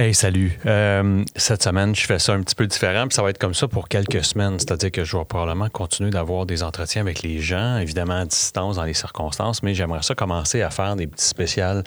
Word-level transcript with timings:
Hey, 0.00 0.14
salut. 0.14 0.56
Euh, 0.64 1.24
cette 1.34 1.64
semaine, 1.64 1.92
je 1.92 2.06
fais 2.06 2.20
ça 2.20 2.32
un 2.32 2.40
petit 2.42 2.54
peu 2.54 2.68
différent, 2.68 3.08
puis 3.08 3.16
ça 3.16 3.22
va 3.24 3.30
être 3.30 3.38
comme 3.38 3.52
ça 3.52 3.66
pour 3.66 3.88
quelques 3.88 4.24
semaines. 4.24 4.56
C'est-à-dire 4.60 4.92
que 4.92 5.02
je 5.02 5.16
vais 5.16 5.24
probablement 5.24 5.68
continuer 5.70 6.10
d'avoir 6.10 6.46
des 6.46 6.62
entretiens 6.62 7.02
avec 7.02 7.22
les 7.22 7.40
gens, 7.40 7.78
évidemment 7.78 8.20
à 8.20 8.24
distance 8.24 8.76
dans 8.76 8.84
les 8.84 8.94
circonstances, 8.94 9.60
mais 9.64 9.74
j'aimerais 9.74 10.04
ça 10.04 10.14
commencer 10.14 10.62
à 10.62 10.70
faire 10.70 10.94
des 10.94 11.08
petits 11.08 11.26
spéciales, 11.26 11.82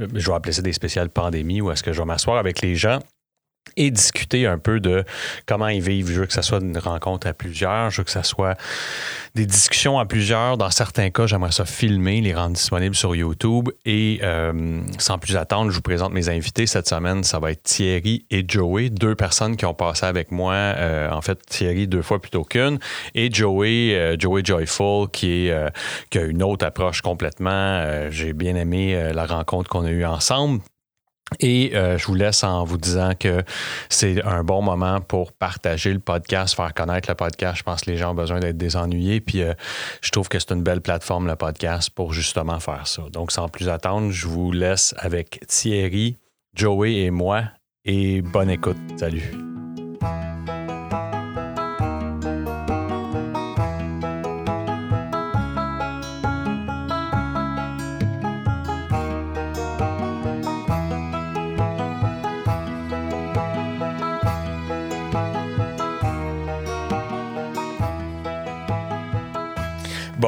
euh, 0.00 0.08
je 0.14 0.28
vais 0.28 0.34
appeler 0.34 0.52
ça 0.52 0.62
des 0.62 0.72
spéciales 0.72 1.10
pandémie, 1.10 1.60
où 1.60 1.70
est-ce 1.70 1.84
que 1.84 1.92
je 1.92 2.00
vais 2.00 2.04
m'asseoir 2.04 2.38
avec 2.38 2.60
les 2.60 2.74
gens 2.74 2.98
et 3.76 3.90
discuter 3.90 4.46
un 4.46 4.58
peu 4.58 4.80
de 4.80 5.04
comment 5.46 5.68
ils 5.68 5.82
vivent. 5.82 6.10
Je 6.10 6.20
veux 6.20 6.26
que 6.26 6.32
ça 6.32 6.42
soit 6.42 6.60
une 6.60 6.78
rencontre 6.78 7.26
à 7.26 7.32
plusieurs, 7.32 7.90
je 7.90 7.98
veux 7.98 8.04
que 8.04 8.10
ça 8.10 8.22
soit 8.22 8.56
des 9.34 9.46
discussions 9.46 9.98
à 9.98 10.06
plusieurs. 10.06 10.56
Dans 10.56 10.70
certains 10.70 11.10
cas, 11.10 11.26
j'aimerais 11.26 11.52
ça 11.52 11.64
filmer, 11.64 12.20
les 12.20 12.34
rendre 12.34 12.54
disponibles 12.54 12.94
sur 12.94 13.16
YouTube. 13.16 13.68
Et 13.84 14.20
euh, 14.22 14.80
sans 14.98 15.18
plus 15.18 15.36
attendre, 15.36 15.70
je 15.70 15.76
vous 15.76 15.82
présente 15.82 16.12
mes 16.12 16.28
invités 16.28 16.66
cette 16.66 16.88
semaine. 16.88 17.24
Ça 17.24 17.40
va 17.40 17.50
être 17.50 17.62
Thierry 17.62 18.26
et 18.30 18.44
Joey, 18.46 18.90
deux 18.90 19.14
personnes 19.14 19.56
qui 19.56 19.66
ont 19.66 19.74
passé 19.74 20.06
avec 20.06 20.30
moi. 20.30 20.54
Euh, 20.54 21.10
en 21.10 21.20
fait, 21.20 21.44
Thierry 21.46 21.88
deux 21.88 22.02
fois 22.02 22.20
plutôt 22.20 22.44
qu'une. 22.44 22.78
Et 23.14 23.32
Joey, 23.32 23.94
euh, 23.94 24.16
Joey 24.18 24.42
Joyful, 24.44 25.08
qui, 25.10 25.48
est, 25.48 25.72
qui 26.10 26.18
a 26.18 26.22
une 26.22 26.42
autre 26.42 26.64
approche 26.64 27.02
complètement. 27.02 28.10
J'ai 28.10 28.32
bien 28.32 28.54
aimé 28.54 29.10
la 29.12 29.26
rencontre 29.26 29.68
qu'on 29.68 29.84
a 29.84 29.90
eue 29.90 30.04
ensemble. 30.04 30.60
Et 31.40 31.74
euh, 31.74 31.98
je 31.98 32.06
vous 32.06 32.14
laisse 32.14 32.44
en 32.44 32.64
vous 32.64 32.78
disant 32.78 33.12
que 33.18 33.42
c'est 33.88 34.22
un 34.24 34.44
bon 34.44 34.62
moment 34.62 35.00
pour 35.00 35.32
partager 35.32 35.92
le 35.92 35.98
podcast, 35.98 36.54
faire 36.54 36.72
connaître 36.74 37.08
le 37.08 37.14
podcast. 37.14 37.58
Je 37.58 37.62
pense 37.62 37.82
que 37.82 37.90
les 37.90 37.96
gens 37.96 38.12
ont 38.12 38.14
besoin 38.14 38.40
d'être 38.40 38.56
désennuyés. 38.56 39.20
Puis 39.20 39.42
euh, 39.42 39.54
je 40.00 40.10
trouve 40.10 40.28
que 40.28 40.38
c'est 40.38 40.52
une 40.52 40.62
belle 40.62 40.80
plateforme, 40.80 41.26
le 41.26 41.36
podcast, 41.36 41.90
pour 41.90 42.12
justement 42.12 42.60
faire 42.60 42.86
ça. 42.86 43.02
Donc, 43.10 43.32
sans 43.32 43.48
plus 43.48 43.68
attendre, 43.68 44.10
je 44.10 44.28
vous 44.28 44.52
laisse 44.52 44.94
avec 44.98 45.40
Thierry, 45.48 46.18
Joey 46.54 46.94
et 46.96 47.10
moi. 47.10 47.44
Et 47.84 48.22
bonne 48.22 48.50
écoute. 48.50 48.78
Salut. 48.96 49.53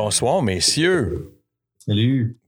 Bonsoir, 0.06 0.40
messieurs. 0.40 1.32
Salut. 1.84 2.38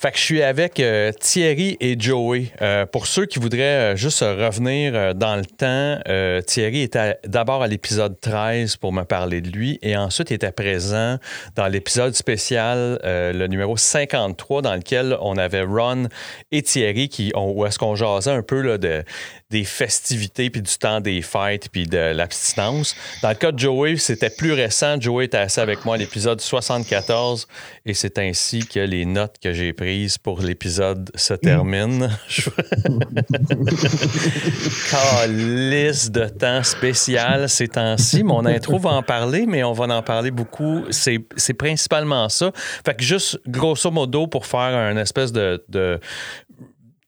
Fait 0.00 0.10
que 0.10 0.18
je 0.18 0.22
suis 0.22 0.42
avec 0.42 0.80
euh, 0.80 1.12
Thierry 1.12 1.76
et 1.78 1.94
Joey. 1.96 2.52
Euh, 2.60 2.84
pour 2.84 3.06
ceux 3.06 3.26
qui 3.26 3.38
voudraient 3.38 3.92
euh, 3.92 3.96
juste 3.96 4.22
revenir 4.22 5.14
dans 5.14 5.36
le 5.36 5.44
temps, 5.44 6.42
Thierry 6.48 6.80
était 6.80 7.16
d'abord 7.24 7.62
à 7.62 7.68
l'épisode 7.68 8.18
13 8.20 8.76
pour 8.76 8.92
me 8.92 9.04
parler 9.04 9.40
de 9.40 9.50
lui 9.50 9.78
et 9.82 9.96
ensuite 9.96 10.30
il 10.30 10.34
était 10.34 10.50
présent 10.50 11.18
dans 11.54 11.68
l'épisode 11.68 12.14
spécial, 12.14 12.98
le 13.04 13.46
numéro 13.46 13.76
53, 13.76 14.60
dans 14.62 14.74
lequel 14.74 15.16
on 15.20 15.36
avait 15.36 15.62
Ron 15.62 16.08
et 16.50 16.62
Thierry 16.62 17.08
qui 17.08 17.30
ont, 17.36 17.52
où 17.52 17.64
est-ce 17.66 17.78
qu'on 17.78 17.94
jasait 17.94 18.32
un 18.32 18.42
peu 18.42 18.60
là, 18.62 18.78
de, 18.78 19.04
des 19.50 19.64
festivités, 19.64 20.50
puis 20.50 20.62
du 20.62 20.78
temps 20.78 21.00
des 21.00 21.22
fêtes, 21.22 21.68
puis 21.70 21.86
de 21.86 21.98
l'abstinence. 21.98 22.94
Dans 23.22 23.30
le 23.30 23.34
cas 23.34 23.52
de 23.52 23.58
Joey, 23.58 23.96
c'était 23.96 24.30
plus 24.30 24.52
récent. 24.52 25.00
Joey 25.00 25.26
était 25.26 25.38
assis 25.38 25.60
avec 25.60 25.84
moi 25.84 25.96
à 25.96 25.98
l'épisode 25.98 26.40
74 26.40 27.46
et 27.86 27.94
c'est 27.94 28.18
ainsi 28.18 28.66
que 28.66 28.80
les 28.80 29.04
notes 29.04 29.36
que 29.42 29.52
j'ai 29.52 29.72
prises 29.72 30.18
pour 30.18 30.40
l'épisode 30.40 31.10
se 31.14 31.34
terminent. 31.34 32.08
Calice 34.90 36.10
de 36.10 36.28
temps 36.28 36.62
spécial 36.62 37.48
ces 37.48 37.68
temps-ci. 37.68 38.22
Mon 38.22 38.44
intro 38.46 38.78
va 38.78 38.90
en 38.90 39.02
parler, 39.02 39.46
mais 39.46 39.64
on 39.64 39.72
va 39.72 39.94
en 39.94 40.02
parler 40.02 40.30
beaucoup. 40.30 40.84
C'est 40.90 41.54
principalement 41.54 42.28
ça. 42.28 42.52
Fait 42.84 42.94
que 42.94 43.02
juste, 43.02 43.40
grosso 43.46 43.90
modo, 43.90 44.26
pour 44.26 44.46
faire 44.46 44.60
un 44.60 44.96
espèce 44.96 45.32
de, 45.32 45.62
de 45.68 45.98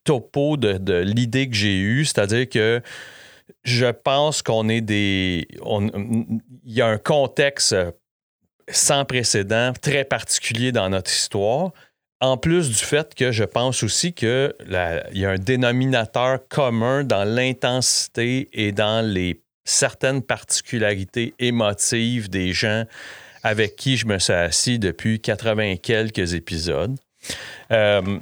topo 0.03 0.57
de, 0.57 0.99
l'idée 0.99 1.49
que 1.49 1.55
j'ai 1.55 1.77
eue, 1.77 2.05
c'est-à-dire 2.05 2.49
que 2.49 2.81
je 3.63 3.87
pense 3.87 4.41
qu'on 4.41 4.69
est 4.69 4.81
des. 4.81 5.47
Il 6.65 6.73
y 6.73 6.81
a 6.81 6.87
un 6.87 6.97
contexte 6.97 7.75
sans 8.69 9.05
précédent, 9.05 9.73
très 9.81 10.05
particulier 10.05 10.71
dans 10.71 10.89
notre 10.89 11.11
histoire. 11.11 11.71
En 12.21 12.37
plus 12.37 12.69
du 12.69 12.75
fait 12.75 13.15
que 13.15 13.33
je 13.33 13.43
pense 13.43 13.83
aussi 13.83 14.13
qu'il 14.13 14.53
y 14.61 15.25
a 15.25 15.29
un 15.29 15.37
dénominateur 15.37 16.39
commun 16.47 17.03
dans 17.03 17.25
l'intensité 17.25 18.49
et 18.53 18.71
dans 18.71 19.05
les 19.05 19.43
certaines 19.65 20.21
particularités 20.21 21.33
émotives 21.39 22.29
des 22.29 22.53
gens 22.53 22.85
avec 23.43 23.75
qui 23.75 23.97
je 23.97 24.05
me 24.05 24.19
suis 24.19 24.33
assis 24.33 24.79
depuis 24.79 25.19
80 25.19 25.77
quelques 25.77 26.33
épisodes. 26.33 26.97
Euh, 27.71 28.19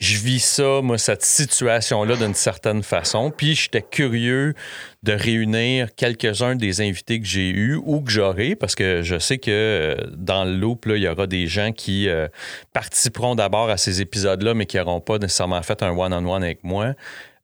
je 0.00 0.16
vis 0.16 0.40
ça, 0.40 0.80
moi, 0.82 0.96
cette 0.96 1.22
situation-là 1.22 2.16
d'une 2.16 2.34
certaine 2.34 2.82
façon. 2.82 3.30
Puis 3.30 3.54
j'étais 3.54 3.82
curieux 3.82 4.54
de 5.02 5.12
réunir 5.12 5.94
quelques-uns 5.94 6.56
des 6.56 6.80
invités 6.80 7.20
que 7.20 7.26
j'ai 7.26 7.50
eus 7.50 7.76
ou 7.84 8.00
que 8.00 8.10
j'aurai, 8.10 8.56
parce 8.56 8.74
que 8.74 9.02
je 9.02 9.18
sais 9.18 9.36
que 9.36 9.50
euh, 9.50 9.96
dans 10.16 10.44
le 10.44 10.56
loop, 10.56 10.86
il 10.88 11.02
y 11.02 11.08
aura 11.08 11.26
des 11.26 11.46
gens 11.46 11.72
qui 11.72 12.08
euh, 12.08 12.28
participeront 12.72 13.34
d'abord 13.34 13.68
à 13.68 13.76
ces 13.76 14.00
épisodes-là, 14.00 14.54
mais 14.54 14.64
qui 14.64 14.78
n'auront 14.78 15.00
pas 15.00 15.18
nécessairement 15.18 15.62
fait 15.62 15.82
un 15.82 15.90
one-on-one 15.90 16.44
avec 16.44 16.64
moi. 16.64 16.94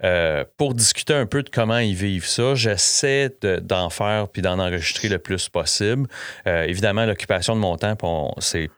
Euh, 0.05 0.45
pour 0.57 0.75
discuter 0.75 1.15
un 1.15 1.27
peu 1.27 1.43
de 1.43 1.49
comment 1.49 1.79
ils 1.79 1.95
vivent 1.95 2.27
ça, 2.27 2.55
j'essaie 2.55 3.31
d'en 3.63 3.91
faire 3.91 4.29
puis 4.29 4.43
d'en 4.43 4.59
enregistrer 4.59 5.09
le 5.09 5.19
plus 5.19 5.49
possible. 5.49 6.09
évidemment, 6.47 7.07
l'occupation 7.07 7.55
de 7.55 7.61
mon 7.61 7.77
temps, 7.77 7.97
c'est 8.39 8.71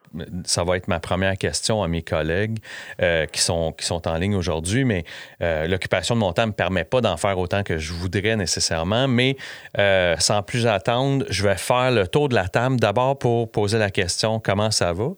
ça 0.45 0.65
va 0.65 0.77
être 0.77 0.89
ma 0.89 1.01
première 1.01 1.37
question 1.37 1.83
à 1.83 1.89
mes 1.89 2.03
collègues 2.03 2.59
euh, 3.03 3.27
qui, 3.27 3.41
sont, 3.41 3.73
qui 3.73 3.87
sont 3.87 4.07
en 4.09 4.17
ligne 4.17 4.35
aujourd'hui, 4.35 4.85
mais 4.85 5.05
euh, 5.43 5.67
l'occupation 5.67 6.15
de 6.15 6.21
mon 6.21 6.33
temps 6.33 6.43
ne 6.43 6.49
me 6.49 6.53
permet 6.53 6.85
pas 6.85 7.01
d'en 7.01 7.17
faire 7.17 7.39
autant 7.39 7.63
que 7.63 7.79
je 7.79 7.93
voudrais 7.93 8.37
nécessairement. 8.37 9.09
Mais 9.09 9.37
euh, 9.79 10.17
sans 10.19 10.43
plus 10.43 10.67
attendre, 10.67 11.25
je 11.29 11.43
vais 11.43 11.57
faire 11.57 11.91
le 11.91 12.07
tour 12.07 12.29
de 12.29 12.35
la 12.35 12.49
table 12.49 12.79
d'abord 12.79 13.19
pour 13.19 13.51
poser 13.51 13.79
la 13.79 13.91
question 13.91 14.41
comment 14.41 14.71
ça 14.71 14.93
va? 14.93 15.11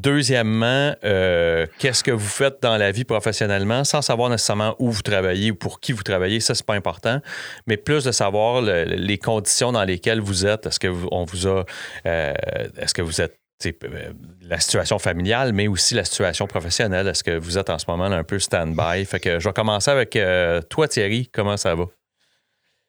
Deuxièmement, 0.00 0.94
qu'est-ce 1.02 2.04
que 2.04 2.10
vous 2.10 2.28
faites 2.28 2.62
dans 2.62 2.76
la 2.76 2.92
vie 2.92 3.04
professionnellement 3.04 3.82
sans 3.84 4.00
savoir 4.00 4.30
nécessairement 4.30 4.76
où 4.78 4.90
vous 4.90 5.02
travaillez 5.02 5.50
ou 5.50 5.56
pour 5.56 5.80
qui 5.80 5.92
vous 5.92 6.04
travaillez, 6.04 6.38
ça, 6.40 6.54
c'est 6.54 6.64
pas 6.64 6.74
important, 6.74 7.20
mais 7.66 7.76
plus 7.76 8.04
de 8.04 8.12
savoir 8.12 8.62
les 8.62 9.18
conditions 9.18 9.72
dans 9.72 9.84
lesquelles 9.84 10.20
vous 10.20 10.46
êtes. 10.46 10.66
Est-ce 10.66 10.78
que 10.78 10.88
vous, 10.88 11.08
on 11.10 11.24
vous 11.24 11.48
a. 11.48 11.64
est-ce 12.04 12.94
que 12.94 13.02
vous 13.02 13.20
êtes 13.20 13.38
euh, 13.66 14.12
la 14.42 14.60
situation 14.60 14.98
familiale, 15.00 15.52
mais 15.52 15.66
aussi 15.66 15.94
la 15.94 16.04
situation 16.04 16.46
professionnelle? 16.46 17.08
Est-ce 17.08 17.24
que 17.24 17.36
vous 17.36 17.58
êtes 17.58 17.70
en 17.70 17.78
ce 17.78 17.86
moment 17.88 18.04
un 18.04 18.24
peu 18.24 18.38
stand-by? 18.38 19.04
Fait 19.04 19.18
que 19.18 19.40
je 19.40 19.48
vais 19.48 19.52
commencer 19.52 19.90
avec 19.90 20.14
euh, 20.14 20.62
toi, 20.62 20.86
Thierry. 20.86 21.28
Comment 21.32 21.56
ça 21.56 21.74
va? 21.74 21.86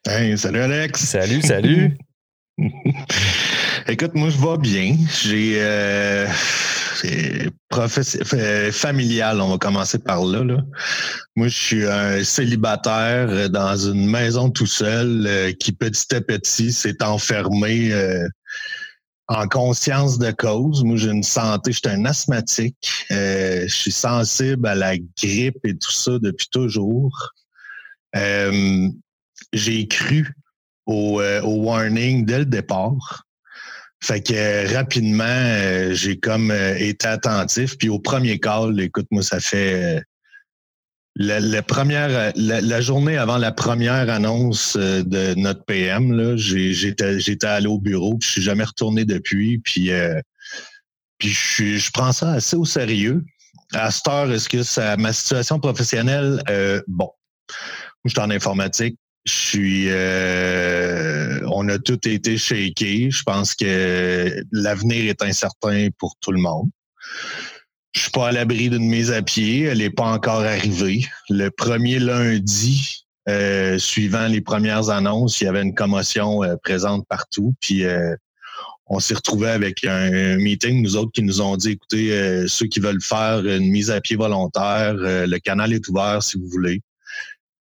salut, 0.06 0.59
Alex. 0.59 1.03
Salut, 1.03 1.42
salut. 1.42 1.98
Écoute, 3.88 4.14
moi, 4.16 4.30
je 4.30 4.38
vais 4.38 4.58
bien. 4.58 4.97
J'ai. 5.22 5.56
Euh, 5.62 6.28
familial, 8.72 9.40
on 9.40 9.52
va 9.52 9.58
commencer 9.58 10.00
par 10.00 10.25
là, 10.25 10.44
là, 10.44 10.58
Moi, 11.36 11.48
je 11.48 11.58
suis 11.58 11.86
un 11.86 12.24
célibataire 12.24 13.50
dans 13.50 13.78
une 13.78 14.09
maison 14.09 14.50
tout 14.50 14.66
seul 14.66 15.53
qui, 15.59 15.72
petit 15.72 16.14
à 16.14 16.22
petit, 16.22 16.74
s'est 16.74 17.02
enfermé 17.02 17.94
en 19.30 19.48
conscience 19.48 20.18
de 20.18 20.31
cause. 20.31 20.84
Moi, 20.84 20.98
j'ai 20.98 21.12
une 21.12 21.24
santé, 21.24 21.72
je 21.72 21.78
suis 21.78 21.88
un 21.88 22.03
asthmatique. 22.06 23.06
Euh, 23.12 23.62
je 23.68 23.74
suis 23.74 23.92
sensible 23.92 24.68
à 24.68 24.75
la 24.75 24.98
grippe 24.98 25.64
et 25.64 25.78
tout 25.78 25.92
ça 25.92 26.18
depuis 26.19 26.48
toujours. 26.52 27.31
Euh, 28.16 28.89
j'ai 29.54 29.88
cru 29.88 30.34
au, 30.89 31.21
euh, 31.21 31.41
au, 31.41 31.63
warning 31.63 32.25
dès 32.25 32.39
le 32.39 32.45
départ. 32.45 33.25
Fait 34.01 34.21
que 34.21 34.74
rapidement, 34.74 35.94
j'ai 35.94 36.18
comme 36.18 36.51
été 36.51 37.06
attentif. 37.06 37.77
Puis 37.77 37.89
au 37.89 38.00
premier 38.00 38.39
call, 38.39 38.80
écoute, 38.80 39.07
moi, 39.12 39.24
ça 39.24 39.41
fait 39.41 40.01
la, 41.19 41.62
première, 41.62 42.31
la, 42.36 42.81
journée 42.81 43.18
avant 43.18 43.38
la 43.38 43.51
première 43.51 44.09
annonce 44.09 44.77
euh, 44.77 45.03
de 45.03 45.33
notre 45.36 45.65
PM, 45.65 46.38
j'étais, 46.38 47.45
allé 47.45 47.68
au 47.68 47.77
bureau, 47.77 48.18
puis 48.18 48.27
je 48.27 48.31
suis 48.33 48.41
jamais 48.41 48.63
retourné 48.63 49.03
depuis. 49.03 49.59
Puis, 49.59 49.91
euh, 49.91 50.21
puis 51.18 51.30
je, 51.30 51.75
je, 51.75 51.91
prends 51.91 52.13
ça 52.13 52.31
assez 52.31 52.56
au 52.56 52.63
sérieux. 52.63 53.25
À 53.74 53.91
cette 53.91 54.07
heure, 54.07 54.31
est-ce 54.31 54.47
que 54.47 54.63
ça, 54.63 54.95
ma 54.95 55.12
situation 55.12 55.59
professionnelle, 55.59 56.41
euh, 56.50 56.81
bon, 56.88 57.12
je 58.06 58.12
suis 58.12 58.19
en 58.19 58.30
informatique. 58.30 58.97
Je 59.25 59.33
suis, 59.33 59.88
on 61.51 61.68
a 61.69 61.77
tout 61.77 62.07
été 62.07 62.38
shaké. 62.38 63.12
Je 63.12 63.24
pense 63.24 63.54
que 63.54 64.44
l'avenir 64.51 65.10
est 65.10 65.21
incertain 65.21 65.89
pour 65.98 66.16
tout 66.21 66.31
le 66.31 66.42
monde. 66.42 66.69
Je 67.94 68.01
suis 68.01 68.12
pas 68.12 68.30
à 68.30 68.31
l'abri 68.31 68.69
d'une 68.69 68.88
mise 68.88 69.12
à 69.12 69.21
pied. 69.21 69.63
Elle 69.63 69.80
n'est 69.80 69.89
pas 69.89 70.12
encore 70.12 70.42
arrivée. 70.42 71.06
Le 71.30 71.50
premier 71.50 72.00
lundi, 72.00 73.06
euh, 73.27 73.77
suivant 73.77 74.27
les 74.27 74.42
premières 74.42 74.89
annonces, 74.89 75.42
il 75.42 75.45
y 75.45 75.48
avait 75.48 75.62
une 75.62 75.74
commotion 75.74 76.44
euh, 76.44 76.56
présente 76.63 77.07
partout. 77.07 77.54
Puis 77.62 77.83
euh, 77.86 78.15
on 78.88 79.00
s'est 79.00 79.15
retrouvé 79.15 79.50
avec 79.50 79.83
un, 79.83 80.38
meeting, 80.38 80.81
nous 80.81 80.95
autres 80.95 81.12
qui 81.12 81.24
nous 81.24 81.42
ont 81.42 81.57
dit, 81.57 81.72
écoutez, 81.72 82.48
ceux 82.48 82.65
qui 82.65 82.80
veulent 82.80 83.01
faire 83.01 83.45
une 83.45 83.69
mise 83.69 83.92
à 83.92 84.01
pied 84.01 84.15
volontaire, 84.15 84.95
le 84.95 85.38
canal 85.38 85.74
est 85.74 85.88
ouvert 85.89 86.24
si 86.24 86.39
vous 86.39 86.48
voulez. 86.48 86.81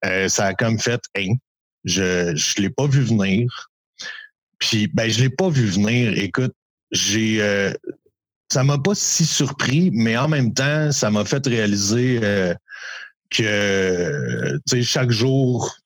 ça 0.02 0.46
a 0.46 0.54
comme 0.54 0.78
fait, 0.78 1.02
hein, 1.18 1.34
je 1.88 2.30
ne 2.32 2.62
l'ai 2.62 2.70
pas 2.70 2.86
vu 2.86 3.02
venir. 3.02 3.70
Puis, 4.58 4.88
ben, 4.88 5.08
je 5.08 5.20
l'ai 5.20 5.30
pas 5.30 5.48
vu 5.48 5.66
venir. 5.66 6.16
Écoute, 6.18 6.54
j'ai 6.90 7.40
ça 8.50 8.64
m'a 8.64 8.78
pas 8.78 8.94
si 8.94 9.26
surpris, 9.26 9.90
mais 9.92 10.16
en 10.16 10.28
même 10.28 10.54
temps, 10.54 10.90
ça 10.90 11.10
m'a 11.10 11.24
fait 11.24 11.46
réaliser 11.46 12.20
euh, 12.22 12.54
que 13.30 14.58
chaque 14.82 15.10
jour, 15.10 15.76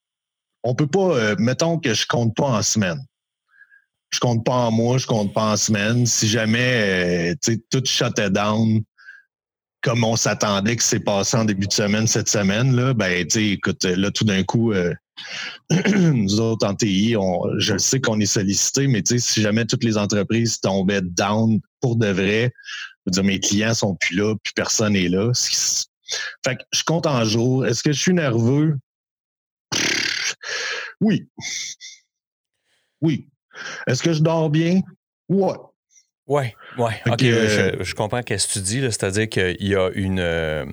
on 0.63 0.73
peut 0.73 0.87
pas, 0.87 1.17
euh, 1.17 1.35
mettons 1.39 1.77
que 1.77 1.93
je 1.93 2.07
compte 2.07 2.35
pas 2.35 2.47
en 2.47 2.61
semaine. 2.61 2.99
Je 4.11 4.19
compte 4.19 4.45
pas 4.45 4.53
en 4.53 4.71
mois, 4.71 4.97
je 4.97 5.07
compte 5.07 5.33
pas 5.33 5.53
en 5.53 5.57
semaine. 5.57 6.05
Si 6.05 6.27
jamais 6.27 7.33
euh, 7.47 7.55
tout 7.69 7.83
shuttait 7.83 8.29
down 8.29 8.81
comme 9.81 10.03
on 10.05 10.15
s'attendait 10.15 10.77
que 10.77 10.83
c'est 10.83 11.01
passé 11.01 11.35
en 11.35 11.43
début 11.43 11.67
de 11.67 11.73
semaine 11.73 12.07
cette 12.07 12.29
semaine, 12.29 12.73
là, 12.73 12.93
ben, 12.93 13.27
écoute, 13.35 13.83
là, 13.83 14.11
tout 14.11 14.23
d'un 14.23 14.43
coup, 14.43 14.71
nous 15.95 16.39
autres 16.39 16.67
en 16.67 16.75
TI, 16.75 17.15
on, 17.17 17.41
je 17.59 17.77
sais 17.77 18.01
qu'on 18.01 18.19
est 18.19 18.25
sollicité, 18.25 18.87
mais 18.87 19.03
si 19.05 19.41
jamais 19.41 19.65
toutes 19.65 19.83
les 19.83 19.97
entreprises 19.97 20.59
tombaient 20.59 21.01
down 21.01 21.59
pour 21.81 21.95
de 21.95 22.07
vrai, 22.07 22.51
je 23.05 23.11
veux 23.11 23.11
dire, 23.11 23.23
mes 23.23 23.39
clients 23.39 23.73
sont 23.73 23.95
plus 23.95 24.15
là, 24.15 24.35
puis 24.43 24.53
personne 24.55 24.93
n'est 24.93 25.09
là. 25.09 25.31
Fait 26.45 26.55
que 26.55 26.63
je 26.71 26.83
compte 26.83 27.05
en 27.05 27.23
jours. 27.25 27.65
Est-ce 27.65 27.83
que 27.83 27.91
je 27.91 27.99
suis 27.99 28.13
nerveux? 28.13 28.77
Oui. 31.01 31.27
Oui. 33.01 33.27
Est-ce 33.87 34.01
que 34.01 34.13
je 34.13 34.21
dors 34.21 34.49
bien? 34.49 34.81
Ouais. 35.29 35.55
Oui, 36.25 36.43
oui. 36.77 36.91
OK, 37.05 37.19
je, 37.21 37.93
comprends 37.93 38.21
ce 38.25 38.47
que 38.47 38.53
tu 38.53 38.59
dis. 38.61 38.79
C'est-à-dire 38.79 39.27
qu'il 39.27 39.67
y 39.67 39.75
a 39.75 39.89
une 39.93 40.19
euh, 40.19 40.65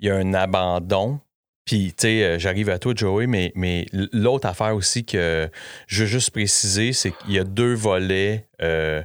il 0.00 0.08
y 0.08 0.10
a 0.10 0.16
un 0.16 0.34
abandon 0.34 1.20
puis, 1.64 1.92
tu 1.96 2.02
sais, 2.02 2.24
euh, 2.24 2.38
j'arrive 2.38 2.70
à 2.70 2.78
toi, 2.78 2.92
Joey, 2.94 3.26
mais, 3.26 3.52
mais 3.54 3.86
l'autre 3.92 4.48
affaire 4.48 4.74
aussi 4.74 5.04
que 5.04 5.48
je 5.86 6.02
veux 6.02 6.08
juste 6.08 6.30
préciser, 6.30 6.92
c'est 6.92 7.12
qu'il 7.12 7.32
y 7.32 7.38
a 7.38 7.44
deux 7.44 7.74
volets. 7.74 8.48
Euh, 8.60 9.02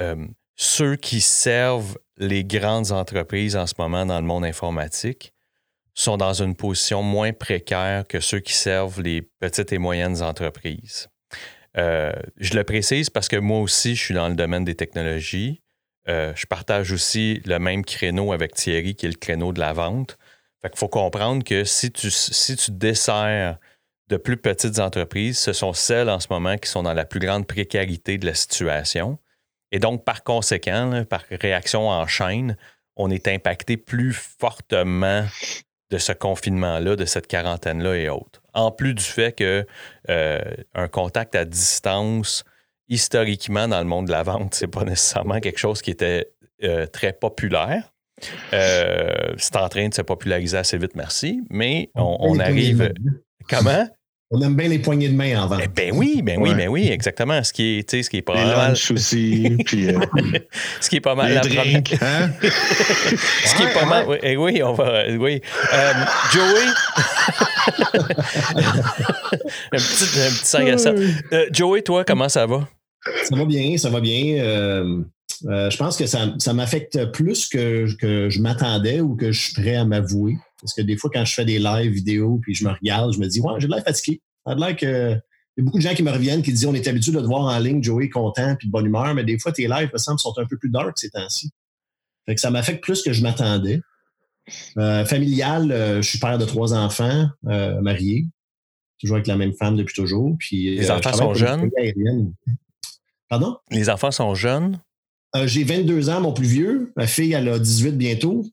euh, 0.00 0.26
ceux 0.56 0.96
qui 0.96 1.20
servent 1.20 1.98
les 2.18 2.44
grandes 2.44 2.92
entreprises 2.92 3.56
en 3.56 3.66
ce 3.66 3.74
moment 3.78 4.04
dans 4.04 4.20
le 4.20 4.26
monde 4.26 4.44
informatique 4.44 5.32
sont 5.94 6.18
dans 6.18 6.42
une 6.42 6.54
position 6.54 7.02
moins 7.02 7.32
précaire 7.32 8.06
que 8.06 8.20
ceux 8.20 8.40
qui 8.40 8.52
servent 8.52 9.00
les 9.00 9.22
petites 9.22 9.72
et 9.72 9.78
moyennes 9.78 10.22
entreprises. 10.22 11.08
je 11.74 12.54
le 12.54 12.64
précise 12.64 13.08
parce 13.08 13.28
que 13.28 13.36
moi 13.36 13.60
aussi, 13.60 13.96
je 13.96 14.02
suis 14.02 14.14
dans 14.14 14.28
le 14.28 14.34
domaine 14.34 14.64
des 14.64 14.74
technologies. 14.74 15.62
je 16.06 16.46
partage 16.46 16.92
aussi 16.92 17.40
le 17.46 17.58
même 17.58 17.82
créneau 17.82 18.34
avec 18.34 18.52
Thierry, 18.52 18.94
qui 18.94 19.06
est 19.06 19.10
le 19.10 19.16
créneau 19.16 19.54
de 19.54 19.60
la 19.60 19.72
vente. 19.72 20.18
Il 20.64 20.70
faut 20.74 20.88
comprendre 20.88 21.44
que 21.44 21.64
si 21.64 21.92
tu, 21.92 22.10
si 22.10 22.56
tu 22.56 22.72
desserres 22.72 23.58
de 24.08 24.16
plus 24.16 24.36
petites 24.36 24.78
entreprises, 24.78 25.38
ce 25.38 25.52
sont 25.52 25.72
celles 25.72 26.08
en 26.08 26.20
ce 26.20 26.28
moment 26.30 26.56
qui 26.56 26.68
sont 26.68 26.82
dans 26.82 26.94
la 26.94 27.04
plus 27.04 27.20
grande 27.20 27.46
précarité 27.46 28.18
de 28.18 28.26
la 28.26 28.34
situation. 28.34 29.18
Et 29.72 29.78
donc, 29.78 30.04
par 30.04 30.22
conséquent, 30.22 31.04
par 31.08 31.24
réaction 31.30 31.88
en 31.88 32.06
chaîne, 32.06 32.56
on 32.96 33.10
est 33.10 33.28
impacté 33.28 33.76
plus 33.76 34.12
fortement 34.12 35.24
de 35.90 35.98
ce 35.98 36.12
confinement-là, 36.12 36.96
de 36.96 37.04
cette 37.04 37.26
quarantaine-là 37.26 37.94
et 37.96 38.08
autres. 38.08 38.42
En 38.54 38.70
plus 38.70 38.94
du 38.94 39.02
fait 39.02 39.32
que 39.32 39.66
euh, 40.08 40.40
un 40.74 40.88
contact 40.88 41.34
à 41.34 41.44
distance, 41.44 42.44
historiquement, 42.88 43.68
dans 43.68 43.78
le 43.78 43.86
monde 43.86 44.06
de 44.06 44.12
la 44.12 44.22
vente, 44.22 44.54
c'est 44.54 44.66
pas 44.66 44.84
nécessairement 44.84 45.40
quelque 45.40 45.58
chose 45.58 45.82
qui 45.82 45.90
était 45.90 46.32
euh, 46.64 46.86
très 46.86 47.12
populaire. 47.12 47.92
Euh, 48.52 49.34
c'est 49.36 49.56
en 49.56 49.68
train 49.68 49.88
de 49.88 49.94
se 49.94 50.02
populariser 50.02 50.56
assez 50.56 50.78
vite, 50.78 50.94
merci. 50.94 51.42
Mais 51.50 51.90
on, 51.94 52.38
arrive. 52.38 52.92
Comment? 53.48 53.86
On 54.32 54.40
aime 54.40 54.56
bien 54.56 54.68
les 54.68 54.80
poignées 54.80 55.08
de 55.08 55.14
main 55.14 55.40
en 55.40 55.46
vente. 55.46 55.60
Eh 55.62 55.68
ben 55.68 55.92
oui, 55.94 56.20
ben 56.20 56.40
oui, 56.40 56.52
ben 56.52 56.68
oui, 56.68 56.88
exactement. 56.90 57.44
Ce 57.44 57.52
qui 57.52 57.78
est, 57.78 58.02
ce 58.02 58.10
qui 58.10 58.16
est 58.16 58.22
pas 58.22 58.34
mal. 58.34 58.72
aussi. 58.72 59.56
puis, 59.64 59.88
euh, 59.88 60.00
ce 60.80 60.90
qui 60.90 60.96
est 60.96 61.00
pas 61.00 61.14
mal. 61.14 61.32
La 61.32 61.42
drinks, 61.42 61.94
hein? 62.00 62.32
ce 62.42 63.54
qui 63.54 63.62
est 63.62 63.72
pas 63.72 63.84
mal. 63.84 64.04
Oui, 64.08 64.16
eh 64.24 64.36
oui, 64.36 64.60
on 64.64 64.72
va. 64.72 65.04
Oui. 65.16 65.40
Euh, 65.72 65.92
Joey? 66.32 66.66
un 69.72 69.76
petit, 69.76 70.20
un 70.20 70.30
petit 70.30 70.44
5 70.44 70.68
à 70.70 70.78
7. 70.78 71.54
Joey, 71.54 71.82
toi, 71.82 72.04
comment 72.04 72.28
ça 72.28 72.46
va? 72.46 72.68
Ça 73.28 73.36
va 73.36 73.44
bien, 73.44 73.78
ça 73.78 73.90
va 73.90 74.00
bien. 74.00 75.04
Euh, 75.44 75.70
je 75.70 75.76
pense 75.76 75.96
que 75.96 76.06
ça, 76.06 76.52
m'affecte 76.52 77.12
plus 77.12 77.48
que, 77.48 77.94
que 77.96 78.30
je 78.30 78.40
m'attendais 78.40 79.00
ou 79.00 79.16
que 79.16 79.32
je 79.32 79.40
suis 79.40 79.54
prêt 79.54 79.76
à 79.76 79.84
m'avouer. 79.84 80.36
Parce 80.60 80.72
que 80.72 80.82
des 80.82 80.96
fois, 80.96 81.10
quand 81.12 81.24
je 81.24 81.34
fais 81.34 81.44
des 81.44 81.58
lives 81.58 81.92
vidéo 81.92 82.38
puis 82.42 82.54
je 82.54 82.64
me 82.64 82.72
regarde, 82.72 83.12
je 83.12 83.18
me 83.18 83.26
dis, 83.26 83.40
ouais, 83.40 83.54
j'ai 83.58 83.66
de 83.66 83.72
l'air 83.72 83.84
fatigué. 83.84 84.22
Ça 84.46 84.52
a 84.52 84.54
l'air 84.54 84.76
que. 84.76 85.16
Il 85.58 85.62
y 85.62 85.62
a 85.62 85.64
beaucoup 85.64 85.78
de 85.78 85.82
gens 85.82 85.94
qui 85.94 86.02
me 86.02 86.10
reviennent 86.10 86.42
qui 86.42 86.52
disent 86.52 86.66
on 86.66 86.74
est 86.74 86.86
habitué 86.86 87.12
de 87.12 87.18
te 87.18 87.24
voir 87.24 87.44
en 87.44 87.58
ligne, 87.58 87.82
Joey, 87.82 88.10
content 88.10 88.56
puis 88.56 88.68
de 88.68 88.72
bonne 88.72 88.84
humeur, 88.84 89.14
mais 89.14 89.24
des 89.24 89.38
fois, 89.38 89.52
tes 89.52 89.66
lives, 89.66 89.88
me 89.90 89.98
semble, 89.98 90.18
sont 90.18 90.34
un 90.36 90.44
peu 90.44 90.58
plus 90.58 90.68
dark 90.68 90.92
ces 90.98 91.08
temps-ci. 91.08 91.50
Fait 92.26 92.34
que 92.34 92.40
ça 92.42 92.50
m'affecte 92.50 92.82
plus 92.82 93.02
que 93.02 93.14
je 93.14 93.22
m'attendais. 93.22 93.80
Euh, 94.76 95.06
familial, 95.06 95.72
euh, 95.72 96.02
je 96.02 96.08
suis 96.10 96.18
père 96.18 96.36
de 96.36 96.44
trois 96.44 96.74
enfants, 96.74 97.26
marié, 97.42 98.26
toujours 99.00 99.16
avec 99.16 99.26
la 99.26 99.36
même 99.36 99.54
femme 99.54 99.76
depuis 99.76 99.94
toujours. 99.94 100.36
Puis, 100.38 100.76
Les 100.76 100.90
enfants 100.90 101.14
sont 101.14 101.32
jeunes? 101.32 101.70
Pardon? 103.30 103.56
Les 103.70 103.88
enfants 103.88 104.10
sont 104.10 104.34
jeunes? 104.34 104.78
Euh, 105.36 105.46
j'ai 105.46 105.64
22 105.64 106.08
ans, 106.08 106.20
mon 106.20 106.32
plus 106.32 106.46
vieux. 106.46 106.92
Ma 106.96 107.06
fille, 107.06 107.32
elle 107.32 107.48
a 107.48 107.58
18 107.58 107.92
bientôt. 107.92 108.44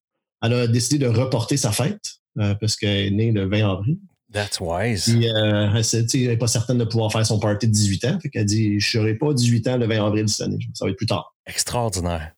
Elle 0.41 0.53
a 0.53 0.68
décidé 0.68 0.97
de 0.97 1.07
reporter 1.07 1.57
sa 1.57 1.71
fête 1.71 2.01
euh, 2.39 2.53
parce 2.56 2.75
qu'elle 2.75 3.07
est 3.07 3.12
née 3.12 3.31
le 3.31 3.47
20 3.47 3.71
avril. 3.71 3.97
That's 4.31 4.59
wise. 4.59 5.03
Puis, 5.06 5.30
euh, 5.30 5.81
elle 5.81 6.27
n'est 6.27 6.38
pas 6.38 6.47
certaine 6.47 6.80
de 6.80 6.85
pouvoir 6.85 7.12
faire 7.12 7.25
son 7.25 7.39
party 7.39 7.68
de 7.68 7.71
18 7.71 8.06
ans. 8.06 8.19
Fait 8.19 8.30
qu'elle 8.30 8.45
dit 8.45 8.80
Je 8.80 8.97
ne 8.97 9.03
serai 9.03 9.15
pas 9.15 9.33
18 9.33 9.68
ans 9.68 9.77
le 9.77 9.88
20 9.88 10.06
avril 10.06 10.27
cette 10.27 10.47
année. 10.47 10.57
Ça 10.74 10.85
va 10.85 10.91
être 10.91 10.97
plus 10.97 11.06
tard. 11.06 11.35
Extraordinaire. 11.45 12.33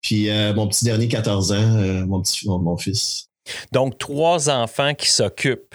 Puis 0.00 0.28
mon 0.54 0.68
petit 0.68 0.84
dernier, 0.84 1.08
14 1.08 1.52
ans, 1.52 2.06
mon, 2.06 2.20
petit, 2.20 2.46
mon, 2.46 2.76
fils. 2.76 3.28
Donc, 3.72 3.98
trois 3.98 4.50
enfants 4.50 4.94
qui 4.94 5.08
s'occupent. 5.08 5.74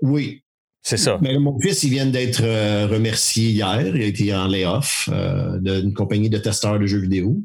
Oui. 0.00 0.42
C'est 0.82 0.96
ça. 0.96 1.18
Mais 1.22 1.38
mon 1.38 1.58
fils, 1.60 1.84
il 1.84 1.90
vient 1.90 2.06
d'être 2.06 2.42
euh, 2.42 2.88
remercié 2.88 3.50
hier. 3.50 3.94
Il 3.94 4.02
a 4.02 4.04
été 4.04 4.34
en 4.34 4.48
layoff 4.48 5.08
euh, 5.12 5.58
d'une 5.60 5.94
compagnie 5.94 6.28
de 6.28 6.38
testeurs 6.38 6.78
de 6.78 6.86
jeux 6.86 6.98
vidéo. 6.98 7.40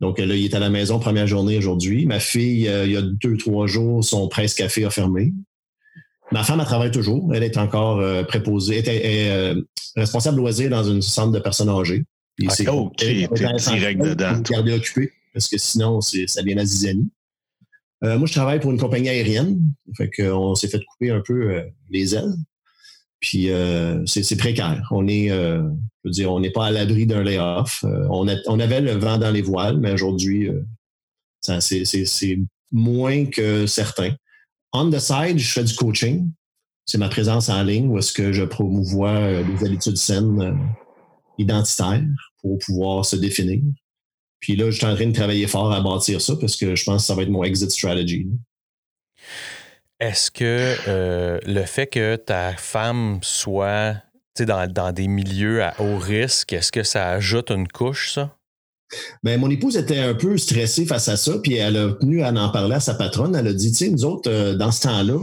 Donc 0.00 0.18
là, 0.18 0.34
il 0.34 0.44
est 0.44 0.54
à 0.54 0.58
la 0.58 0.70
maison 0.70 0.98
première 0.98 1.28
journée 1.28 1.56
aujourd'hui. 1.56 2.04
Ma 2.04 2.18
fille, 2.18 2.68
euh, 2.68 2.84
il 2.84 2.92
y 2.92 2.96
a 2.96 3.02
deux, 3.02 3.36
trois 3.36 3.68
jours, 3.68 4.02
son 4.04 4.26
presse 4.28 4.54
café 4.54 4.84
a 4.84 4.90
fermé. 4.90 5.32
Ma 6.32 6.42
femme, 6.42 6.58
elle 6.58 6.66
travaille 6.66 6.90
toujours. 6.90 7.32
Elle 7.32 7.44
est 7.44 7.58
encore 7.58 8.02
préposée, 8.26 8.82
elle 8.84 8.88
est, 8.88 9.54
responsable 9.94 10.38
loisir 10.38 10.70
dans 10.70 10.82
une 10.82 11.02
centre 11.02 11.30
de 11.30 11.38
personnes 11.38 11.68
âgées. 11.68 12.04
Ah, 12.48 12.74
OK, 12.74 13.04
direct 13.04 14.02
dedans. 14.02 14.40
garder 14.40 14.72
occupé, 14.72 15.12
parce 15.32 15.46
que 15.46 15.58
sinon, 15.58 16.00
ça 16.00 16.42
devient 16.42 16.54
la 16.54 16.64
zizanie. 16.64 17.08
moi, 18.02 18.24
je 18.24 18.32
travaille 18.32 18.58
pour 18.58 18.72
une 18.72 18.80
compagnie 18.80 19.10
aérienne. 19.10 19.60
Fait 19.96 20.10
qu'on 20.10 20.56
s'est 20.56 20.66
fait 20.66 20.82
couper 20.84 21.10
un 21.10 21.20
peu 21.20 21.62
les 21.90 22.16
ailes. 22.16 22.34
Puis 23.24 23.50
euh, 23.50 24.04
c'est 24.04 24.36
précaire. 24.36 24.86
On 24.90 25.08
est, 25.08 25.30
euh, 25.30 25.62
je 26.04 26.08
veux 26.08 26.10
dire, 26.10 26.30
on 26.30 26.40
n'est 26.40 26.50
pas 26.50 26.66
à 26.66 26.70
l'abri 26.70 27.06
d'un 27.06 27.22
layoff. 27.22 27.82
Euh, 27.82 28.06
on, 28.10 28.26
on, 28.46 28.60
avait 28.60 28.82
le 28.82 28.92
vent 28.92 29.16
dans 29.16 29.30
les 29.30 29.40
voiles, 29.40 29.78
mais 29.78 29.92
aujourd'hui, 29.92 30.50
c'est 31.40 32.38
moins 32.70 33.24
que 33.24 33.66
certains. 33.66 34.12
On 34.74 34.90
the 34.90 34.98
side, 34.98 35.38
je 35.38 35.52
fais 35.52 35.64
du 35.64 35.74
coaching. 35.74 36.30
C'est 36.84 36.98
ma 36.98 37.08
présence 37.08 37.48
en 37.48 37.62
ligne 37.62 37.88
où 37.88 37.96
est-ce 37.96 38.12
que 38.12 38.30
je 38.30 38.44
promouvois 38.44 39.42
des 39.42 39.64
habitudes 39.64 39.96
saines 39.96 40.58
identitaires 41.38 42.04
pour 42.42 42.58
pouvoir 42.58 43.06
se 43.06 43.16
définir. 43.16 43.62
Puis 44.40 44.54
là, 44.54 44.70
je 44.70 44.76
suis 44.76 44.84
en 44.84 44.94
train 44.94 45.06
de 45.06 45.14
travailler 45.14 45.46
fort 45.46 45.72
à 45.72 45.80
bâtir 45.80 46.20
ça 46.20 46.36
parce 46.38 46.56
que 46.56 46.76
je 46.76 46.84
pense 46.84 47.04
que 47.04 47.06
ça 47.06 47.14
va 47.14 47.22
être 47.22 47.30
mon 47.30 47.42
exit 47.42 47.70
strategy. 47.70 48.28
Est-ce 50.04 50.30
que 50.30 50.76
euh, 50.86 51.38
le 51.46 51.62
fait 51.62 51.86
que 51.86 52.16
ta 52.16 52.52
femme 52.52 53.20
soit 53.22 53.94
dans, 54.38 54.70
dans 54.70 54.92
des 54.92 55.08
milieux 55.08 55.62
à 55.62 55.80
haut 55.80 55.96
risque, 55.96 56.52
est-ce 56.52 56.70
que 56.70 56.82
ça 56.82 57.08
ajoute 57.08 57.50
une 57.50 57.66
couche, 57.66 58.12
ça? 58.12 58.36
Bien, 59.22 59.38
mon 59.38 59.48
épouse 59.48 59.78
était 59.78 60.00
un 60.00 60.12
peu 60.12 60.36
stressée 60.36 60.84
face 60.84 61.08
à 61.08 61.16
ça, 61.16 61.38
puis 61.42 61.54
elle 61.54 61.78
a 61.78 61.92
tenu 61.94 62.22
à 62.22 62.28
en 62.28 62.50
parler 62.50 62.74
à 62.74 62.80
sa 62.80 62.92
patronne. 62.92 63.34
Elle 63.34 63.46
a 63.46 63.54
dit, 63.54 63.72
tu 63.72 63.78
sais, 63.78 63.88
nous 63.88 64.04
autres, 64.04 64.30
euh, 64.30 64.54
dans 64.54 64.72
ce 64.72 64.82
temps-là, 64.82 65.18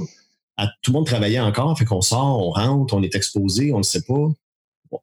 tout 0.81 0.91
le 0.91 0.93
monde 0.93 1.05
travaillait 1.05 1.39
encore, 1.39 1.77
fait 1.77 1.85
qu'on 1.85 2.01
sort, 2.01 2.39
on 2.39 2.49
rentre, 2.49 2.95
on 2.95 3.03
est 3.03 3.13
exposé, 3.13 3.71
on 3.71 3.77
ne 3.77 3.83
sait 3.83 4.01
pas. 4.01 4.29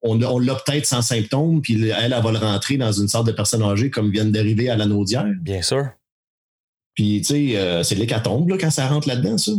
On, 0.03 0.21
on 0.21 0.39
l'a 0.41 0.57
peut-être 0.57 0.87
sans 0.87 1.03
symptômes, 1.03 1.63
puis 1.63 1.89
elle, 1.89 2.13
elle, 2.13 2.21
va 2.21 2.33
le 2.33 2.39
rentrer 2.39 2.79
dans 2.79 2.91
une 2.91 3.07
sorte 3.07 3.29
de 3.29 3.33
personne 3.33 3.63
âgée 3.63 3.91
comme 3.91 4.11
viennent 4.11 4.33
d'arriver 4.33 4.71
à 4.71 4.77
la 4.77 4.87
naudière. 4.87 5.29
Bien 5.41 5.63
sûr. 5.63 5.87
Puis, 6.99 7.21
tu 7.21 7.27
sais, 7.27 7.57
euh, 7.57 7.85
c'est 7.85 7.95
l'hécatombe 7.95 8.49
là, 8.49 8.57
quand 8.59 8.73
ça 8.73 8.89
rentre 8.89 9.07
là-dedans, 9.07 9.39
ça. 9.39 9.53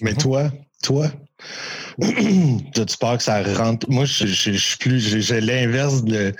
Mais 0.00 0.14
toi, 0.14 0.50
toi, 0.82 1.12
as-tu 2.00 2.96
peur 2.98 3.18
que 3.18 3.22
ça 3.22 3.42
rentre? 3.42 3.86
Moi, 3.90 4.06
je, 4.06 4.24
suis 4.24 4.78
plus, 4.78 4.98
j'ai 5.00 5.20
j'ai 5.20 5.42
l'inverse 5.42 6.04
de. 6.04 6.32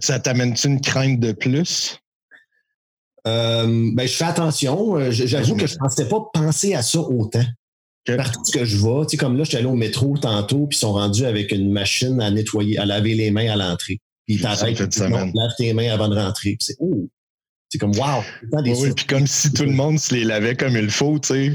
Ça 0.00 0.18
t'amène-tu 0.18 0.68
une 0.68 0.80
crainte 0.80 1.20
de 1.20 1.32
plus? 1.32 1.98
Euh, 3.26 3.90
ben, 3.92 4.08
je 4.08 4.14
fais 4.14 4.24
attention. 4.24 4.96
Euh, 4.96 5.10
J'avoue 5.10 5.54
que 5.54 5.66
je 5.66 5.74
ne 5.74 5.78
pensais 5.80 6.08
pas 6.08 6.24
penser 6.32 6.74
à 6.74 6.80
ça 6.80 7.00
autant. 7.00 7.44
Ok. 8.08 8.16
Partout 8.16 8.40
ce 8.42 8.52
que 8.52 8.64
je 8.64 8.78
vais, 8.78 9.04
tu 9.04 9.10
sais, 9.10 9.16
comme 9.18 9.36
là, 9.36 9.44
je 9.44 9.50
suis 9.50 9.58
allé 9.58 9.66
au 9.66 9.74
métro 9.76 10.16
tantôt, 10.16 10.66
puis 10.66 10.78
ils 10.78 10.80
sont 10.80 10.94
rendus 10.94 11.26
avec 11.26 11.52
une 11.52 11.70
machine 11.70 12.22
à 12.22 12.30
nettoyer, 12.30 12.78
à 12.78 12.86
laver 12.86 13.12
les 13.12 13.30
mains 13.30 13.52
à 13.52 13.56
l'entrée. 13.56 14.00
Puis 14.26 14.36
ils 14.36 14.40
Ça 14.40 14.56
t'arrêtent, 14.56 14.78
fait 14.78 14.84
puis 14.84 14.84
une 14.84 14.86
ils 14.86 14.88
disent, 14.88 15.02
semaine. 15.02 15.32
non, 15.34 15.42
lave 15.42 15.52
tes 15.58 15.74
mains 15.74 15.92
avant 15.92 16.08
de 16.08 16.16
rentrer. 16.16 16.56
C'est 16.58 16.76
oh! 16.78 17.06
C'est 17.72 17.78
comme 17.78 17.92
wow! 17.96 18.24
des 18.64 18.74
Oui, 18.74 18.92
puis 18.94 19.04
comme 19.04 19.28
si 19.28 19.52
tout 19.52 19.62
le 19.62 19.70
monde 19.70 19.98
se 20.00 20.12
les 20.12 20.24
lavait 20.24 20.56
comme 20.56 20.76
il 20.76 20.90
faut, 20.90 21.20
tu 21.20 21.28
sais. 21.28 21.52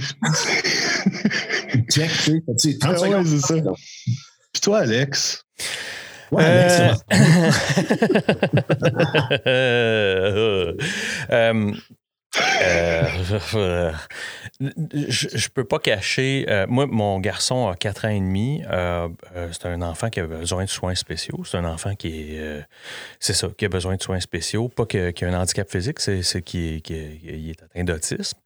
check, 1.92 2.10
tu 2.10 2.18
sais, 2.18 2.44
tu 2.58 2.72
sais, 2.72 2.78
30 2.80 2.96
Ah 2.98 3.02
ouais, 3.02 3.24
c'est 3.26 3.40
ça. 3.40 3.56
Puis 4.54 4.62
toi, 4.62 4.80
Alex, 4.80 5.44
Ouais, 6.32 6.44
Alex, 6.44 7.04
Euh. 9.46 10.74
Euh, 11.32 11.72
euh, 12.62 13.92
je, 14.60 15.50
peux 15.50 15.64
pas 15.64 15.80
cacher. 15.80 16.46
euh, 16.50 16.66
moi, 16.68 16.86
mon 16.88 17.20
garçon 17.20 17.68
a 17.68 17.76
4 17.76 18.06
ans 18.06 18.10
et 18.10 18.20
demi. 18.20 18.64
euh, 18.70 19.08
c'est 19.52 19.66
un 19.66 19.82
enfant 19.82 20.10
qui 20.10 20.20
a 20.20 20.28
besoin 20.28 20.64
de 20.64 20.70
soins 20.70 20.96
spéciaux. 20.96 21.44
C'est 21.46 21.58
un 21.58 21.66
enfant 21.66 21.96
qui 21.96 22.36
est. 22.36 22.62
c'est 23.20 23.34
ça, 23.34 23.48
qui 23.58 23.66
a 23.66 23.70
besoin 23.70 23.96
de 23.96 24.02
soins 24.02 24.20
spéciaux. 24.20 24.68
Pas 24.70 24.86
qu'il 24.86 25.00
a 25.02 25.12
un 25.30 25.42
handicap 25.42 25.70
physique, 25.70 26.00
c'est 26.00 26.42
qu'il 26.42 26.76
est, 26.78 26.82
qu'il 26.82 26.96
est- 26.96 27.20
il 27.24 27.50
est 27.52 27.64
atteint 27.64 27.84
d'autisme. 27.84 28.38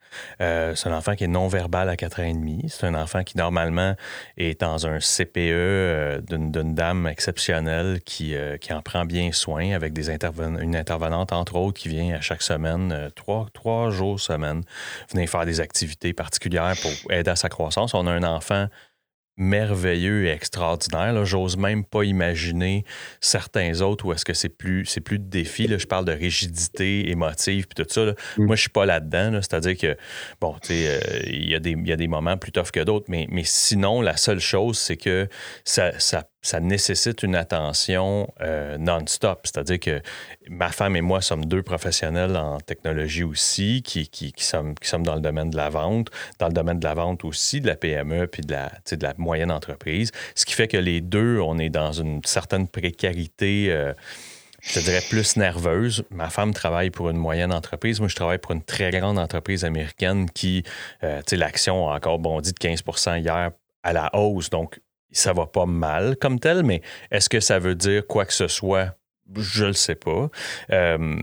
Euh, 0.42 0.76
c'est 0.76 0.90
un 0.90 0.98
enfant 0.98 1.16
qui 1.16 1.24
est 1.24 1.28
non-verbal 1.28 1.90
à 1.90 1.96
4 1.96 2.22
ans 2.22 2.26
et 2.26 2.34
demi. 2.34 2.66
C'est 2.70 2.86
un 2.88 2.96
enfant 2.96 3.24
qui, 3.24 3.38
normalement, 3.38 3.96
est 4.38 4.62
dans 4.62 4.88
un 4.88 5.00
CPE 5.00 5.38
euh, 5.38 6.22
d'une 6.22 6.74
dame 6.76 7.08
exceptionnelle 7.08 8.00
qui, 8.06 8.36
euh, 8.36 8.58
qui 8.58 8.74
en 8.74 8.82
prend 8.82 9.06
bien 9.06 9.32
soin 9.32 9.72
avec 9.74 9.94
des 9.94 10.10
interven- 10.10 10.60
une 10.62 10.76
intervenante, 10.76 11.32
entre 11.32 11.56
autres, 11.56 11.80
qui 11.80 11.90
vient 11.90 12.16
à 12.16 12.22
chaque 12.22 12.42
semaine, 12.42 13.10
trois, 13.16 13.48
trois 13.54 13.90
jours 13.90 14.20
semaine, 14.20 14.64
venir 15.12 15.30
faire 15.30 15.46
des 15.46 15.60
activités 15.60 16.14
particulières 16.14 16.74
pour 16.82 17.12
aider 17.12 17.30
à 17.30 17.36
sa 17.36 17.50
croissance. 17.50 17.94
On 17.94 18.08
a 18.08 18.12
un 18.12 18.24
enfant 18.24 18.68
merveilleux 19.40 20.26
et 20.26 20.30
extraordinaire. 20.30 21.14
là. 21.14 21.24
J'ose 21.24 21.58
même 21.58 21.84
pas 21.84 22.04
imaginer 22.04 22.84
certains 23.22 23.82
autres 23.82 24.06
où 24.06 24.14
est-ce 24.14 24.26
que 24.26 24.34
c'est 24.34 24.50
plus, 24.50 24.86
c'est 24.86 25.02
plus 25.02 25.18
de 25.18 25.24
défi. 25.30 25.68
là. 25.68 25.78
Je 25.78 25.88
parle 25.88 26.06
de 26.06 26.12
rigidité 26.12 27.10
émotive 27.10 27.68
puis 27.68 27.84
tout 27.84 27.90
ça. 27.92 28.06
là. 28.06 28.14
Mm. 28.38 28.46
Moi, 28.46 28.56
je 28.56 28.62
suis 28.62 28.70
pas 28.70 28.86
là-dedans. 28.86 29.32
là. 29.32 29.42
C'est-à-dire 29.42 29.78
que, 29.78 29.98
bon, 30.42 30.56
tu 30.62 30.68
sais, 30.68 30.88
euh, 30.88 31.20
il 31.28 31.50
y, 31.50 31.56
a 31.56 31.60
des- 31.60 31.72
il 31.72 31.88
y 31.88 31.92
a 31.92 31.98
des 31.98 32.08
moments 32.08 32.38
plus 32.38 32.52
tough 32.52 32.72
que 32.72 32.82
d'autres, 32.82 33.06
mais, 33.10 33.28
mais 33.32 33.44
sinon, 33.46 34.02
la 34.02 34.18
seule 34.18 34.40
chose, 34.40 34.78
c'est 34.78 34.98
que 34.98 35.28
ça, 35.64 35.98
ça, 36.00 36.26
ça 36.42 36.60
nécessite 36.60 37.24
une 37.24 37.36
attention 37.36 38.32
euh, 38.42 38.78
non-stop. 38.78 39.42
C'est-à-dire 39.44 39.80
que 39.80 40.02
ma 40.50 40.70
femme 40.70 40.96
et 40.96 41.02
moi 41.02 41.22
sommes 41.22 41.46
deux 41.46 41.64
professionnels 41.64 42.38
en 42.38 42.60
technologie 42.60 43.24
aussi, 43.24 43.82
qui, 43.84 44.08
qui, 44.08 44.34
sommes, 44.38 44.76
qui 44.76 44.88
sommes 44.88 45.06
dans 45.06 45.16
le 45.16 45.22
domaine 45.22 45.50
de 45.50 45.58
la 45.58 45.70
vente, 45.70 46.10
dans 46.40 46.48
le 46.48 46.54
domaine 46.54 46.80
de 46.80 46.86
la 46.86 46.94
vente 46.94 47.26
aussi, 47.26 47.62
de 47.62 47.68
la 47.68 47.76
PME, 47.76 48.28
puis 48.28 48.42
de 48.42 48.54
la, 48.54 48.72
de 48.92 49.04
la 49.04 49.14
moyenne 49.18 49.52
entreprise. 49.52 50.12
Ce 50.36 50.46
qui 50.46 50.54
fait 50.54 50.68
que 50.68 50.78
les 50.78 51.02
deux, 51.02 51.40
on 51.40 51.58
est 51.58 51.70
dans 51.70 51.92
une 51.92 52.22
certaine 52.24 52.68
précarité. 52.68 53.68
euh, 53.70 53.94
je 54.62 54.80
dirais 54.80 55.02
plus 55.10 55.38
nerveuse. 55.38 56.04
Ma 56.10 56.30
femme 56.30 56.54
travaille 56.54 56.90
pour 56.90 57.10
une 57.10 57.18
moyenne 57.18 57.54
entreprise. 57.54 58.00
Moi, 58.00 58.10
je 58.10 58.16
travaille 58.16 58.40
pour 58.40 58.52
une 58.52 58.64
très 58.64 58.92
grande 58.92 59.18
entreprise 59.18 59.64
américaine 59.64 60.30
qui, 60.30 60.64
euh, 61.04 61.20
tu 61.20 61.32
sais, 61.32 61.36
l'action 61.38 61.90
a 61.90 61.96
encore 61.96 62.20
bondi 62.20 62.52
de 62.52 62.58
15% 62.58 63.22
hier 63.22 63.52
à 63.84 63.94
la 63.94 64.10
hausse. 64.14 64.50
Donc, 64.50 64.80
ça 65.12 65.34
va 65.34 65.46
pas 65.46 65.66
mal 65.66 66.16
comme 66.18 66.40
tel, 66.40 66.64
mais 66.64 66.82
est-ce 67.12 67.30
que 67.30 67.40
ça 67.40 67.60
veut 67.60 67.76
dire 67.76 68.06
quoi 68.08 68.26
que 68.26 68.34
ce 68.34 68.48
soit? 68.48 68.96
Je 69.36 69.66
le 69.66 69.74
sais 69.74 69.96
pas. 69.96 70.30
Euh, 70.72 71.20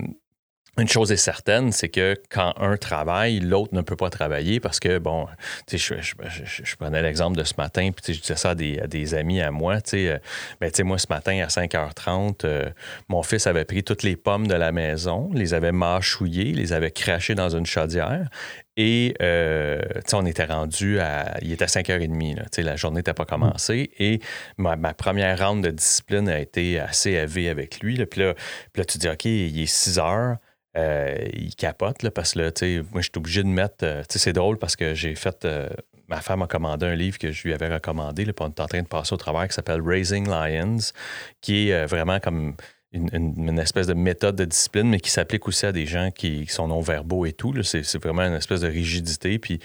une 0.78 0.88
chose 0.88 1.10
est 1.10 1.16
certaine, 1.16 1.72
c'est 1.72 1.88
que 1.88 2.14
quand 2.28 2.52
un 2.58 2.76
travaille, 2.76 3.40
l'autre 3.40 3.74
ne 3.74 3.80
peut 3.80 3.96
pas 3.96 4.10
travailler 4.10 4.60
parce 4.60 4.78
que, 4.78 4.98
bon, 4.98 5.26
tu 5.66 5.78
sais, 5.78 5.96
je, 6.02 6.14
je- 6.28 6.62
je- 6.64 6.76
prenais 6.76 7.00
l'exemple 7.02 7.36
de 7.36 7.44
ce 7.44 7.54
matin, 7.56 7.90
puis 7.92 8.12
je 8.14 8.20
disais 8.20 8.36
ça 8.36 8.50
à 8.50 8.54
des, 8.54 8.78
à 8.78 9.18
amis 9.18 9.40
à 9.40 9.50
moi, 9.50 9.80
tu 9.80 9.90
sais, 9.90 10.08
euh, 10.08 10.18
ben, 10.60 10.70
moi, 10.84 10.98
ce 10.98 11.06
matin, 11.08 11.42
à 11.42 11.46
5h30, 11.48 12.44
euh, 12.44 12.68
mon 13.08 13.22
fils 13.22 13.46
avait 13.46 13.64
pris 13.64 13.82
toutes 13.84 14.02
les 14.02 14.16
pommes 14.16 14.46
de 14.46 14.54
la 14.54 14.72
maison, 14.72 15.30
les 15.32 15.54
avait 15.54 15.72
mâchouillées, 15.72 16.52
les 16.52 16.72
avait 16.72 16.90
crachées 16.90 17.34
dans 17.34 17.56
une 17.56 17.66
chaudière, 17.66 18.28
et, 18.76 19.14
euh, 19.22 19.80
tu 19.94 20.00
sais, 20.06 20.16
on 20.16 20.26
était 20.26 20.44
rendu 20.44 21.00
à. 21.00 21.38
Il 21.40 21.50
était 21.50 21.64
5h30, 21.66 22.36
là, 22.36 22.42
tu 22.42 22.48
sais, 22.56 22.62
la 22.62 22.76
journée 22.76 22.98
n'était 22.98 23.14
pas 23.14 23.24
commencée. 23.24 23.90
Et 23.98 24.20
ma, 24.58 24.76
première 24.92 25.38
ronde 25.38 25.64
de 25.64 25.70
discipline 25.70 26.28
a 26.28 26.38
été 26.38 26.78
assez 26.78 27.12
élevée 27.12 27.48
avec 27.48 27.80
lui. 27.80 27.96
Là. 27.96 28.04
Puis, 28.04 28.20
là, 28.20 28.34
puis 28.74 28.80
là, 28.80 28.84
tu 28.84 28.98
dis, 28.98 29.08
OK, 29.08 29.24
il 29.24 29.62
est 29.62 29.66
6 29.66 29.98
heures. 29.98 30.36
Euh, 30.76 31.16
il 31.32 31.54
capote, 31.54 32.02
là, 32.02 32.10
parce 32.10 32.32
que 32.32 32.40
là, 32.40 32.50
moi, 32.92 33.00
je 33.00 33.02
suis 33.02 33.12
obligé 33.16 33.42
de 33.42 33.48
mettre. 33.48 33.84
euh, 33.84 34.02
c'est 34.08 34.32
drôle 34.32 34.58
parce 34.58 34.76
que 34.76 34.94
j'ai 34.94 35.14
fait. 35.14 35.44
euh, 35.44 35.68
ma 36.08 36.20
femme 36.20 36.42
a 36.42 36.46
commandé 36.46 36.86
un 36.86 36.94
livre 36.94 37.18
que 37.18 37.32
je 37.32 37.42
lui 37.44 37.54
avais 37.54 37.72
recommandé, 37.72 38.24
là, 38.24 38.32
puis 38.32 38.44
on 38.44 38.48
est 38.48 38.60
en 38.60 38.66
train 38.66 38.82
de 38.82 38.86
passer 38.86 39.14
au 39.14 39.16
travail, 39.16 39.48
qui 39.48 39.54
s'appelle 39.54 39.80
Raising 39.80 40.28
Lions, 40.28 40.92
qui 41.40 41.70
est 41.70 41.86
vraiment 41.86 42.20
comme 42.20 42.54
une, 42.92 43.58
espèce 43.58 43.88
de 43.88 43.94
méthode 43.94 44.36
de 44.36 44.44
discipline, 44.44 44.88
mais 44.88 45.00
qui 45.00 45.10
s'applique 45.10 45.48
aussi 45.48 45.66
à 45.66 45.72
des 45.72 45.86
gens 45.86 46.10
qui, 46.12 46.46
sont 46.46 46.68
non-verbaux 46.68 47.26
et 47.26 47.32
tout. 47.32 47.60
C'est 47.62 47.98
vraiment 47.98 48.22
une 48.22 48.34
espèce 48.34 48.60
de 48.60 48.68
rigidité, 48.68 49.38
puis 49.40 49.58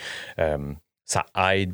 ça 1.06 1.25
aide. 1.53 1.74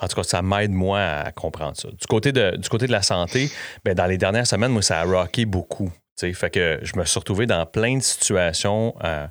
En 0.00 0.08
tout 0.08 0.16
cas, 0.16 0.24
ça 0.24 0.42
m'aide, 0.42 0.72
moi, 0.72 1.00
à 1.00 1.32
comprendre 1.32 1.76
ça. 1.76 1.88
Du 1.88 2.06
côté 2.08 2.32
de, 2.32 2.56
du 2.56 2.68
côté 2.68 2.86
de 2.86 2.92
la 2.92 3.02
santé, 3.02 3.50
ben, 3.84 3.94
dans 3.94 4.06
les 4.06 4.18
dernières 4.18 4.46
semaines, 4.46 4.72
moi, 4.72 4.82
ça 4.82 5.00
a 5.00 5.04
rocké 5.04 5.46
beaucoup. 5.46 5.90
Fait 6.16 6.50
que 6.50 6.78
je 6.82 6.96
me 6.96 7.04
suis 7.04 7.18
retrouvé 7.18 7.46
dans 7.46 7.66
plein 7.66 7.96
de 7.96 8.02
situations 8.02 8.94
euh, 9.02 9.26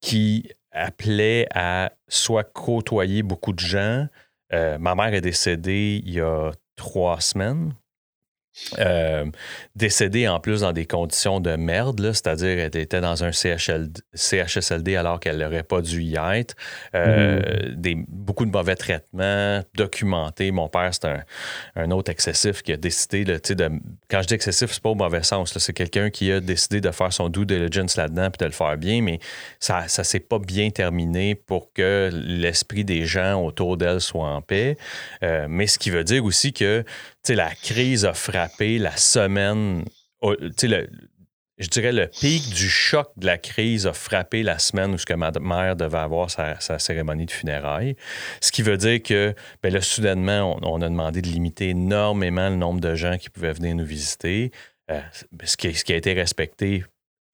qui 0.00 0.48
appelaient 0.70 1.46
à 1.54 1.92
soit 2.08 2.44
côtoyer 2.44 3.22
beaucoup 3.22 3.52
de 3.52 3.60
gens. 3.60 4.06
Euh, 4.52 4.78
ma 4.78 4.94
mère 4.94 5.12
est 5.12 5.20
décédée 5.20 6.00
il 6.04 6.12
y 6.14 6.20
a 6.20 6.50
trois 6.76 7.20
semaines. 7.20 7.74
Euh, 8.78 9.24
décédée 9.76 10.28
en 10.28 10.38
plus 10.40 10.60
dans 10.60 10.72
des 10.72 10.86
conditions 10.86 11.40
de 11.40 11.56
merde, 11.56 12.12
c'est-à-dire 12.12 12.58
elle 12.58 12.76
était 12.76 13.00
dans 13.00 13.24
un 13.24 13.32
CHSLD 13.32 14.96
alors 14.96 15.20
qu'elle 15.20 15.38
n'aurait 15.38 15.62
pas 15.62 15.80
dû 15.80 16.02
y 16.02 16.16
être. 16.16 16.54
Euh, 16.94 17.40
des, 17.74 17.96
beaucoup 18.08 18.44
de 18.44 18.50
mauvais 18.50 18.76
traitements 18.76 19.62
documentés. 19.74 20.50
Mon 20.50 20.68
père, 20.68 20.90
c'est 20.92 21.06
un, 21.06 21.22
un 21.76 21.90
autre 21.90 22.10
excessif 22.10 22.62
qui 22.62 22.72
a 22.72 22.76
décidé, 22.76 23.24
là, 23.24 23.40
tu 23.40 23.48
sais, 23.48 23.54
de, 23.54 23.70
quand 24.10 24.20
je 24.22 24.28
dis 24.28 24.34
excessif, 24.34 24.70
c'est 24.72 24.82
pas 24.82 24.90
au 24.90 24.94
mauvais 24.94 25.22
sens. 25.22 25.56
C'est 25.56 25.72
quelqu'un 25.72 26.10
qui 26.10 26.30
a 26.30 26.40
décidé 26.40 26.80
de 26.80 26.90
faire 26.90 27.12
son 27.12 27.28
due 27.28 27.46
diligence 27.46 27.96
là-dedans 27.96 28.30
puis 28.30 28.38
de 28.38 28.46
le 28.46 28.52
faire 28.52 28.76
bien, 28.76 29.02
mais 29.02 29.18
ça 29.60 29.88
ça 29.88 30.04
s'est 30.04 30.20
pas 30.20 30.38
bien 30.38 30.70
terminé 30.70 31.34
pour 31.34 31.72
que 31.72 32.10
l'esprit 32.12 32.84
des 32.84 33.04
gens 33.04 33.42
autour 33.42 33.76
d'elle 33.76 34.00
soit 34.00 34.28
en 34.28 34.42
paix. 34.42 34.76
Euh, 35.22 35.46
mais 35.48 35.66
ce 35.66 35.78
qui 35.78 35.90
veut 35.90 36.04
dire 36.04 36.24
aussi 36.24 36.52
que 36.52 36.84
la 37.28 37.54
crise 37.54 38.04
a 38.04 38.14
frappé 38.14 38.78
la 38.78 38.96
semaine. 38.96 39.84
le- 40.22 40.88
je 41.58 41.68
dirais 41.68 41.92
le 41.92 42.08
pic 42.08 42.48
du 42.54 42.68
choc 42.68 43.12
de 43.16 43.26
la 43.26 43.38
crise 43.38 43.86
a 43.86 43.92
frappé 43.92 44.42
la 44.42 44.58
semaine 44.58 44.92
où 44.94 44.98
ce 44.98 45.06
que 45.06 45.14
ma 45.14 45.30
mère 45.40 45.76
devait 45.76 45.98
avoir 45.98 46.30
sa, 46.30 46.58
sa 46.60 46.78
cérémonie 46.78 47.26
de 47.26 47.30
funérailles. 47.30 47.94
Ce 48.40 48.50
qui 48.50 48.62
veut 48.62 48.76
dire 48.76 49.00
que 49.02 49.34
ben 49.62 49.72
là, 49.72 49.80
soudainement, 49.80 50.58
on, 50.62 50.78
on 50.78 50.82
a 50.82 50.88
demandé 50.88 51.22
de 51.22 51.28
limiter 51.28 51.68
énormément 51.68 52.48
le 52.48 52.56
nombre 52.56 52.80
de 52.80 52.94
gens 52.96 53.16
qui 53.18 53.30
pouvaient 53.30 53.52
venir 53.52 53.74
nous 53.76 53.84
visiter, 53.84 54.50
euh, 54.90 55.00
ce, 55.44 55.56
qui, 55.56 55.72
ce 55.74 55.84
qui 55.84 55.92
a 55.92 55.96
été 55.96 56.14
respecté 56.14 56.84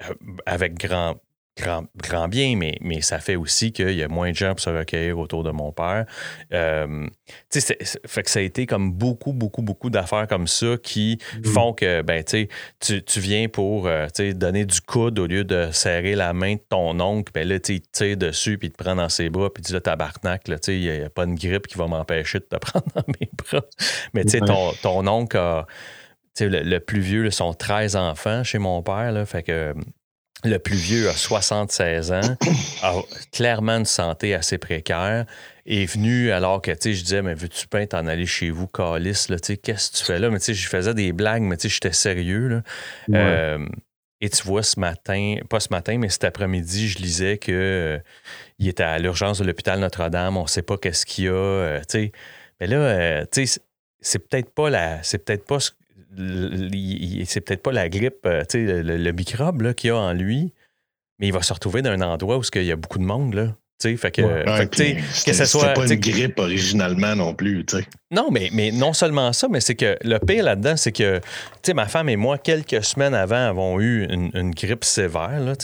euh, 0.09 0.15
avec 0.45 0.75
grand, 0.75 1.17
grand, 1.59 1.85
grand 1.97 2.29
bien, 2.29 2.57
mais, 2.57 2.77
mais 2.81 3.01
ça 3.01 3.19
fait 3.19 3.37
aussi 3.37 3.73
qu'il 3.73 3.91
y 3.91 4.03
a 4.03 4.09
moins 4.09 4.31
de 4.31 4.37
gens 4.37 4.51
pour 4.51 4.61
se 4.61 4.71
recueillir 4.71 5.19
autour 5.19 5.43
de 5.43 5.51
mon 5.51 5.73
père. 5.73 6.07
Euh, 6.53 7.07
tu 7.51 7.61
sais, 7.61 7.77
fait 8.07 8.23
que 8.23 8.31
ça 8.31 8.39
a 8.39 8.43
été 8.43 8.67
comme 8.67 8.93
beaucoup, 8.93 9.33
beaucoup, 9.33 9.63
beaucoup 9.63 9.91
d'affaires 9.91 10.27
comme 10.29 10.47
ça 10.47 10.77
qui 10.83 11.19
font 11.45 11.73
que, 11.73 12.03
ben, 12.03 12.23
tu 12.23 12.49
sais, 12.81 13.03
tu- 13.03 13.21
viens 13.21 13.49
pour, 13.49 13.89
euh, 13.89 14.07
tu 14.07 14.29
sais, 14.29 14.35
donner 14.35 14.65
du 14.65 14.81
coude 14.81 15.19
au 15.19 15.27
lieu 15.27 15.43
de 15.43 15.71
serrer 15.73 16.15
la 16.15 16.33
main 16.33 16.55
de 16.55 16.61
ton 16.69 16.99
oncle, 17.01 17.33
ben 17.35 17.47
là, 17.49 17.59
tu 17.59 17.73
sais, 17.73 17.75
il 17.77 17.81
te 17.81 17.89
tire 17.91 18.17
dessus, 18.17 18.59
puis 18.59 18.69
il 18.69 18.71
te 18.71 18.83
prend 18.83 18.95
dans 18.95 19.09
ses 19.09 19.29
bras, 19.29 19.53
puis 19.53 19.63
tu 19.63 19.69
dis, 19.69 19.73
là, 19.73 19.81
tabarnak, 19.81 20.47
là, 20.47 20.59
tu 20.59 20.67
sais, 20.67 20.79
il 20.79 20.83
n'y 20.83 21.05
a, 21.05 21.11
pas 21.11 21.25
une 21.25 21.35
grippe 21.35 21.67
qui 21.67 21.77
va 21.77 21.89
m'empêcher 21.89 22.39
de 22.39 22.45
te 22.45 22.57
prendre 22.61 22.87
dans 22.95 23.05
mes 23.21 23.29
bras. 23.37 23.65
Mais, 24.15 24.25
tu 24.25 24.31
sais, 24.31 24.41
ton, 24.41 24.73
ton 24.83 25.07
oncle 25.09 25.37
a, 25.37 25.67
le, 26.41 26.63
le 26.63 26.81
plus 26.81 27.01
vieux, 27.01 27.25
là, 27.25 27.31
sont 27.33 27.53
13 27.53 27.97
enfants 27.97 28.45
chez 28.45 28.59
mon 28.59 28.83
père, 28.83 29.11
là, 29.11 29.27
fait 29.27 29.43
que 29.43 29.75
le 30.45 30.59
plus 30.59 30.77
vieux 30.77 31.09
a 31.09 31.13
76 31.15 32.13
ans, 32.13 32.21
a 32.83 32.95
clairement 33.33 33.79
une 33.79 33.85
santé 33.85 34.35
assez 34.35 34.59
précaire, 34.59 35.27
est 35.67 35.85
venu 35.87 36.31
alors 36.31 36.63
que, 36.63 36.71
tu 36.71 36.79
sais, 36.81 36.95
je 36.95 37.03
disais, 37.03 37.23
mais 37.23 37.35
veux-tu 37.35 37.67
pas 37.67 37.87
t'en 37.87 38.07
aller 38.07 38.27
chez 38.27 38.51
vous, 38.51 38.67
Calice, 38.67 39.29
là, 39.29 39.39
tu 39.39 39.49
sais, 39.49 39.57
qu'est-ce 39.57 39.91
que 39.91 39.97
tu 39.99 40.05
fais 40.05 40.19
là? 40.19 40.31
Mais 40.31 40.39
tu 40.39 40.47
sais, 40.47 40.55
je 40.55 40.69
faisais 40.69 40.95
des 40.95 41.13
blagues, 41.13 41.43
mais 41.43 41.57
tu 41.57 41.69
sais, 41.69 41.75
j'étais 41.75 41.93
sérieux, 41.93 42.49
là. 42.49 42.57
Ouais. 43.09 43.17
Euh, 43.19 43.67
Et 44.21 44.31
tu 44.31 44.43
vois, 44.43 44.63
ce 44.65 44.81
matin, 44.81 45.37
pas 45.49 45.61
ce 45.61 45.69
matin, 45.71 45.97
mais 45.99 46.09
cet 46.09 46.25
après-midi, 46.25 46.89
je 46.89 46.99
lisais 46.99 47.39
qu'il 47.39 47.55
euh, 47.55 47.99
était 48.59 48.83
à 48.83 48.99
l'urgence 48.99 49.39
de 49.39 49.45
l'hôpital 49.45 49.79
Notre-Dame. 49.79 50.37
On 50.37 50.43
ne 50.43 50.49
sait 50.49 50.63
pas 50.63 50.77
qu'est-ce 50.77 51.07
qu'il 51.07 51.25
y 51.25 51.29
a. 51.29 51.33
Euh, 51.33 51.81
mais 52.61 52.67
là, 52.67 52.77
euh, 52.77 53.25
c'est 54.01 54.19
peut-être 54.19 54.51
pas 54.51 54.71
la. 54.71 55.01
C'est 55.05 55.19
peut-être 55.19 55.45
pas 55.47 55.59
c'est 56.19 57.41
peut-être 57.41 57.63
pas 57.63 57.73
la 57.73 57.89
grippe, 57.89 58.25
le, 58.25 58.83
le, 58.83 59.13
microbe 59.13 59.73
qu'il 59.75 59.89
y 59.89 59.91
a 59.91 59.97
en 59.97 60.13
lui, 60.13 60.53
mais 61.19 61.29
il 61.29 61.33
va 61.33 61.43
se 61.43 61.53
retrouver 61.53 61.83
dans 61.83 61.91
un 61.91 62.01
endroit 62.01 62.39
où 62.39 62.43
il 62.55 62.65
y 62.65 62.73
a 62.73 62.77
beaucoup 62.77 62.99
de 62.99 63.05
monde. 63.05 63.35
Là. 63.35 63.55
Fait 63.81 64.11
que, 64.11 65.25
que 65.25 65.33
ce 65.33 65.45
soit. 65.45 65.73
pas 65.73 65.87
une 65.87 66.01
grippe 66.01 66.39
originalement 66.41 67.15
non 67.15 67.35
plus. 67.35 67.65
Non, 68.11 68.29
mais, 68.31 68.51
mais 68.53 68.73
non 68.73 68.93
seulement 68.93 69.33
ça, 69.33 69.47
mais 69.49 69.61
c'est 69.61 69.77
que 69.77 69.97
le 70.03 70.19
pire 70.19 70.43
là-dedans, 70.45 70.77
c'est 70.77 70.91
que 70.91 71.21
ma 71.73 71.87
femme 71.87 72.09
et 72.09 72.17
moi, 72.17 72.39
quelques 72.39 72.83
semaines 72.83 73.15
avant, 73.15 73.49
avons 73.49 73.81
eu 73.81 74.05
une, 74.11 74.51
grippe 74.51 74.85
sévère. 74.85 75.41
Là, 75.41 75.55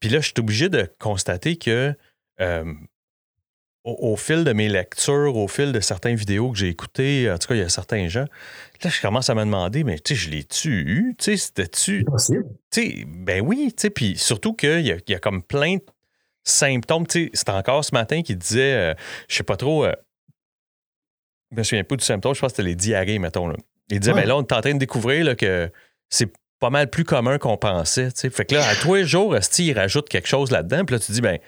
Puis 0.00 0.10
là, 0.10 0.20
je 0.20 0.26
suis 0.26 0.34
obligé 0.38 0.68
de 0.68 0.86
constater 0.98 1.56
que 1.56 1.94
euh, 2.42 2.74
au, 3.84 4.16
fil 4.16 4.44
de 4.44 4.52
mes 4.52 4.68
lectures, 4.68 5.36
au 5.36 5.48
fil 5.48 5.72
de 5.72 5.80
certaines 5.80 6.16
vidéos 6.16 6.50
que 6.50 6.58
j'ai 6.58 6.68
écoutées, 6.68 7.30
en 7.30 7.38
tout 7.38 7.48
cas, 7.48 7.54
il 7.54 7.60
y 7.60 7.64
a 7.64 7.70
certains 7.70 8.08
gens, 8.08 8.26
là, 8.84 8.90
je 8.90 9.00
commence 9.00 9.30
à 9.30 9.34
me 9.34 9.44
demander, 9.44 9.84
mais 9.84 9.98
tu 9.98 10.14
sais, 10.14 10.20
je 10.20 10.30
l'ai-tu 10.30 10.70
eu? 10.70 11.14
Tu 11.18 11.24
sais, 11.24 11.36
c'était-tu. 11.36 12.04
Ben 13.06 13.40
oui, 13.40 13.72
tu 13.76 13.82
sais, 13.82 13.90
puis 13.90 14.16
surtout 14.16 14.54
qu'il 14.54 14.86
y, 14.86 15.10
y, 15.10 15.14
a 15.14 15.18
comme 15.18 15.42
plein 15.42 15.76
de 15.76 15.84
symptômes. 16.44 17.04
C'est 17.10 17.48
encore 17.48 17.84
ce 17.84 17.94
matin 17.94 18.22
qu'il 18.22 18.38
disait, 18.38 18.74
euh, 18.74 18.94
je 19.28 19.36
sais 19.36 19.42
pas 19.42 19.56
trop, 19.56 19.84
euh, 19.84 19.92
je 21.52 21.56
me 21.58 21.62
souviens 21.62 21.84
pas 21.84 21.96
du 21.96 22.04
symptôme, 22.04 22.34
je 22.34 22.40
pense 22.40 22.52
que 22.52 22.56
c'était 22.56 22.68
les 22.68 22.76
diarrhées, 22.76 23.18
mettons. 23.18 23.48
Là. 23.48 23.56
Il 23.90 24.00
disait, 24.00 24.14
mais 24.14 24.22
ben 24.22 24.28
là, 24.28 24.36
on 24.36 24.42
est 24.42 24.52
en 24.52 24.60
train 24.60 24.74
de 24.74 24.78
découvrir 24.78 25.36
que 25.36 25.70
c'est 26.08 26.32
pas 26.58 26.70
mal 26.70 26.88
plus 26.88 27.04
commun 27.04 27.38
qu'on 27.38 27.56
pensait. 27.56 28.10
Fait 28.10 28.44
que 28.44 28.54
là, 28.54 28.66
à 28.66 28.74
tous 28.74 28.94
les 28.94 29.04
jours, 29.04 29.36
il 29.58 29.72
rajoute 29.72 30.08
quelque 30.08 30.28
chose 30.28 30.50
là-dedans? 30.50 30.84
Puis 30.84 30.94
là, 30.94 31.00
tu 31.00 31.12
dis, 31.12 31.20
ben, 31.20 31.38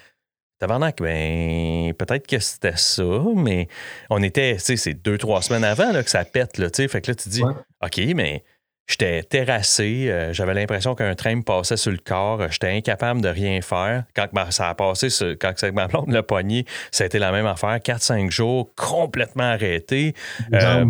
tabarnak, 0.58 1.00
ben, 1.00 1.92
peut-être 1.94 2.26
que 2.26 2.38
c'était 2.38 2.76
ça, 2.76 3.04
mais 3.36 3.68
on 4.10 4.22
était, 4.22 4.54
tu 4.56 4.60
sais, 4.60 4.76
c'est 4.76 4.94
deux, 4.94 5.18
trois 5.18 5.42
semaines 5.42 5.64
avant 5.64 5.92
là, 5.92 6.02
que 6.02 6.10
ça 6.10 6.24
pète, 6.24 6.58
là, 6.58 6.70
tu 6.70 6.82
sais. 6.82 6.88
Fait 6.88 7.00
que 7.00 7.10
là, 7.10 7.14
tu 7.14 7.28
dis, 7.28 7.42
OK, 7.42 8.00
mais 8.14 8.44
J'étais 8.88 9.22
terrassé, 9.22 10.06
euh, 10.08 10.32
j'avais 10.32 10.54
l'impression 10.54 10.94
qu'un 10.94 11.14
train 11.14 11.36
me 11.36 11.42
passait 11.42 11.76
sur 11.76 11.90
le 11.90 11.98
corps, 11.98 12.50
j'étais 12.50 12.70
incapable 12.70 13.20
de 13.20 13.28
rien 13.28 13.60
faire. 13.60 14.04
Quand 14.16 14.28
ça 14.50 14.70
a 14.70 14.74
passé, 14.74 15.08
quand 15.38 15.52
ma 15.74 15.88
blonde 15.88 16.10
le 16.10 16.22
poignet, 16.22 16.64
ça 16.90 17.04
a 17.04 17.06
été 17.06 17.18
la 17.18 17.30
même 17.30 17.44
affaire. 17.44 17.76
4-5 17.76 18.30
jours, 18.30 18.70
complètement 18.76 19.44
arrêté. 19.44 20.14
Euh, 20.54 20.86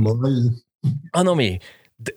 ah 1.13 1.25
non, 1.25 1.35
mais 1.35 1.59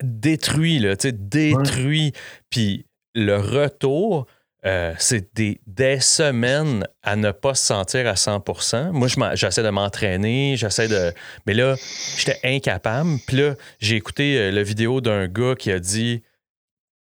détruit, 0.04 0.78
là, 0.78 0.96
tu 0.96 1.10
sais, 1.10 1.16
détruit. 1.18 2.14
Puis 2.52 2.86
le 3.16 3.38
retour, 3.38 4.28
euh, 4.64 4.94
c'est 5.00 5.34
des, 5.36 6.00
semaines 6.00 6.88
à 7.02 7.16
ne 7.16 7.32
pas 7.32 7.56
se 7.56 7.66
sentir 7.66 8.08
à 8.08 8.14
100% 8.14 8.92
Moi, 8.92 9.08
j'essaie 9.34 9.64
de 9.64 9.70
m'entraîner, 9.70 10.56
j'essaie 10.56 10.88
de. 10.88 11.14
Mais 11.48 11.54
là, 11.54 11.76
j'étais 12.18 12.40
incapable. 12.44 13.18
Puis 13.26 13.38
là, 13.38 13.56
j'ai 13.80 13.96
écouté 13.96 14.38
euh, 14.38 14.52
la 14.52 14.62
vidéo 14.62 15.02
d'un 15.02 15.28
gars 15.28 15.56
qui 15.56 15.72
a 15.72 15.80
dit 15.80 16.22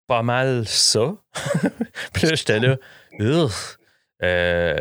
pas 0.06 0.22
mal 0.22 0.68
ça. 0.68 1.16
puis 2.14 2.28
là, 2.28 2.36
j'étais 2.36 2.60
là. 2.60 2.78
Euh, 4.24 4.76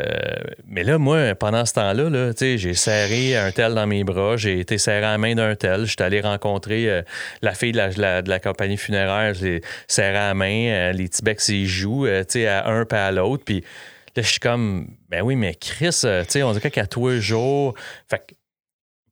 mais 0.67 0.83
là, 0.83 0.99
moi, 0.99 1.35
pendant 1.35 1.65
ce 1.67 1.75
temps-là, 1.75 2.09
là, 2.09 2.33
j'ai 2.39 2.75
serré 2.75 3.37
un 3.37 3.53
tel 3.53 3.75
dans 3.75 3.87
mes 3.87 4.03
bras, 4.03 4.37
j'ai 4.37 4.61
été 4.61 4.79
serré 4.79 5.05
à 5.05 5.13
la 5.13 5.19
main 5.19 5.35
d'un 5.35 5.55
tel. 5.55 5.85
J'étais 5.85 6.05
allé 6.05 6.21
rencontrer 6.21 6.89
euh, 6.89 7.03
la 7.43 7.53
fille 7.55 7.73
de 7.73 7.77
la, 7.77 8.23
de 8.23 8.29
la, 8.29 8.41
compagnie 8.41 8.79
funéraire, 8.79 9.35
j'ai 9.35 9.61
serré 9.89 10.17
à 10.17 10.29
la 10.29 10.35
main, 10.35 10.69
euh, 10.69 10.93
les 10.93 11.09
Tibecs 11.09 11.41
s'y 11.41 11.67
jouent, 11.67 12.07
à 12.07 12.69
un 12.69 12.85
pas 12.87 13.07
à 13.07 13.13
l'autre. 13.13 13.45
Puis 13.45 13.61
là, 14.17 14.23
je 14.23 14.29
suis 14.29 14.41
comme, 14.41 14.89
ben 15.11 15.23
oui, 15.23 15.37
mais 15.37 15.55
Chris, 15.55 16.03
on 16.05 16.53
dirait 16.53 16.71
qu'à 16.71 16.87
tous 16.87 17.09
les 17.09 17.21
jours. 17.21 17.75
Fait 18.09 18.23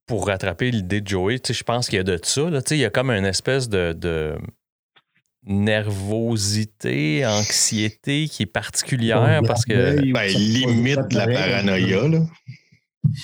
pour 0.06 0.26
rattraper 0.26 0.70
l'idée 0.70 1.00
de 1.00 1.08
Joey, 1.08 1.40
je 1.48 1.62
pense 1.62 1.88
qu'il 1.88 1.96
y 1.96 2.00
a 2.00 2.02
de 2.02 2.18
ça. 2.22 2.42
Il 2.70 2.76
y 2.76 2.84
a 2.84 2.90
comme 2.90 3.10
une 3.10 3.24
espèce 3.24 3.70
de 3.70 4.36
nervosité, 5.46 7.24
anxiété 7.26 8.28
qui 8.28 8.44
est 8.44 8.46
particulière 8.46 9.42
parce 9.46 9.64
que. 9.64 10.12
Ben, 10.12 10.26
limite 10.26 11.08
de 11.10 11.16
la 11.16 11.26
paranoïa, 11.26 12.08
là. 12.08 12.20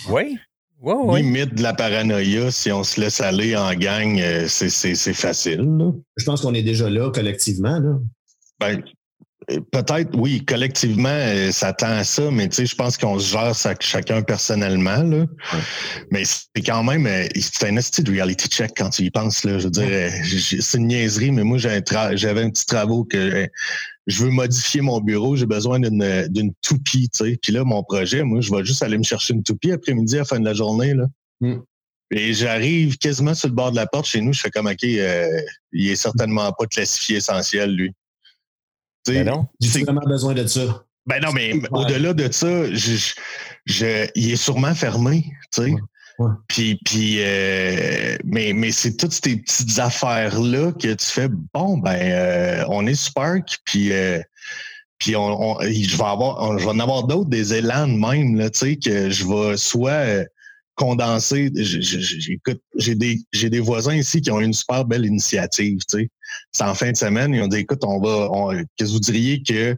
Oui. 0.09 0.39
Limite 0.83 1.55
de 1.55 1.63
la 1.63 1.75
paranoïa, 1.75 2.51
si 2.51 2.73
on 2.73 2.83
se 2.85 3.01
laisse 3.01 3.21
aller 3.21 3.55
en 3.55 3.75
gang, 3.75 4.19
euh, 4.19 4.47
c'est 4.49 5.15
facile. 5.15 5.61
Je 6.17 6.25
pense 6.25 6.41
qu'on 6.41 6.55
est 6.55 6.63
déjà 6.63 6.89
là 6.89 7.11
collectivement. 7.11 7.79
Là. 7.79 7.99
Ben, 8.59 8.83
Peut-être, 9.47 10.17
oui, 10.17 10.45
collectivement, 10.45 11.09
euh, 11.09 11.51
ça 11.51 11.73
tend 11.73 11.89
à 11.89 12.05
ça, 12.05 12.31
mais 12.31 12.49
tu 12.49 12.57
sais, 12.57 12.67
je 12.67 12.77
pense 12.77 12.97
qu'on 12.99 13.19
se 13.19 13.33
gère 13.33 13.55
ça 13.55 13.75
chacun 13.81 14.23
personnellement. 14.23 15.03
Là. 15.03 15.25
Mais 16.11 16.25
c'est 16.25 16.63
quand 16.63 16.85
même, 16.85 17.07
euh, 17.07 17.27
c'est 17.35 17.67
un 17.67 17.77
esti 17.77 18.03
de 18.03 18.13
reality 18.13 18.49
check 18.49 18.73
quand 18.77 18.91
tu 18.91 19.03
y 19.03 19.11
penses. 19.11 19.45
Là. 19.45 19.59
Je 19.59 19.65
veux 19.65 19.71
dire, 19.71 19.89
euh, 19.89 20.11
c'est 20.61 20.79
une 20.79 20.89
niaiserie, 20.89 21.33
mais 21.33 21.43
moi, 21.43 21.57
j'avais 21.59 22.43
un 22.43 22.51
petit 22.51 22.67
travaux 22.67 23.05
que 23.05 23.49
je 24.07 24.25
veux 24.25 24.31
modifier 24.31 24.83
mon 24.83 25.01
bureau, 25.01 25.37
j'ai 25.37 25.47
besoin 25.47 25.81
d'une 25.81 26.53
toupie, 26.61 27.09
tu 27.09 27.25
sais. 27.25 27.39
Puis 27.43 27.53
là, 27.53 27.65
mon 27.65 27.83
projet, 27.83 28.23
moi, 28.23 28.41
je 28.43 28.53
vais 28.55 28.65
juste 28.65 28.83
aller 28.83 28.99
me 28.99 29.05
chercher 29.05 29.35
une 29.35 29.43
toupie 29.43 29.73
après-midi 29.73 30.17
à 30.17 30.21
la 30.21 30.25
fin 30.27 30.39
de 30.39 30.45
la 30.45 30.55
journée. 30.55 30.95
Là. 30.95 31.07
Mm. 31.41 31.61
Et 32.13 32.35
j'arrive 32.35 32.99
quasiment 32.99 33.35
sur 33.35 33.49
le 33.49 33.55
bord 33.55 33.71
de 33.71 33.77
la 33.77 33.87
porte 33.87 34.07
chez 34.07 34.21
nous, 34.21 34.33
je 34.33 34.41
fais 34.41 34.51
comme, 34.51 34.67
OK, 34.67 34.83
il 34.83 34.99
est 35.73 35.97
certainement 35.97 36.53
pas 36.53 36.67
classifié 36.67 37.17
essentiel, 37.17 37.71
lui. 37.71 37.95
Ben 39.07 39.27
non. 39.27 39.47
J'ai 39.61 39.83
vraiment 39.85 40.03
besoin 40.07 40.35
de 40.35 40.47
ça. 40.47 40.85
Ben 41.07 41.21
non, 41.23 41.33
mais 41.33 41.55
au-delà 41.71 42.13
de 42.13 42.31
ça, 42.31 42.73
je, 42.73 44.07
il 44.15 44.31
est 44.31 44.37
sûrement 44.37 44.75
fermé, 44.75 45.25
tu 45.53 45.63
sais. 45.63 45.75
Puis, 46.49 46.79
puis 46.85 47.17
euh, 47.21 48.19
mais, 48.25 48.53
mais 48.53 48.71
c'est 48.73 48.97
toutes 48.97 49.13
ces 49.13 49.39
petites 49.39 49.79
affaires-là 49.79 50.73
que 50.73 50.93
tu 50.93 51.07
fais, 51.07 51.29
bon, 51.55 51.79
ben, 51.79 51.99
euh, 51.99 52.65
on 52.69 52.87
est 52.87 52.95
Spark, 52.95 53.59
puis, 53.65 53.91
euh, 53.93 54.21
puis 54.99 55.17
on, 55.17 55.59
je 55.63 55.97
vais 55.97 56.05
avoir, 56.05 56.59
je 56.59 56.65
vais 56.65 56.71
en 56.71 56.79
avoir 56.79 57.05
d'autres, 57.05 57.31
des 57.31 57.55
élans 57.55 57.89
de 57.89 57.95
même, 57.95 58.37
là, 58.37 58.51
tu 58.51 58.59
sais, 58.59 58.77
que 58.77 59.09
je 59.09 59.27
vais 59.27 59.57
soit 59.57 60.27
condenser. 60.81 61.51
J'écoute, 61.55 62.61
j'ai 62.77 62.95
des, 62.95 63.19
j'ai 63.33 63.51
des 63.51 63.61
voisins 63.61 63.95
ici 63.95 64.21
qui 64.21 64.31
ont 64.31 64.41
une 64.41 64.55
super 64.55 64.85
belle 64.85 65.05
initiative, 65.05 65.79
tu 65.89 65.99
sais 65.99 66.11
c'est 66.53 66.65
en 66.65 66.75
fin 66.75 66.93
de 66.93 66.97
semaine, 66.97 67.35
ils 67.35 67.43
ont 67.43 67.49
dit 67.49 67.59
écoute, 67.59 67.85
on 67.85 68.01
va, 68.01 68.55
qu'est-ce 68.77 68.91
que 68.91 68.95
vous 68.95 69.01
diriez 69.01 69.43
que 69.43 69.77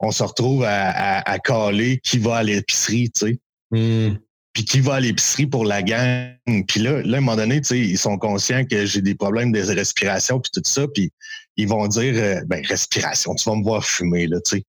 on 0.00 0.10
se 0.10 0.22
retrouve 0.22 0.64
à, 0.64 1.20
à, 1.20 1.38
caler 1.38 2.00
qui 2.02 2.18
va 2.18 2.38
à 2.38 2.42
l'épicerie, 2.42 3.10
tu 3.10 3.26
sais? 3.26 3.38
Hmm. 3.70 4.16
Puis 4.52 4.64
qui 4.64 4.80
va 4.80 4.94
à 4.94 5.00
l'épicerie 5.00 5.46
pour 5.46 5.64
la 5.64 5.82
gang? 5.82 6.34
Puis 6.66 6.80
là, 6.80 7.02
là, 7.02 7.14
à 7.14 7.18
un 7.18 7.20
moment 7.20 7.36
donné, 7.36 7.60
tu 7.60 7.68
sais, 7.68 7.78
ils 7.78 7.98
sont 7.98 8.18
conscients 8.18 8.64
que 8.64 8.84
j'ai 8.84 9.00
des 9.00 9.14
problèmes 9.14 9.52
de 9.52 9.60
respiration 9.60 10.40
puis 10.40 10.50
tout 10.52 10.60
ça. 10.64 10.86
Puis 10.88 11.12
ils 11.56 11.68
vont 11.68 11.86
dire, 11.86 12.14
euh, 12.16 12.40
ben, 12.46 12.64
respiration, 12.66 13.34
tu 13.36 13.48
vas 13.48 13.56
me 13.56 13.62
voir 13.62 13.84
fumer, 13.84 14.26
là, 14.26 14.40
tu 14.44 14.56
sais. 14.56 14.64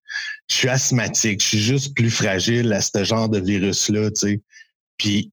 Je 0.49 0.55
suis 0.55 0.69
asthmatique, 0.69 1.41
je 1.41 1.47
suis 1.47 1.59
juste 1.59 1.95
plus 1.95 2.11
fragile 2.11 2.71
à 2.71 2.81
ce 2.81 3.03
genre 3.03 3.27
de 3.27 3.39
virus-là, 3.39 4.11
tu 4.11 4.19
sais. 4.19 4.41
Puis 4.97 5.31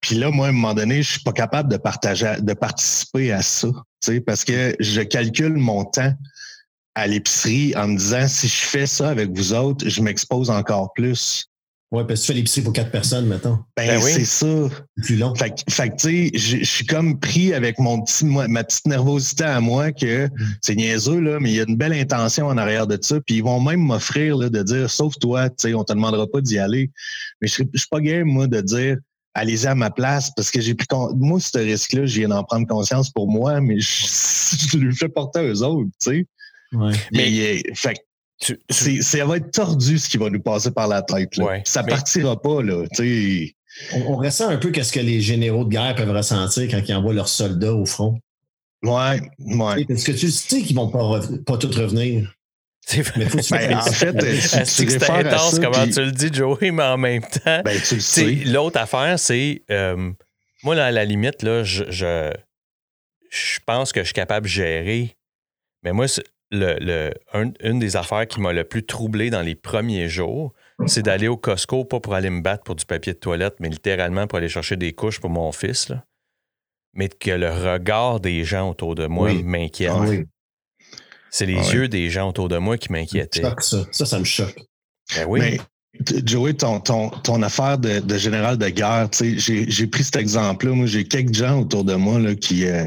puis 0.00 0.16
là, 0.16 0.30
moi, 0.30 0.46
à 0.46 0.50
un 0.50 0.52
moment 0.52 0.74
donné, 0.74 1.02
je 1.02 1.12
suis 1.12 1.22
pas 1.22 1.32
capable 1.32 1.70
de 1.70 1.76
partager, 1.76 2.36
de 2.40 2.52
participer 2.54 3.32
à 3.32 3.42
ça, 3.42 3.68
parce 4.26 4.44
que 4.44 4.76
je 4.78 5.00
calcule 5.00 5.54
mon 5.54 5.84
temps 5.84 6.14
à 6.94 7.06
l'épicerie 7.06 7.74
en 7.76 7.88
me 7.88 7.96
disant 7.96 8.26
si 8.28 8.48
je 8.48 8.66
fais 8.66 8.86
ça 8.86 9.08
avec 9.10 9.30
vous 9.30 9.52
autres, 9.52 9.88
je 9.88 10.02
m'expose 10.02 10.50
encore 10.50 10.92
plus. 10.92 11.48
Oui, 11.90 12.02
parce 12.06 12.20
que 12.20 12.26
tu 12.26 12.32
fais 12.32 12.34
l'épicerie 12.34 12.60
pour 12.60 12.74
quatre 12.74 12.90
personnes, 12.90 13.26
maintenant. 13.26 13.64
Ben, 13.74 13.98
ben 13.98 14.00
c'est 14.00 14.26
ça. 14.26 14.68
Plus 15.02 15.16
long. 15.16 15.34
Fait, 15.34 15.54
fait 15.70 15.88
tu 15.96 16.28
sais, 16.28 16.30
je 16.34 16.62
suis 16.62 16.84
comme 16.84 17.18
pris 17.18 17.54
avec 17.54 17.78
mon 17.78 18.02
petit, 18.02 18.26
ma 18.26 18.62
petite 18.62 18.86
nervosité 18.86 19.44
à 19.44 19.58
moi 19.60 19.90
que 19.92 20.26
mm. 20.26 20.30
c'est 20.60 20.74
niaiseux, 20.74 21.20
là, 21.20 21.38
mais 21.40 21.50
il 21.50 21.56
y 21.56 21.60
a 21.60 21.64
une 21.66 21.78
belle 21.78 21.94
intention 21.94 22.46
en 22.46 22.58
arrière 22.58 22.86
de 22.86 22.98
ça. 23.00 23.18
Puis 23.22 23.36
ils 23.36 23.42
vont 23.42 23.58
même 23.60 23.80
m'offrir 23.80 24.36
de 24.38 24.62
dire, 24.62 24.90
sauf 24.90 25.14
toi, 25.18 25.48
tu 25.48 25.54
sais, 25.58 25.74
on 25.74 25.82
te 25.82 25.94
demandera 25.94 26.26
pas 26.26 26.42
d'y 26.42 26.58
aller. 26.58 26.90
Mais 27.40 27.48
je 27.48 27.54
suis 27.54 27.88
pas 27.90 28.00
game, 28.00 28.26
moi, 28.26 28.48
de 28.48 28.60
dire, 28.60 28.98
allez-y 29.38 29.66
à 29.66 29.74
ma 29.74 29.90
place 29.90 30.30
parce 30.34 30.50
que 30.50 30.60
j'ai 30.60 30.74
pris 30.74 30.86
moi 31.16 31.40
ce 31.40 31.58
risque-là, 31.58 32.06
je 32.06 32.20
viens 32.20 32.28
d'en 32.28 32.44
prendre 32.44 32.66
conscience 32.66 33.10
pour 33.10 33.28
moi, 33.28 33.60
mais 33.60 33.80
je, 33.80 33.88
je 34.72 34.78
le 34.78 34.92
fais 34.92 35.08
porter 35.08 35.40
à 35.40 35.44
eux 35.44 35.62
autres, 35.62 35.90
tu 36.02 36.10
sais. 36.10 36.26
Ouais. 36.72 36.92
Mais 37.12 37.62
fait 37.74 37.96
ça 38.70 39.24
va 39.24 39.36
être 39.38 39.50
tordu 39.50 39.98
ce 39.98 40.08
qui 40.08 40.16
va 40.16 40.30
nous 40.30 40.40
passer 40.40 40.70
par 40.70 40.86
la 40.86 41.02
tête. 41.02 41.36
Là. 41.36 41.60
ça 41.64 41.82
partira 41.82 42.40
pas, 42.40 42.62
là. 42.62 42.84
Tu 42.94 43.48
sais. 43.50 43.54
On, 44.06 44.16
ressent 44.16 44.48
un 44.48 44.56
peu 44.56 44.70
qu'est-ce 44.70 44.92
que 44.92 45.00
les 45.00 45.20
généraux 45.20 45.64
de 45.64 45.70
guerre 45.70 45.94
peuvent 45.94 46.10
ressentir 46.10 46.68
quand 46.70 46.80
ils 46.86 46.94
envoient 46.94 47.14
leurs 47.14 47.28
soldats 47.28 47.74
au 47.74 47.84
front. 47.84 48.18
Ouais, 48.82 49.20
ouais. 49.40 49.86
Est-ce 49.88 50.04
que 50.04 50.12
tu 50.12 50.30
sais 50.30 50.62
qu'ils 50.62 50.76
vont 50.76 50.88
pas, 50.88 51.20
pas 51.44 51.58
tous 51.58 51.76
revenir? 51.76 52.32
Mais 53.16 53.26
faut 53.26 53.38
ben, 53.50 53.76
en 53.76 53.82
fait, 53.82 54.64
c'est 54.64 55.10
intense 55.10 55.58
comment 55.58 55.86
tu 55.86 56.02
le 56.02 56.12
dis, 56.12 56.32
Joey, 56.32 56.70
mais 56.70 56.84
en 56.84 56.96
même 56.96 57.22
temps, 57.22 57.62
ben, 57.64 57.78
tu 57.80 58.00
sais. 58.00 58.34
l'autre 58.46 58.80
affaire, 58.80 59.18
c'est 59.18 59.62
euh, 59.70 60.12
moi, 60.62 60.74
là, 60.74 60.86
à 60.86 60.90
la 60.90 61.04
limite, 61.04 61.42
là, 61.42 61.62
je, 61.62 61.84
je, 61.90 63.58
pense 63.66 63.92
que 63.92 64.00
je 64.00 64.06
suis 64.06 64.14
capable 64.14 64.46
de 64.46 64.50
gérer. 64.50 65.16
Mais 65.82 65.92
moi, 65.92 66.06
le, 66.50 67.12
une 67.62 67.78
des 67.78 67.96
affaires 67.96 68.26
qui 68.26 68.40
m'a 68.40 68.52
le 68.52 68.64
plus 68.64 68.84
troublé 68.84 69.30
dans 69.30 69.42
les 69.42 69.54
premiers 69.54 70.08
jours, 70.08 70.54
c'est 70.86 71.02
d'aller 71.02 71.28
au 71.28 71.36
Costco, 71.36 71.84
pas 71.84 72.00
pour 72.00 72.14
aller 72.14 72.30
me 72.30 72.40
battre 72.40 72.64
pour 72.64 72.74
du 72.74 72.86
papier 72.86 73.12
de 73.12 73.18
toilette, 73.18 73.56
mais 73.60 73.68
littéralement 73.68 74.26
pour 74.26 74.38
aller 74.38 74.48
chercher 74.48 74.76
des 74.76 74.92
couches 74.92 75.20
pour 75.20 75.30
mon 75.30 75.52
fils. 75.52 75.88
Là. 75.88 76.04
Mais 76.94 77.08
que 77.08 77.30
le 77.30 77.50
regard 77.50 78.20
des 78.20 78.44
gens 78.44 78.70
autour 78.70 78.94
de 78.94 79.06
moi 79.06 79.32
m'inquiète. 79.44 79.92
Ah 79.92 80.06
c'est 81.30 81.46
les 81.46 81.58
ah 81.58 81.72
yeux 81.72 81.88
des 81.88 82.10
gens 82.10 82.28
autour 82.28 82.48
de 82.48 82.58
moi 82.58 82.78
qui 82.78 82.92
m'inquiétaient. 82.92 83.42
Ça. 83.58 83.84
ça, 83.90 84.06
ça 84.06 84.18
me 84.18 84.24
choque. 84.24 84.58
Ben 85.14 85.26
oui. 85.28 85.40
Mais, 85.40 85.58
Joey, 86.24 86.54
ton, 86.54 86.80
ton, 86.80 87.10
ton 87.10 87.42
affaire 87.42 87.78
de, 87.78 88.18
général 88.18 88.56
de 88.56 88.68
guerre, 88.68 89.08
j'ai 89.12 89.86
pris 89.86 90.04
cet 90.04 90.16
exemple-là. 90.16 90.72
Moi, 90.72 90.86
j'ai 90.86 91.04
quelques 91.04 91.34
gens 91.34 91.60
autour 91.60 91.84
de 91.84 91.94
moi 91.94 92.18
là, 92.18 92.34
qui, 92.34 92.66
euh, 92.66 92.84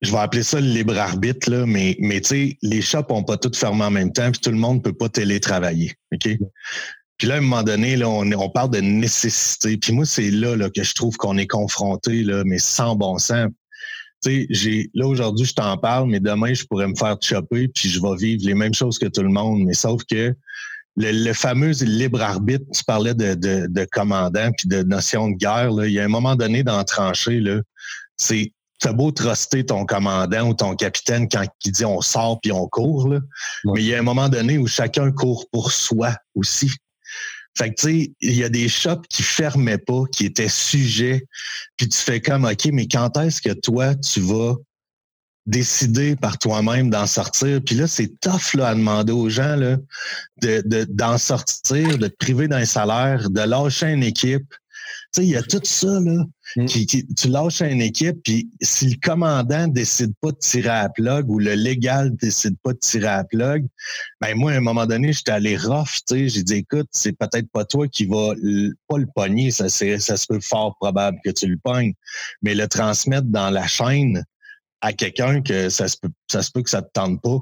je 0.00 0.10
vais 0.10 0.18
appeler 0.18 0.42
ça 0.42 0.60
le 0.60 0.66
libre 0.66 0.96
arbitre, 0.98 1.50
là, 1.50 1.66
mais, 1.66 1.96
mais 2.00 2.20
tu 2.20 2.28
sais, 2.28 2.58
les 2.62 2.82
shops 2.82 3.08
n'ont 3.10 3.22
pas 3.22 3.36
tout 3.36 3.52
fermé 3.54 3.84
en 3.84 3.90
même 3.90 4.12
temps, 4.12 4.30
puis 4.30 4.40
tout 4.40 4.50
le 4.50 4.56
monde 4.56 4.78
ne 4.78 4.82
peut 4.82 4.92
pas 4.92 5.08
télétravailler. 5.08 5.92
OK? 6.12 6.28
Puis 7.16 7.28
là, 7.28 7.34
à 7.34 7.38
un 7.38 7.42
moment 7.42 7.62
donné, 7.62 7.96
là, 7.96 8.08
on, 8.08 8.30
on 8.32 8.50
parle 8.50 8.70
de 8.70 8.80
nécessité. 8.80 9.76
Puis 9.76 9.92
moi, 9.92 10.04
c'est 10.04 10.30
là, 10.30 10.56
là, 10.56 10.68
que 10.68 10.82
je 10.82 10.94
trouve 10.94 11.16
qu'on 11.16 11.38
est 11.38 11.46
confronté, 11.46 12.24
là, 12.24 12.42
mais 12.44 12.58
sans 12.58 12.96
bon 12.96 13.18
sens. 13.18 13.48
Tu 14.24 14.30
sais, 14.30 14.46
j'ai, 14.50 14.90
là, 14.94 15.06
aujourd'hui, 15.06 15.46
je 15.46 15.54
t'en 15.54 15.76
parle, 15.76 16.08
mais 16.08 16.20
demain, 16.20 16.54
je 16.54 16.64
pourrais 16.64 16.88
me 16.88 16.94
faire 16.94 17.16
chopper, 17.20 17.68
puis 17.68 17.88
je 17.88 18.00
vais 18.00 18.16
vivre 18.16 18.46
les 18.46 18.54
mêmes 18.54 18.74
choses 18.74 18.98
que 18.98 19.06
tout 19.06 19.22
le 19.22 19.28
monde. 19.28 19.64
Mais 19.64 19.74
sauf 19.74 20.02
que 20.04 20.34
le, 20.96 21.32
fameux 21.32 21.72
libre 21.82 22.22
arbitre, 22.22 22.64
tu 22.72 22.84
parlais 22.84 23.14
de, 23.14 23.34
de, 23.34 23.66
de 23.68 23.86
commandant 23.90 24.50
puis 24.56 24.68
de 24.68 24.82
notion 24.82 25.28
de 25.28 25.36
guerre, 25.36 25.70
là, 25.72 25.86
il 25.86 25.92
y 25.92 26.00
a 26.00 26.04
un 26.04 26.08
moment 26.08 26.36
donné 26.36 26.62
dans 26.62 26.82
trancher, 26.84 27.40
là, 27.40 27.60
c'est 28.16 28.52
t'as 28.80 28.92
beau 28.92 29.10
truster 29.12 29.64
ton 29.64 29.86
commandant 29.86 30.48
ou 30.48 30.54
ton 30.54 30.74
capitaine 30.74 31.28
quand 31.28 31.44
il 31.64 31.72
dit 31.72 31.84
on 31.84 32.00
sort 32.00 32.40
puis 32.40 32.52
on 32.52 32.66
court, 32.68 33.08
là, 33.08 33.20
mais 33.64 33.82
il 33.82 33.86
y 33.86 33.94
a 33.94 33.98
un 33.98 34.02
moment 34.02 34.28
donné 34.28 34.58
où 34.58 34.66
chacun 34.66 35.10
court 35.10 35.46
pour 35.50 35.72
soi 35.72 36.14
aussi. 36.34 36.70
Fait 37.56 37.70
que, 37.70 37.74
tu 37.74 37.86
sais, 37.86 38.12
il 38.20 38.34
y 38.34 38.44
a 38.44 38.48
des 38.48 38.68
shops 38.68 39.06
qui 39.08 39.22
fermaient 39.22 39.78
pas, 39.78 40.02
qui 40.10 40.26
étaient 40.26 40.48
sujets, 40.48 41.26
puis 41.76 41.88
tu 41.88 41.98
fais 41.98 42.20
comme, 42.20 42.44
OK, 42.44 42.66
mais 42.72 42.88
quand 42.88 43.16
est-ce 43.16 43.40
que 43.40 43.52
toi, 43.52 43.94
tu 43.94 44.20
vas 44.20 44.56
décider 45.46 46.16
par 46.16 46.38
toi-même 46.38 46.90
d'en 46.90 47.06
sortir? 47.06 47.60
Puis 47.64 47.76
là, 47.76 47.86
c'est 47.86 48.18
tough 48.20 48.54
là, 48.54 48.68
à 48.68 48.74
demander 48.74 49.12
aux 49.12 49.28
gens 49.28 49.56
là, 49.56 49.76
de, 50.42 50.84
d'en 50.90 51.18
sortir, 51.18 51.98
de 51.98 52.08
te 52.08 52.16
priver 52.16 52.48
d'un 52.48 52.64
salaire, 52.64 53.30
de 53.30 53.40
lâcher 53.40 53.92
une 53.92 54.02
équipe. 54.02 54.48
Tu 55.12 55.20
sais, 55.20 55.24
il 55.24 55.30
y 55.30 55.36
a 55.36 55.42
tout 55.42 55.60
ça, 55.62 56.00
là. 56.00 56.24
Mm. 56.56 56.66
Tu 56.66 57.28
lâches 57.28 57.62
une 57.62 57.80
équipe, 57.80 58.22
puis 58.22 58.50
si 58.60 58.90
le 58.90 58.96
commandant 59.02 59.66
décide 59.66 60.12
pas 60.20 60.30
de 60.30 60.38
tirer 60.38 60.68
à 60.68 60.82
la 60.84 60.88
plug 60.88 61.28
ou 61.30 61.38
le 61.38 61.54
légal 61.54 62.14
décide 62.16 62.56
pas 62.62 62.72
de 62.72 62.78
tirer 62.78 63.06
à 63.06 63.16
la 63.18 63.24
plug, 63.24 63.66
ben 64.20 64.34
moi, 64.36 64.52
à 64.52 64.56
un 64.56 64.60
moment 64.60 64.86
donné, 64.86 65.12
j'étais 65.12 65.32
allé 65.32 65.56
rough, 65.56 66.00
tu 66.06 66.14
sais, 66.14 66.28
j'ai 66.28 66.42
dit, 66.42 66.54
écoute, 66.54 66.88
c'est 66.92 67.16
peut-être 67.16 67.50
pas 67.50 67.64
toi 67.64 67.88
qui 67.88 68.06
va 68.06 68.34
pas 68.88 68.98
le 68.98 69.06
pogner, 69.14 69.50
ça, 69.50 69.68
ça 69.68 70.16
se 70.16 70.26
peut 70.26 70.40
fort 70.40 70.76
probable 70.76 71.18
que 71.24 71.30
tu 71.30 71.46
le 71.46 71.56
pognes, 71.56 71.94
mais 72.42 72.54
le 72.54 72.68
transmettre 72.68 73.28
dans 73.28 73.50
la 73.50 73.66
chaîne, 73.66 74.24
à 74.80 74.92
quelqu'un 74.92 75.40
que 75.40 75.70
ça 75.70 75.88
se 75.88 75.96
peut, 75.96 76.10
ça 76.30 76.42
se 76.42 76.50
peut 76.50 76.62
que 76.62 76.68
ça 76.68 76.82
te 76.82 76.90
tente 76.92 77.22
pas. 77.22 77.38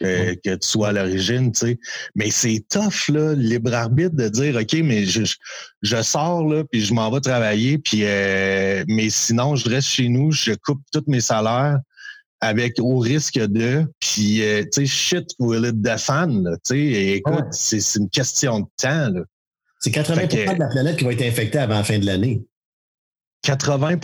Que, 0.00 0.34
que 0.34 0.56
tu 0.56 0.68
sois 0.68 0.88
à 0.88 0.92
l'origine, 0.92 1.52
tu 1.52 1.60
sais. 1.60 1.78
Mais 2.16 2.28
c'est 2.30 2.64
tough, 2.68 3.08
là, 3.08 3.32
libre 3.34 3.72
arbitre 3.72 4.16
de 4.16 4.28
dire, 4.28 4.56
OK, 4.56 4.72
mais 4.82 5.04
je, 5.04 5.22
je 5.82 6.02
sors, 6.02 6.44
là, 6.48 6.64
puis 6.64 6.80
je 6.80 6.92
m'en 6.92 7.10
vais 7.12 7.20
travailler, 7.20 7.78
puis, 7.78 8.00
euh, 8.02 8.84
mais 8.88 9.08
sinon, 9.08 9.54
je 9.54 9.68
reste 9.68 9.86
chez 9.86 10.08
nous, 10.08 10.32
je 10.32 10.52
coupe 10.64 10.80
tous 10.92 11.04
mes 11.06 11.20
salaires 11.20 11.78
avec 12.40 12.74
au 12.80 12.98
risque 12.98 13.38
de, 13.38 13.86
puis, 14.00 14.42
euh, 14.42 14.64
tu 14.64 14.84
sais, 14.84 14.86
shit 14.86 15.30
will 15.38 15.64
it 15.64 15.80
defend, 15.80 16.42
tu 16.42 16.58
sais. 16.64 17.16
Écoute, 17.16 17.52
c'est 17.52 17.94
une 17.96 18.10
question 18.10 18.60
de 18.60 18.66
temps, 18.76 19.10
là. 19.10 19.20
C'est 19.84 19.90
80% 19.90 20.54
de 20.54 20.60
la 20.60 20.68
planète 20.68 20.96
qui 20.96 21.04
va 21.04 21.12
être 21.12 21.22
infectée 21.22 21.58
avant 21.58 21.74
la 21.74 21.84
fin 21.84 21.98
de 21.98 22.06
l'année. 22.06 22.42
80 23.42 23.98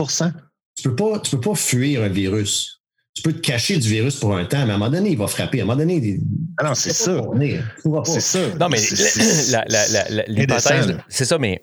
Tu 0.76 0.82
peux 0.82 0.94
pas, 0.94 1.18
tu 1.20 1.30
peux 1.30 1.40
pas 1.40 1.54
fuir 1.54 2.02
un 2.02 2.08
virus 2.08 2.79
tu 3.14 3.22
peux 3.22 3.32
te 3.32 3.40
cacher 3.40 3.76
du 3.76 3.88
virus 3.88 4.16
pour 4.16 4.36
un 4.36 4.44
temps, 4.44 4.64
mais 4.64 4.72
à 4.72 4.74
un 4.76 4.78
moment 4.78 4.90
donné, 4.90 5.10
il 5.10 5.18
va 5.18 5.26
frapper. 5.26 5.60
À 5.60 5.64
un 5.64 5.66
moment 5.66 5.78
donné, 5.78 6.20
ah 6.58 6.64
non, 6.64 6.74
c'est 6.74 6.92
ça. 6.92 7.22
C'est 8.04 8.20
ça. 8.20 8.40
Non, 8.58 8.68
mais 8.68 8.78
l'hypothèse, 10.28 10.96
c'est 11.08 11.24
ça, 11.24 11.38
mais 11.38 11.60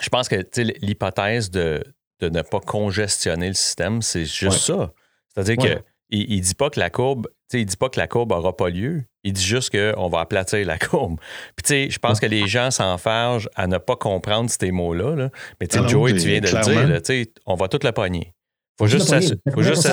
je 0.00 0.08
pense 0.08 0.28
que 0.28 0.36
l'hypothèse 0.82 1.50
de, 1.50 1.84
de 2.20 2.28
ne 2.28 2.42
pas 2.42 2.60
congestionner 2.60 3.48
le 3.48 3.54
système, 3.54 4.02
c'est 4.02 4.24
juste 4.24 4.60
ça. 4.60 4.92
C'est-à-dire 5.34 5.56
qu'il 5.56 5.74
que 5.76 5.82
il, 6.10 6.40
dit 6.40 6.54
pas 6.54 6.70
que 6.70 6.80
la 6.80 6.90
courbe, 6.90 7.28
il 7.52 7.66
dit 7.66 7.76
pas 7.76 7.88
que 7.88 7.98
la 7.98 8.08
courbe 8.08 8.32
n'aura 8.32 8.56
pas 8.56 8.68
lieu. 8.68 9.04
Il 9.22 9.32
dit 9.32 9.44
juste 9.44 9.70
qu'on 9.70 10.08
va 10.08 10.20
aplatir 10.20 10.66
la 10.66 10.78
courbe. 10.78 11.18
Puis 11.56 11.62
tu 11.62 11.68
sais, 11.68 11.90
je 11.90 11.98
pense 11.98 12.20
que 12.20 12.26
les 12.26 12.48
gens 12.48 12.70
s'enfargent 12.70 13.48
à 13.54 13.66
ne 13.66 13.78
pas 13.78 13.96
comprendre 13.96 14.50
ces 14.50 14.70
mots-là. 14.70 15.14
Là. 15.14 15.30
Mais 15.60 15.66
tu 15.66 15.78
sais, 15.78 15.84
ah 15.84 15.88
Joey, 15.88 16.14
tu 16.14 16.28
viens 16.28 16.40
de 16.40 16.48
le 16.48 17.00
dire, 17.00 17.26
on 17.46 17.54
va 17.54 17.68
tout 17.68 17.80
la 17.82 17.92
pogner. 17.92 18.34
Faut 18.80 18.86
juste 18.86 19.14
juste 19.58 19.88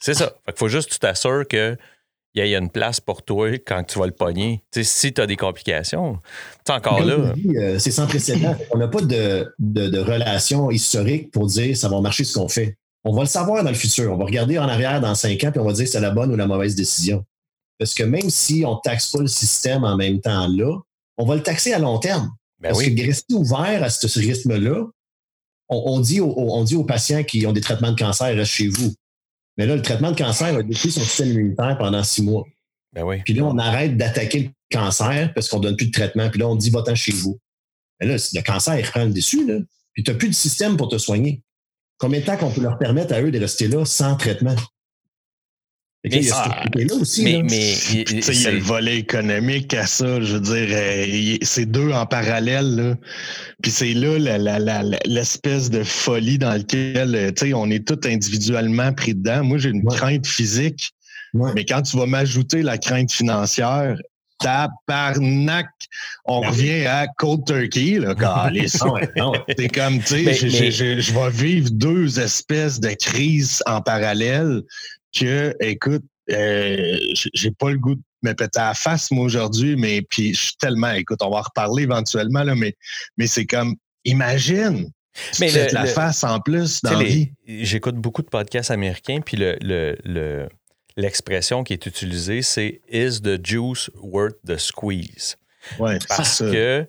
C'est 0.00 0.14
ça. 0.14 0.32
Fait 0.46 0.56
faut 0.56 0.68
juste 0.68 0.88
que 0.88 0.94
tu 0.94 1.00
t'assures 1.00 1.48
que 1.48 1.76
il 2.34 2.46
y 2.46 2.54
a 2.54 2.58
une 2.58 2.70
place 2.70 3.00
pour 3.00 3.24
toi 3.24 3.58
quand 3.66 3.82
tu 3.82 3.98
vas 3.98 4.06
le 4.06 4.12
pogner. 4.12 4.62
si 4.72 5.12
tu 5.12 5.20
as 5.20 5.26
des 5.26 5.36
complications, 5.36 6.20
tu 6.64 6.70
encore 6.70 7.04
là. 7.04 7.34
Euh, 7.56 7.78
c'est 7.80 7.90
sans 7.90 8.06
précédent. 8.06 8.56
On 8.70 8.78
n'a 8.78 8.86
pas 8.86 9.00
de, 9.00 9.52
de, 9.58 9.98
relation 9.98 10.70
historique 10.70 11.32
pour 11.32 11.46
dire 11.46 11.76
ça 11.76 11.88
va 11.88 12.00
marcher 12.00 12.22
ce 12.22 12.38
qu'on 12.38 12.48
fait. 12.48 12.76
On 13.02 13.12
va 13.12 13.22
le 13.22 13.28
savoir 13.28 13.64
dans 13.64 13.70
le 13.70 13.76
futur. 13.76 14.12
On 14.12 14.16
va 14.16 14.26
regarder 14.26 14.60
en 14.60 14.68
arrière 14.68 15.00
dans 15.00 15.16
cinq 15.16 15.42
ans 15.42 15.50
et 15.52 15.58
on 15.58 15.64
va 15.64 15.72
dire 15.72 15.88
c'est 15.88 15.98
la 15.98 16.12
bonne 16.12 16.32
ou 16.32 16.36
la 16.36 16.46
mauvaise 16.46 16.76
décision. 16.76 17.24
Parce 17.80 17.94
que 17.94 18.04
même 18.04 18.30
si 18.30 18.62
on 18.64 18.74
ne 18.74 18.80
taxe 18.84 19.10
pas 19.10 19.22
le 19.22 19.26
système 19.26 19.82
en 19.82 19.96
même 19.96 20.20
temps 20.20 20.46
là, 20.46 20.78
on 21.18 21.24
va 21.24 21.34
le 21.34 21.42
taxer 21.42 21.72
à 21.72 21.80
long 21.80 21.98
terme. 21.98 22.30
Ben 22.60 22.68
Parce 22.68 22.84
que 22.84 23.06
rester 23.06 23.34
ouvert 23.34 23.82
à 23.82 23.90
ce 23.90 24.20
rythme-là, 24.20 24.84
on, 25.70 26.00
dit 26.00 26.20
aux, 26.20 26.34
on 26.36 26.64
dit 26.64 26.76
aux 26.76 26.84
patients 26.84 27.22
qui 27.22 27.46
ont 27.46 27.52
des 27.52 27.60
traitements 27.60 27.92
de 27.92 27.98
cancer, 27.98 28.34
reste 28.34 28.50
chez 28.50 28.68
vous. 28.68 28.92
Mais 29.56 29.66
là, 29.66 29.76
le 29.76 29.82
traitement 29.82 30.10
de 30.10 30.16
cancer 30.16 30.54
a 30.54 30.62
détruit 30.62 30.90
son 30.90 31.00
système 31.00 31.30
immunitaire 31.30 31.76
pendant 31.78 32.02
six 32.02 32.22
mois. 32.22 32.44
Ben 32.92 33.04
oui. 33.04 33.22
Puis 33.24 33.34
là, 33.34 33.44
on 33.44 33.56
arrête 33.58 33.96
d'attaquer 33.96 34.40
le 34.40 34.50
cancer 34.76 35.32
parce 35.34 35.48
qu'on 35.48 35.58
ne 35.58 35.64
donne 35.64 35.76
plus 35.76 35.86
de 35.86 35.92
traitement. 35.92 36.28
Puis 36.28 36.40
là, 36.40 36.48
on 36.48 36.56
dit 36.56 36.70
va-t'en 36.70 36.94
chez 36.94 37.12
vous. 37.12 37.38
Mais 38.00 38.06
là, 38.06 38.14
le 38.14 38.42
cancer, 38.42 38.78
il 38.78 38.84
reprend 38.84 39.04
le 39.04 39.12
dessus. 39.12 39.46
Là. 39.46 39.58
Puis 39.92 40.02
tu 40.02 40.10
n'as 40.10 40.16
plus 40.16 40.28
de 40.28 40.34
système 40.34 40.76
pour 40.76 40.88
te 40.88 40.98
soigner. 40.98 41.42
Combien 41.98 42.20
de 42.20 42.24
temps 42.24 42.36
qu'on 42.36 42.50
peut 42.50 42.62
leur 42.62 42.78
permettre 42.78 43.12
à 43.12 43.20
eux 43.20 43.30
de 43.30 43.38
rester 43.38 43.68
là 43.68 43.84
sans 43.84 44.16
traitement? 44.16 44.56
Mais, 46.02 46.10
il 46.10 46.24
y 48.42 48.46
a 48.46 48.50
le 48.50 48.58
volet 48.58 48.98
économique 48.98 49.74
à 49.74 49.86
ça. 49.86 50.20
Je 50.22 50.34
veux 50.34 50.40
dire, 50.40 50.68
euh, 50.70 51.36
c'est 51.42 51.66
deux 51.66 51.92
en 51.92 52.06
parallèle. 52.06 52.96
Puis 53.62 53.70
c'est 53.70 53.92
là 53.92 54.16
l'espèce 55.04 55.68
de 55.68 55.82
folie 55.82 56.38
dans 56.38 56.52
laquelle 56.52 57.14
euh, 57.14 57.52
on 57.54 57.70
est 57.70 57.86
tous 57.86 58.08
individuellement 58.08 58.94
pris 58.94 59.14
dedans. 59.14 59.44
Moi, 59.44 59.58
j'ai 59.58 59.68
une 59.68 59.84
crainte 59.84 60.26
physique, 60.26 60.90
mais 61.34 61.66
quand 61.66 61.82
tu 61.82 61.98
vas 61.98 62.06
m'ajouter 62.06 62.62
la 62.62 62.78
crainte 62.78 63.12
financière, 63.12 63.98
tabarnak, 64.38 65.68
on 66.24 66.40
ben 66.40 66.48
revient 66.48 66.86
à 66.86 67.08
Cold 67.18 67.44
Turkey, 67.44 67.98
là, 67.98 68.14
C'est 69.58 69.68
comme, 69.68 69.98
tu 69.98 70.24
sais, 70.24 70.34
je 70.34 71.12
vais 71.12 71.30
vivre 71.30 71.68
deux 71.70 72.18
espèces 72.18 72.80
de 72.80 72.94
crises 72.94 73.62
en 73.66 73.82
parallèle 73.82 74.62
que, 75.16 75.54
écoute, 75.60 76.04
euh, 76.30 76.98
j'ai 77.34 77.50
pas 77.50 77.70
le 77.70 77.78
goût 77.78 77.94
de 77.94 78.02
me 78.22 78.32
péter 78.32 78.60
à 78.60 78.68
la 78.68 78.74
face, 78.74 79.10
moi, 79.10 79.24
aujourd'hui, 79.24 79.76
mais 79.76 80.02
puis 80.02 80.34
je 80.34 80.40
suis 80.40 80.56
tellement, 80.56 80.92
écoute, 80.92 81.18
on 81.22 81.30
va 81.30 81.38
en 81.38 81.42
reparler 81.42 81.84
éventuellement, 81.84 82.44
là, 82.44 82.54
mais, 82.54 82.74
mais 83.16 83.26
c'est 83.26 83.46
comme, 83.46 83.76
imagine, 84.04 84.90
mais 85.40 85.50
la 85.72 85.86
face 85.86 86.22
en 86.24 86.40
plus 86.40 86.82
dans 86.82 87.02
J'écoute 87.46 87.96
beaucoup 87.96 88.22
de 88.22 88.28
podcasts 88.28 88.70
américains, 88.70 89.20
puis 89.20 89.36
le, 89.36 89.56
le, 89.60 90.48
l'expression 90.96 91.64
qui 91.64 91.72
est 91.72 91.86
utilisée, 91.86 92.42
c'est 92.42 92.80
Is 92.88 93.20
the 93.22 93.44
juice 93.44 93.90
worth 93.96 94.36
the 94.46 94.56
squeeze? 94.56 95.36
Ouais, 95.78 95.98
Parce 96.08 96.38
que 96.38 96.86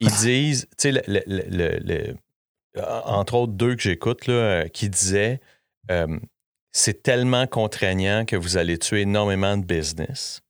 ils 0.00 0.10
disent, 0.10 0.66
tu 0.78 0.92
sais, 0.92 1.02
le, 1.06 2.14
entre 3.14 3.34
autres 3.34 3.52
deux 3.52 3.76
que 3.76 3.82
j'écoute, 3.82 4.26
là, 4.26 4.68
qui 4.68 4.88
disaient 4.88 5.40
euh, 5.90 6.18
c'est 6.74 7.04
tellement 7.04 7.46
contraignant 7.46 8.24
que 8.26 8.34
vous 8.36 8.56
allez 8.56 8.78
tuer 8.78 9.02
énormément 9.02 9.56
de 9.56 9.64
business. 9.64 10.42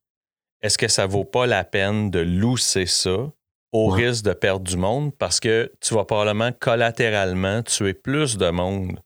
Est-ce 0.61 0.77
que 0.77 0.87
ça 0.87 1.05
vaut 1.05 1.23
pas 1.23 1.45
la 1.45 1.63
peine 1.63 2.09
de 2.09 2.19
lousser 2.19 2.87
ça 2.87 3.31
au 3.71 3.87
risque 3.87 4.25
de 4.25 4.33
perdre 4.33 4.65
du 4.65 4.75
monde? 4.75 5.15
Parce 5.15 5.39
que 5.39 5.71
tu 5.79 5.93
vas 5.93 6.03
probablement 6.03 6.51
collatéralement 6.59 7.61
tuer 7.61 7.93
plus 7.93 8.37
de 8.37 8.49
monde 8.49 8.99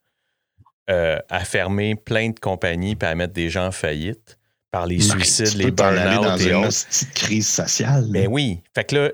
euh, 0.89 1.19
à 1.29 1.43
fermer 1.43 1.95
plein 1.95 2.29
de 2.29 2.39
compagnies 2.39 2.95
et 2.99 3.05
à 3.05 3.15
mettre 3.15 3.33
des 3.33 3.49
gens 3.49 3.67
en 3.67 3.71
faillite 3.71 4.39
par 4.71 4.85
les 4.85 5.01
suicides, 5.01 5.55
les 5.55 5.71
burn-out 5.71 6.23
dans 6.23 6.37
une 6.37 6.69
crise 7.15 7.47
sociale. 7.49 8.05
Ben 8.11 8.27
oui. 8.29 8.61
Fait 8.73 8.85
que 8.85 8.95
là, 8.95 9.11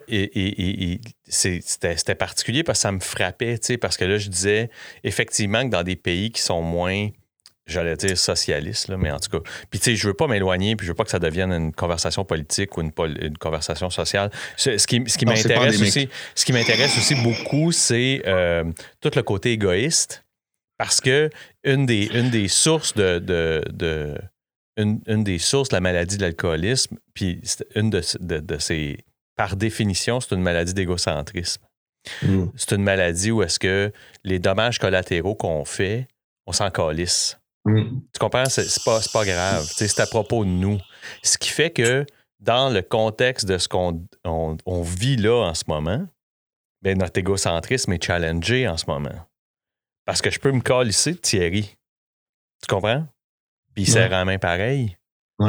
c'était 1.27 2.15
particulier 2.15 2.63
parce 2.63 2.79
que 2.79 2.83
ça 2.83 2.91
me 2.91 2.99
frappait, 2.99 3.57
parce 3.81 3.97
que 3.97 4.05
là, 4.05 4.19
je 4.19 4.29
disais 4.29 4.69
effectivement 5.03 5.63
que 5.63 5.69
dans 5.69 5.83
des 5.83 5.95
pays 5.95 6.29
qui 6.29 6.41
sont 6.41 6.61
moins 6.61 7.09
j'allais 7.67 7.95
dire 7.95 8.17
socialiste, 8.17 8.89
là, 8.89 8.97
mais 8.97 9.11
en 9.11 9.19
tout 9.19 9.29
cas. 9.29 9.49
Puis, 9.69 9.79
tu 9.79 9.85
sais, 9.85 9.95
je 9.95 10.07
veux 10.07 10.13
pas 10.13 10.27
m'éloigner, 10.27 10.75
puis 10.75 10.85
je 10.85 10.91
veux 10.91 10.95
pas 10.95 11.03
que 11.03 11.09
ça 11.09 11.19
devienne 11.19 11.51
une 11.51 11.73
conversation 11.73 12.23
politique 12.23 12.77
ou 12.77 12.81
une, 12.81 12.91
une 13.21 13.37
conversation 13.37 13.89
sociale. 13.89 14.29
Ce, 14.55 14.77
ce 14.77 14.87
qui, 14.87 15.03
ce 15.07 15.17
qui 15.17 15.25
m'intéresse 15.25 15.81
aussi, 15.81 16.09
ce 16.35 16.45
qui 16.45 16.53
m'intéresse 16.53 16.97
aussi 16.97 17.15
beaucoup, 17.15 17.71
c'est 17.71 18.21
euh, 18.25 18.63
tout 19.01 19.11
le 19.15 19.23
côté 19.23 19.51
égoïste, 19.51 20.23
parce 20.77 21.01
que 21.01 21.29
une 21.63 21.85
des, 21.85 22.05
une 22.13 22.29
des 22.29 22.47
sources 22.47 22.93
de, 22.93 23.19
de, 23.19 23.63
de 23.71 24.15
une, 24.77 25.01
une, 25.07 25.23
des 25.23 25.39
sources 25.39 25.69
de 25.69 25.75
la 25.75 25.81
maladie 25.81 26.17
de 26.17 26.21
l'alcoolisme, 26.21 26.97
puis 27.13 27.41
une 27.75 27.89
de, 27.89 28.01
de, 28.19 28.39
de 28.39 28.57
ces, 28.59 28.97
par 29.35 29.55
définition, 29.55 30.19
c'est 30.19 30.35
une 30.35 30.41
maladie 30.41 30.73
d'égocentrisme. 30.73 31.61
Mm. 32.21 32.45
C'est 32.55 32.73
une 32.73 32.83
maladie 32.83 33.31
où 33.31 33.41
est-ce 33.41 33.57
que 33.57 33.91
les 34.23 34.37
dommages 34.37 34.77
collatéraux 34.77 35.35
qu'on 35.35 35.65
fait, 35.65 36.07
on 36.45 36.51
s'en 36.51 36.69
calisse. 36.69 37.39
Mm. 37.65 38.01
Tu 38.13 38.19
comprends? 38.19 38.45
C'est 38.45 38.83
pas, 38.83 38.99
pas 39.11 39.25
grave. 39.25 39.67
C'est 39.75 39.99
à 39.99 40.05
propos 40.05 40.45
de 40.45 40.49
nous. 40.49 40.79
Ce 41.23 41.37
qui 41.37 41.49
fait 41.49 41.71
que 41.71 42.05
dans 42.39 42.69
le 42.69 42.81
contexte 42.81 43.45
de 43.45 43.57
ce 43.57 43.67
qu'on 43.67 44.05
on, 44.23 44.81
vit 44.83 45.17
là 45.17 45.47
en 45.47 45.53
ce 45.53 45.63
moment, 45.67 46.07
ben 46.81 46.97
notre 46.97 47.19
égocentrisme 47.19 47.91
est 47.93 48.03
challengé 48.03 48.67
en 48.67 48.77
ce 48.77 48.85
moment. 48.87 49.27
Parce 50.05 50.21
que 50.21 50.29
je 50.29 50.39
peux 50.39 50.51
me 50.51 50.61
calisser 50.61 51.13
de 51.13 51.17
Thierry. 51.17 51.75
Tu 52.61 52.67
comprends? 52.67 53.07
Puis 53.73 53.83
il 53.83 53.87
serre 53.87 54.09
la 54.11 54.23
main 54.23 54.37
pareil. 54.37 54.95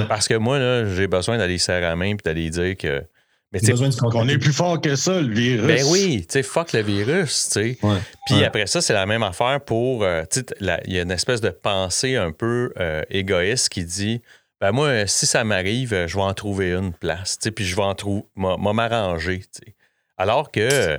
Parce 0.09 0.27
que 0.27 0.35
moi, 0.35 0.59
là, 0.59 0.85
j'ai 0.95 1.07
besoin 1.07 1.39
d'aller 1.39 1.59
serrer 1.59 1.83
la 1.83 1.95
main 1.95 2.07
et 2.07 2.17
d'aller 2.17 2.51
dire 2.51 2.77
que 2.77 3.07
on 3.53 4.29
est 4.29 4.39
plus 4.39 4.53
fort 4.53 4.81
que 4.81 4.97
ça, 4.97 5.21
le 5.21 5.33
virus. 5.33 5.67
Ben 5.67 5.85
oui, 5.89 6.27
tu 6.29 6.33
sais, 6.33 6.43
fuck 6.43 6.73
le 6.73 6.83
virus, 6.83 7.49
tu 7.53 7.75
sais. 7.75 7.79
Puis 8.27 8.45
après 8.45 8.67
ça, 8.67 8.81
c'est 8.81 8.93
la 8.93 9.07
même 9.07 9.23
affaire 9.23 9.61
pour. 9.61 10.03
Euh, 10.03 10.25
il 10.61 10.93
y 10.93 10.99
a 10.99 11.03
une 11.03 11.11
espèce 11.11 11.41
de 11.41 11.51
pensée 11.51 12.17
un 12.17 12.33
peu 12.33 12.73
euh, 12.79 13.03
égoïste 13.11 13.69
qui 13.69 13.85
dit 13.85 14.21
ben 14.61 14.73
moi, 14.73 15.07
si 15.07 15.27
ça 15.27 15.45
m'arrive, 15.45 16.07
je 16.07 16.17
vais 16.17 16.23
en 16.23 16.35
trouver 16.35 16.73
une 16.73 16.93
place, 16.93 17.39
tu 17.39 17.53
puis 17.53 17.65
je 17.65 17.77
vais 17.77 17.83
en 17.83 17.95
trouver, 17.95 18.25
m'arranger, 18.37 19.43
tu 19.55 19.75
Alors 20.17 20.51
que, 20.51 20.99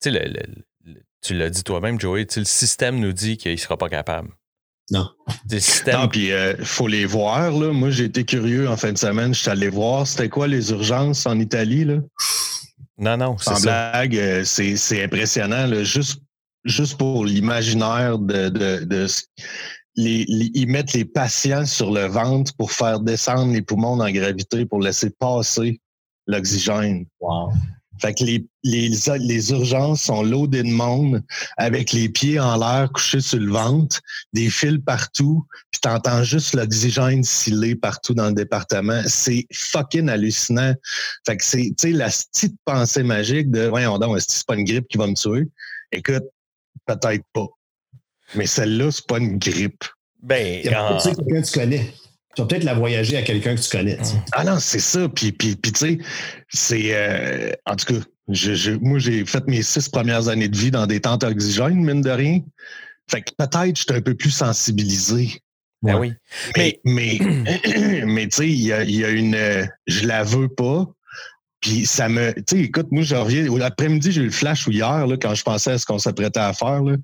tu 0.00 0.10
tu 1.20 1.34
l'as 1.34 1.50
dit 1.50 1.64
toi-même, 1.64 1.98
Joey, 1.98 2.26
le 2.36 2.44
système 2.44 2.98
nous 3.00 3.12
dit 3.12 3.38
qu'il 3.38 3.52
ne 3.52 3.56
sera 3.56 3.78
pas 3.78 3.88
capable. 3.88 4.28
Non. 4.90 5.08
Des 5.46 5.60
systèmes. 5.60 6.00
Non, 6.00 6.08
puis 6.08 6.26
il 6.26 6.32
euh, 6.32 6.64
faut 6.64 6.86
les 6.86 7.06
voir. 7.06 7.50
Là. 7.50 7.72
Moi, 7.72 7.90
j'ai 7.90 8.04
été 8.04 8.24
curieux 8.24 8.68
en 8.68 8.76
fin 8.76 8.92
de 8.92 8.98
semaine. 8.98 9.32
Je 9.34 9.40
suis 9.40 9.50
allé 9.50 9.68
voir. 9.68 10.06
C'était 10.06 10.28
quoi 10.28 10.46
les 10.46 10.70
urgences 10.70 11.26
en 11.26 11.38
Italie? 11.38 11.84
Là? 11.84 11.96
Non, 12.98 13.16
non. 13.16 13.38
Sans 13.38 13.60
blague, 13.62 14.16
euh, 14.16 14.44
c'est 14.44 15.02
impressionnant. 15.02 15.66
Là. 15.66 15.84
Juste, 15.84 16.20
juste 16.64 16.98
pour 16.98 17.24
l'imaginaire 17.24 18.18
de, 18.18 18.50
de, 18.50 18.84
de 18.84 19.06
les, 19.96 20.26
ils 20.28 20.66
mettent 20.66 20.92
les 20.92 21.04
patients 21.04 21.66
sur 21.66 21.92
le 21.92 22.06
ventre 22.06 22.52
pour 22.56 22.72
faire 22.72 23.00
descendre 23.00 23.52
les 23.52 23.62
poumons 23.62 24.00
en 24.00 24.10
gravité 24.10 24.66
pour 24.66 24.80
laisser 24.80 25.10
passer 25.10 25.80
l'oxygène. 26.26 27.06
Wow. 27.20 27.52
Fait 28.04 28.12
que 28.12 28.22
les, 28.24 28.44
les, 28.64 28.90
les 29.18 29.50
urgences 29.50 30.02
sont 30.02 30.22
loadées 30.22 30.62
de 30.62 30.68
monde 30.68 31.22
avec 31.56 31.92
les 31.92 32.10
pieds 32.10 32.38
en 32.38 32.58
l'air 32.58 32.90
couchés 32.92 33.22
sur 33.22 33.38
le 33.38 33.50
ventre, 33.50 33.98
des 34.34 34.50
fils 34.50 34.78
partout, 34.84 35.46
puis 35.70 35.80
t'entends 35.80 36.22
juste 36.22 36.54
l'oxygène 36.54 37.24
sciller 37.24 37.76
partout 37.76 38.12
dans 38.12 38.26
le 38.26 38.34
département. 38.34 39.00
C'est 39.06 39.46
fucking 39.54 40.10
hallucinant. 40.10 40.74
Fait 41.26 41.38
que 41.38 41.44
c'est, 41.44 41.72
tu 41.78 41.88
sais, 41.88 41.90
la 41.92 42.10
petite 42.10 42.56
pensée 42.66 43.02
magique 43.02 43.50
de, 43.50 43.68
voyons 43.68 43.98
donc, 43.98 44.18
est-ce 44.18 44.26
que 44.26 44.32
c'est 44.34 44.46
pas 44.46 44.56
une 44.56 44.64
grippe 44.64 44.88
qui 44.88 44.98
va 44.98 45.06
me 45.06 45.14
tuer? 45.14 45.48
Écoute, 45.90 46.24
peut-être 46.84 47.24
pas. 47.32 47.46
Mais 48.34 48.46
celle-là, 48.46 48.90
c'est 48.90 49.06
pas 49.06 49.16
une 49.16 49.38
grippe. 49.38 49.84
Ben, 50.22 50.62
quand... 50.64 50.98
tu 50.98 51.14
quelqu'un 51.14 51.40
que 51.40 51.46
tu 51.46 51.58
connais. 51.58 51.94
Tu 52.34 52.42
vas 52.42 52.48
peut-être 52.48 52.64
la 52.64 52.74
voyager 52.74 53.16
à 53.16 53.22
quelqu'un 53.22 53.54
que 53.54 53.60
tu 53.60 53.70
connais. 53.70 53.98
Ah 54.32 54.44
non, 54.44 54.58
c'est 54.58 54.80
ça. 54.80 55.08
Puis, 55.08 55.32
puis, 55.32 55.56
puis 55.56 55.72
tu 55.72 55.78
sais, 55.78 55.98
c'est. 56.48 56.90
Euh, 56.92 57.52
en 57.66 57.76
tout 57.76 57.94
cas, 57.94 58.00
je, 58.28 58.72
moi, 58.78 58.98
j'ai 58.98 59.24
fait 59.24 59.46
mes 59.46 59.62
six 59.62 59.88
premières 59.88 60.28
années 60.28 60.48
de 60.48 60.56
vie 60.56 60.70
dans 60.70 60.86
des 60.86 61.00
tentes 61.00 61.24
oxygène, 61.24 61.84
mine 61.84 62.00
de 62.00 62.10
rien. 62.10 62.40
Fait 63.10 63.22
que 63.22 63.32
peut-être 63.36 63.76
je 63.76 63.82
suis 63.82 63.92
un 63.92 64.00
peu 64.00 64.14
plus 64.14 64.30
sensibilisé. 64.30 65.40
Ben 65.82 65.98
oui. 65.98 66.14
Mais, 66.56 66.80
mais, 66.84 67.18
mais, 68.06 68.28
tu 68.28 68.36
sais, 68.36 68.48
il 68.48 68.62
y 68.62 68.72
a, 68.72 68.82
y 68.84 69.04
a, 69.04 69.10
une. 69.10 69.68
Je 69.86 70.06
la 70.06 70.24
veux 70.24 70.48
pas. 70.48 70.86
Puis 71.60 71.86
ça 71.86 72.08
me. 72.08 72.32
Tu 72.32 72.42
sais, 72.48 72.58
écoute, 72.62 72.88
moi, 72.90 73.02
je 73.02 73.14
reviens. 73.14 73.54
L'après-midi, 73.56 74.10
j'ai 74.10 74.22
eu 74.22 74.26
le 74.26 74.30
flash 74.30 74.66
ou 74.66 74.72
hier, 74.72 75.06
là, 75.06 75.16
quand 75.18 75.34
je 75.34 75.42
pensais 75.42 75.72
à 75.72 75.78
ce 75.78 75.84
qu'on 75.84 75.98
s'apprêtait 75.98 76.40
à 76.40 76.54
faire. 76.54 76.82
Là. 76.82 76.96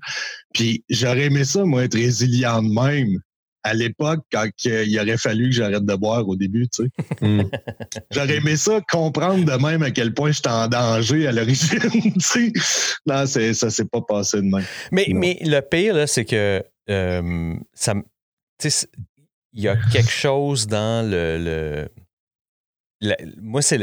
Puis 0.53 0.83
j'aurais 0.89 1.25
aimé 1.25 1.45
ça, 1.45 1.63
moi, 1.63 1.83
être 1.83 1.95
résilient 1.95 2.63
de 2.63 2.69
même 2.69 3.21
à 3.63 3.73
l'époque, 3.73 4.21
quand 4.31 4.47
il 4.65 4.99
aurait 4.99 5.17
fallu 5.17 5.49
que 5.49 5.55
j'arrête 5.55 5.85
de 5.85 5.95
boire 5.95 6.27
au 6.27 6.35
début, 6.35 6.67
tu 6.67 6.83
sais. 6.83 6.89
Hmm. 7.21 7.43
J'aurais 8.09 8.37
aimé 8.37 8.55
ça, 8.55 8.81
comprendre 8.91 9.45
de 9.45 9.63
même 9.63 9.83
à 9.83 9.91
quel 9.91 10.11
point 10.13 10.31
j'étais 10.31 10.49
en 10.49 10.67
danger 10.67 11.27
à 11.27 11.31
l'origine, 11.31 11.79
tu 12.13 12.19
sais. 12.19 12.51
Non, 13.05 13.25
ça 13.27 13.69
s'est 13.69 13.85
pas 13.85 14.01
passé 14.01 14.37
de 14.37 14.47
même. 14.47 14.65
Mais, 14.91 15.07
mais 15.13 15.37
le 15.41 15.59
pire, 15.59 16.09
c'est 16.09 16.25
que 16.25 16.63
euh, 16.89 17.55
ça 17.73 17.93
il 19.53 19.61
y 19.61 19.67
a 19.67 19.75
quelque 19.91 20.11
chose 20.11 20.67
dans 20.67 21.09
le. 21.09 21.89
moi, 23.41 23.61
c'est 23.61 23.77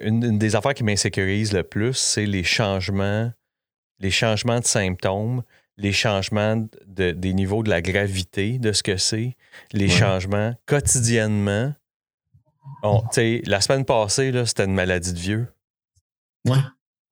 une, 0.00 0.38
des 0.38 0.56
affaires 0.56 0.74
qui 0.74 0.84
m'insécurise 0.84 1.52
le 1.52 1.62
plus, 1.62 1.94
c'est 1.94 2.26
les 2.26 2.44
changements, 2.44 3.32
les 4.00 4.10
changements 4.10 4.60
de 4.60 4.64
symptômes 4.64 5.42
les 5.76 5.92
changements 5.92 6.66
de, 6.86 7.10
des 7.10 7.32
niveaux 7.32 7.62
de 7.62 7.70
la 7.70 7.82
gravité 7.82 8.58
de 8.58 8.72
ce 8.72 8.82
que 8.82 8.96
c'est, 8.96 9.36
les 9.72 9.88
changements 9.88 10.54
quotidiennement. 10.66 11.74
la 12.82 13.60
semaine 13.60 13.84
passée, 13.84 14.32
c'était 14.46 14.64
une 14.64 14.74
maladie 14.74 15.12
de 15.12 15.18
vieux. 15.18 15.46
Ouais. 16.46 16.58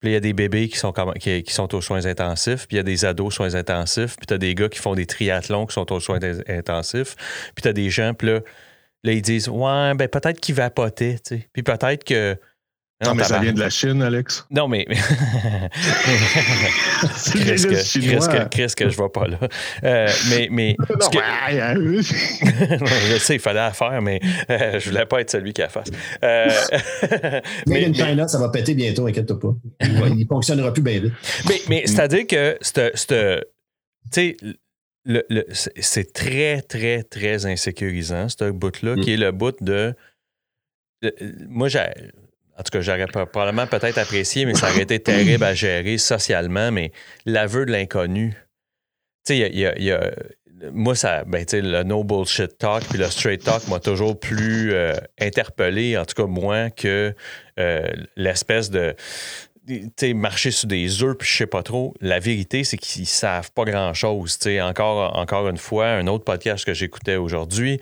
Puis 0.01 0.11
il 0.11 0.15
y 0.15 0.17
a 0.17 0.21
des 0.21 0.33
bébés 0.33 0.69
qui 0.69 0.77
sont, 0.79 0.93
qui, 0.93 1.45
sont 1.49 1.75
aux 1.77 1.81
soins 1.81 2.07
intensifs, 2.07 2.67
puis 2.67 2.77
il 2.77 2.79
y 2.79 2.81
a 2.81 2.83
des 2.83 3.05
ados 3.05 3.29
aux 3.29 3.31
soins 3.31 3.55
intensifs, 3.55 4.17
puis 4.17 4.27
tu 4.27 4.35
as 4.35 4.39
des 4.39 4.55
gars 4.57 4.69
qui 4.69 4.81
font 4.81 4.95
des 4.95 5.07
triathlons 5.07 5.65
qui 5.65 5.75
sont 5.75 5.93
aux 5.93 6.01
soins 6.01 6.19
intensifs, 6.49 7.15
puis 7.55 7.63
tu 7.63 7.69
as 7.69 7.73
des 7.73 7.89
gens, 7.89 8.13
puis 8.13 8.27
là, 8.29 8.41
là, 9.05 9.13
ils 9.13 9.23
disent 9.23 9.49
Ouais, 9.49 9.95
ben 9.95 10.09
peut-être 10.09 10.41
qu'ils 10.41 10.57
vapotaient, 10.57 11.21
puis 11.53 11.63
peut-être 11.63 12.03
que 12.03 12.37
non, 13.05 13.15
mais 13.15 13.25
ça 13.25 13.39
vient 13.39 13.53
de 13.53 13.61
la 13.61 13.71
Chine, 13.71 14.03
Alex. 14.03 14.47
Non, 14.51 14.69
mais. 14.69 14.85
Qu'est-ce 17.33 17.67
que, 18.77 18.85
que, 18.85 18.91
je 18.91 18.97
vois 18.97 19.13
pas 19.13 19.27
là. 19.27 19.39
Euh, 19.85 20.09
mais. 20.31 20.49
mais 20.51 20.77
non, 20.91 21.09
que... 21.09 21.19
je 22.03 23.19
sais, 23.19 23.35
il 23.37 23.41
fallait 23.41 23.61
la 23.61 23.73
faire, 23.73 24.01
mais 24.03 24.21
euh, 24.51 24.79
je 24.79 24.91
voulais 24.91 25.07
pas 25.07 25.21
être 25.21 25.31
celui 25.31 25.53
qui 25.53 25.61
la 25.61 25.69
fasse. 25.69 25.89
Euh... 26.23 26.49
mais 27.67 27.85
une 27.85 27.95
China, 27.95 28.29
ça 28.29 28.39
va 28.39 28.49
péter 28.49 28.75
bientôt, 28.75 29.07
inquiète-toi 29.07 29.39
pas. 29.41 29.55
Il, 29.81 30.19
ne 30.19 30.25
fonctionnera 30.27 30.73
plus 30.73 30.83
bien 30.83 31.01
vite. 31.01 31.13
Mais, 31.49 31.61
mais 31.69 31.87
c'est-à-dire 31.87 32.27
que 32.27 32.59
tu 34.11 34.11
sais, 34.11 34.37
le, 35.05 35.25
le, 35.29 35.45
c'est 35.51 36.13
très, 36.13 36.63
très, 36.63 37.03
très 37.03 37.47
insécurisant, 37.47 38.29
ce 38.29 38.51
bout-là, 38.51 38.97
qui 38.97 39.11
mm. 39.11 39.15
est 39.15 39.17
le 39.17 39.33
bout 39.33 39.57
de. 39.63 39.95
moi, 41.49 41.69
j'ai 41.69 41.87
en 42.59 42.63
tout 42.63 42.71
cas, 42.71 42.81
j'aurais 42.81 43.07
probablement 43.07 43.67
peut-être 43.67 43.99
apprécié, 43.99 44.45
mais 44.45 44.55
ça 44.55 44.71
aurait 44.71 44.83
été 44.83 45.01
terrible 45.01 45.43
à 45.45 45.55
gérer 45.55 45.99
socialement, 45.99 46.71
mais 46.71 46.93
l'aveu 47.25 47.65
de 47.65 47.73
l'inconnu. 47.73 48.35
Tu 49.25 49.35
sais, 49.35 49.51
il 49.51 49.59
y 49.59 49.91
a, 49.91 50.11
moi, 50.73 50.95
ça, 50.95 51.25
ben, 51.25 51.45
le 51.53 51.83
no 51.83 52.05
bullshit 52.05 52.59
talk 52.59 52.85
puis 52.89 52.99
le 52.99 53.07
straight 53.07 53.43
talk 53.43 53.67
m'a 53.69 53.81
toujours 53.81 54.19
plus 54.19 54.73
euh, 54.73 54.95
interpellé, 55.21 55.97
en 55.99 56.05
tout 56.05 56.15
cas 56.15 56.27
moi, 56.27 56.71
que 56.71 57.15
euh, 57.59 57.89
l'espèce 58.17 58.71
de 58.71 58.95
marcher 60.15 60.51
sur 60.51 60.69
des 60.69 61.03
œufs, 61.03 61.17
puis 61.17 61.29
je 61.29 61.37
sais 61.37 61.47
pas 61.47 61.63
trop. 61.63 61.95
La 62.01 62.19
vérité, 62.19 62.65
c'est 62.65 62.77
qu'ils 62.77 63.07
savent 63.07 63.51
pas 63.53 63.65
grand-chose. 63.65 64.39
Encore, 64.61 65.17
encore 65.17 65.49
une 65.49 65.57
fois, 65.57 65.89
un 65.89 66.07
autre 66.07 66.25
podcast 66.25 66.65
que 66.65 66.75
j'écoutais 66.75 67.17
aujourd'hui, 67.17 67.81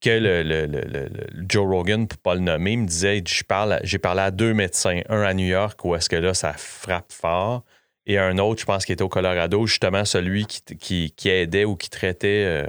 que 0.00 0.10
le, 0.10 1.08
Joe 1.48 1.66
Rogan, 1.66 2.06
pour 2.06 2.18
pas 2.18 2.34
le 2.34 2.40
nommer, 2.40 2.76
me 2.76 2.86
disait 2.86 3.22
j'ai 3.24 3.98
parlé 3.98 4.22
à 4.22 4.30
deux 4.30 4.54
médecins, 4.54 5.00
un 5.08 5.22
à 5.22 5.34
New 5.34 5.46
York 5.46 5.84
où 5.84 5.94
est-ce 5.94 6.08
que 6.08 6.16
là, 6.16 6.34
ça 6.34 6.52
frappe 6.52 7.12
fort, 7.12 7.64
et 8.08 8.18
un 8.18 8.38
autre, 8.38 8.60
je 8.60 8.64
pense, 8.64 8.86
qui 8.86 8.92
était 8.92 9.02
au 9.02 9.10
Colorado, 9.10 9.66
justement 9.66 10.04
celui 10.06 10.46
qui, 10.46 11.12
qui, 11.14 11.28
aidait 11.28 11.66
ou 11.66 11.76
qui 11.76 11.90
traitait 11.90 12.44
euh, 12.46 12.66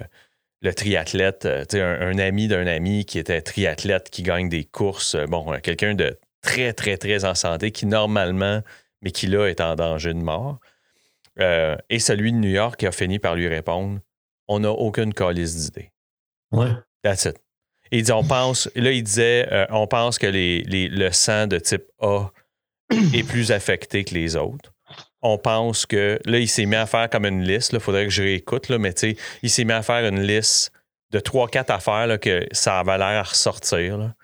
le 0.62 0.74
triathlète, 0.74 1.46
euh, 1.46 1.64
un, 1.74 2.10
un, 2.10 2.20
ami 2.20 2.50
d'un 2.50 2.68
ami 2.68 3.06
qui 3.06 3.20
était 3.20 3.42
triathlète, 3.42 4.10
qui 4.10 4.22
gagne 4.22 4.50
des 4.50 4.66
courses, 4.66 5.16
euh, 5.16 5.26
bon, 5.28 5.58
quelqu'un 5.62 5.96
de 5.96 6.20
très, 6.42 6.74
très, 6.74 6.98
très 6.98 7.24
en 7.24 7.36
santé, 7.36 7.72
qui 7.72 7.86
normalement, 7.86 8.62
mais 9.02 9.12
qui 9.12 9.28
là 9.28 9.48
est 9.48 9.62
en 9.62 9.76
danger 9.76 10.14
de 10.14 10.20
mort. 10.20 10.60
et 11.38 12.00
celui 12.00 12.34
de 12.34 12.38
New 12.38 12.50
York 12.50 12.78
qui 12.78 12.86
a 12.86 12.92
fini 12.92 13.18
par 13.18 13.36
lui 13.36 13.48
répondre 13.48 14.00
On 14.50 14.60
n'a 14.60 14.72
aucune 14.72 15.14
calice 15.14 15.56
d'idée. 15.56 15.92
Ouais. 16.52 16.72
That's 17.04 17.26
it. 17.26 17.38
Il 17.92 18.04
dit, 18.04 18.12
on 18.12 18.24
pense, 18.24 18.70
là, 18.76 18.92
il 18.92 19.04
disait, 19.04 19.48
euh, 19.52 19.66
on 19.72 19.88
pense 19.88 20.20
que 20.20 20.28
les, 20.28 20.62
le 20.64 21.12
sang 21.12 21.48
de 21.48 21.58
type 21.58 21.86
A 22.00 22.28
est 22.92 23.28
plus 23.28 23.52
affecté 23.52 24.04
que 24.04 24.14
les 24.14 24.36
autres. 24.36 24.72
On 25.22 25.38
pense 25.38 25.86
que, 25.86 26.20
là, 26.26 26.40
il 26.40 26.48
s'est 26.48 26.66
mis 26.66 26.76
à 26.76 26.86
faire 26.86 27.10
comme 27.10 27.26
une 27.26 27.44
liste, 27.44 27.74
il 27.74 27.80
faudrait 27.80 28.06
que 28.06 28.12
je 28.12 28.22
réécoute, 28.24 28.70
là, 28.70 28.78
mais 28.78 28.94
tu 28.94 29.12
sais, 29.12 29.18
il 29.44 29.50
s'est 29.50 29.64
mis 29.66 29.74
à 29.74 29.82
faire 29.82 30.08
une 30.08 30.22
liste 30.22 30.72
de 31.12 31.20
3-4 31.20 31.72
affaires 31.74 32.08
là, 32.08 32.18
que 32.18 32.48
ça 32.52 32.80
avait 32.80 32.98
l'air 32.98 33.08
à 33.20 33.24
ressortir. 33.24 33.98
là. 33.98 34.16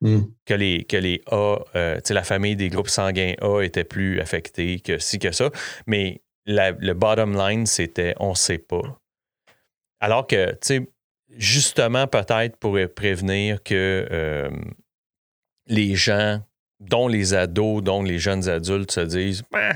Hmm. 0.00 0.22
Que 0.44 0.54
les, 0.54 0.82
que 0.82 0.96
les 0.96 1.22
A, 1.30 1.58
euh, 1.76 1.94
tu 1.96 2.08
sais, 2.08 2.14
la 2.14 2.24
famille 2.24 2.56
des 2.56 2.68
groupes 2.70 2.88
sanguins 2.88 3.34
A 3.40 3.60
était 3.62 3.84
plus 3.84 4.20
affectée 4.20 4.80
que 4.80 4.98
ci, 4.98 5.20
que 5.20 5.30
ça. 5.30 5.50
Mais 5.86 6.22
la- 6.44 6.72
le 6.72 6.92
bottom 6.94 7.36
line, 7.36 7.66
c'était 7.66 8.14
on 8.18 8.34
sait 8.34 8.58
pas. 8.58 8.82
Alors 10.00 10.26
que, 10.26 10.50
tu 10.52 10.56
sais, 10.62 10.88
justement, 11.36 12.06
peut-être 12.06 12.56
pour 12.56 12.78
prévenir 12.94 13.62
que 13.62 14.08
euh, 14.10 14.50
les 15.66 15.94
gens, 15.94 16.42
dont 16.80 17.08
les 17.08 17.34
ados, 17.34 17.82
dont 17.82 18.02
les 18.02 18.18
jeunes 18.18 18.48
adultes, 18.48 18.92
se 18.92 19.00
disent, 19.00 19.42
Ah, 19.52 19.74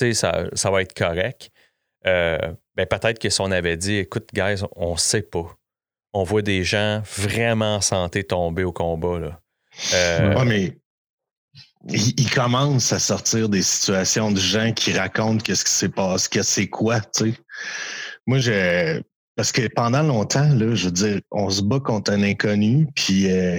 sais, 0.00 0.14
ça, 0.14 0.44
ça 0.54 0.70
va 0.70 0.82
être 0.82 0.94
correct. 0.94 1.50
Euh, 2.06 2.38
ben 2.76 2.86
peut-être 2.86 3.18
que 3.18 3.28
si 3.28 3.40
on 3.40 3.50
avait 3.50 3.76
dit, 3.76 3.96
écoute, 3.96 4.28
guys, 4.32 4.62
on 4.76 4.96
sait 4.96 5.22
pas. 5.22 5.56
On 6.12 6.24
voit 6.24 6.42
des 6.42 6.64
gens 6.64 7.02
vraiment 7.04 7.76
en 7.76 7.80
santé 7.80 8.24
tomber 8.24 8.64
au 8.64 8.72
combat. 8.72 9.18
Là. 9.18 9.40
Euh, 9.94 10.44
mais 10.44 10.76
il, 11.88 12.20
il 12.20 12.30
commence 12.30 12.92
à 12.92 12.98
sortir 12.98 13.48
des 13.48 13.62
situations 13.62 14.32
de 14.32 14.40
gens 14.40 14.72
qui 14.72 14.92
racontent 14.92 15.42
qu'est-ce 15.42 15.64
qui 15.64 15.70
s'est 15.70 15.88
passé, 15.88 16.28
que 16.30 16.42
c'est 16.42 16.68
quoi, 16.68 17.00
tu 17.00 17.32
sais. 17.32 17.34
Moi, 18.26 18.38
j'ai. 18.38 19.02
Parce 19.40 19.52
que 19.52 19.68
pendant 19.74 20.02
longtemps, 20.02 20.50
là, 20.54 20.74
je 20.74 20.84
veux 20.84 20.90
dire, 20.90 21.20
on 21.30 21.48
se 21.48 21.62
bat 21.62 21.80
contre 21.80 22.12
un 22.12 22.22
inconnu, 22.22 22.86
puis 22.94 23.32
euh, 23.32 23.58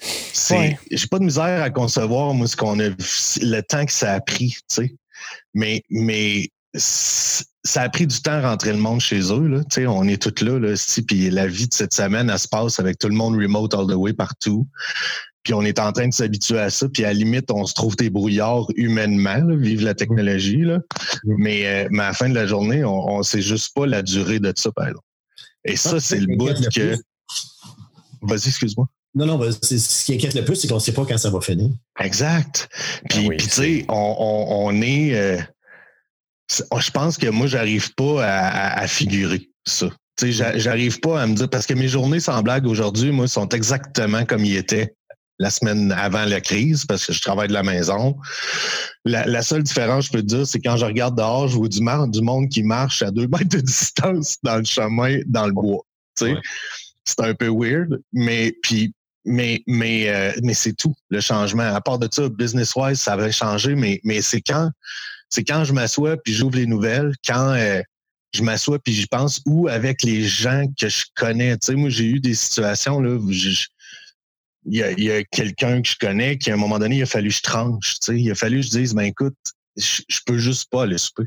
c'est. 0.00 0.58
Ouais. 0.58 0.78
J'ai 0.90 1.06
pas 1.06 1.20
de 1.20 1.24
misère 1.24 1.62
à 1.62 1.70
concevoir, 1.70 2.34
moi, 2.34 2.48
ce 2.48 2.56
qu'on 2.56 2.80
a 2.80 2.88
le 2.88 3.60
temps 3.60 3.86
que 3.86 3.92
ça 3.92 4.14
a 4.14 4.20
pris, 4.20 4.56
tu 4.68 4.74
sais. 4.74 4.96
Mais, 5.54 5.84
mais 5.88 6.48
ça 6.74 7.82
a 7.82 7.88
pris 7.88 8.08
du 8.08 8.20
temps 8.20 8.32
à 8.32 8.50
rentrer 8.50 8.72
le 8.72 8.80
monde 8.80 9.00
chez 9.00 9.20
eux, 9.32 9.46
là. 9.46 9.60
Tu 9.70 9.82
sais, 9.82 9.86
on 9.86 10.02
est 10.08 10.20
tous 10.20 10.44
là, 10.44 10.58
là, 10.58 10.74
si, 10.74 11.02
puis 11.02 11.30
la 11.30 11.46
vie 11.46 11.68
de 11.68 11.74
cette 11.74 11.94
semaine, 11.94 12.28
elle 12.28 12.36
se 12.36 12.48
passe 12.48 12.80
avec 12.80 12.98
tout 12.98 13.08
le 13.08 13.14
monde 13.14 13.36
remote 13.36 13.72
all 13.72 13.86
the 13.86 13.94
way 13.94 14.12
partout. 14.12 14.66
Puis 15.44 15.54
on 15.54 15.62
est 15.62 15.78
en 15.78 15.92
train 15.92 16.08
de 16.08 16.12
s'habituer 16.12 16.58
à 16.58 16.70
ça. 16.70 16.88
Puis 16.88 17.04
à 17.04 17.08
la 17.10 17.14
limite, 17.14 17.52
on 17.52 17.66
se 17.66 17.74
trouve 17.74 17.94
des 17.94 18.10
brouillards 18.10 18.66
humainement, 18.74 19.36
là, 19.36 19.54
vive 19.54 19.84
la 19.84 19.94
technologie. 19.94 20.62
Là. 20.62 20.80
Mais, 21.24 21.68
euh, 21.68 21.88
mais 21.92 22.02
à 22.02 22.08
la 22.08 22.14
fin 22.14 22.28
de 22.28 22.34
la 22.34 22.46
journée, 22.46 22.84
on 22.84 23.18
ne 23.18 23.22
sait 23.22 23.42
juste 23.42 23.76
pas 23.76 23.86
la 23.86 24.02
durée 24.02 24.40
de 24.40 24.52
ça, 24.56 24.72
par 24.72 24.88
exemple. 24.88 25.04
Et 25.64 25.76
ça, 25.76 26.00
c'est 26.00 26.18
le 26.20 26.36
bout 26.36 26.52
que. 26.74 26.96
Vas-y, 28.22 28.48
excuse-moi. 28.48 28.86
Non, 29.14 29.26
non, 29.26 29.38
ben, 29.38 29.50
ce 29.50 30.04
qui 30.04 30.14
inquiète 30.14 30.34
le 30.34 30.44
plus, 30.44 30.56
c'est 30.56 30.68
qu'on 30.68 30.74
ne 30.76 30.80
sait 30.80 30.92
pas 30.92 31.04
quand 31.04 31.18
ça 31.18 31.30
va 31.30 31.40
finir. 31.40 31.70
Exact. 31.98 32.68
Puis, 33.08 33.18
Ah 33.24 33.28
oui, 33.28 33.36
puis, 33.38 33.46
tu 33.48 33.52
sais, 33.52 33.84
on, 33.88 34.16
on, 34.18 34.66
on 34.68 34.82
est. 34.82 35.14
euh, 35.14 35.40
c'est- 36.48 36.64
je 36.78 36.90
pense 36.92 37.18
que 37.18 37.26
moi, 37.28 37.46
j'arrive 37.46 37.92
pas 37.94 38.24
à, 38.24 38.46
à- 38.48 38.80
à 38.82 38.86
figurer 38.86 39.50
ça. 39.66 39.88
Tu 40.16 40.26
sais, 40.26 40.32
j'a- 40.32 40.58
j'arrive 40.58 41.00
pas 41.00 41.20
à 41.22 41.26
me 41.26 41.34
dire. 41.34 41.48
Parce 41.50 41.66
que 41.66 41.74
mes 41.74 41.88
journées, 41.88 42.20
sans 42.20 42.40
blague, 42.42 42.66
aujourd'hui, 42.66 43.10
moi, 43.10 43.26
sont 43.26 43.48
exactement 43.48 44.24
comme 44.24 44.44
ils 44.44 44.56
étaient 44.56 44.94
la 45.40 45.50
semaine 45.50 45.90
avant 45.92 46.26
la 46.26 46.40
crise, 46.40 46.84
parce 46.84 47.06
que 47.06 47.12
je 47.14 47.20
travaille 47.22 47.48
de 47.48 47.54
la 47.54 47.62
maison. 47.62 48.14
La, 49.06 49.24
la 49.26 49.42
seule 49.42 49.62
différence, 49.62 50.06
je 50.06 50.10
peux 50.12 50.20
te 50.20 50.26
dire, 50.26 50.46
c'est 50.46 50.60
quand 50.60 50.76
je 50.76 50.84
regarde 50.84 51.16
dehors, 51.16 51.48
je 51.48 51.56
vois 51.56 51.68
du, 51.68 51.80
mar- 51.80 52.06
du 52.08 52.20
monde 52.20 52.48
qui 52.50 52.62
marche 52.62 53.00
à 53.02 53.10
deux 53.10 53.26
mètres 53.32 53.48
de 53.48 53.60
distance 53.60 54.36
dans 54.42 54.58
le 54.58 54.64
chemin, 54.64 55.18
dans 55.26 55.46
le 55.46 55.52
bois. 55.52 55.82
Ouais. 56.20 56.36
c'est 57.04 57.20
un 57.20 57.34
peu 57.34 57.48
weird, 57.48 58.00
mais 58.12 58.54
puis 58.62 58.92
mais, 59.24 59.62
mais, 59.66 60.08
euh, 60.08 60.32
mais 60.42 60.54
c'est 60.54 60.72
tout, 60.74 60.94
le 61.10 61.20
changement. 61.20 61.74
À 61.74 61.80
part 61.80 61.98
de 61.98 62.08
ça, 62.10 62.28
business-wise, 62.28 62.98
ça 63.00 63.16
va 63.16 63.30
changer, 63.30 63.74
mais, 63.74 64.00
mais 64.04 64.22
c'est 64.22 64.40
quand 64.40 64.70
c'est 65.28 65.44
quand 65.44 65.64
je 65.64 65.72
m'assois 65.72 66.16
puis 66.16 66.32
j'ouvre 66.34 66.56
les 66.56 66.66
nouvelles, 66.66 67.12
quand 67.26 67.52
euh, 67.54 67.80
je 68.34 68.42
m'assois 68.42 68.78
puis 68.78 68.92
j'y 68.94 69.06
pense, 69.06 69.40
ou 69.46 69.68
avec 69.68 70.02
les 70.02 70.22
gens 70.26 70.64
que 70.78 70.88
je 70.88 71.04
connais. 71.14 71.56
Tu 71.58 71.66
sais, 71.66 71.74
moi, 71.74 71.88
j'ai 71.90 72.04
eu 72.06 72.20
des 72.20 72.34
situations 72.34 73.00
là 73.00 73.10
où 73.14 73.30
je- 73.32 73.66
il 74.66 74.78
y 74.78 74.82
a, 74.82 74.92
il 74.92 75.04
y 75.04 75.10
a 75.10 75.24
quelqu'un 75.24 75.82
que 75.82 75.88
je 75.88 75.96
connais 75.96 76.38
qui, 76.38 76.50
à 76.50 76.54
un 76.54 76.58
moment 76.58 76.78
donné, 76.78 76.96
il 76.96 77.02
a 77.02 77.06
fallu 77.06 77.28
que 77.28 77.36
je 77.36 77.42
tranche. 77.42 77.94
Tu 78.00 78.12
sais, 78.12 78.20
il 78.20 78.30
a 78.30 78.34
fallu 78.34 78.60
que 78.60 78.66
je 78.66 78.70
dise, 78.70 78.94
ben 78.94 79.02
écoute, 79.02 79.36
je, 79.76 80.02
je 80.08 80.18
peux 80.26 80.38
juste 80.38 80.68
pas 80.70 80.82
aller 80.82 80.98
souper. 80.98 81.24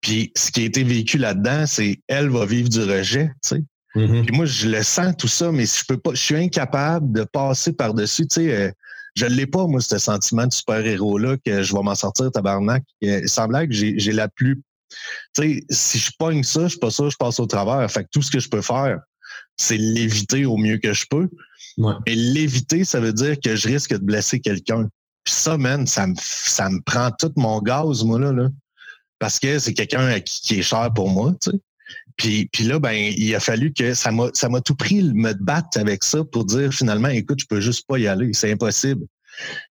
Puis 0.00 0.32
ce 0.36 0.50
qui 0.50 0.62
a 0.62 0.64
été 0.64 0.84
vécu 0.84 1.18
là-dedans, 1.18 1.66
c'est 1.66 2.00
elle 2.08 2.28
va 2.28 2.46
vivre 2.46 2.68
du 2.68 2.80
rejet. 2.80 3.30
Tu 3.42 3.48
sais. 3.48 3.62
Mhm. 3.94 4.26
Puis 4.26 4.36
moi, 4.36 4.44
je 4.44 4.68
le 4.68 4.82
sens 4.82 5.14
tout 5.16 5.28
ça, 5.28 5.50
mais 5.50 5.64
je 5.66 5.84
peux 5.86 5.96
pas, 5.96 6.10
je 6.10 6.20
suis 6.20 6.36
incapable 6.36 7.12
de 7.12 7.24
passer 7.24 7.72
par-dessus. 7.72 8.26
Tu 8.28 8.34
sais, 8.34 8.54
euh, 8.54 8.70
je 9.16 9.26
l'ai 9.26 9.46
pas, 9.46 9.66
moi, 9.66 9.80
ce 9.80 9.98
sentiment 9.98 10.46
de 10.46 10.52
super-héros-là, 10.52 11.36
que 11.44 11.62
je 11.62 11.74
vais 11.74 11.82
m'en 11.82 11.94
sortir, 11.94 12.30
tabarnak. 12.30 12.84
Euh, 13.04 13.22
sans 13.26 13.48
blague, 13.48 13.72
j'ai 13.72 13.98
j'ai 13.98 14.12
la 14.12 14.28
plus. 14.28 14.62
Tu 15.34 15.42
sais, 15.42 15.64
si 15.70 15.98
je 15.98 16.12
pogne 16.18 16.42
ça, 16.42 16.64
je 16.64 16.68
suis 16.68 16.78
pas 16.78 16.90
sûr, 16.90 17.10
je 17.10 17.16
passe 17.16 17.40
au 17.40 17.46
travers. 17.46 17.90
Fait 17.90 18.04
que 18.04 18.08
tout 18.12 18.22
ce 18.22 18.30
que 18.30 18.38
je 18.38 18.48
peux 18.48 18.62
faire, 18.62 19.00
c'est 19.56 19.78
l'éviter 19.78 20.44
au 20.44 20.58
mieux 20.58 20.76
que 20.76 20.92
je 20.92 21.06
peux. 21.08 21.28
Ouais. 21.78 21.94
Et 22.06 22.14
l'éviter, 22.14 22.84
ça 22.84 23.00
veut 23.00 23.12
dire 23.12 23.36
que 23.40 23.54
je 23.56 23.68
risque 23.68 23.92
de 23.92 23.98
blesser 24.04 24.40
quelqu'un. 24.40 24.88
Puis 25.24 25.34
ça, 25.34 25.58
man, 25.58 25.86
ça 25.86 26.06
me, 26.06 26.14
ça 26.18 26.70
me 26.70 26.80
prend 26.80 27.10
tout 27.10 27.32
mon 27.36 27.60
gaz, 27.60 28.02
moi, 28.04 28.18
là. 28.18 28.32
là. 28.32 28.48
Parce 29.18 29.38
que 29.38 29.58
c'est 29.58 29.74
quelqu'un 29.74 30.20
qui, 30.20 30.40
qui 30.40 30.58
est 30.58 30.62
cher 30.62 30.90
pour 30.94 31.10
moi, 31.10 31.34
tu 31.40 31.50
sais. 31.50 31.56
Puis, 32.16 32.48
puis 32.50 32.64
là, 32.64 32.78
ben, 32.78 32.94
il 32.94 33.34
a 33.34 33.40
fallu 33.40 33.72
que 33.72 33.92
ça 33.94 34.10
m'a, 34.10 34.28
ça 34.32 34.48
m'a 34.48 34.60
tout 34.62 34.74
pris 34.74 35.02
de 35.02 35.12
me 35.12 35.34
battre 35.34 35.78
avec 35.78 36.02
ça 36.02 36.24
pour 36.24 36.44
dire 36.46 36.72
finalement, 36.72 37.08
écoute, 37.08 37.40
je 37.40 37.46
peux 37.46 37.60
juste 37.60 37.86
pas 37.86 37.98
y 37.98 38.06
aller, 38.06 38.32
c'est 38.32 38.50
impossible. 38.50 39.04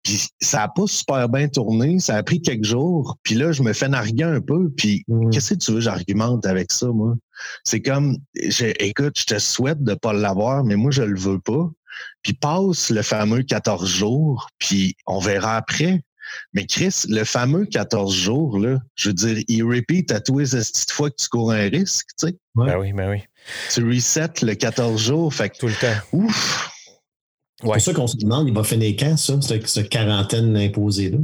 Puis 0.02 0.26
ça 0.40 0.64
a 0.64 0.68
pas 0.68 0.86
super 0.88 1.28
bien 1.28 1.48
tourné, 1.48 2.00
ça 2.00 2.16
a 2.16 2.22
pris 2.24 2.42
quelques 2.42 2.64
jours. 2.64 3.16
Puis 3.22 3.36
là, 3.36 3.52
je 3.52 3.62
me 3.62 3.72
fais 3.72 3.88
narguer 3.88 4.24
un 4.24 4.40
peu. 4.40 4.70
Puis 4.70 5.04
Mhm. 5.06 5.30
qu'est-ce 5.30 5.54
que 5.54 5.58
tu 5.60 5.72
veux, 5.72 5.80
j'argumente 5.80 6.44
avec 6.46 6.72
ça, 6.72 6.88
moi? 6.88 7.14
C'est 7.62 7.80
comme, 7.80 8.16
j'ai- 8.34 8.74
écoute, 8.84 9.16
je 9.18 9.24
te 9.24 9.38
souhaite 9.38 9.82
de 9.84 9.94
pas 9.94 10.12
l'avoir, 10.12 10.64
mais 10.64 10.74
moi, 10.74 10.90
je 10.90 11.02
le 11.02 11.18
veux 11.18 11.38
pas. 11.38 11.70
Puis 12.22 12.32
passe 12.34 12.90
le 12.90 13.02
fameux 13.02 13.42
14 13.42 13.88
jours, 13.88 14.48
puis 14.58 14.96
on 15.06 15.18
verra 15.18 15.56
après. 15.56 16.02
Mais 16.54 16.66
Chris, 16.66 16.94
le 17.08 17.24
fameux 17.24 17.66
14 17.66 18.14
jours, 18.14 18.58
là, 18.58 18.78
je 18.94 19.08
veux 19.08 19.14
dire, 19.14 19.44
il 19.48 19.64
repeat 19.64 20.10
à 20.12 20.20
tous 20.20 20.38
les 20.38 20.46
petites 20.46 20.90
fois 20.92 21.10
que 21.10 21.16
tu 21.18 21.28
cours 21.28 21.50
un 21.52 21.68
risque, 21.68 22.06
tu 22.18 22.28
sais. 22.28 22.36
Ben 22.54 22.78
oui, 22.78 22.92
ben 22.92 23.10
oui. 23.10 23.18
Tu 23.72 23.84
reset 23.86 24.30
le 24.42 24.54
14 24.54 25.00
jours, 25.02 25.34
fait 25.34 25.50
que, 25.50 25.58
Tout 25.58 25.66
le 25.66 25.74
temps. 25.74 26.00
ouf! 26.12 26.70
C'est 27.60 27.66
Ouais. 27.66 27.74
pour 27.74 27.82
ça 27.82 27.92
qu'on 27.94 28.06
se 28.06 28.16
demande, 28.16 28.48
il 28.48 28.54
va 28.54 28.64
finir 28.64 28.94
quand, 28.98 29.16
ça, 29.16 29.40
cette, 29.40 29.68
cette 29.68 29.88
quarantaine 29.88 30.56
imposée-là? 30.56 31.18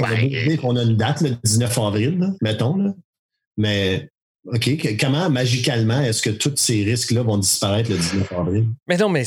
On 0.00 0.04
a 0.04 0.08
Ben, 0.08 0.76
a 0.76 0.82
une 0.82 0.96
date, 0.96 1.20
le 1.20 1.36
19 1.44 1.78
avril, 1.78 2.18
là, 2.18 2.28
mettons, 2.42 2.76
là. 2.76 2.92
mais 3.56 4.08
OK, 4.46 4.76
que- 4.76 5.00
comment 5.00 5.30
magicalement 5.30 6.00
est-ce 6.02 6.20
que 6.22 6.30
tous 6.30 6.52
ces 6.56 6.84
risques-là 6.84 7.22
vont 7.22 7.38
disparaître 7.38 7.90
le 7.90 7.96
19 7.96 8.32
avril? 8.32 8.66
Mais 8.86 8.96
non, 8.96 9.08
mais. 9.08 9.24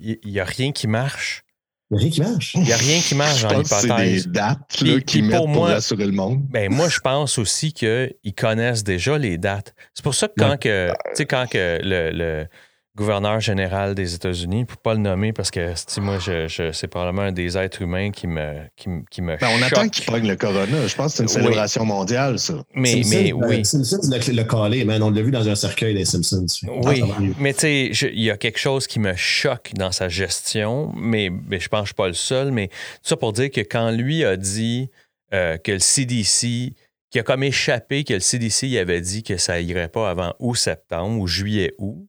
Il 0.00 0.18
n'y 0.24 0.40
a 0.40 0.44
rien 0.44 0.72
qui 0.72 0.86
marche. 0.86 1.42
Il 1.90 1.96
n'y 1.96 2.00
a 2.00 2.02
rien 2.04 2.10
qui 2.10 2.20
marche. 2.22 2.52
Il 2.54 2.62
n'y 2.62 2.72
a 2.72 2.76
rien 2.76 3.00
qui 3.00 3.14
marche 3.14 3.42
dans 3.42 3.62
que 3.62 3.68
c'est 3.68 3.80
des 3.82 3.86
l'hypothèse. 3.86 4.28
dates 4.28 4.80
là, 4.80 4.98
puis 5.06 5.20
pour 5.20 5.28
mettent 5.28 5.36
pour 5.38 5.48
moi- 5.48 5.68
rassurer 5.72 6.06
le 6.06 6.12
monde. 6.12 6.40
Ben, 6.50 6.70
moi, 6.72 6.88
je 6.88 6.98
pense 7.00 7.38
aussi 7.38 7.72
qu'ils 7.72 8.14
connaissent 8.36 8.82
déjà 8.84 9.18
les 9.18 9.36
dates. 9.36 9.74
C'est 9.94 10.02
pour 10.02 10.14
ça 10.14 10.28
que 10.28 10.34
quand, 10.38 10.56
que, 10.58 10.88
tu 10.90 10.94
sais, 11.16 11.26
quand 11.26 11.46
que 11.50 11.78
le, 11.82 12.10
le 12.10 12.46
gouverneur 12.96 13.40
général 13.40 13.94
des 13.94 14.14
États-Unis, 14.14 14.66
pour 14.66 14.76
pas 14.76 14.92
le 14.92 15.00
nommer 15.00 15.32
parce 15.32 15.50
que 15.50 15.70
tu 15.72 15.82
sais, 15.86 16.00
moi, 16.02 16.18
je, 16.18 16.46
je- 16.48 16.72
c'est 16.72 16.88
probablement 16.88 17.22
un 17.22 17.32
des 17.32 17.56
êtres 17.56 17.80
humains 17.82 18.10
qui 18.10 18.26
me, 18.26 18.54
qui, 18.76 18.88
me- 18.90 19.02
qui 19.10 19.22
me 19.22 19.36
Ben, 19.38 19.48
on 19.48 19.58
choque. 19.58 19.72
attend 19.72 19.88
qu'il 19.88 20.04
pogne 20.04 20.28
le 20.28 20.36
corona. 20.36 20.86
Je 20.86 20.94
pense 20.94 21.12
que 21.12 21.16
c'est 21.16 21.22
une 21.22 21.28
Oui. 21.30 21.34
célébration 21.46 21.84
mondiale, 21.86 22.38
ça. 22.38 22.62
Mais, 22.74 23.02
Simpsons, 23.02 23.08
mais 23.10 23.32
oui. 23.32 23.64
Simpsons 23.64 24.00
le, 24.10 24.34
le 24.36 24.44
calé, 24.44 24.84
man. 24.84 25.02
On 25.02 25.10
l'a 25.10 25.22
vu 25.22 25.30
dans 25.30 25.48
un 25.48 25.54
cercueil 25.54 25.94
des 25.94 26.04
Simpsons. 26.04 26.44
Oui, 26.84 27.02
Ah, 27.02 27.18
mais 27.38 27.54
tu 27.54 27.60
sais, 27.60 27.90
il 28.12 28.22
y 28.22 28.30
a 28.30 28.36
quelque 28.36 28.58
chose 28.58 28.86
qui 28.86 28.98
me 29.00 29.14
choque 29.16 29.70
dans 29.74 29.90
sa 29.92 30.08
gestion, 30.10 30.92
mais, 30.94 31.30
mais 31.48 31.60
je 31.60 31.68
pense 31.68 31.80
que 31.80 31.84
je 31.86 31.88
suis 31.90 31.94
pas 31.94 32.08
le 32.08 32.14
seul. 32.14 32.50
Mais 32.52 32.68
tout 32.68 32.74
ça 33.04 33.16
pour 33.16 33.32
dire 33.32 33.50
que 33.50 33.62
quand 33.62 33.90
lui 33.90 34.22
a 34.24 34.36
dit 34.36 34.90
euh, 35.32 35.56
que 35.56 35.72
le 35.72 35.78
CDC, 35.78 36.74
qui 37.10 37.18
a 37.18 37.22
comme 37.22 37.42
échappé 37.42 38.04
que 38.04 38.12
le 38.14 38.20
CDC 38.20 38.68
il 38.68 38.76
avait 38.78 39.00
dit 39.00 39.22
que 39.22 39.38
ça 39.38 39.60
irait 39.60 39.88
pas 39.88 40.10
avant 40.10 40.34
août-septembre 40.38 41.18
ou 41.20 41.26
juillet-août, 41.26 42.06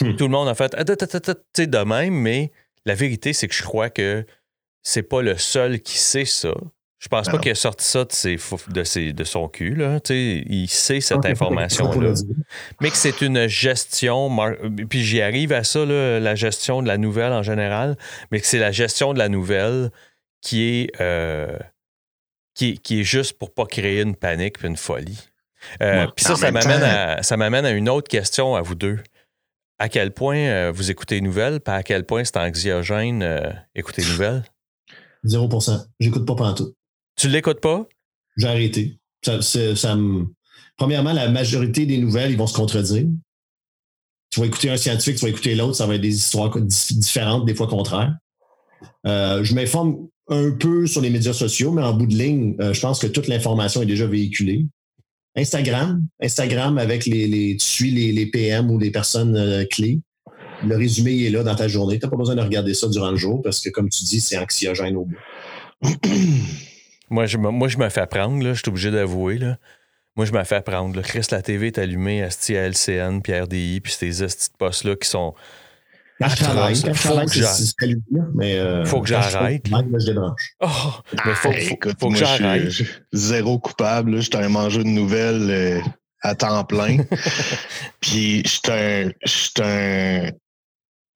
Hmm. 0.00 0.14
tout 0.16 0.24
le 0.24 0.30
monde 0.30 0.48
a 0.48 0.54
fait 0.54 0.74
Ah, 0.76 0.84
de 0.84 1.84
même, 1.84 2.14
mais 2.14 2.52
la 2.84 2.94
vérité, 2.94 3.32
c'est 3.32 3.48
que 3.48 3.54
je 3.54 3.62
crois 3.62 3.88
que 3.90 4.24
c'est 4.82 5.02
pas 5.02 5.22
le 5.22 5.36
seul 5.38 5.80
qui 5.80 5.98
sait 5.98 6.24
ça. 6.26 6.52
Je 6.98 7.08
pense 7.08 7.28
pas 7.28 7.38
qu'il 7.38 7.52
a 7.52 7.54
sorti 7.54 7.84
ça 7.86 8.04
de, 8.04 8.12
ses, 8.12 8.36
de, 8.68 8.84
ses- 8.84 9.12
de 9.12 9.24
son 9.24 9.48
cul. 9.48 9.74
Là. 9.74 9.98
Il 10.10 10.66
sait 10.68 11.00
cette 11.00 11.26
information-là 11.26 12.14
mais 12.80 12.90
que 12.90 12.96
c'est 12.96 13.20
une 13.20 13.46
gestion, 13.48 14.30
puis 14.88 15.04
j'y 15.04 15.20
arrive 15.20 15.52
à 15.52 15.62
ça, 15.62 15.84
là, 15.84 16.18
la 16.20 16.34
gestion 16.34 16.82
de 16.82 16.88
la 16.88 16.96
nouvelle 16.98 17.32
en 17.32 17.42
général, 17.42 17.96
mais 18.30 18.40
que 18.40 18.46
c'est 18.46 18.58
la 18.58 18.72
gestion 18.72 19.12
de 19.12 19.18
la 19.18 19.28
nouvelle 19.28 19.90
qui 20.40 20.62
est, 20.62 21.00
euh, 21.00 21.58
qui, 22.54 22.70
est- 22.70 22.76
qui 22.78 23.00
est 23.00 23.04
juste 23.04 23.38
pour 23.38 23.52
pas 23.52 23.66
créer 23.66 24.00
une 24.00 24.16
panique 24.16 24.58
puis 24.58 24.66
une 24.68 24.76
folie. 24.76 25.28
Euh, 25.82 26.06
Ouais. 26.06 26.12
puis 26.16 26.24
ça, 26.24 26.34
ça 26.36 26.50
m'amène, 26.50 26.82
à, 26.82 27.22
ça 27.22 27.36
m'amène 27.36 27.66
à 27.66 27.70
une 27.70 27.88
autre 27.88 28.08
question 28.08 28.54
à 28.56 28.62
vous 28.62 28.74
deux. 28.74 28.98
À 29.78 29.88
quel 29.88 30.12
point 30.12 30.36
euh, 30.38 30.72
vous 30.74 30.90
écoutez 30.90 31.16
les 31.16 31.20
nouvelles, 31.20 31.60
puis 31.60 31.74
à 31.74 31.82
quel 31.82 32.04
point 32.06 32.24
c'est 32.24 32.36
anxiogène 32.38 33.22
euh, 33.22 33.50
écouter 33.74 34.02
les 34.02 34.08
nouvelles? 34.08 34.42
0% 35.24 35.84
J'écoute 36.00 36.26
pas 36.26 36.34
pantoute. 36.34 36.74
Tu 37.16 37.28
l'écoutes 37.28 37.60
pas? 37.60 37.86
J'ai 38.36 38.46
arrêté. 38.48 38.98
Ça, 39.24 39.42
c'est- 39.42 39.74
ça 39.76 39.96
me- 39.96 40.26
Premièrement, 40.76 41.12
la 41.14 41.28
majorité 41.30 41.86
des 41.86 41.96
nouvelles, 41.98 42.30
ils 42.30 42.36
vont 42.36 42.46
se 42.46 42.54
contredire. 42.56 43.06
tu 44.30 44.40
vas 44.40 44.46
écouter 44.46 44.68
un 44.68 44.76
scientifique, 44.76 45.16
tu 45.16 45.22
vas 45.24 45.30
écouter 45.30 45.54
l'autre, 45.54 45.76
ça 45.76 45.86
va 45.86 45.94
être 45.94 46.00
des 46.02 46.14
histoires 46.14 46.54
différentes, 46.60 47.46
des 47.46 47.54
fois 47.54 47.66
contraires. 47.68 48.14
Euh, 49.06 49.42
je 49.44 49.54
m'informe 49.54 50.08
un 50.28 50.50
peu 50.50 50.86
sur 50.86 51.00
les 51.00 51.08
médias 51.10 51.32
sociaux, 51.32 51.70
mais 51.72 51.82
en 51.82 51.94
bout 51.94 52.06
de 52.06 52.14
ligne, 52.14 52.54
euh, 52.60 52.74
je 52.74 52.80
pense 52.80 52.98
que 52.98 53.06
toute 53.06 53.28
l'information 53.28 53.80
est 53.82 53.86
déjà 53.86 54.06
véhiculée. 54.06 54.66
Instagram, 55.36 56.02
Instagram 56.20 56.78
avec 56.78 57.04
les, 57.06 57.56
tu 57.58 57.66
suis 57.66 57.90
les, 57.90 58.26
PM 58.26 58.70
ou 58.70 58.78
les 58.78 58.90
personnes 58.90 59.36
euh, 59.36 59.64
clés. 59.70 60.00
Le 60.64 60.76
résumé 60.76 61.24
est 61.24 61.30
là 61.30 61.42
dans 61.42 61.54
ta 61.54 61.68
journée. 61.68 61.98
Tu 61.98 62.06
n'as 62.06 62.10
pas 62.10 62.16
besoin 62.16 62.34
de 62.34 62.40
regarder 62.40 62.72
ça 62.72 62.88
durant 62.88 63.10
le 63.10 63.16
jour 63.16 63.42
parce 63.42 63.60
que, 63.60 63.68
comme 63.68 63.90
tu 63.90 64.04
dis, 64.04 64.20
c'est 64.20 64.38
anxiogène 64.38 64.96
au 64.96 65.04
bout. 65.04 65.18
moi, 67.10 67.26
je, 67.26 67.36
moi, 67.36 67.68
je 67.68 67.76
me 67.76 67.88
fais 67.90 68.06
prendre, 68.06 68.42
là, 68.42 68.54
je 68.54 68.60
suis 68.60 68.68
obligé 68.70 68.90
d'avouer. 68.90 69.36
Là. 69.36 69.58
Moi, 70.16 70.24
je 70.24 70.32
me 70.32 70.42
fais 70.44 70.62
prendre. 70.62 70.96
Là. 70.96 71.02
Chris, 71.02 71.26
la 71.30 71.42
TV 71.42 71.66
est 71.66 71.78
allumée 71.78 72.22
à 72.22 72.28
LCN, 72.28 73.20
puis 73.20 73.38
RDI, 73.38 73.80
puis 73.80 73.92
ces 73.92 74.26
postes-là 74.58 74.96
qui 74.96 75.08
sont 75.08 75.34
quand 76.18 76.28
je 76.28 76.36
travaille, 76.36 76.82
quand 76.82 76.94
je 76.94 77.02
travaille, 77.02 77.28
c'est 77.28 77.86
mais 78.34 78.56
euh, 78.56 78.84
faut 78.84 79.00
que 79.00 79.08
j'arrête. 79.08 79.66
Je 79.66 80.06
débranche. 80.06 80.54
Oh, 80.60 80.66
mais 81.24 81.34
faut, 81.34 81.50
ah, 81.52 81.60
écoute, 81.60 81.96
faut 82.00 82.08
que 82.08 82.16
j'arrête. 82.16 82.72
Zéro 83.12 83.58
coupable. 83.58 84.20
J'étais 84.20 84.38
un 84.38 84.48
mangeur 84.48 84.84
de 84.84 84.88
nouvelles 84.88 85.50
euh, 85.50 85.80
à 86.22 86.34
temps 86.34 86.64
plein. 86.64 86.98
Puis 88.00 88.42
j'étais 88.44 89.12
un, 89.58 89.64
un 89.64 90.30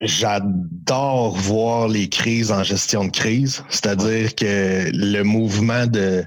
J'adore 0.03 1.37
voir 1.37 1.87
les 1.89 2.09
crises 2.09 2.51
en 2.51 2.63
gestion 2.63 3.05
de 3.05 3.11
crise, 3.11 3.63
c'est-à-dire 3.69 4.35
que 4.35 4.91
le 4.95 5.23
mouvement 5.23 5.87
de 5.87 6.25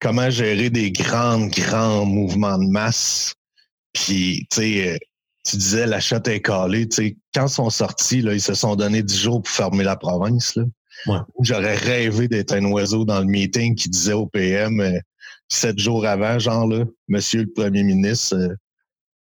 comment 0.00 0.30
gérer 0.30 0.70
des 0.70 0.90
grands, 0.90 1.46
grands 1.46 2.06
mouvements 2.06 2.56
de 2.56 2.66
masse. 2.66 3.34
Puis, 3.92 4.46
tu 4.50 4.56
sais, 4.56 4.88
euh, 4.88 4.96
tu 5.44 5.56
disais 5.56 5.86
la 5.86 6.00
chatte 6.00 6.28
est 6.28 6.40
calée. 6.40 6.88
Tu 6.88 6.96
sais, 6.96 7.16
quand 7.34 7.46
ils 7.46 7.52
sont 7.52 7.70
sortis, 7.70 8.22
là, 8.22 8.34
ils 8.34 8.40
se 8.40 8.54
sont 8.54 8.76
donné 8.76 9.02
dix 9.02 9.20
jours 9.20 9.42
pour 9.42 9.52
fermer 9.52 9.84
la 9.84 9.96
province. 9.96 10.56
Là. 10.56 10.64
J'aurais 11.40 11.76
rêvé 11.76 12.28
d'être 12.28 12.54
un 12.54 12.64
oiseau 12.66 13.04
dans 13.04 13.20
le 13.20 13.26
meeting 13.26 13.74
qui 13.74 13.88
disait 13.88 14.14
au 14.14 14.26
PM 14.26 14.80
euh, 14.80 14.98
sept 15.48 15.78
jours 15.78 16.06
avant, 16.06 16.38
genre 16.38 16.66
là, 16.66 16.84
Monsieur 17.08 17.42
le 17.42 17.52
Premier 17.52 17.82
ministre, 17.82 18.36
euh, 18.36 18.54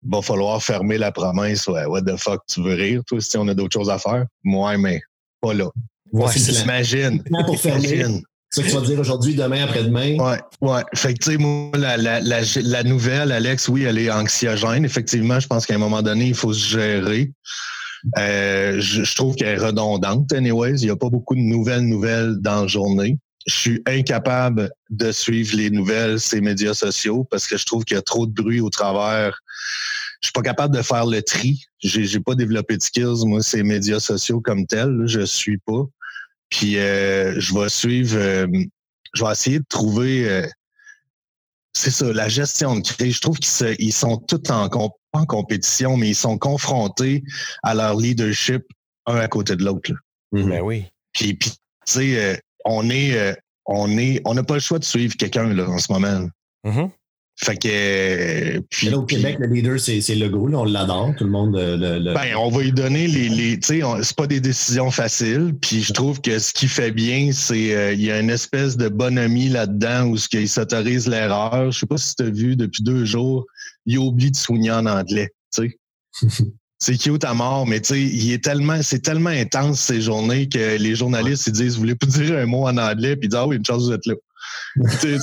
va 0.04 0.22
falloir 0.22 0.62
fermer 0.62 0.98
la 0.98 1.12
province. 1.12 1.68
Ouais, 1.68 1.86
what 1.86 2.02
the 2.02 2.18
fuck, 2.18 2.42
tu 2.48 2.62
veux 2.62 2.74
rire, 2.74 3.02
toi, 3.08 3.22
si 3.22 3.38
on 3.38 3.48
a 3.48 3.54
d'autres 3.54 3.74
choses 3.74 3.90
à 3.90 3.98
faire? 3.98 4.26
Moi, 4.44 4.78
mais 4.78 5.02
pas 5.42 5.54
là. 5.54 5.70
Ouais. 6.12 6.28
Pour 7.46 7.58
fermer. 7.60 8.22
C'est 8.52 8.64
ça 8.64 8.68
que 8.68 8.72
tu 8.72 8.80
vas 8.80 8.88
dire 8.88 9.00
aujourd'hui, 9.00 9.36
demain, 9.36 9.64
après-demain. 9.64 10.18
Ouais, 10.18 10.40
ouais. 10.62 10.82
Fait 10.96 11.14
que, 11.14 11.20
tu 11.20 11.32
sais, 11.32 11.38
moi, 11.38 11.72
la, 11.78 11.98
la, 11.98 12.20
la, 12.20 12.40
la, 12.64 12.84
nouvelle, 12.84 13.32
Alex, 13.32 13.68
oui, 13.68 13.84
elle 13.84 14.00
est 14.00 14.10
anxiogène. 14.10 14.86
Effectivement, 14.86 15.40
je 15.40 15.48
pense 15.48 15.68
qu'à 15.68 15.76
un 15.76 15.80
moment 15.80 16.02
donné, 16.02 16.28
il 16.28 16.36
faut 16.36 16.54
se 16.54 16.68
gérer. 16.68 17.32
Euh, 18.18 18.80
je, 18.80 19.04
je, 19.04 19.16
trouve 19.16 19.36
qu'elle 19.36 19.60
est 19.60 19.64
redondante, 19.64 20.34
anyways. 20.34 20.78
Il 20.80 20.86
n'y 20.86 20.90
a 20.90 20.96
pas 20.96 21.10
beaucoup 21.10 21.36
de 21.36 21.42
nouvelles 21.42 21.86
nouvelles 21.86 22.38
dans 22.40 22.62
la 22.62 22.68
journée. 22.68 23.18
Je 23.46 23.54
suis 23.54 23.82
incapable 23.86 24.72
de 24.90 25.12
suivre 25.12 25.56
les 25.56 25.70
nouvelles, 25.70 26.20
ces 26.20 26.42
médias 26.42 26.74
sociaux, 26.74 27.28
parce 27.30 27.48
que 27.48 27.56
je 27.56 27.66
trouve 27.66 27.84
qu'il 27.84 27.96
y 27.96 28.00
a 28.00 28.02
trop 28.02 28.26
de 28.26 28.32
bruit 28.32 28.62
au 28.62 28.70
travers. 28.70 29.40
Je 30.22 30.28
suis 30.28 30.34
pas 30.34 30.42
capable 30.42 30.76
de 30.76 30.82
faire 30.82 31.06
le 31.06 31.22
tri. 31.22 31.62
J'ai, 31.80 32.06
j'ai 32.06 32.20
pas 32.20 32.36
développé 32.36 32.78
de 32.78 32.82
skills, 32.82 33.26
moi, 33.26 33.42
ces 33.42 33.64
médias 33.64 34.00
sociaux 34.00 34.42
comme 34.42 34.66
tels. 34.66 35.04
Je 35.06 35.22
suis 35.22 35.60
pas. 35.60 35.84
Puis 36.50 36.78
euh, 36.78 37.40
je 37.40 37.54
vais 37.54 37.70
suivre, 37.70 38.18
euh, 38.18 38.48
je 39.14 39.24
vais 39.24 39.32
essayer 39.32 39.60
de 39.60 39.66
trouver, 39.70 40.28
euh, 40.28 40.48
c'est 41.74 41.92
ça, 41.92 42.12
la 42.12 42.28
gestion 42.28 42.76
de 42.76 42.82
crise. 42.82 43.16
Je 43.16 43.22
trouve 43.22 43.38
qu'ils 43.38 43.94
sont 43.94 44.18
tous 44.18 44.52
en, 44.52 44.70
en 45.14 45.26
compétition, 45.26 45.98
mais 45.98 46.10
ils 46.10 46.16
sont 46.16 46.38
confrontés 46.38 47.24
à 47.64 47.76
leur 47.76 47.96
leadership 47.96 48.64
un 49.06 49.18
à 49.18 49.28
côté 49.28 49.56
de 49.56 49.64
l'autre. 49.64 49.92
Mm-hmm. 50.34 50.50
Ben 50.50 50.62
oui. 50.62 50.86
Puis, 51.14 51.34
puis 51.34 51.52
tu 51.52 51.58
sais, 51.86 52.42
on 52.66 52.90
est, 52.90 53.36
on 53.66 53.98
est, 53.98 54.22
on 54.26 54.34
n'a 54.34 54.44
pas 54.44 54.56
le 54.56 54.60
choix 54.60 54.80
de 54.80 54.84
suivre 54.84 55.16
quelqu'un 55.18 55.54
là 55.54 55.68
en 55.68 55.80
ce 55.80 55.92
moment. 55.92 56.30
Fait 57.42 57.56
que. 57.56 58.60
Puis, 58.70 58.90
là, 58.90 58.98
au 58.98 59.06
Québec, 59.06 59.38
le 59.40 59.48
leader, 59.48 59.80
c'est 59.80 60.02
Legault. 60.16 60.50
on 60.54 60.66
l'adore. 60.66 61.14
Tout 61.18 61.24
le 61.24 61.30
monde. 61.30 61.56
Euh, 61.56 61.78
le, 61.78 62.14
Ben, 62.14 62.36
on 62.38 62.50
va 62.50 62.62
lui 62.62 62.74
donner 62.74 63.08
les. 63.08 63.30
les 63.30 63.58
tu 63.58 63.80
sais, 63.80 63.82
c'est 64.04 64.16
pas 64.16 64.28
des 64.28 64.42
décisions 64.42 64.92
faciles. 64.92 65.56
Puis 65.62 65.82
je 65.82 65.94
trouve 65.94 66.20
que 66.20 66.38
ce 66.38 66.52
qui 66.52 66.68
fait 66.68 66.92
bien, 66.92 67.32
c'est. 67.32 67.74
Euh, 67.74 67.94
il 67.94 68.02
y 68.02 68.12
a 68.12 68.20
une 68.20 68.30
espèce 68.30 68.76
de 68.76 68.90
bonhomie 68.90 69.48
là-dedans 69.48 70.08
où 70.08 70.18
il 70.34 70.50
s'autorise 70.50 71.08
l'erreur. 71.08 71.72
Je 71.72 71.80
sais 71.80 71.86
pas 71.86 71.98
si 71.98 72.14
tu 72.14 72.24
as 72.24 72.30
vu 72.30 72.58
depuis 72.58 72.84
deux 72.84 73.06
jours, 73.06 73.46
il 73.86 74.00
oublie 74.00 74.32
de 74.32 74.36
soigner 74.36 74.72
en 74.72 74.86
anglais. 74.86 75.30
Tu 75.54 75.78
sais. 76.22 76.28
c'est 76.78 76.98
cute 76.98 77.24
à 77.24 77.34
mort, 77.34 77.66
mais 77.66 77.80
tu 77.80 77.94
sais, 77.94 78.02
il 78.02 78.34
est 78.34 78.44
tellement, 78.44 78.82
c'est 78.82 79.00
tellement 79.00 79.30
intense 79.30 79.80
ces 79.80 80.02
journées 80.02 80.50
que 80.50 80.78
les 80.78 80.96
journalistes 80.96 81.48
ils 81.48 81.54
disent, 81.54 81.76
vous 81.76 81.82
voulez 81.82 81.96
pas 81.96 82.08
dire 82.08 82.38
un 82.38 82.46
mot 82.46 82.68
en 82.68 82.78
anglais, 82.78 83.16
puis 83.16 83.28
ils 83.28 83.30
disent, 83.30 83.40
ah 83.40 83.48
oui, 83.48 83.56
une 83.56 83.66
chance 83.66 83.84
vous 83.84 83.94
êtes 83.94 84.06
là 84.06 84.16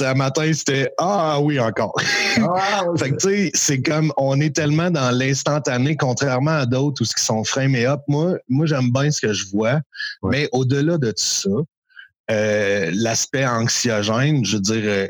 un 0.02 0.14
matin, 0.14 0.52
c'était 0.52 0.90
Ah 0.98 1.40
oui, 1.40 1.58
encore. 1.58 1.94
Ah, 2.38 2.84
fait 2.98 3.10
que 3.10 3.16
tu 3.16 3.28
sais, 3.28 3.50
c'est 3.54 3.82
comme 3.82 4.12
on 4.16 4.40
est 4.40 4.54
tellement 4.54 4.90
dans 4.90 5.10
l'instantané, 5.10 5.96
contrairement 5.96 6.58
à 6.58 6.66
d'autres 6.66 7.02
où 7.02 7.04
ce 7.04 7.14
qui 7.14 7.24
sont 7.24 7.44
framés 7.44 7.86
up. 7.86 8.00
Moi, 8.08 8.36
moi 8.48 8.66
j'aime 8.66 8.90
bien 8.90 9.10
ce 9.10 9.20
que 9.20 9.32
je 9.32 9.46
vois. 9.48 9.80
Mais 10.22 10.48
au-delà 10.52 10.98
de 10.98 11.10
tout 11.10 11.14
ça, 11.16 11.50
euh, 12.30 12.90
l'aspect 12.94 13.46
anxiogène, 13.46 14.44
je 14.44 14.56
veux 14.56 14.62
dire, 14.62 14.82
euh, 14.84 15.06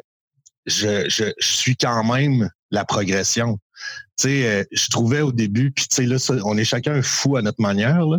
je, 0.67 1.09
je, 1.09 1.33
suis 1.41 1.77
quand 1.77 2.05
même 2.05 2.51
la 2.71 2.85
progression. 2.85 3.59
Tu 4.19 4.29
sais, 4.29 4.47
euh, 4.47 4.65
je 4.73 4.89
trouvais 4.89 5.21
au 5.21 5.33
début, 5.33 5.71
puis 5.71 5.87
tu 5.89 5.97
sais, 5.97 6.07
là, 6.07 6.17
on 6.45 6.57
est 6.57 6.65
chacun 6.65 7.01
fou 7.03 7.37
à 7.37 7.43
notre 7.43 7.61
manière, 7.61 8.05
là. 8.05 8.19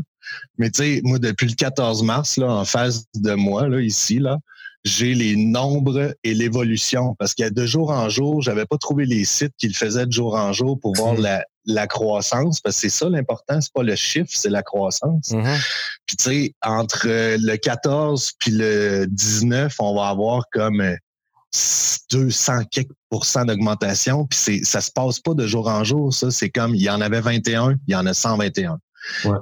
Mais 0.58 0.70
tu 0.72 0.84
sais, 0.84 1.02
moi, 1.04 1.20
depuis 1.20 1.48
le 1.48 1.56
14 1.56 2.04
mars, 2.04 2.38
là, 2.38 2.48
en 2.48 2.66
face 2.66 3.06
de 3.16 3.34
moi, 3.34 3.68
là, 3.68 3.82
ici, 3.82 4.20
là, 4.20 4.40
j'ai 4.88 5.14
les 5.14 5.36
nombres 5.36 6.16
et 6.24 6.34
l'évolution. 6.34 7.16
Parce 7.20 7.34
qu'il 7.34 7.44
y 7.44 7.48
a 7.48 7.52
de 7.52 7.66
jour 7.66 7.92
en 7.92 8.10
jour, 8.10 8.42
j'avais 8.42 8.66
pas 8.66 8.78
trouvé 8.78 9.06
les 9.06 9.26
sites 9.26 9.54
qui 9.58 9.68
le 9.68 9.74
faisaient 9.74 10.06
de 10.06 10.12
jour 10.12 10.36
en 10.36 10.54
jour 10.54 10.80
pour 10.80 10.96
voir 10.96 11.16
la, 11.16 11.44
la 11.66 11.86
croissance. 11.86 12.60
Parce 12.60 12.78
que 12.78 12.82
c'est 12.82 12.98
ça 12.98 13.10
l'important, 13.10 13.62
c'est 13.62 13.74
pas 13.74 13.84
le 13.84 13.96
chiffre, 13.96 14.30
c'est 14.34 14.50
la 14.50 14.64
croissance. 14.64 15.32
Mm-hmm. 15.32 15.66
Puis 16.06 16.18
tu 16.18 16.24
sais, 16.24 16.56
entre 16.64 17.08
le 17.08 17.56
14 17.58 18.34
puis 18.40 18.52
le 18.52 19.06
19, 19.08 19.76
on 19.80 19.96
va 19.96 20.08
avoir 20.08 20.44
comme 20.52 20.82
200 22.12 22.54
euh, 22.54 22.64
quelques 22.72 22.92
d'augmentation. 23.46 24.26
Puis 24.26 24.66
ça 24.66 24.82
se 24.82 24.92
passe 24.92 25.20
pas 25.20 25.34
de 25.34 25.48
jour 25.48 25.68
en 25.68 25.84
jour, 25.84 26.14
ça. 26.14 26.32
C'est 26.32 26.50
comme, 26.50 26.76
il 26.76 26.82
y 26.82 26.90
en 26.90 27.02
avait 27.02 27.22
21, 27.22 27.76
il 27.88 27.92
y 27.92 27.96
en 27.96 28.06
a 28.06 28.14
121. 28.14 28.80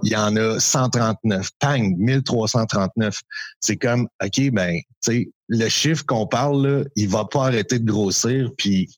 Il 0.04 0.12
y 0.12 0.16
en 0.16 0.36
a 0.36 0.60
139. 0.60 1.50
Pang, 1.60 1.96
1339. 1.98 3.22
C'est 3.60 3.78
comme, 3.78 4.08
OK, 4.24 4.52
ben, 4.52 4.76
tu 4.76 5.12
sais, 5.12 5.30
le 5.48 5.70
chiffre 5.70 6.06
qu'on 6.06 6.28
parle, 6.28 6.68
là, 6.68 6.84
il 6.96 7.10
va 7.10 7.26
pas 7.26 7.46
arrêter 7.46 7.80
de 7.80 7.86
grossir. 7.86 8.50
Puis 8.58 8.90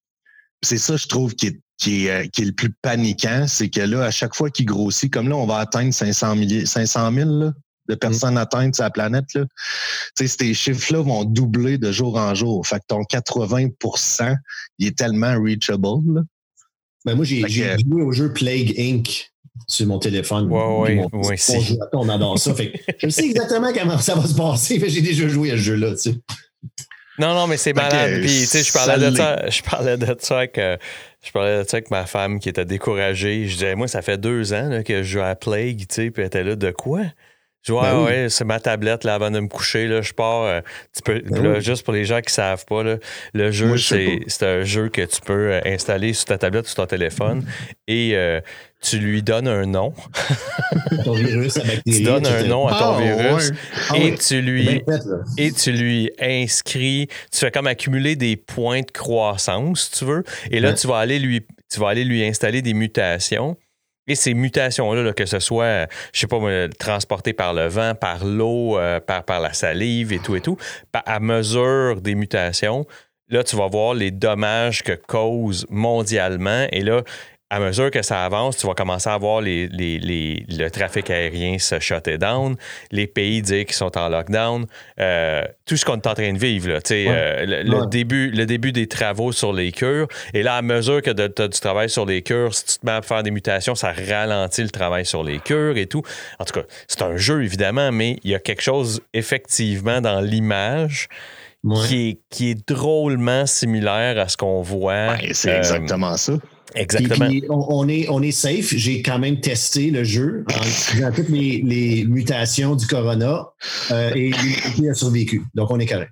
c'est 0.61 0.77
ça, 0.77 0.97
je 0.97 1.07
trouve, 1.07 1.35
qui 1.35 1.47
est, 1.47 1.59
qui 1.77 2.05
est, 2.05 2.11
euh, 2.11 2.27
qui 2.27 2.41
est 2.41 2.45
le 2.45 2.53
plus 2.53 2.73
paniquant. 2.81 3.45
C'est 3.47 3.69
que 3.69 3.81
là, 3.81 4.03
à 4.03 4.11
chaque 4.11 4.35
fois 4.35 4.49
qu'il 4.49 4.65
grossit, 4.65 5.11
comme 5.11 5.29
là, 5.29 5.35
on 5.35 5.45
va 5.45 5.57
atteindre 5.57 5.93
500, 5.93 6.35
500 6.65 7.13
000 7.13 7.29
là, 7.29 7.53
de 7.87 7.95
mm. 7.95 7.97
personnes 7.97 8.37
atteintes 8.37 8.75
sur 8.75 8.83
la 8.83 8.89
planète. 8.89 9.33
Là. 9.33 9.45
ces 10.15 10.53
chiffres-là 10.53 11.01
vont 11.01 11.23
doubler 11.23 11.77
de 11.77 11.91
jour 11.91 12.17
en 12.17 12.33
jour. 12.35 12.65
Fait 12.65 12.79
que 12.79 12.85
ton 12.87 13.03
80 13.03 13.67
il 14.79 14.87
est 14.87 14.97
tellement 14.97 15.39
reachable. 15.39 16.15
Là. 16.15 16.21
Ben 17.05 17.15
moi, 17.15 17.23
j'ai 17.23 17.41
joué 17.47 18.01
au 18.01 18.11
jeu 18.11 18.33
Plague 18.33 18.73
Inc 18.77 19.31
sur 19.67 19.87
mon 19.87 19.99
téléphone. 19.99 20.51
Ouais, 20.51 20.99
ouais, 20.99 21.05
ouais, 21.13 21.37
on, 21.93 22.09
adore 22.09 22.37
ça. 22.37 22.53
Fait, 22.53 22.73
je 23.01 23.09
sais 23.09 23.25
exactement 23.25 23.71
comment 23.73 23.97
ça 23.97 24.15
va 24.15 24.27
se 24.27 24.35
passer. 24.35 24.81
J'ai 24.87 25.01
déjà 25.01 25.27
joué 25.27 25.51
à 25.51 25.57
ce 25.57 25.61
jeu-là. 25.61 25.91
Tu 25.91 26.11
sais. 26.11 26.15
Non, 27.19 27.33
non, 27.33 27.47
mais 27.47 27.57
c'est 27.57 27.73
malade. 27.73 28.21
Puis, 28.21 28.41
tu 28.41 28.45
sais, 28.45 28.63
je 28.63 28.71
parlais 28.71 29.09
de 29.09 29.15
ça. 29.15 29.49
Je 29.49 29.61
parlais 29.63 29.97
de 29.97 30.15
ça 30.19 30.37
avec, 30.37 30.55
je 30.55 31.31
parlais 31.31 31.63
de 31.63 31.67
ça 31.67 31.77
avec 31.77 31.89
ma 31.89 32.05
femme 32.05 32.39
qui 32.39 32.49
était 32.49 32.65
découragée. 32.65 33.47
Je 33.47 33.53
disais, 33.53 33.75
moi, 33.75 33.87
ça 33.87 34.01
fait 34.01 34.17
deux 34.17 34.53
ans 34.53 34.81
que 34.85 35.01
je 35.01 35.09
joue 35.17 35.21
à 35.21 35.35
Plague, 35.35 35.79
tu 35.79 35.85
sais, 35.89 36.11
puis 36.11 36.21
elle 36.21 36.27
était 36.27 36.43
là, 36.43 36.55
de 36.55 36.71
quoi? 36.71 37.01
Je 37.67 37.73
vois, 37.73 37.91
ben 37.91 38.03
ouais, 38.05 38.29
c'est 38.29 38.45
ma 38.45 38.61
tablette 38.61 39.03
là, 39.03 39.15
avant 39.15 39.29
de 39.29 39.41
me 39.41 39.49
coucher. 39.49 39.87
Là, 39.87 40.01
je 40.01 40.13
pars. 40.13 40.43
Euh, 40.43 40.61
tu 40.95 41.01
peux, 41.01 41.19
ben 41.19 41.59
Juste 41.59 41.83
pour 41.83 41.93
les 41.93 42.05
gens 42.05 42.21
qui 42.21 42.29
ne 42.29 42.35
savent 42.35 42.63
pas, 42.65 42.81
là, 42.81 42.95
le 43.33 43.51
jeu, 43.51 43.77
c'est, 43.77 44.43
un 44.43 44.63
jeu 44.63 44.87
que 44.87 45.01
tu 45.01 45.19
peux 45.19 45.51
euh, 45.51 45.59
installer 45.65 46.13
sur 46.13 46.25
ta 46.25 46.37
tablette 46.37 46.63
ou 46.63 46.69
sur 46.69 46.77
ton 46.77 46.85
téléphone 46.85 47.43
et 47.89 48.11
euh, 48.15 48.39
tu 48.81 48.99
lui 48.99 49.23
donnes 49.23 49.47
un 49.47 49.65
nom. 49.65 49.93
ton 51.03 51.13
virus, 51.13 51.59
Tu 51.85 52.03
donnes 52.03 52.27
un 52.27 52.43
nom 52.43 52.67
à 52.67 52.71
ton 52.77 52.95
ah, 52.95 53.01
virus 53.01 53.51
ah 53.89 53.97
et, 53.97 54.15
tu 54.15 54.41
lui, 54.41 54.83
et 55.37 55.51
tu 55.51 55.71
lui 55.71 56.11
inscris. 56.19 57.07
Tu 57.31 57.39
fais 57.39 57.51
comme 57.51 57.67
accumuler 57.67 58.15
des 58.15 58.35
points 58.35 58.81
de 58.81 58.91
croissance, 58.91 59.89
si 59.89 59.99
tu 59.99 60.05
veux. 60.05 60.23
Et 60.51 60.59
là, 60.59 60.73
tu 60.73 60.87
vas 60.87 60.97
aller 60.97 61.19
lui 61.19 61.45
tu 61.69 61.79
vas 61.79 61.89
aller 61.89 62.03
lui 62.03 62.23
installer 62.23 62.61
des 62.61 62.73
mutations. 62.73 63.57
Et 64.07 64.15
ces 64.15 64.33
mutations-là, 64.33 65.11
que 65.11 65.25
ce 65.25 65.39
soit, 65.39 65.87
je 66.13 66.21
sais 66.21 66.27
pas, 66.27 66.39
transportées 66.79 67.33
par 67.33 67.53
le 67.53 67.67
vent, 67.67 67.93
par 67.93 68.23
l'eau, 68.23 68.77
euh, 68.77 69.01
par, 69.01 69.23
par 69.25 69.41
la 69.41 69.51
salive 69.51 70.13
et 70.13 70.19
tout 70.19 70.37
et 70.37 70.41
tout, 70.41 70.57
à 70.93 71.19
mesure 71.19 71.99
des 71.99 72.15
mutations, 72.15 72.85
là, 73.27 73.43
tu 73.43 73.57
vas 73.57 73.67
voir 73.67 73.93
les 73.93 74.11
dommages 74.11 74.81
que 74.81 74.93
cause 74.93 75.65
mondialement. 75.69 76.67
Et 76.71 76.83
là, 76.83 77.03
à 77.49 77.59
mesure 77.59 77.91
que 77.91 78.01
ça 78.01 78.25
avance, 78.25 78.57
tu 78.57 78.67
vas 78.67 78.73
commencer 78.73 79.09
à 79.09 79.17
voir 79.17 79.39
les, 79.39 79.67
le 79.69 80.69
trafic 80.69 81.09
aérien 81.09 81.57
se 81.59 81.79
shutter 81.79 82.17
down, 82.17 82.57
les 82.91 83.07
pays 83.07 83.41
dire 83.41 83.65
qu'ils 83.65 83.75
sont 83.75 83.97
en 83.97 84.09
lockdown, 84.09 84.65
euh, 84.99 85.43
tout 85.65 85.77
ce 85.77 85.85
qu'on 85.85 85.95
est 85.95 86.07
en 86.07 86.13
train 86.13 86.33
de 86.33 86.37
vivre. 86.37 86.67
Là, 86.67 86.79
euh, 86.91 87.45
le, 87.45 87.85
début, 87.87 88.31
le 88.31 88.45
début 88.45 88.73
des 88.73 88.87
travaux 88.87 89.31
sur 89.31 89.53
les 89.53 89.71
cures. 89.71 90.07
Et 90.33 90.43
là, 90.43 90.55
à 90.55 90.61
mesure 90.61 91.01
que 91.01 91.11
tu 91.11 91.41
as 91.41 91.47
du 91.47 91.59
travail 91.59 91.89
sur 91.89 92.05
les 92.05 92.21
cures, 92.21 92.53
si 92.53 92.65
tu 92.65 92.79
te 92.79 92.85
mets 92.85 92.91
à 92.91 93.01
faire 93.01 93.23
des 93.23 93.31
mutations, 93.31 93.75
ça 93.75 93.93
ralentit 93.93 94.63
le 94.63 94.69
travail 94.69 95.05
sur 95.05 95.23
les 95.23 95.39
cures 95.39 95.77
et 95.77 95.87
tout. 95.87 96.03
En 96.39 96.45
tout 96.45 96.53
cas, 96.53 96.65
c'est 96.87 97.01
un 97.01 97.15
jeu, 97.15 97.43
évidemment, 97.43 97.93
mais 97.93 98.17
il 98.23 98.31
y 98.31 98.35
a 98.35 98.39
quelque 98.39 98.61
chose, 98.61 99.01
effectivement, 99.13 100.01
dans 100.01 100.19
l'image. 100.19 101.07
Qui, 101.87 102.09
est, 102.09 102.19
qui 102.29 102.51
est 102.51 102.69
drôlement 102.69 103.45
similaire 103.45 104.17
à 104.19 104.29
ce 104.29 104.37
qu'on 104.37 104.61
voit. 104.61 105.17
c'est 105.33 105.57
exactement 105.57 106.15
ça. 106.15 106.33
Exactement. 106.77 107.29
on, 107.49 107.87
est, 107.87 108.07
on 108.09 108.21
est 108.21 108.31
safe. 108.31 108.73
J'ai 108.75 109.01
quand 109.01 109.19
même 109.19 109.39
testé 109.39 109.91
le 109.91 110.03
jeu 110.03 110.45
en 111.03 111.11
toutes 111.11 111.29
les, 111.29 112.05
mutations 112.07 112.75
du 112.75 112.87
corona 112.87 113.47
euh, 113.91 114.11
et 114.15 114.31
il 114.77 114.89
a 114.89 114.93
survécu. 114.93 115.43
Donc, 115.53 115.71
on 115.71 115.79
est 115.79 115.85
correct. 115.85 116.11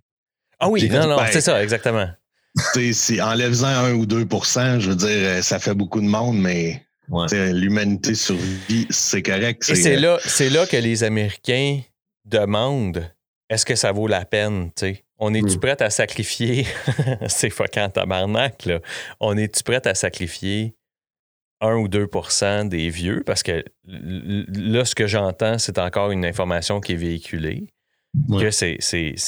Ah 0.60 0.70
oui, 0.70 0.90
non, 0.90 1.08
non, 1.08 1.18
ben, 1.18 1.28
c'est 1.32 1.42
ça, 1.42 1.62
exactement. 1.62 2.08
Si 2.94 3.22
enlève-en 3.22 3.68
1 3.68 3.94
ou 3.96 4.06
2% 4.06 4.80
je 4.80 4.90
veux 4.90 4.96
dire, 4.96 5.44
ça 5.44 5.60
fait 5.60 5.74
beaucoup 5.74 6.00
de 6.00 6.06
monde, 6.06 6.38
mais 6.40 6.82
l'humanité 7.32 8.16
survit, 8.16 8.88
c'est 8.90 9.22
correct. 9.22 9.70
Et 9.70 9.76
c'est 9.76 9.98
là, 9.98 10.18
là 10.40 10.66
que 10.66 10.78
les 10.78 11.04
Américains 11.04 11.82
demandent 12.24 13.12
est-ce 13.50 13.66
que 13.66 13.76
ça 13.76 13.92
vaut 13.92 14.08
la 14.08 14.26
peine, 14.26 14.72
tu 14.76 14.96
on 15.18 15.34
est-tu 15.34 15.58
hmm. 15.58 15.60
prêt 15.60 15.82
à 15.82 15.90
sacrifier, 15.90 16.66
c'est 17.28 17.50
fucking 17.50 17.92
tabarnak, 17.92 18.66
là. 18.66 18.80
On 19.20 19.38
est-tu 19.38 19.64
prêt 19.64 19.86
à 19.88 19.96
sacrifier 19.96 20.76
1 21.62 21.76
ou 21.76 21.88
2% 21.88 22.68
des 22.68 22.90
vieux? 22.90 23.24
Parce 23.26 23.44
que 23.44 23.64
là, 23.86 24.86
ce 24.86 24.96
que 24.96 25.08
j'entends, 25.08 25.58
c'est 25.58 25.80
encore 25.80 26.12
une 26.12 26.26
information 26.26 26.82
qui 26.82 26.94
est 26.94 26.98
véhiculée, 26.98 27.68
que 28.30 28.52
c'est, 28.52 28.78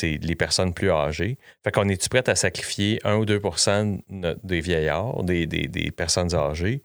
les 0.02 0.36
personnes 0.36 0.74
plus 0.74 0.92
âgées. 0.92 1.38
Fait 1.64 1.72
qu'on 1.72 1.88
est-tu 1.90 2.10
prêt 2.10 2.28
à 2.30 2.36
sacrifier 2.36 3.00
1 3.04 3.16
ou 3.16 3.26
2% 3.26 4.38
des 4.44 4.62
vieillards, 4.62 5.24
des, 5.24 5.94
personnes 5.96 6.34
âgées, 6.36 6.84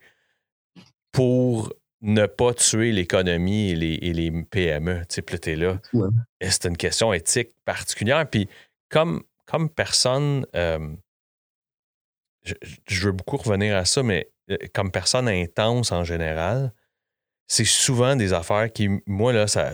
pour 1.11 1.73
ne 2.01 2.25
pas 2.25 2.53
tuer 2.53 2.91
l'économie 2.91 3.71
et 3.71 3.75
les, 3.75 3.99
et 4.01 4.13
les 4.13 4.31
PME? 4.31 5.03
Tu 5.09 5.21
sais, 5.41 5.55
là. 5.55 5.79
C'est 6.41 6.65
une 6.65 6.77
question 6.77 7.13
éthique 7.13 7.51
particulière? 7.65 8.29
Puis 8.29 8.47
comme, 8.93 9.23
comme 9.45 9.69
personne, 9.69 10.45
euh, 10.55 10.95
je, 12.43 13.05
veux 13.07 13.11
beaucoup 13.11 13.37
revenir 13.37 13.75
à 13.75 13.85
ça, 13.85 14.03
mais 14.03 14.29
euh, 14.51 14.57
comme 14.73 14.91
personne 14.91 15.27
intense 15.27 15.91
en 15.91 16.03
général, 16.03 16.71
c'est 17.47 17.65
souvent 17.65 18.15
des 18.15 18.33
affaires 18.33 18.71
qui, 18.71 18.89
moi, 19.07 19.33
là, 19.33 19.47
ça, 19.47 19.73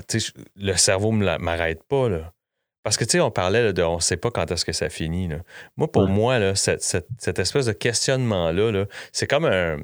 le 0.56 0.74
cerveau 0.76 1.12
ne 1.12 1.38
m'arrête 1.38 1.84
pas. 1.84 2.08
Là. 2.08 2.34
Parce 2.82 2.96
que, 2.96 3.04
tu 3.04 3.12
sais, 3.12 3.20
on 3.20 3.30
parlait 3.30 3.74
de 3.74 3.84
on 3.84 3.98
ne 3.98 4.02
sait 4.02 4.18
pas 4.18 4.32
quand 4.32 4.50
est-ce 4.52 4.64
que 4.64 4.72
ça 4.72 4.90
finit. 4.90 5.28
Là. 5.28 5.40
Moi, 5.76 5.92
pour 5.92 6.08
moi, 6.08 6.40
là, 6.40 6.56
cette, 6.56 6.82
cette, 6.82 7.40
espèce 7.40 7.66
de 7.66 7.74
questionnement-là, 7.74 8.72
-là, 8.72 8.88
c'est 9.12 9.28
comme 9.28 9.46
un. 9.46 9.80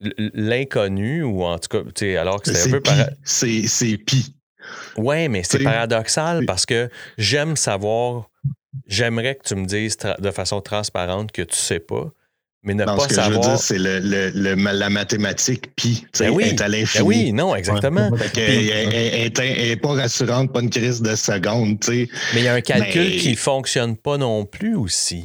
L'inconnu, 0.00 1.22
ou 1.24 1.44
en 1.44 1.58
tout 1.58 1.68
cas, 1.68 2.20
alors 2.20 2.40
que 2.40 2.52
c'est 2.52 2.72
un 2.72 2.80
peu. 2.80 2.90
C'est 3.24 3.98
pis. 3.98 4.37
Oui, 4.96 5.28
mais 5.28 5.42
c'est 5.42 5.62
paradoxal 5.62 6.44
parce 6.46 6.66
que 6.66 6.88
j'aime 7.16 7.56
savoir, 7.56 8.30
j'aimerais 8.86 9.36
que 9.36 9.44
tu 9.44 9.54
me 9.54 9.66
dises 9.66 9.96
de 10.18 10.30
façon 10.30 10.60
transparente 10.60 11.32
que 11.32 11.42
tu 11.42 11.56
sais 11.56 11.80
pas, 11.80 12.12
mais 12.62 12.74
ne 12.74 12.84
pas 12.84 12.98
ce 12.98 13.08
que 13.08 13.14
savoir. 13.14 13.42
Je 13.42 13.48
veux 13.48 13.54
dire, 13.54 13.58
c'est 13.58 13.78
le, 13.78 14.54
la 14.54 14.90
mathématique 14.90 15.74
pi, 15.76 16.04
ben 16.18 16.30
oui, 16.30 16.44
est 16.44 16.60
à 16.60 16.68
ben 16.68 16.80
l'infini. 16.80 17.04
oui, 17.04 17.32
non, 17.32 17.54
exactement. 17.54 18.10
elle 18.36 19.32
n'est 19.34 19.76
pas 19.76 19.94
rassurante, 19.94 20.52
pas 20.52 20.60
une 20.60 20.70
crise 20.70 21.00
de 21.00 21.14
seconde. 21.14 21.78
Mais 21.88 22.08
il 22.34 22.42
y 22.42 22.48
a 22.48 22.54
un 22.54 22.60
calcul 22.60 23.16
qui 23.16 23.30
ne 23.30 23.36
fonctionne 23.36 23.96
pas 23.96 24.18
non 24.18 24.44
plus 24.44 24.74
aussi 24.74 25.24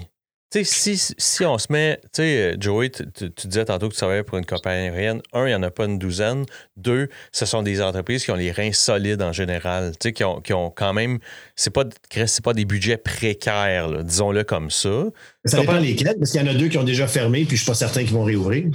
si, 0.62 0.98
si 0.98 1.46
on 1.46 1.58
se 1.58 1.72
met, 1.72 2.00
tu 2.04 2.10
sais, 2.14 2.54
euh, 2.54 2.56
Joey, 2.60 2.90
tu, 2.90 3.04
disais 3.48 3.66
tantôt 3.66 3.88
que 3.88 3.94
tu 3.94 3.98
travaillais 3.98 4.24
pour 4.24 4.38
une 4.38 4.46
compagnie 4.46 4.88
aérienne. 4.88 5.22
Un, 5.34 5.46
il 5.46 5.50
n'y 5.50 5.56
en 5.56 5.64
a 5.64 5.72
pas 5.72 5.86
une 5.86 5.98
douzaine. 5.98 6.46
Deux, 6.78 7.10
ce 7.32 7.46
sont 7.46 7.64
des 7.64 7.82
entreprises 7.82 8.24
qui 8.24 8.32
ont 8.32 8.36
les 8.36 8.52
reins 8.52 8.72
solides 8.72 9.22
en 9.22 9.32
général, 9.32 9.94
tu 9.94 10.10
sais, 10.10 10.14
qui 10.14 10.24
ont, 10.24 10.42
qui 10.42 10.54
ont 10.54 10.70
quand 10.70 10.94
même, 10.94 11.20
c'est 11.56 11.72
pas, 11.72 11.86
pas 12.44 12.54
des 12.54 12.66
budgets 12.66 12.98
précaires, 12.98 14.04
disons-le 14.04 14.44
comme 14.44 14.70
ça. 14.70 15.06
Ça 15.46 15.60
dépend 15.60 15.78
lesquels, 15.78 16.16
parce 16.18 16.32
qu'il 16.32 16.42
y 16.42 16.44
en 16.44 16.48
a 16.48 16.54
deux 16.54 16.70
qui 16.70 16.78
ont 16.78 16.86
déjà 16.86 17.06
fermé, 17.06 17.44
puis 17.44 17.58
je 17.58 17.64
suis 17.64 17.70
pas 17.70 17.76
certain 17.76 18.04
qu'ils 18.04 18.14
vont 18.14 18.24
réouvrir. 18.24 18.66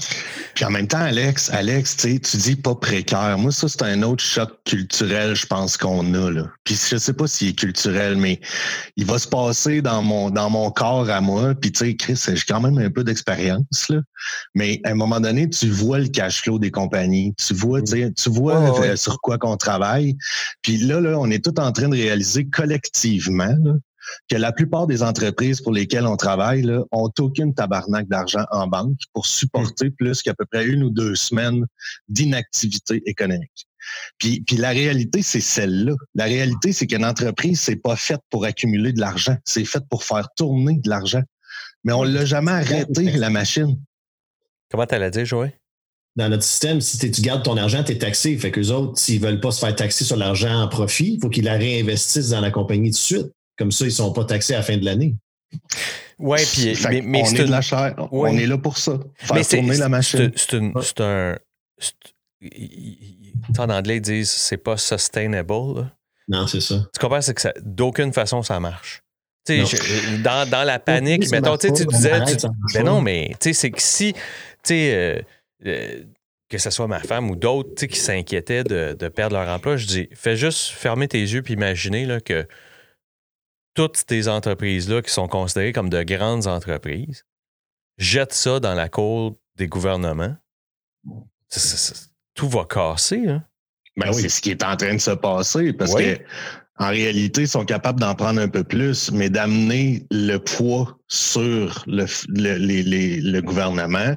Puis 0.55 0.65
en 0.67 0.71
même 0.71 0.87
temps, 0.87 1.01
Alex, 1.01 1.49
Alex, 1.51 1.97
tu 1.97 2.19
dis 2.19 2.57
pas 2.57 2.75
précaire. 2.75 3.39
Moi, 3.39 3.53
ça, 3.53 3.69
c'est 3.69 3.83
un 3.85 4.03
autre 4.03 4.23
choc 4.23 4.51
culturel, 4.67 5.35
je 5.35 5.47
pense 5.47 5.79
qu'on 5.79 6.13
a. 6.13 6.31
Là. 6.31 6.51
Puis 6.65 6.75
je 6.75 6.99
sais 6.99 7.15
pas 7.15 7.27
s'il 7.27 7.49
est 7.49 7.59
culturel, 7.59 8.17
mais 8.17 8.39
il 8.97 9.07
va 9.07 9.19
se 9.19 9.27
passer 9.27 9.81
dans 9.81 10.03
mon, 10.03 10.29
dans 10.29 10.51
mon 10.51 10.71
corps 10.71 11.09
à 11.09 11.23
moi. 11.23 11.55
Puis 11.55 11.73
tu 11.73 11.87
sais, 11.87 11.97
Chris, 11.97 12.23
j'ai 12.27 12.45
quand 12.47 12.61
même 12.61 12.77
un 12.77 12.91
peu 12.91 13.03
d'expérience. 13.03 13.89
Là. 13.89 14.01
Mais 14.55 14.83
à 14.85 14.91
un 14.91 14.95
moment 14.95 15.21
donné, 15.21 15.49
tu 15.49 15.71
vois 15.71 16.01
le 16.01 16.09
cash 16.09 16.43
flow 16.43 16.59
des 16.59 16.71
compagnies. 16.71 17.33
Tu 17.39 17.55
vois, 17.55 17.81
tu 17.81 18.29
vois 18.29 18.83
euh, 18.83 18.97
sur 18.97 19.21
quoi 19.21 19.39
qu'on 19.39 19.57
travaille. 19.57 20.19
Puis 20.61 20.77
là, 20.77 21.01
là, 21.01 21.19
on 21.19 21.31
est 21.31 21.43
tout 21.43 21.59
en 21.61 21.73
train 21.73 21.89
de 21.89 21.97
réaliser 21.97 22.47
collectivement 22.47 23.55
là, 23.63 23.73
que 24.29 24.37
la 24.37 24.53
plupart 24.53 24.87
des 24.87 25.03
entreprises 25.03 25.61
pour 25.61 25.73
lesquelles 25.73 26.07
on 26.07 26.17
travaille 26.17 26.63
là, 26.63 26.83
ont 26.93 27.11
aucune 27.19 27.55
tabarnak 27.55 28.09
d'argent 28.09 28.45
en 28.51 28.67
banque 28.67 28.99
pour 29.13 29.27
supporter 29.27 29.91
plus 29.91 30.23
qu'à 30.23 30.35
peu 30.35 30.45
près 30.47 30.67
une 30.67 30.83
ou 30.83 30.91
deux 30.91 31.15
semaines 31.15 31.67
d'inactivité 32.09 33.03
économique. 33.07 33.67
Puis, 34.19 34.43
puis 34.43 34.57
la 34.57 34.71
réalité, 34.71 35.23
c'est 35.23 35.41
celle-là. 35.41 35.95
La 36.15 36.25
réalité, 36.25 36.73
c'est 36.73 36.87
qu'une 36.87 37.05
entreprise, 37.05 37.61
c'est 37.61 37.77
pas 37.77 37.97
faite 37.97 38.21
pour 38.31 38.45
accumuler 38.45 38.93
de 38.93 39.01
l'argent, 39.01 39.37
c'est 39.45 39.65
faite 39.65 39.85
pour 39.89 40.05
faire 40.05 40.29
tourner 40.37 40.79
de 40.79 40.89
l'argent. 40.89 41.23
Mais 41.85 41.93
on 41.93 42.03
l'a 42.03 42.25
jamais 42.25 42.51
arrêté, 42.51 43.13
la 43.13 43.31
machine. 43.31 43.79
Comment 44.71 44.87
tu 44.87 44.99
l'as 44.99 45.11
dit, 45.11 45.25
Joël? 45.25 45.59
dans 46.19 46.29
notre 46.29 46.43
système, 46.43 46.81
si 46.81 46.99
tu 46.99 47.23
gardes 47.23 47.45
ton 47.45 47.57
argent, 47.57 47.85
tu 47.85 47.93
es 47.93 47.99
taxé. 47.99 48.37
Fait 48.37 48.51
qu'eux 48.51 48.71
autres, 48.71 48.99
s'ils 48.99 49.21
veulent 49.21 49.39
pas 49.39 49.53
se 49.53 49.61
faire 49.61 49.75
taxer 49.75 50.05
sur 50.05 50.17
l'argent 50.17 50.63
en 50.63 50.67
profit, 50.67 51.15
il 51.15 51.21
faut 51.21 51.29
qu'ils 51.29 51.45
la 51.45 51.57
réinvestissent 51.57 52.31
dans 52.31 52.41
la 52.41 52.51
compagnie 52.51 52.91
tout 52.91 52.97
de 52.97 53.01
suite. 53.01 53.33
Comme 53.59 53.73
ça, 53.73 53.85
ils 53.85 53.89
ne 53.89 53.93
sont 53.93 54.13
pas 54.13 54.25
taxés 54.25 54.55
à 54.55 54.59
la 54.59 54.63
fin 54.63 54.77
de 54.77 54.85
l'année. 54.85 55.17
Oui, 56.19 56.39
puis 56.53 56.75
mais, 57.03 57.23
on 57.23 57.27
est 57.27 57.45
de 57.45 57.51
la 57.51 57.61
chair. 57.61 57.95
On 58.13 58.27
est 58.27 58.47
là 58.47 58.59
pour 58.59 58.79
ça. 58.79 58.99
Faire 59.17 59.47
tourner 59.47 59.77
la 59.77 59.89
machine. 59.89 60.33
C'est 60.37 61.01
un. 61.01 61.37
En 63.59 63.71
anglais, 63.71 63.97
ils 63.97 64.03
disent 64.03 64.31
c'est 64.31 64.57
pas 64.57 64.77
sustainable. 64.77 65.91
Non, 66.29 66.47
c'est 66.47 66.61
ça. 66.61 66.87
Tu 66.93 67.01
comprends? 67.01 67.21
C'est 67.21 67.35
que 67.35 67.49
d'aucune 67.61 68.13
façon, 68.13 68.43
ça 68.43 68.61
marche. 68.61 69.03
dans, 69.49 70.49
dans, 70.49 70.65
la 70.65 70.79
panique, 70.79 71.31
mettons, 71.31 71.57
tu 71.57 71.71
disais. 71.71 72.25
Tu, 72.27 72.47
ben 72.75 72.85
non, 72.85 73.01
mais 73.01 73.35
c'est 73.41 73.71
que 73.71 73.81
si. 73.81 74.15
Euh, 74.71 75.21
euh, 75.67 76.03
que 76.51 76.59
ce 76.59 76.71
soit 76.71 76.87
ma 76.87 77.01
femme 77.01 77.31
ou 77.31 77.37
d'autres 77.37 77.87
qui 77.87 77.99
s'inquiétaient 77.99 78.65
de, 78.65 78.97
de, 78.99 79.09
perdre 79.09 79.37
leur 79.37 79.49
emploi, 79.49 79.77
je 79.77 79.87
dis 79.87 80.09
fais 80.15 80.37
juste 80.37 80.69
fermer 80.69 81.07
tes 81.09 81.21
yeux 81.21 81.43
puis 81.43 81.55
imaginer 81.55 82.07
là, 82.07 82.21
que 82.21 82.47
toutes 83.79 84.03
ces 84.09 84.27
entreprises-là 84.27 85.03
qui 85.03 85.13
sont 85.13 85.29
considérées 85.29 85.73
comme 85.73 85.89
de 85.89 86.03
grandes 86.03 86.49
entreprises, 86.49 87.25
jettent 87.97 88.33
ça 88.33 88.59
dans 88.59 88.75
la 88.75 88.89
cour 88.89 89.39
des 89.55 89.69
gouvernements, 89.69 90.35
tout 92.35 92.49
va 92.49 92.65
casser. 92.65 93.29
Hein? 93.29 93.45
Ben 93.97 94.13
c'est 94.13 94.29
ce 94.29 94.41
qui 94.41 94.51
est 94.51 94.65
en 94.65 94.77
train 94.77 94.95
de 94.95 95.01
se 95.01 95.13
passer 95.13 95.73
parce 95.73 95.95
que 95.95 96.19
en 96.81 96.89
réalité, 96.89 97.43
ils 97.43 97.49
sont 97.49 97.65
capables 97.65 98.01
d'en 98.01 98.17
prendre 98.17 98.41
un 98.41 98.49
peu 98.49 98.65
plus, 98.65 99.13
mais 99.13 99.31
d'amener 99.31 100.05
le 100.11 100.39
poids 100.39 100.99
sur 101.07 101.85
le, 101.87 102.07
le, 102.29 103.41
gouvernement 103.41 104.17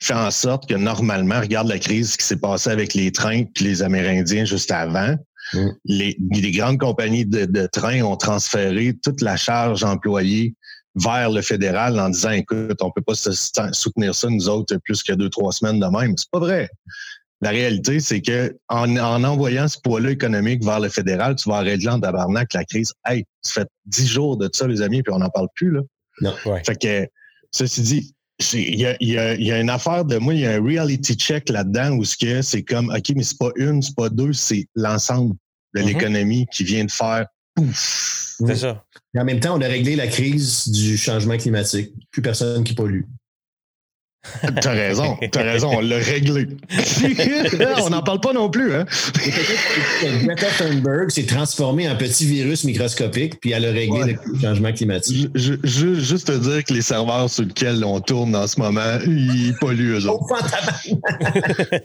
fait 0.00 0.14
en 0.14 0.30
sorte 0.30 0.68
que 0.68 0.74
normalement, 0.74 1.40
regarde 1.40 1.68
la 1.68 1.78
crise 1.78 2.16
qui 2.16 2.26
s'est 2.26 2.40
passée 2.40 2.70
avec 2.70 2.92
les 2.92 3.10
trains 3.10 3.44
puis 3.44 3.64
les 3.64 3.82
Amérindiens 3.82 4.44
juste 4.44 4.70
avant. 4.70 5.16
Mm. 5.54 5.68
Les, 5.84 6.16
grandes 6.52 6.78
compagnies 6.78 7.26
de, 7.26 7.44
de 7.44 7.66
train 7.66 8.02
ont 8.02 8.16
transféré 8.16 8.94
toute 9.02 9.20
la 9.22 9.36
charge 9.36 9.84
employée 9.84 10.54
vers 10.94 11.30
le 11.30 11.42
fédéral 11.42 11.98
en 11.98 12.10
disant 12.10 12.30
écoute, 12.30 12.80
on 12.80 12.90
peut 12.90 13.02
pas 13.02 13.14
soutenir 13.14 14.14
ça 14.14 14.28
nous 14.28 14.48
autres 14.48 14.76
plus 14.84 15.02
que 15.02 15.12
deux 15.12 15.30
trois 15.30 15.52
semaines 15.52 15.80
de 15.80 15.86
même. 15.86 16.14
C'est 16.16 16.30
pas 16.30 16.40
vrai. 16.40 16.68
La 17.40 17.50
réalité, 17.50 18.00
c'est 18.00 18.20
que 18.20 18.56
en, 18.68 18.96
envoyant 18.96 19.68
ce 19.68 19.78
poids-là 19.80 20.10
économique 20.10 20.64
vers 20.64 20.80
le 20.80 20.88
fédéral, 20.88 21.36
tu 21.36 21.48
vas 21.48 21.60
régler 21.60 21.88
en 21.88 22.00
tabarnak 22.00 22.52
la 22.52 22.64
crise. 22.64 22.92
Hey, 23.06 23.24
ça 23.42 23.60
fait 23.60 23.68
dix 23.86 24.08
jours 24.08 24.36
de 24.36 24.50
ça, 24.52 24.66
les 24.66 24.82
amis, 24.82 25.02
puis 25.02 25.12
on 25.14 25.18
n'en 25.18 25.30
parle 25.30 25.48
plus. 25.54 25.70
Là. 25.70 25.80
Non, 26.20 26.34
Fait 26.64 26.76
que, 26.76 27.08
ceci 27.52 27.82
dit, 27.82 28.14
il 28.52 28.78
y 28.78 28.86
a, 28.86 28.96
y, 29.00 29.18
a, 29.18 29.34
y 29.34 29.50
a, 29.50 29.60
une 29.60 29.70
affaire 29.70 30.04
de 30.04 30.16
moi, 30.18 30.32
il 30.32 30.40
y 30.40 30.46
a 30.46 30.52
un 30.52 30.62
reality 30.62 31.14
check 31.14 31.48
là-dedans 31.48 31.96
où 31.96 32.04
c'est 32.04 32.62
comme, 32.62 32.90
OK, 32.90 33.12
mais 33.16 33.22
c'est 33.22 33.38
pas 33.38 33.50
une, 33.56 33.82
c'est 33.82 33.96
pas 33.96 34.08
deux, 34.08 34.32
c'est 34.32 34.68
l'ensemble 34.74 35.34
de 35.74 35.80
mm-hmm. 35.80 35.86
l'économie 35.86 36.46
qui 36.52 36.64
vient 36.64 36.84
de 36.84 36.90
faire 36.90 37.26
pouf. 37.54 38.36
C'est 38.46 38.56
ça. 38.56 38.84
Et 39.14 39.20
en 39.20 39.24
même 39.24 39.40
temps, 39.40 39.58
on 39.58 39.60
a 39.60 39.66
réglé 39.66 39.96
la 39.96 40.06
crise 40.06 40.68
du 40.68 40.96
changement 40.96 41.36
climatique. 41.36 41.92
Plus 42.12 42.22
personne 42.22 42.62
qui 42.62 42.74
pollue. 42.74 43.02
T'as 44.62 44.72
raison, 44.72 45.16
t'as 45.30 45.42
raison, 45.42 45.70
on 45.76 45.80
l'a 45.80 45.98
réglé. 45.98 46.46
on 47.82 47.90
n'en 47.90 48.02
parle 48.02 48.20
pas 48.20 48.32
non 48.32 48.50
plus, 48.50 48.74
hein? 48.74 48.84
Greta 50.24 50.46
Thunberg 50.58 51.10
s'est 51.10 51.26
transformé 51.26 51.88
en 51.88 51.96
petit 51.96 52.26
virus 52.26 52.64
microscopique, 52.64 53.40
puis 53.40 53.52
elle 53.52 53.64
a 53.64 53.72
réglé 53.72 54.16
le 54.24 54.40
changement 54.40 54.72
climatique. 54.72 55.30
Je, 55.34 55.54
je, 55.64 55.94
juste 55.94 56.28
te 56.28 56.38
dire 56.38 56.64
que 56.64 56.72
les 56.72 56.82
serveurs 56.82 57.30
sur 57.30 57.44
lesquels 57.44 57.84
on 57.84 58.00
tourne 58.00 58.34
en 58.34 58.46
ce 58.46 58.60
moment, 58.60 58.98
ils 59.06 59.54
polluent 59.60 59.98
eux 59.98 60.08
autres. 60.08 60.36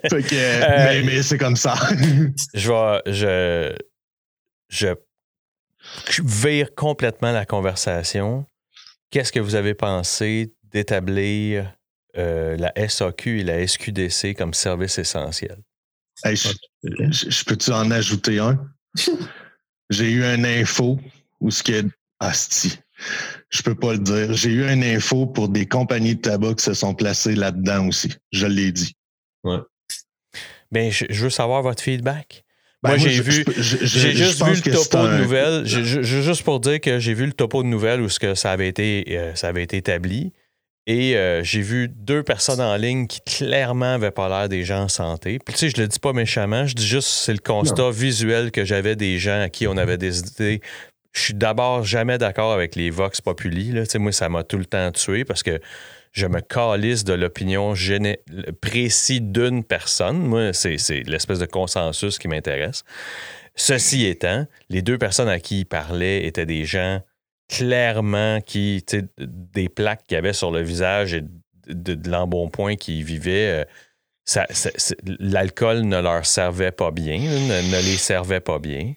fait 0.10 0.24
que, 0.24 0.36
euh, 0.36 0.62
mais, 0.70 1.04
mais 1.04 1.24
c'est 1.24 1.38
comme 1.38 1.56
ça. 1.56 1.76
je 2.54 2.70
vais. 2.72 3.76
Je, 4.70 4.96
je 6.10 6.22
vire 6.24 6.74
complètement 6.76 7.32
la 7.32 7.46
conversation. 7.46 8.46
Qu'est-ce 9.12 9.32
que 9.32 9.39
vous 9.39 9.56
avez 9.56 9.74
pensé 9.74 10.54
d'établir 10.72 11.72
euh, 12.18 12.55
la 12.57 12.72
SAQ 12.88 13.39
et 13.39 13.43
la 13.43 13.66
SQDC 13.68 14.36
comme 14.36 14.53
service 14.53 14.97
essentiel. 14.97 15.57
je, 16.24 17.43
peux-tu 17.45 17.72
en 17.72 17.89
ajouter 17.91 18.39
un? 18.39 18.59
J'ai 19.89 20.11
eu 20.11 20.24
un 20.24 20.43
info 20.43 20.99
où 21.39 21.51
ce 21.51 21.64
que. 21.64 21.84
Asti. 22.20 22.80
Je 23.49 23.61
peux 23.64 23.76
pas 23.76 23.93
le 23.93 23.99
dire. 23.99 24.34
J'ai 24.34 24.51
eu 24.51 24.64
un 24.64 24.82
info 24.82 25.26
pour 25.26 25.49
des 25.49 25.66
compagnies 25.66 26.16
de 26.16 26.22
tabac 26.22 26.55
qui 26.55 26.64
se 26.64 26.74
sont 26.74 26.93
placées 26.93 27.36
là-dedans 27.36 27.88
aussi. 27.88 28.14
Je 28.32 28.47
l'ai 28.47 28.72
dit. 28.72 28.95
Ouais. 29.43 29.59
Ben, 30.72 30.91
je, 30.91 31.05
veux 31.24 31.30
savoir 31.30 31.61
votre 31.61 31.84
feedback. 31.84 32.45
Ben, 32.82 32.89
moi, 32.89 32.97
j'ai 32.97 33.22
vu, 33.22 33.45
j'ai 33.57 34.14
juste 34.14 34.43
vu 34.43 34.53
le 34.53 34.72
topo 34.72 35.07
de 35.07 35.18
nouvelles. 35.18 35.66
juste 36.03 36.43
pour 36.43 36.59
dire 36.59 36.80
que 36.80 36.99
j'ai 36.99 37.14
vu 37.14 37.26
le 37.26 37.34
topo 37.34 37.61
de 37.61 37.68
nouvelles 37.68 38.01
où 38.01 38.09
ce 38.09 38.20
que 38.20 38.36
ça 38.36 38.51
avait 38.51 38.70
été, 38.70 39.05
euh, 39.09 39.36
ça 39.36 39.49
avait 39.49 39.64
été 39.64 39.78
établi. 39.78 40.34
Et 40.86 41.16
euh, 41.16 41.44
j'ai 41.44 41.62
vu 41.62 41.88
deux 41.88 42.24
personnes 42.24 42.60
en 42.60 42.76
ligne 42.76 43.08
qui 43.08 43.22
clairement 43.22 43.86
n'avaient 43.86 44.12
pas 44.12 44.28
l'air 44.28 44.50
des 44.50 44.64
gens 44.64 44.84
en 44.84 44.88
santé. 44.90 45.40
Puis 45.40 45.54
tu 45.54 45.60
sais, 45.60 45.70
je 45.70 45.82
le 45.82 45.88
dis 45.88 46.00
pas 46.00 46.12
méchamment, 46.12 46.66
je 46.68 46.76
dis 46.76 46.86
juste 46.86 47.08
c'est 47.08 47.32
le 47.32 47.40
constat 47.40 47.90
visuel 47.92 48.52
que 48.52 48.66
j'avais 48.66 48.98
des 48.98 49.18
gens 49.18 49.42
à 49.42 49.50
qui 49.50 49.66
on 49.66 49.78
avait 49.78 49.98
des 49.98 50.20
idées. 50.20 50.62
Je 51.14 51.22
suis 51.22 51.34
d'abord 51.34 51.84
jamais 51.84 52.18
d'accord 52.18 52.52
avec 52.52 52.76
les 52.76 52.90
Vox 52.90 53.22
Populi. 53.22 53.72
Là. 53.72 53.86
Tu 53.86 53.92
sais, 53.92 54.00
moi, 54.00 54.12
ça 54.12 54.30
m'a 54.30 54.44
tout 54.44 54.58
le 54.58 54.66
temps 54.66 54.92
tué 54.92 55.24
parce 55.24 55.44
que 55.44 55.62
je 56.12 56.28
me 56.28 56.42
calisse 56.42 57.04
de 57.04 57.14
l'opinion 57.14 57.74
précise 58.62 59.22
d'une 59.22 59.64
personne. 59.64 60.18
Moi, 60.18 60.54
c'est 60.54 60.78
l'espèce 61.06 61.40
de 61.40 61.46
consensus 61.46 62.18
qui 62.20 62.28
m'intéresse. 62.28 62.84
Ceci 63.56 64.06
étant, 64.06 64.48
les 64.70 64.82
deux 64.82 64.98
personnes 64.98 65.30
à 65.30 65.40
qui 65.40 65.60
il 65.60 65.66
parlait 65.66 66.26
étaient 66.26 66.48
des 66.48 66.66
gens 66.66 67.02
clairement 67.50 68.41
qui, 68.41 68.84
des 69.18 69.70
plaques 69.70 70.04
qu'il 70.08 70.16
y 70.16 70.18
avait 70.18 70.34
sur 70.34 70.52
le 70.52 70.62
visage 70.62 71.14
et 71.14 71.24
de, 71.68 72.10
l'embonpoint 72.10 72.76
qui 72.76 73.04
vivaient. 73.04 73.66
Euh, 74.38 74.44
l'alcool 75.20 75.82
ne 75.82 76.02
leur 76.02 76.26
servait 76.26 76.72
pas 76.72 76.91
bien, 76.91 77.18
ne, 77.20 77.84
les 77.84 77.98
servait 77.98 78.39
pas 78.39 78.60
bien. 78.60 78.94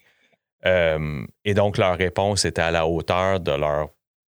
Euh, 0.65 1.25
et 1.45 1.55
donc, 1.55 1.79
leur 1.79 1.97
réponse 1.97 2.45
était 2.45 2.63
à 2.63 2.71
la 2.71 2.87
hauteur 2.87 3.41
de 3.41 3.53
leur 3.53 3.91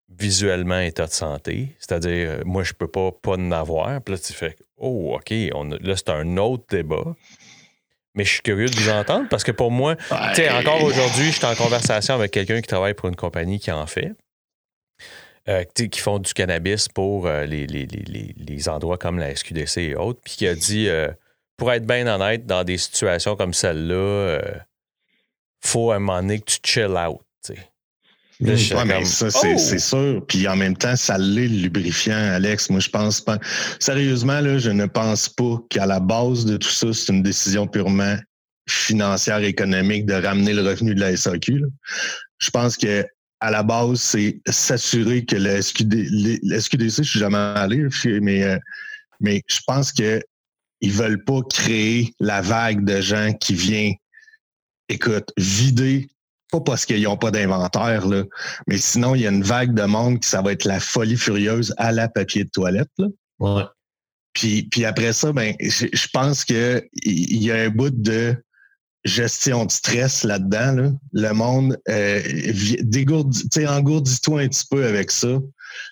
visuellement 0.10 0.80
état 0.80 1.05
de 1.05 1.12
santé. 1.12 1.76
C'est-à-dire, 1.80 2.30
euh, 2.30 2.41
moi, 2.45 2.64
je 2.64 2.74
peux 2.74 2.88
pas, 2.88 3.12
pas 3.12 3.34
en 3.34 3.51
avoir. 3.51 4.01
Puis 4.01 4.16
là, 4.16 4.20
tu 4.20 4.34
fais, 4.34 4.55
oh, 4.78 5.16
OK, 5.16 5.34
on, 5.53 5.66
là, 5.66 5.95
c'est 5.95 6.10
un 6.10 6.38
autre 6.38 6.66
débat. 6.70 7.16
Mais 8.18 8.26
je 8.26 8.32
suis 8.32 8.41
curieux 8.41 8.68
de 8.68 8.76
vous 8.76 8.89
entendre 8.89 9.28
parce 9.30 9.43
que 9.43 9.51
pour 9.51 9.72
moi, 9.72 9.95
encore 10.11 10.84
aujourd'hui, 10.84 11.28
je 11.28 11.38
suis 11.38 11.45
en 11.45 11.55
conversation 11.55 12.15
avec 12.15 12.32
quelqu'un 12.32 12.59
qui 12.61 12.68
travaille 12.68 12.95
pour 12.95 13.07
une 13.07 13.15
compagnie 13.15 13.59
qui 13.59 13.72
en 13.72 13.86
fait. 13.88 14.13
Euh, 15.49 15.63
qui 15.63 15.99
font 16.01 16.20
du 16.20 16.34
cannabis 16.34 16.89
pour 16.89 17.26
euh, 17.26 17.45
les, 17.45 18.68
endroits 18.68 18.97
comme 18.97 19.18
la 19.18 19.34
SQDC 19.34 19.78
et 19.78 19.95
autres, 19.95 20.20
puis 20.22 20.34
qui 20.36 20.45
a 20.45 20.53
dit 20.53 20.89
euh, 20.89 21.09
pour 21.55 21.72
être 21.72 21.86
bien 21.86 22.05
honnête, 22.05 22.45
dans 22.45 22.65
des 22.65 22.78
situations 22.78 23.38
comme 23.38 23.53
celle-là, 23.53 24.41
faut 25.63 25.91
un 25.93 25.99
moment 25.99 26.22
donné 26.22 26.39
que 26.39 26.51
tu 26.51 26.59
chill 26.63 26.97
out. 26.97 27.22
Mais 28.39 28.57
ça, 28.57 29.27
oh! 29.33 29.57
c'est 29.57 29.79
sûr. 29.79 30.23
Puis 30.27 30.47
en 30.47 30.55
même 30.55 30.77
temps, 30.77 30.95
ça 30.95 31.17
l'est 31.17 31.47
le 31.47 31.61
lubrifiant, 31.63 32.33
Alex. 32.33 32.69
Moi, 32.69 32.79
je 32.79 32.89
pense 32.89 33.19
pas. 33.21 33.39
Sérieusement, 33.79 34.41
là, 34.41 34.59
je 34.59 34.69
ne 34.69 34.85
pense 34.85 35.27
pas 35.27 35.57
qu'à 35.69 35.85
la 35.85 35.99
base 35.99 36.45
de 36.45 36.57
tout 36.57 36.69
ça, 36.69 36.93
c'est 36.93 37.11
une 37.11 37.23
décision 37.23 37.67
purement 37.67 38.15
financière, 38.69 39.39
économique 39.39 40.05
de 40.05 40.13
ramener 40.13 40.53
le 40.53 40.61
revenu 40.61 40.93
de 40.93 40.99
la 40.99 41.15
SAQ. 41.15 41.63
Je 42.38 42.49
pense 42.49 42.77
que 42.77 43.05
à 43.39 43.51
la 43.51 43.63
base, 43.63 44.01
c'est 44.01 44.39
s'assurer 44.47 45.23
que 45.23 45.35
le 45.35 45.61
SQD, 45.61 46.59
SQDC, 46.59 47.03
je 47.03 47.09
suis 47.09 47.19
jamais 47.19 47.38
allé, 47.38 47.88
mais, 48.19 48.43
euh, 48.43 48.57
mais 49.19 49.41
je 49.47 49.59
pense 49.65 49.91
que 49.91 50.21
ils 50.81 50.91
veulent 50.91 51.23
pas 51.23 51.41
créer 51.49 52.13
la 52.19 52.41
vague 52.41 52.83
de 52.83 53.01
gens 53.01 53.33
qui 53.33 53.55
vient, 53.55 53.91
écoute, 54.89 55.31
vider 55.38 56.07
pas 56.52 56.62
parce 56.62 56.86
qu'ils 56.86 57.04
n'ont 57.04 57.18
pas 57.18 57.32
d'inventaire, 57.32 58.08
là, 58.08 58.24
mais 58.68 58.78
sinon, 58.78 59.16
il 59.16 59.22
y 59.22 59.28
a 59.28 59.32
une 59.32 59.43
vague 59.43 59.74
de 59.74 59.84
monde 59.84 60.20
qui 60.20 60.30
ça 60.30 60.41
va 60.41 60.52
être 60.52 60.66
la 60.66 60.80
folie 60.80 61.18
furieuse 61.18 61.74
à 61.78 61.91
la 61.91 62.08
papier 62.08 62.45
de 62.45 62.50
toilette. 62.50 62.91
Là. 62.98 63.08
Ouais. 63.39 63.64
Puis, 64.34 64.64
puis 64.70 64.86
après 64.86 65.14
ça, 65.14 65.34
ben, 65.34 65.56
je 65.60 66.08
pense 66.14 66.45
qu'il 66.45 66.88
y 67.02 67.52
a 67.52 67.56
un 67.56 67.70
bout 67.70 67.89
de 67.89 68.36
gestion 69.04 69.66
de 69.66 69.72
stress 69.72 70.24
là-dedans. 70.24 70.74
Là. 70.74 70.91
Le 71.14 71.32
monde 71.34 71.78
euh, 71.89 72.22
engourdis-toi 73.68 74.41
un 74.41 74.48
petit 74.48 74.66
peu 74.70 74.86
avec 74.86 75.12
ça. 75.12 75.39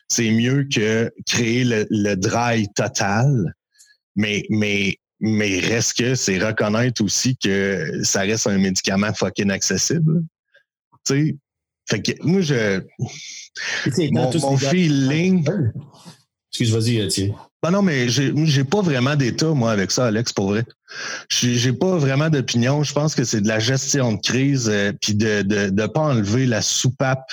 C'est 0.10 0.32
mieux 0.32 0.68
que 0.72 1.12
créer 1.26 1.64
le, 1.64 1.88
le 1.89 2.16
dry 2.16 2.68
total. 2.76 3.56
Mais, 4.16 4.45
mais, 4.49 4.97
mais 5.20 5.60
reste 5.60 5.97
que 5.97 6.16
c'est 6.16 6.38
reconnaître 6.38 7.03
aussi 7.03 7.36
que 7.38 8.03
ça 8.03 8.22
reste 8.22 8.47
un 8.47 8.58
médicament 8.58 9.14
fucking 9.14 9.49
accessible 9.49 10.24
sais, 11.14 11.36
fait 11.88 12.01
que 12.01 12.12
moi, 12.24 12.41
je. 12.41 12.82
Mon, 14.12 14.32
mon 14.39 14.58
feeling. 14.58 15.47
Excuse, 16.51 16.72
vas-y, 16.74 16.99
euh, 16.99 17.08
tiens. 17.08 17.36
Ben 17.62 17.72
non, 17.72 17.82
mais 17.82 18.10
j'ai 18.10 18.64
pas 18.64 18.82
vraiment 18.82 19.16
d'état, 19.16 19.49
moi, 19.49 19.72
avec 19.72 19.91
ça, 19.91 20.08
Alex, 20.08 20.34
pour 20.34 20.49
vrai. 20.49 20.66
J'ai 21.30 21.74
pas 21.74 21.97
vraiment 21.97 22.30
d'opinion. 22.30 22.84
Je 22.84 22.93
pense 22.93 23.16
que 23.16 23.24
c'est 23.24 23.41
de 23.41 23.47
la 23.47 23.60
gestion 23.60 24.14
de 24.14 24.22
crise, 24.22 24.70
euh, 24.70 24.91
puis 25.01 25.16
de 25.16 25.43
ne 25.43 25.70
de, 25.70 25.88
pas 25.88 26.01
enlever 26.01 26.45
la 26.45 26.62
soupape. 26.62 27.30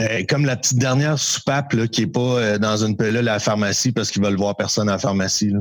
Euh, 0.00 0.22
comme 0.28 0.44
la 0.44 0.56
petite 0.56 0.78
dernière 0.78 1.18
soupape 1.18 1.72
là, 1.72 1.88
qui 1.88 2.02
est 2.02 2.06
pas 2.06 2.58
dans 2.58 2.84
une 2.84 2.96
pelule 2.96 3.28
à 3.28 3.34
la 3.34 3.38
pharmacie 3.40 3.90
parce 3.90 4.12
qu'ils 4.12 4.22
veulent 4.22 4.36
voir 4.36 4.56
personne 4.56 4.88
à 4.88 4.92
la 4.92 4.98
pharmacie. 4.98 5.50
Là. 5.50 5.58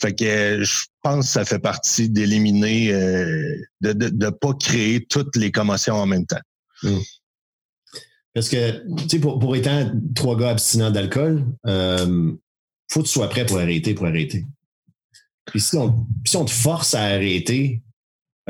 Fait 0.00 0.14
que 0.14 0.62
je 0.62 0.86
pense 1.02 1.26
que 1.26 1.32
ça 1.32 1.44
fait 1.44 1.58
partie 1.58 2.10
d'éliminer, 2.10 2.92
euh, 2.92 3.56
de 3.80 3.92
ne 3.92 4.30
pas 4.30 4.52
créer 4.54 5.04
toutes 5.06 5.36
les 5.36 5.52
commotions 5.52 5.94
en 5.94 6.06
même 6.06 6.26
temps. 6.26 6.40
Hmm. 6.82 6.98
Parce 8.34 8.48
que, 8.48 8.84
tu 8.96 9.08
sais, 9.08 9.18
pour, 9.20 9.38
pour 9.38 9.54
étant 9.54 9.92
trois 10.14 10.36
gars 10.36 10.50
abstinents 10.50 10.90
d'alcool, 10.90 11.44
euh, 11.66 12.32
faut 12.90 13.00
que 13.00 13.06
tu 13.06 13.12
sois 13.12 13.28
prêt 13.28 13.46
pour 13.46 13.58
arrêter, 13.58 13.94
pour 13.94 14.06
arrêter. 14.06 14.44
Puis 15.46 15.60
si 15.60 15.76
on, 15.76 16.06
si 16.26 16.36
on 16.36 16.44
te 16.44 16.50
force 16.50 16.94
à 16.94 17.02
arrêter, 17.02 17.82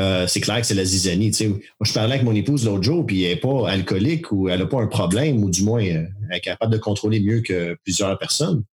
euh, 0.00 0.26
c'est 0.26 0.40
clair 0.40 0.60
que 0.60 0.66
c'est 0.66 0.74
la 0.74 0.84
zizanie. 0.84 1.30
Tu 1.30 1.36
sais. 1.36 1.48
Moi, 1.48 1.60
je 1.82 1.92
parlais 1.92 2.14
avec 2.14 2.24
mon 2.24 2.34
épouse 2.34 2.64
l'autre 2.64 2.82
jour, 2.82 3.04
puis 3.04 3.24
elle 3.24 3.34
n'est 3.34 3.40
pas 3.40 3.68
alcoolique 3.68 4.32
ou 4.32 4.48
elle 4.48 4.60
n'a 4.60 4.66
pas 4.66 4.80
un 4.80 4.86
problème, 4.86 5.42
ou 5.44 5.50
du 5.50 5.62
moins, 5.62 5.80
elle 5.82 6.12
est 6.32 6.40
capable 6.40 6.72
de 6.72 6.78
contrôler 6.78 7.20
mieux 7.20 7.42
que 7.42 7.76
plusieurs 7.84 8.18
personnes. 8.18 8.64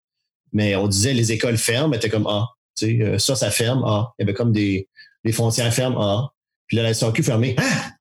Mais 0.53 0.75
on 0.75 0.87
disait 0.87 1.13
les 1.13 1.31
écoles 1.31 1.57
ferment, 1.57 1.93
elle 1.93 1.97
était 1.97 2.09
comme 2.09 2.27
Ah, 2.27 2.47
euh, 2.83 3.17
ça, 3.17 3.35
ça 3.35 3.51
ferme. 3.51 3.83
Ah, 3.85 4.13
il 4.17 4.23
y 4.23 4.25
avait 4.25 4.33
comme 4.33 4.51
des 4.51 4.87
les 5.23 5.31
frontières 5.31 5.73
fermes. 5.73 5.97
Ah. 5.99 6.29
Puis 6.67 6.77
là, 6.77 6.83
la 6.83 6.93
SAQ 6.93 7.23
fermée. 7.23 7.55
Ah! 7.57 7.91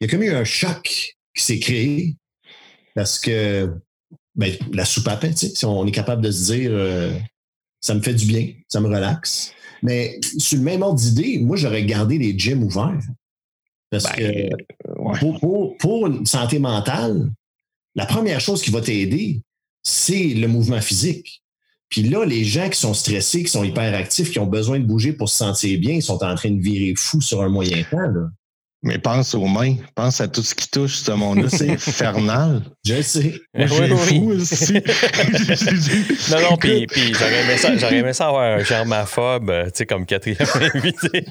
Il 0.00 0.06
y 0.06 0.08
a 0.08 0.10
comme 0.10 0.22
eu 0.22 0.30
un 0.30 0.44
choc 0.44 1.16
qui 1.34 1.42
s'est 1.42 1.58
créé 1.58 2.16
parce 2.94 3.18
que 3.18 3.72
ben, 4.34 4.54
la 4.72 4.84
soupape, 4.84 5.24
hein, 5.24 5.32
si 5.34 5.64
on 5.64 5.86
est 5.86 5.92
capable 5.92 6.22
de 6.22 6.30
se 6.30 6.52
dire 6.52 6.70
euh, 6.72 7.16
ça 7.80 7.94
me 7.94 8.00
fait 8.00 8.14
du 8.14 8.26
bien, 8.26 8.52
ça 8.68 8.80
me 8.80 8.86
relaxe. 8.88 9.52
Mais 9.82 10.18
sur 10.38 10.58
le 10.58 10.64
même 10.64 10.82
ordre 10.82 10.98
d'idée, 10.98 11.38
moi, 11.38 11.56
j'aurais 11.56 11.84
gardé 11.84 12.18
les 12.18 12.36
gyms 12.36 12.62
ouverts. 12.62 13.00
Parce 13.90 14.04
ben, 14.04 14.50
que 14.50 15.18
pour, 15.18 15.40
pour, 15.40 15.76
pour, 15.78 16.06
une 16.06 16.26
santé 16.26 16.58
mentale, 16.58 17.30
la 17.94 18.06
première 18.06 18.40
chose 18.40 18.62
qui 18.62 18.70
va 18.70 18.80
t'aider, 18.80 19.42
c'est 19.82 20.34
le 20.34 20.46
mouvement 20.46 20.80
physique. 20.80 21.42
Puis 21.88 22.02
là, 22.02 22.24
les 22.24 22.44
gens 22.44 22.68
qui 22.68 22.78
sont 22.78 22.94
stressés, 22.94 23.42
qui 23.42 23.50
sont 23.50 23.64
hyperactifs, 23.64 24.30
qui 24.30 24.38
ont 24.38 24.46
besoin 24.46 24.78
de 24.78 24.84
bouger 24.84 25.12
pour 25.12 25.28
se 25.28 25.36
sentir 25.36 25.78
bien, 25.80 25.94
ils 25.94 26.02
sont 26.02 26.22
en 26.22 26.34
train 26.34 26.50
de 26.50 26.60
virer 26.60 26.94
fou 26.96 27.20
sur 27.20 27.42
un 27.42 27.48
moyen 27.48 27.82
temps. 27.90 27.98
Mais 28.84 28.96
pense 28.98 29.34
aux 29.34 29.46
mains, 29.46 29.74
pense 29.96 30.20
à 30.20 30.28
tout 30.28 30.40
ce 30.42 30.54
qui 30.54 30.70
touche 30.70 30.94
ce 30.94 31.10
monde-là, 31.10 31.48
c'est 31.50 31.68
infernal. 31.72 32.62
Je 32.86 33.02
sais. 33.02 33.34
Moi, 33.52 33.66
Oui, 33.80 33.88
fou 33.96 34.30
aussi. 34.40 34.74
Non, 36.30 36.50
non, 36.50 36.56
puis, 36.56 36.86
puis 36.86 37.12
j'aurais 37.12 37.42
aimé 37.44 37.56
ça, 37.56 37.76
j'aurais 37.76 37.96
aimé 37.96 38.12
ça 38.12 38.28
avoir 38.28 38.58
un 38.58 38.62
germaphobe, 38.62 39.50
euh, 39.50 39.64
tu 39.66 39.70
sais, 39.74 39.86
comme 39.86 40.06
quatrième 40.06 40.38
invité. 40.54 41.24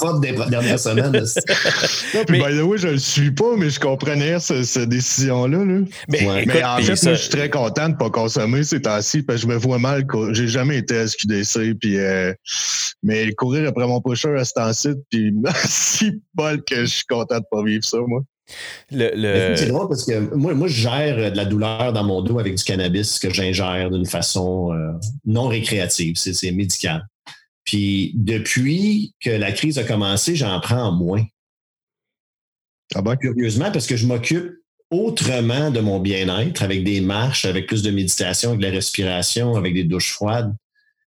faute 0.00 0.20
des 0.20 0.32
dernières 0.50 0.78
semaines. 0.78 1.12
Non, 1.12 2.24
puis, 2.26 2.40
Mais- 2.40 2.50
by 2.52 2.58
the 2.58 2.62
way, 2.62 2.78
je 2.78 2.88
le 2.88 2.98
suis 2.98 3.30
pas, 3.30 3.56
mais 3.56 3.70
je 3.70 3.80
comprenais 3.80 4.38
ce- 4.40 4.62
cette 4.62 4.88
décision-là. 4.88 5.58
Là. 5.64 5.80
Mais, 6.08 6.26
Ouais. 6.28 6.42
écoute, 6.42 6.54
mais 6.54 6.64
en 6.64 6.76
fait, 6.78 6.96
ça- 6.96 7.10
moi, 7.10 7.14
je 7.16 7.20
suis 7.22 7.30
très 7.30 7.50
content 7.50 7.88
de 7.88 7.96
pas 7.96 8.10
consommer 8.10 8.62
ces 8.62 8.80
temps-ci 8.82 9.22
parce 9.22 9.40
que 9.40 9.48
je 9.48 9.52
me 9.52 9.56
vois 9.58 9.78
mal. 9.78 10.04
J'ai 10.32 10.48
jamais 10.48 10.78
été 10.78 10.96
à 10.98 11.06
SQDC. 11.08 11.74
Puis, 11.80 11.98
euh, 11.98 12.32
mais 13.02 13.32
courir 13.32 13.68
après 13.68 13.86
mon 13.86 14.00
pusher 14.00 14.34
à 14.38 14.44
ce 14.44 14.52
temps-ci, 14.52 14.90
puis 15.10 15.32
si 15.72 16.22
bol 16.34 16.62
que 16.64 16.84
je 16.84 16.94
suis 16.94 17.04
content 17.04 17.38
de 17.38 17.44
pas 17.50 17.62
vivre 17.64 17.84
ça, 17.84 17.98
moi. 18.06 18.22
le, 18.90 19.10
le- 19.14 19.56
C'est 19.56 19.66
drôle 19.66 19.88
parce 19.88 20.04
que 20.04 20.34
moi, 20.34 20.54
moi, 20.54 20.68
je 20.68 20.80
gère 20.80 21.32
de 21.32 21.36
la 21.36 21.44
douleur 21.44 21.92
dans 21.92 22.04
mon 22.04 22.22
dos 22.22 22.38
avec 22.38 22.54
du 22.54 22.62
cannabis 22.64 23.18
que 23.18 23.30
j'ingère 23.32 23.90
d'une 23.90 24.06
façon 24.06 24.72
euh, 24.72 24.92
non 25.24 25.48
récréative. 25.48 26.16
C'est 26.16 26.32
c'est 26.34 26.52
médical. 26.52 27.06
Puis 27.64 28.12
depuis 28.16 29.14
que 29.20 29.30
la 29.30 29.52
crise 29.52 29.78
a 29.78 29.84
commencé, 29.84 30.34
j'en 30.34 30.58
prends 30.60 30.92
moins. 30.92 31.24
Ah 32.94 33.02
ben? 33.02 33.16
Curieusement, 33.16 33.70
parce 33.70 33.86
que 33.86 33.96
je 33.96 34.06
m'occupe 34.06 34.52
autrement 34.90 35.70
de 35.70 35.80
mon 35.80 36.00
bien-être 36.00 36.62
avec 36.62 36.84
des 36.84 37.00
marches, 37.00 37.46
avec 37.46 37.66
plus 37.66 37.82
de 37.82 37.90
méditation, 37.90 38.50
avec 38.50 38.60
de 38.60 38.66
la 38.66 38.72
respiration, 38.72 39.56
avec 39.56 39.72
des 39.74 39.84
douches 39.84 40.12
froides. 40.12 40.54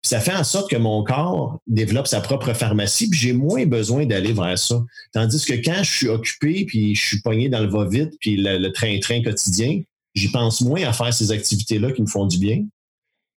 Puis 0.02 0.08
ça 0.08 0.20
fait 0.20 0.34
en 0.34 0.42
sorte 0.44 0.68
que 0.70 0.76
mon 0.76 1.04
corps 1.04 1.60
développe 1.68 2.08
sa 2.08 2.20
propre 2.20 2.52
pharmacie, 2.54 3.08
puis 3.08 3.18
j'ai 3.20 3.32
moins 3.32 3.66
besoin 3.66 4.04
d'aller 4.04 4.32
vers 4.32 4.58
ça. 4.58 4.82
Tandis 5.12 5.44
que 5.44 5.52
quand 5.54 5.82
je 5.84 5.90
suis 5.96 6.08
occupé, 6.08 6.64
puis 6.66 6.94
je 6.96 7.06
suis 7.06 7.20
pogné 7.20 7.48
dans 7.48 7.60
le 7.60 7.68
va-vite, 7.68 8.14
puis 8.20 8.36
le 8.36 8.68
train-train 8.72 9.22
quotidien, 9.22 9.80
j'y 10.14 10.28
pense 10.30 10.60
moins 10.60 10.82
à 10.82 10.92
faire 10.92 11.14
ces 11.14 11.30
activités-là 11.30 11.92
qui 11.92 12.02
me 12.02 12.08
font 12.08 12.26
du 12.26 12.38
bien. 12.38 12.64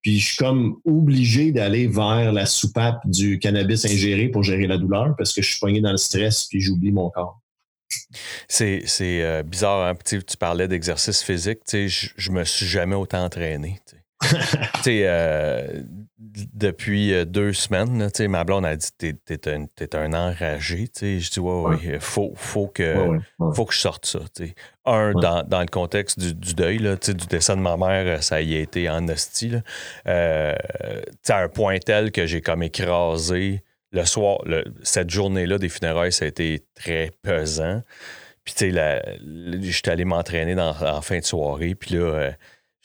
Puis 0.02 0.20
je 0.20 0.26
suis 0.28 0.38
comme 0.38 0.78
obligé 0.86 1.52
d'aller 1.52 1.88
vers 1.88 2.32
la 2.34 2.46
soupape 2.46 3.00
du 3.06 3.38
cannabis 3.40 3.86
ingéré 3.86 4.30
pour 4.30 4.44
gérer 4.44 4.68
la 4.68 4.78
douleur 4.78 5.16
parce 5.18 5.34
que 5.34 5.42
je 5.44 5.50
suis 5.52 5.60
pogné 5.60 5.82
dans 5.82 5.92
le 5.92 5.98
stress, 5.98 6.46
puis 6.46 6.62
j'oublie 6.62 6.92
mon 6.92 7.10
corps. 7.12 7.40
c'est 8.48 8.84
euh, 9.02 9.44
bizarre, 9.44 9.88
hein? 9.88 9.96
Tu 10.04 10.24
tu 10.24 10.38
parlais 10.38 10.68
d'exercice 10.68 11.22
physique, 11.22 11.60
tu 11.68 11.72
sais, 11.72 11.88
je- 11.88 12.10
je 12.18 12.32
me 12.32 12.44
suis 12.44 12.66
jamais 12.66 12.96
autant 12.96 13.24
entraîné. 13.24 13.80
tu 13.88 13.96
sais. 13.96 14.02
Euh, 15.08 15.84
depuis 16.18 17.14
euh, 17.14 17.26
deux 17.26 17.52
semaines, 17.52 18.00
là, 18.00 18.28
ma 18.30 18.44
blonde 18.46 18.66
a 18.66 18.76
dit 18.76 18.88
T'es 18.98 19.14
t'es 19.14 19.50
un, 19.52 19.66
t'es 19.76 19.96
un 19.96 20.14
enragé. 20.14 20.88
Je 21.02 21.30
dis 21.30 21.40
Ouais, 21.40 21.62
ouais, 21.64 22.00
faut, 22.00 22.32
faut 22.36 22.68
que. 22.68 23.10
Ouais, 23.10 23.20
faut 23.54 23.66
que 23.66 23.74
je 23.74 23.80
sorte 23.80 24.06
ça. 24.06 24.20
Un, 24.86 25.12
dans, 25.14 25.44
dans 25.44 25.60
le 25.60 25.66
contexte 25.68 26.20
du, 26.20 26.34
du 26.34 26.54
deuil, 26.54 26.78
là, 26.78 26.96
du 26.96 27.14
décès 27.28 27.56
de 27.56 27.62
ma 27.62 27.76
mère, 27.76 28.06
euh, 28.18 28.22
ça 28.22 28.42
y 28.42 28.56
a 28.56 28.60
été 28.60 28.90
en 28.90 29.08
hostie. 29.10 29.50
là. 29.50 29.62
Euh, 30.08 30.56
à 31.28 31.38
un 31.40 31.50
point 31.50 31.80
tel 31.80 32.12
que 32.12 32.26
j'ai 32.26 32.40
comme 32.42 32.64
écrasé 32.64 33.64
le 33.92 34.06
soir, 34.06 34.38
le- 34.46 34.64
cette 34.84 35.10
journée-là 35.10 35.58
des 35.58 35.70
funérailles, 35.70 36.12
ça 36.14 36.26
a 36.26 36.28
été 36.28 36.64
très 36.76 37.12
pesant. 37.24 37.82
Puis, 38.44 38.54
tu 38.54 38.72
sais, 38.72 39.20
j'étais 39.62 39.90
allé 39.92 40.06
m'entraîner 40.06 40.54
dans- 40.56 40.76
en 40.82 41.02
fin 41.02 41.18
de 41.20 41.24
soirée. 41.26 41.74
Puis 41.76 41.96
là, 41.96 42.00
euh, 42.02 42.32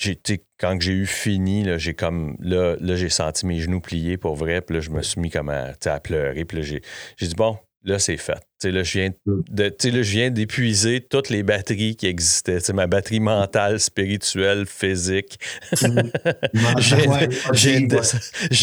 j'ai, 0.01 0.18
quand 0.59 0.80
j'ai 0.80 0.92
eu 0.92 1.07
fini, 1.07 1.62
là, 1.62 1.78
j'ai 1.78 1.94
comme. 1.94 2.36
Là, 2.40 2.76
là 2.80 2.96
j'ai 2.96 3.11
senti 3.11 3.46
mes 3.46 3.61
genoux 3.61 3.80
pliés 3.80 4.16
pour 4.16 4.34
vrai. 4.34 4.62
Puis 4.62 4.76
là, 4.76 4.80
je 4.80 4.90
me 4.90 5.03
suis 5.03 5.20
mis 5.20 5.30
comme 5.30 5.51
à, 5.51 5.74
à 5.84 6.01
pleurer. 6.01 6.44
Puis 6.44 6.59
là, 6.59 6.62
j'ai 6.62 7.26
dit, 7.26 7.34
bon, 7.34 7.59
là, 7.85 7.99
c'est 7.99 8.16
fait. 8.16 8.35
Tu 8.35 8.68
sais, 8.68 8.70
là, 8.72 8.83
je 8.83 8.99
viens 8.99 9.11
de, 9.26 9.74
sais, 9.78 9.91
là, 9.91 10.03
je 10.03 10.11
viens 10.11 10.31
d'épuiser 10.31 11.01
toutes 11.01 11.28
les 11.31 11.43
batteries 11.43 11.97
qui 11.97 12.07
existaient. 12.07 12.59
Ma 12.74 12.87
batterie 12.87 13.20
mentale, 13.20 13.81
spirituelle, 13.81 14.66
physique. 14.66 15.39
Ouais, 15.83 17.28
Je 17.53 17.68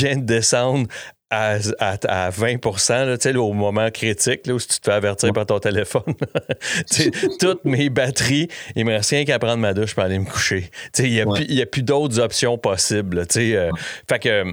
viens 0.05 0.15
de 0.17 0.23
descendre- 0.25 0.87
à, 1.29 1.57
à, 1.79 2.25
à 2.25 2.29
20 2.29 2.57
là, 2.89 3.17
là, 3.21 3.41
au 3.41 3.51
moment 3.51 3.89
critique, 3.91 4.47
là, 4.47 4.53
où 4.53 4.59
si 4.59 4.67
tu 4.69 4.79
te 4.79 4.85
fais 4.85 4.95
avertir 4.95 5.33
par 5.33 5.45
ton 5.45 5.59
téléphone. 5.59 6.13
Toutes 7.39 7.65
mes 7.65 7.89
batteries, 7.89 8.47
il 8.77 8.85
me 8.85 8.93
reste 8.93 9.09
rien 9.09 9.25
qu'à 9.25 9.37
prendre 9.37 9.57
ma 9.57 9.73
douche 9.73 9.93
pour 9.93 10.03
aller 10.03 10.19
me 10.19 10.25
coucher. 10.25 10.69
Il 10.99 11.11
n'y 11.11 11.19
a, 11.21 11.27
Ouais. 11.27 11.61
a 11.61 11.65
plus 11.65 11.83
d'autres 11.83 12.19
options 12.19 12.57
possibles. 12.57 13.25
euh, 13.37 13.71
Fait 14.09 14.19
que 14.19 14.43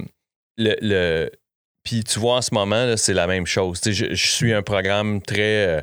le. 0.57 0.75
le- 0.81 1.31
puis 1.85 2.03
tu 2.03 2.19
vois, 2.19 2.35
en 2.37 2.41
ce 2.41 2.53
moment, 2.53 2.97
c'est 2.97 3.13
la 3.13 3.27
même 3.27 3.45
chose. 3.45 3.79
Je, 3.85 3.91
je 4.13 4.27
suis 4.27 4.51
un 4.53 4.61
programme 4.63 5.21
très 5.21 5.67
euh, 5.67 5.81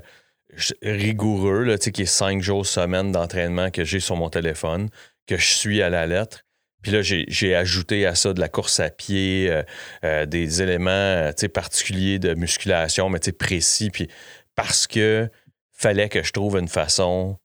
rigoureux, 0.82 1.64
là, 1.64 1.78
tu 1.78 1.84
sais, 1.84 1.92
qui 1.92 2.02
est 2.02 2.06
cinq 2.06 2.42
jours 2.42 2.66
semaine 2.66 3.12
d'entraînement 3.12 3.70
que 3.70 3.84
j'ai 3.84 4.00
sur 4.00 4.16
mon 4.16 4.28
téléphone, 4.28 4.88
que 5.26 5.36
je 5.36 5.46
suis 5.46 5.80
à 5.82 5.88
la 5.90 6.06
lettre. 6.06 6.40
Puis 6.82 6.90
là, 6.90 7.00
j'ai 7.00 7.54
ajouté 7.54 8.06
à 8.06 8.16
ça 8.16 8.32
de 8.32 8.40
la 8.40 8.48
course 8.48 8.80
à 8.80 8.90
pied, 8.90 9.48
euh, 9.48 9.62
euh, 10.04 10.26
des 10.26 10.62
éléments 10.62 11.30
particuliers 11.54 12.18
de 12.18 12.34
musculation, 12.34 13.08
mais 13.08 13.20
précis. 13.38 13.90
Puis 13.90 14.08
parce 14.56 14.88
que 14.88 15.30
fallait 15.72 16.08
que 16.08 16.22
je 16.24 16.32
trouve 16.32 16.58
une 16.58 16.68
façon 16.68 17.38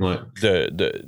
Ouais. 0.00 0.16
de. 0.42 0.68
de- 0.72 1.04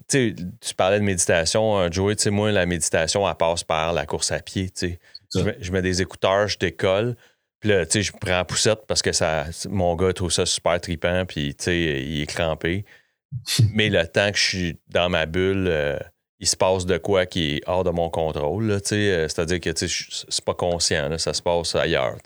tu 0.61 0.74
parlais 0.76 1.00
de 1.00 1.05
méditation, 1.05 1.80
euh, 1.80 1.88
Joey, 1.90 2.14
tu 2.14 2.24
sais, 2.24 2.30
moi, 2.30 2.53
la 2.53 2.66
méditation, 2.66 3.28
elle 3.28 3.34
passe 3.34 3.64
par 3.64 3.92
la 3.94 4.07
course 4.07 4.30
à 4.30 4.38
pied. 4.40 4.68
tu 4.70 4.88
sais. 4.88 5.00
Ça. 5.11 5.11
Je 5.35 5.41
mets, 5.45 5.57
je 5.61 5.72
mets 5.72 5.83
des 5.83 6.03
écouteurs, 6.03 6.49
je 6.49 6.59
décolle. 6.59 7.16
Puis 7.61 7.70
là, 7.70 7.87
tu 7.87 7.93
sais, 7.93 8.03
je 8.03 8.12
prends 8.12 8.30
la 8.33 8.45
poussette 8.45 8.80
parce 8.89 9.03
que 9.03 9.12
ça, 9.12 9.47
mon 9.68 9.95
gars 9.95 10.12
trouve 10.12 10.33
ça 10.33 10.45
super 10.47 10.80
trippant, 10.80 11.24
puis 11.26 11.55
tu 11.55 11.64
sais, 11.64 12.03
il 12.03 12.22
est 12.22 12.26
crampé. 12.26 12.85
Mais 13.74 13.89
le 13.89 14.07
temps 14.07 14.30
que 14.30 14.37
je 14.39 14.43
suis 14.45 14.80
dans 14.89 15.09
ma 15.09 15.26
bulle, 15.26 15.66
euh, 15.68 15.99
il 16.41 16.47
se 16.49 16.57
passe 16.57 16.87
de 16.87 16.99
quoi 16.99 17.24
qui 17.24 17.57
est 17.57 17.61
hors 17.68 17.85
de 17.85 17.91
mon 17.91 18.11
contrôle. 18.11 18.66
là, 18.66 18.80
tu 18.80 18.89
sais. 18.89 19.12
Euh, 19.12 19.28
C'est-à-dire 19.28 19.61
que 19.61 19.70
tu 19.70 19.87
sais, 19.87 19.89
je- 19.89 20.24
c'est 20.28 20.45
pas 20.45 20.55
conscient, 20.55 21.09
là, 21.09 21.18
ça 21.18 21.33
se 21.33 21.41
passe 21.41 21.74
ailleurs. 21.76 22.16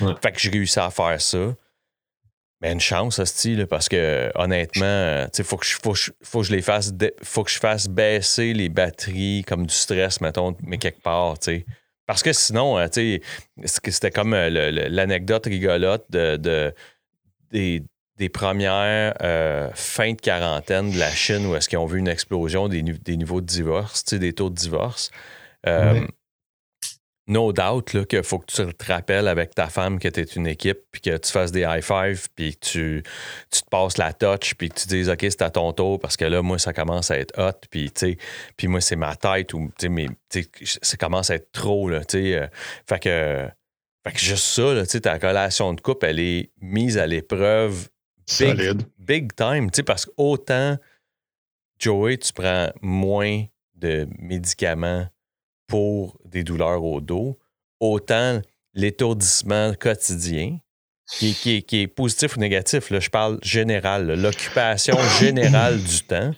Ouais. 0.00 0.12
Fait 0.22 0.30
que 0.32 0.38
j'ai 0.38 0.50
réussi 0.50 0.78
à 0.78 0.90
faire 0.90 1.20
ça. 1.20 1.54
Mais 2.62 2.72
une 2.72 2.80
chance, 2.80 3.22
style, 3.24 3.66
parce 3.66 3.88
que 3.88 4.30
honnêtement, 4.34 5.24
tu 5.26 5.30
sais, 5.38 5.42
faut 5.42 5.56
que 5.58 5.66
je 5.66 5.74
faut, 5.82 5.94
faut 6.22 6.40
que 6.40 6.46
je 6.46 6.52
les 6.54 6.62
fasse 6.62 6.90
faut 7.22 7.44
que 7.44 7.50
je 7.50 7.58
fasse 7.58 7.86
baisser 7.88 8.54
les 8.54 8.68
batteries 8.70 9.44
comme 9.46 9.66
du 9.66 9.74
stress, 9.74 10.20
mettons, 10.22 10.56
mais 10.62 10.78
quelque 10.78 11.02
part, 11.02 11.38
tu 11.38 11.44
sais. 11.44 11.66
Parce 12.06 12.22
que 12.22 12.32
sinon, 12.32 12.78
euh, 12.78 12.86
tu 12.88 13.20
sais, 13.64 13.90
c'était 13.90 14.10
comme 14.10 14.32
euh, 14.34 14.48
l'anecdote 14.88 15.46
rigolote 15.46 16.04
de, 16.10 16.36
de- 16.36 16.74
des, 17.50 17.82
des 18.16 18.28
premières 18.28 19.14
euh, 19.22 19.68
fins 19.74 20.12
de 20.12 20.20
quarantaine 20.20 20.92
de 20.92 20.98
la 20.98 21.10
Chine 21.10 21.46
où 21.46 21.56
est-ce 21.56 21.68
qu'ils 21.68 21.78
ont 21.78 21.86
vu 21.86 21.98
une 21.98 22.08
explosion 22.08 22.68
des, 22.68 22.82
des 22.82 23.16
niveaux 23.16 23.40
de 23.40 23.46
divorce, 23.46 24.04
des 24.04 24.32
taux 24.32 24.50
de 24.50 24.54
divorce. 24.54 25.10
Euh. 25.66 26.06
No 27.28 27.52
doubt 27.52 28.06
qu'il 28.06 28.22
faut 28.22 28.38
que 28.38 28.46
tu 28.46 28.74
te 28.74 28.84
rappelles 28.84 29.26
avec 29.26 29.52
ta 29.54 29.66
femme 29.68 29.98
que 29.98 30.06
tu 30.06 30.20
es 30.20 30.24
une 30.24 30.46
équipe, 30.46 30.78
puis 30.92 31.00
que 31.00 31.16
tu 31.16 31.32
fasses 31.32 31.50
des 31.50 31.62
high 31.62 31.82
five, 31.82 32.28
puis 32.36 32.54
que 32.54 32.66
tu, 32.66 33.02
tu 33.50 33.62
te 33.62 33.68
passes 33.68 33.98
la 33.98 34.12
touch, 34.12 34.54
puis 34.54 34.68
que 34.68 34.76
tu 34.76 34.86
dises 34.86 35.08
OK, 35.08 35.18
c'est 35.22 35.42
à 35.42 35.50
ton 35.50 35.72
tour, 35.72 35.98
parce 35.98 36.16
que 36.16 36.24
là, 36.24 36.40
moi, 36.42 36.58
ça 36.60 36.72
commence 36.72 37.10
à 37.10 37.18
être 37.18 37.36
hot, 37.36 37.66
puis 37.68 38.68
moi, 38.68 38.80
c'est 38.80 38.94
ma 38.94 39.16
tête, 39.16 39.54
ou 39.54 39.72
mais 39.90 40.06
ça 40.82 40.96
commence 40.96 41.30
à 41.30 41.34
être 41.34 41.50
trop, 41.50 41.88
là, 41.88 42.04
tu 42.04 42.18
sais. 42.18 42.34
euh, 42.36 42.46
fait 42.88 42.98
que. 43.00 43.48
Fait 44.06 44.12
que 44.12 44.20
juste 44.20 44.44
ça, 44.44 44.72
là, 44.72 44.84
tu 44.84 44.92
sais, 44.92 45.00
ta 45.00 45.14
relation 45.14 45.74
de 45.74 45.80
couple, 45.80 46.06
elle 46.06 46.20
est 46.20 46.52
mise 46.60 46.96
à 46.96 47.08
l'épreuve 47.08 47.88
Solide. 48.24 48.82
big 48.98 49.34
time, 49.34 49.68
tu 49.68 49.78
sais, 49.78 49.82
parce 49.82 50.06
qu'autant, 50.06 50.78
Joey, 51.80 52.18
tu 52.18 52.32
prends 52.32 52.70
moins 52.82 53.44
de 53.74 54.06
médicaments 54.20 55.08
pour 55.66 56.18
des 56.24 56.42
douleurs 56.44 56.82
au 56.84 57.00
dos, 57.00 57.38
autant 57.80 58.40
l'étourdissement 58.74 59.74
quotidien, 59.74 60.58
qui, 61.18 61.30
est- 61.30 61.34
qui 61.40 61.56
est- 61.56 61.62
qui 61.62 61.80
est 61.82 61.86
positif 61.86 62.36
ou 62.36 62.40
négatif, 62.40 62.90
là, 62.90 63.00
je 63.00 63.10
parle 63.10 63.38
général, 63.42 64.06
l'occupation 64.20 64.96
générale 65.20 65.82
du 65.82 66.02
temps, 66.02 66.32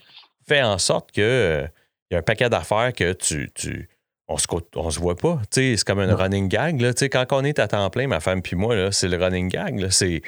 fait 0.47 0.63
en 0.63 0.79
sorte 0.79 1.13
que 1.13 1.21
euh, 1.21 1.67
y 2.11 2.15
a 2.15 2.19
un 2.19 2.23
paquet 2.23 2.49
d'affaires 2.49 2.93
que 2.93 3.13
tu. 3.13 3.51
tu 3.55 3.89
on 4.31 4.37
se, 4.37 4.47
on 4.77 4.91
se 4.91 5.01
voit 5.01 5.17
pas. 5.17 5.41
C'est 5.51 5.83
comme 5.87 6.01
un 6.01 6.15
running 6.15 6.49
gag. 6.49 6.81
Là. 6.83 6.93
Quand 6.93 7.27
on 7.33 7.45
est 7.45 7.59
à 7.59 7.67
temps 7.67 7.89
plein, 7.89 8.07
ma 8.09 8.21
femme 8.21 8.43
puis 8.43 8.57
moi, 8.57 8.77
là, 8.77 8.93
c'est 8.93 9.09
le 9.09 9.17
running 9.17 9.49
gag. 9.49 9.89
C'est 9.91 10.21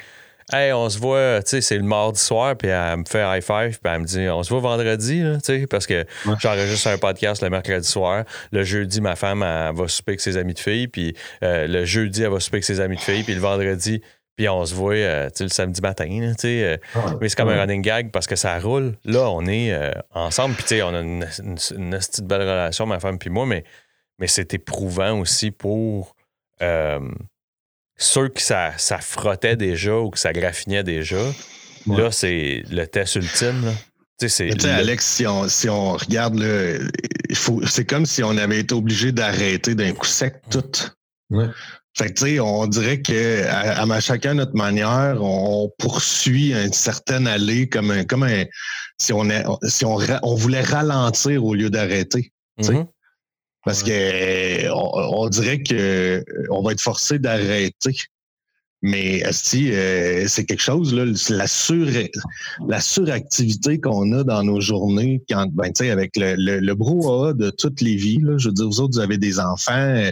Hey, 0.53 0.73
on 0.73 0.89
se 0.89 0.99
voit, 0.99 1.41
tu 1.43 1.49
sais, 1.51 1.61
c'est 1.61 1.77
le 1.77 1.83
mardi 1.83 2.19
soir, 2.19 2.57
puis 2.57 2.67
elle 2.67 2.97
me 2.97 3.03
fait 3.05 3.21
high 3.23 3.41
five, 3.41 3.79
puis 3.81 3.93
elle 3.93 4.01
me 4.01 4.05
dit, 4.05 4.27
on 4.27 4.43
se 4.43 4.49
voit 4.49 4.59
vendredi, 4.59 5.23
tu 5.35 5.39
sais, 5.43 5.65
parce 5.67 5.87
que 5.87 6.05
Ouais. 6.25 6.35
j'enregistre 6.39 6.87
un 6.89 6.97
podcast 6.97 7.41
le 7.41 7.49
mercredi 7.49 7.87
soir. 7.87 8.25
Le 8.51 8.63
jeudi, 8.63 8.99
ma 8.99 9.15
femme, 9.15 9.43
elle 9.43 9.73
va 9.73 9.87
souper 9.87 10.11
avec 10.11 10.19
ses 10.21 10.35
amis 10.35 10.53
de 10.53 10.59
filles, 10.59 10.89
puis 10.89 11.15
euh, 11.43 11.67
le 11.67 11.85
jeudi, 11.85 12.23
elle 12.23 12.31
va 12.31 12.39
souper 12.41 12.55
avec 12.57 12.65
ses 12.65 12.81
amis 12.81 12.97
de 12.97 13.01
filles, 13.01 13.23
puis 13.23 13.33
le 13.33 13.39
vendredi, 13.39 14.01
puis 14.35 14.49
on 14.49 14.65
se 14.65 14.75
voit, 14.75 14.93
euh, 14.95 15.27
tu 15.29 15.37
sais, 15.37 15.43
le 15.45 15.49
samedi 15.51 15.79
matin, 15.81 16.07
là, 16.19 16.29
tu 16.35 16.41
sais. 16.41 16.63
euh, 16.63 16.77
Ouais. 16.95 17.11
mais 17.21 17.29
c'est 17.29 17.35
comme 17.37 17.49
un 17.49 17.59
running 17.61 17.81
gag 17.81 18.11
parce 18.11 18.27
que 18.27 18.35
ça 18.35 18.59
roule. 18.59 18.97
Là, 19.05 19.29
on 19.29 19.45
est 19.47 19.71
euh, 19.71 19.91
ensemble, 20.13 20.55
puis 20.55 20.63
tu 20.63 20.69
sais, 20.75 20.81
on 20.81 20.93
a 20.93 20.99
une, 20.99 21.25
une, 21.43 21.57
une 21.77 21.93
esti 21.93 22.21
de 22.23 22.27
belle 22.27 22.41
relation, 22.41 22.85
ma 22.85 22.99
femme 22.99 23.17
puis 23.19 23.29
moi, 23.29 23.45
mais, 23.45 23.63
mais 24.19 24.27
c'est 24.27 24.53
éprouvant 24.53 25.17
aussi 25.19 25.51
pour 25.51 26.15
euh, 26.61 26.99
ceux 28.01 28.29
que 28.29 28.41
ça, 28.41 28.73
ça 28.77 28.97
frottait 28.97 29.55
déjà 29.55 29.97
ou 29.97 30.09
que 30.09 30.19
ça 30.19 30.33
graffinait 30.33 30.83
déjà, 30.83 31.21
là, 31.87 32.11
c'est 32.11 32.63
le 32.69 32.85
test 32.85 33.15
ultime. 33.15 33.65
Là. 33.65 33.73
Tu 34.19 34.67
Alex, 34.67 35.05
si 35.05 35.25
on, 35.25 35.47
si 35.47 35.69
on 35.69 35.93
regarde, 35.93 36.43
c'est 37.65 37.85
comme 37.85 38.05
si 38.05 38.23
on 38.23 38.37
avait 38.37 38.59
été 38.59 38.73
obligé 38.73 39.11
d'arrêter 39.11 39.73
d'un 39.73 39.93
coup 39.93 40.05
sec 40.05 40.35
tout. 40.49 40.63
Ouais. 41.31 41.47
Fait 41.97 42.07
que, 42.07 42.13
tu 42.13 42.25
sais, 42.25 42.39
on 42.39 42.67
dirait 42.67 43.01
que 43.01 43.45
à, 43.47 43.99
chacun 43.99 44.35
notre 44.35 44.55
manière, 44.55 45.17
on 45.21 45.71
poursuit 45.77 46.53
une 46.53 46.73
certaine 46.73 47.27
allée 47.27 47.67
comme 47.67 47.91
un, 47.91 48.03
comme 48.03 48.23
un, 48.23 48.45
si 48.99 49.11
on 49.11 49.27
si 49.63 49.85
on, 49.85 49.97
on 50.23 50.35
voulait 50.35 50.61
ralentir 50.61 51.43
au 51.43 51.53
lieu 51.53 51.69
d'arrêter. 51.69 52.31
Mm-hmm. 52.59 52.87
Parce 53.63 53.83
que 53.83 54.69
on, 54.71 55.29
dirait 55.29 55.61
que 55.61 56.23
on 56.49 56.63
va 56.63 56.71
être 56.71 56.81
forcé 56.81 57.19
d'arrêter. 57.19 57.95
Mais 58.83 59.23
euh, 59.23 60.27
c'est 60.27 60.45
quelque 60.45 60.61
chose, 60.61 60.93
là, 60.93 61.05
la, 61.29 61.47
sur, 61.47 61.87
la 62.67 62.81
suractivité 62.81 63.79
qu'on 63.79 64.11
a 64.11 64.23
dans 64.23 64.43
nos 64.43 64.59
journées, 64.59 65.21
quand, 65.29 65.45
ben, 65.53 65.71
avec 65.81 66.17
le, 66.17 66.33
le, 66.35 66.59
le 66.59 66.75
brouhaha 66.75 67.33
de 67.33 67.51
toutes 67.51 67.79
les 67.81 67.95
vies, 67.95 68.17
là, 68.21 68.39
je 68.39 68.47
veux 68.47 68.53
dire, 68.53 68.65
vous 68.65 68.81
autres, 68.81 68.95
vous 68.95 68.99
avez 68.99 69.19
des 69.19 69.39
enfants. 69.39 69.71
Euh, 69.73 70.11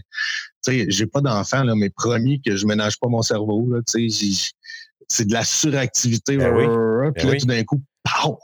j'ai 0.67 1.07
pas 1.07 1.21
d'enfants, 1.21 1.63
là, 1.63 1.73
mais 1.75 1.89
promis 1.89 2.41
que 2.41 2.55
je 2.55 2.67
ménage 2.67 2.99
pas 2.99 3.07
mon 3.07 3.23
cerveau. 3.23 3.67
Là, 3.71 3.79
c'est 3.87 5.25
de 5.25 5.33
la 5.33 5.43
suractivité. 5.43 6.37
Ben 6.37 6.53
oui. 6.55 7.11
Puis 7.15 7.25
ben 7.25 7.31
là, 7.31 7.39
tout 7.39 7.45
d'un 7.47 7.63
coup, 7.63 7.81
pow! 8.03 8.37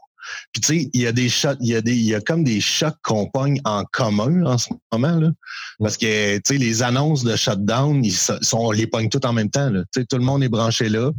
Puis 0.52 0.62
tu 0.62 0.68
sais, 0.68 0.90
il 0.94 1.02
y 1.02 1.08
a 1.08 1.12
des 1.12 1.30
shots, 1.30 1.58
il 1.62 1.68
y 1.68 1.76
a 1.76 1.82
des, 1.82 1.96
il 1.96 2.06
y 2.06 2.16
a 2.16 2.22
comme 2.22 2.44
des 2.44 2.62
chocs 2.62 2.98
qu'on 3.04 3.28
pogne 3.30 3.60
en 3.66 3.84
commun 3.86 4.46
en 4.46 4.58
ce 4.58 4.70
moment 4.92 5.20
là, 5.20 5.32
parce 5.80 5.98
que 5.98 6.38
tu 6.38 6.42
sais 6.46 6.58
les 6.58 6.84
annonces 6.84 7.24
de 7.24 7.36
shutdown, 7.36 8.04
ils 8.04 8.14
sont, 8.14 8.40
on 8.54 8.72
les 8.72 8.88
pogne 8.88 9.10
tout 9.10 9.26
en 9.26 9.34
même 9.34 9.50
temps 9.50 9.70
là. 9.70 9.84
Tu 9.94 10.02
sais, 10.02 10.06
tout 10.06 10.18
le 10.18 10.24
monde 10.24 10.44
est 10.44 10.50
branché 10.50 10.90
là. 10.90 11.12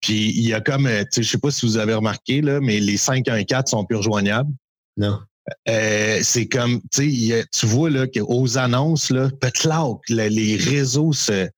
Puis 0.00 0.30
il 0.30 0.48
y 0.48 0.54
a 0.54 0.60
comme, 0.60 0.88
tu 0.88 1.06
sais, 1.10 1.22
je 1.22 1.30
sais 1.30 1.38
pas 1.38 1.50
si 1.50 1.66
vous 1.66 1.76
avez 1.76 1.94
remarqué 1.94 2.40
là, 2.40 2.60
mais 2.60 2.80
les 2.80 2.96
514 2.96 3.70
sont 3.70 3.84
plus 3.84 3.96
rejoignables. 3.96 4.50
Non. 4.96 5.20
Euh, 5.68 6.20
c'est 6.22 6.46
comme, 6.46 6.80
tu 6.90 7.32
tu 7.52 7.66
vois 7.66 7.90
là 7.90 8.06
qu'aux 8.06 8.56
annonces, 8.56 9.10
là, 9.10 9.28
peut-être 9.40 10.00
les 10.08 10.56
réseaux 10.56 11.12
se, 11.12 11.48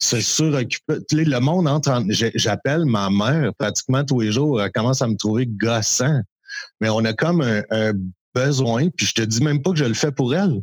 se 0.00 0.20
suroccupent. 0.20 0.82
Le 1.12 1.38
monde 1.38 1.68
entre 1.68 1.90
en, 1.90 2.04
J'appelle 2.08 2.84
ma 2.84 3.10
mère 3.10 3.52
pratiquement 3.58 4.04
tous 4.04 4.20
les 4.20 4.32
jours, 4.32 4.60
elle 4.60 4.72
commence 4.72 5.02
à 5.02 5.08
me 5.08 5.16
trouver 5.16 5.46
gossant. 5.46 6.20
Mais 6.80 6.88
on 6.88 7.04
a 7.04 7.12
comme 7.12 7.42
un, 7.42 7.92
besoin, 8.34 8.88
puis 8.90 9.06
je 9.06 9.14
te 9.14 9.22
dis 9.22 9.42
même 9.42 9.62
pas 9.62 9.72
que 9.72 9.78
je 9.78 9.84
le 9.84 9.94
fais 9.94 10.12
pour 10.12 10.34
elle. 10.34 10.60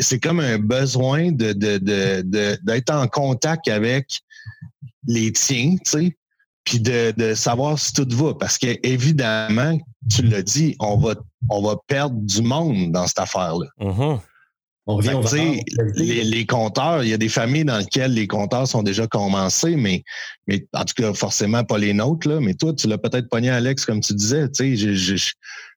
C'est 0.00 0.20
comme 0.20 0.40
un 0.40 0.58
besoin 0.58 1.32
de, 1.32 1.52
de, 1.52 1.78
de, 1.78 2.58
d'être 2.62 2.90
en 2.90 3.06
contact 3.08 3.68
avec 3.68 4.20
les 5.06 5.32
tiens, 5.32 5.76
tu 5.84 5.90
sais, 5.90 6.16
puis 6.64 6.80
de, 6.80 7.12
de 7.16 7.34
savoir 7.34 7.78
si 7.78 7.92
tout 7.92 8.06
va. 8.10 8.34
Parce 8.34 8.58
que 8.58 8.78
évidemment, 8.82 9.78
tu 10.10 10.22
l'as 10.22 10.42
dit, 10.42 10.76
on 10.78 10.96
va, 10.96 11.14
on 11.50 11.62
va 11.62 11.76
perdre 11.86 12.16
du 12.16 12.42
monde 12.42 12.92
dans 12.92 13.06
cette 13.06 13.20
affaire-là. 13.20 13.66
Mm-hmm. 13.80 14.20
On 14.86 14.96
revient 14.96 15.60
les, 15.94 16.24
les, 16.24 16.44
compteurs, 16.44 17.04
il 17.04 17.10
y 17.10 17.12
a 17.12 17.16
des 17.16 17.28
familles 17.28 17.64
dans 17.64 17.78
lesquelles 17.78 18.14
les 18.14 18.26
compteurs 18.26 18.66
sont 18.66 18.82
déjà 18.82 19.06
commencés, 19.06 19.76
mais, 19.76 20.02
mais 20.48 20.66
en 20.72 20.84
tout 20.84 20.94
cas, 20.96 21.14
forcément 21.14 21.62
pas 21.62 21.78
les 21.78 21.94
nôtres. 21.94 22.28
Là, 22.28 22.40
mais 22.40 22.54
toi, 22.54 22.72
tu 22.74 22.88
l'as 22.88 22.98
peut-être 22.98 23.28
pogné, 23.28 23.50
Alex, 23.50 23.84
comme 23.84 24.00
tu 24.00 24.12
disais. 24.12 24.46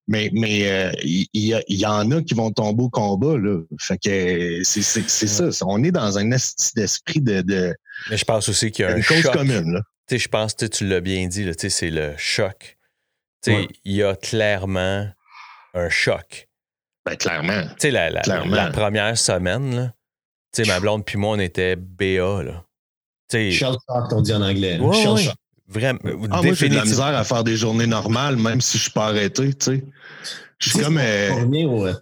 mais 0.08 0.32
mais 0.34 0.72
euh, 0.72 0.92
il 1.04 1.28
y, 1.34 1.56
y, 1.68 1.86
en 1.86 2.10
a 2.10 2.24
qui 2.24 2.34
vont 2.34 2.50
tomber 2.50 2.82
au 2.82 2.90
combat. 2.90 3.38
Là. 3.38 3.60
Fait 3.80 4.00
que 4.00 4.64
c'est 4.64 4.82
ça. 4.82 5.50
On 5.68 5.84
est 5.84 5.92
dans 5.92 6.18
un 6.18 6.28
d'esprit 6.76 7.22
de, 7.22 7.42
de, 7.42 7.76
Mais 8.10 8.18
je 8.18 8.26
pense 8.26 8.50
aussi 8.50 8.72
qu'il 8.72 8.86
y 8.86 8.88
a 8.88 8.98
une 8.98 9.04
cause 9.04 9.22
commune. 9.22 9.72
Là. 9.72 9.82
Je 10.10 10.28
pense 10.28 10.56
que 10.56 10.66
tu 10.66 10.88
l'as 10.88 11.02
bien 11.02 11.28
dit, 11.28 11.48
c'est 11.70 11.92
le 11.92 12.14
choc 12.18 12.76
il 13.52 13.96
y 13.96 14.04
a 14.04 14.16
clairement 14.16 15.08
un 15.76 15.90
choc. 15.90 16.48
Ben, 17.06 17.16
clairement. 17.16 17.64
Tu 17.64 17.74
sais, 17.80 17.92
la, 17.92 18.10
la, 18.10 18.72
première 18.72 19.18
semaine, 19.18 19.76
là, 19.76 19.94
tu 20.52 20.64
sais, 20.64 20.70
ma 20.70 20.80
blonde 20.80 21.06
puis 21.06 21.18
moi, 21.18 21.36
on 21.36 21.40
était 21.40 21.76
BA, 21.76 22.44
là. 22.44 22.64
Shell 23.32 23.52
shock, 23.52 23.80
on 23.88 24.22
dit 24.22 24.34
en 24.34 24.42
anglais. 24.42 24.80
Shell 24.94 25.18
shock. 25.18 25.36
Vraiment. 25.68 26.00
Ah, 26.32 26.42
moi, 26.42 26.54
j'ai 26.54 26.70
de 26.70 26.76
la 26.76 26.84
misère 26.84 27.06
à 27.06 27.24
faire 27.24 27.44
des 27.44 27.58
journées 27.58 27.88
normales, 27.88 28.38
même 28.38 28.62
si 28.62 28.78
je 28.78 28.84
suis 28.84 28.92
pas 28.92 29.08
arrêté, 29.08 29.54
tu 29.54 29.66
sais. 29.66 29.84
Je 30.60 30.70
suis 30.70 30.80
comme. 30.80 30.98
Euh, 30.98 31.94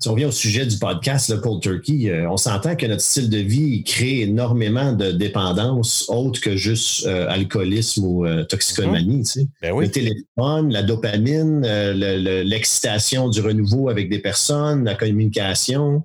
si 0.00 0.08
on 0.08 0.12
revient 0.12 0.24
au 0.24 0.32
sujet 0.32 0.64
du 0.64 0.78
podcast, 0.78 1.28
le 1.28 1.36
Cold 1.36 1.60
Turkey, 1.60 2.08
euh, 2.08 2.30
on 2.30 2.38
s'entend 2.38 2.74
que 2.74 2.86
notre 2.86 3.02
style 3.02 3.28
de 3.28 3.36
vie 3.36 3.84
crée 3.84 4.20
énormément 4.20 4.94
de 4.94 5.10
dépendance 5.12 6.06
autre 6.08 6.40
que 6.40 6.56
juste 6.56 7.06
euh, 7.06 7.28
alcoolisme 7.28 8.06
ou 8.06 8.24
euh, 8.24 8.44
toxicomanie. 8.44 9.18
Mhm. 9.18 9.24
Tu 9.24 9.30
sais. 9.30 9.48
Ben 9.60 9.72
oui. 9.74 9.84
Le 9.84 9.90
téléphone, 9.90 10.72
la 10.72 10.82
dopamine, 10.82 11.60
l'excitation 11.60 13.28
du 13.28 13.42
renouveau 13.42 13.90
avec 13.90 14.08
des 14.08 14.20
personnes, 14.20 14.84
la 14.84 14.94
communication, 14.94 16.02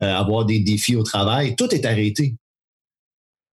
avoir 0.00 0.46
des 0.46 0.60
défis 0.60 0.96
au 0.96 1.02
travail, 1.02 1.54
tout 1.56 1.74
est 1.74 1.84
arrêté. 1.84 2.36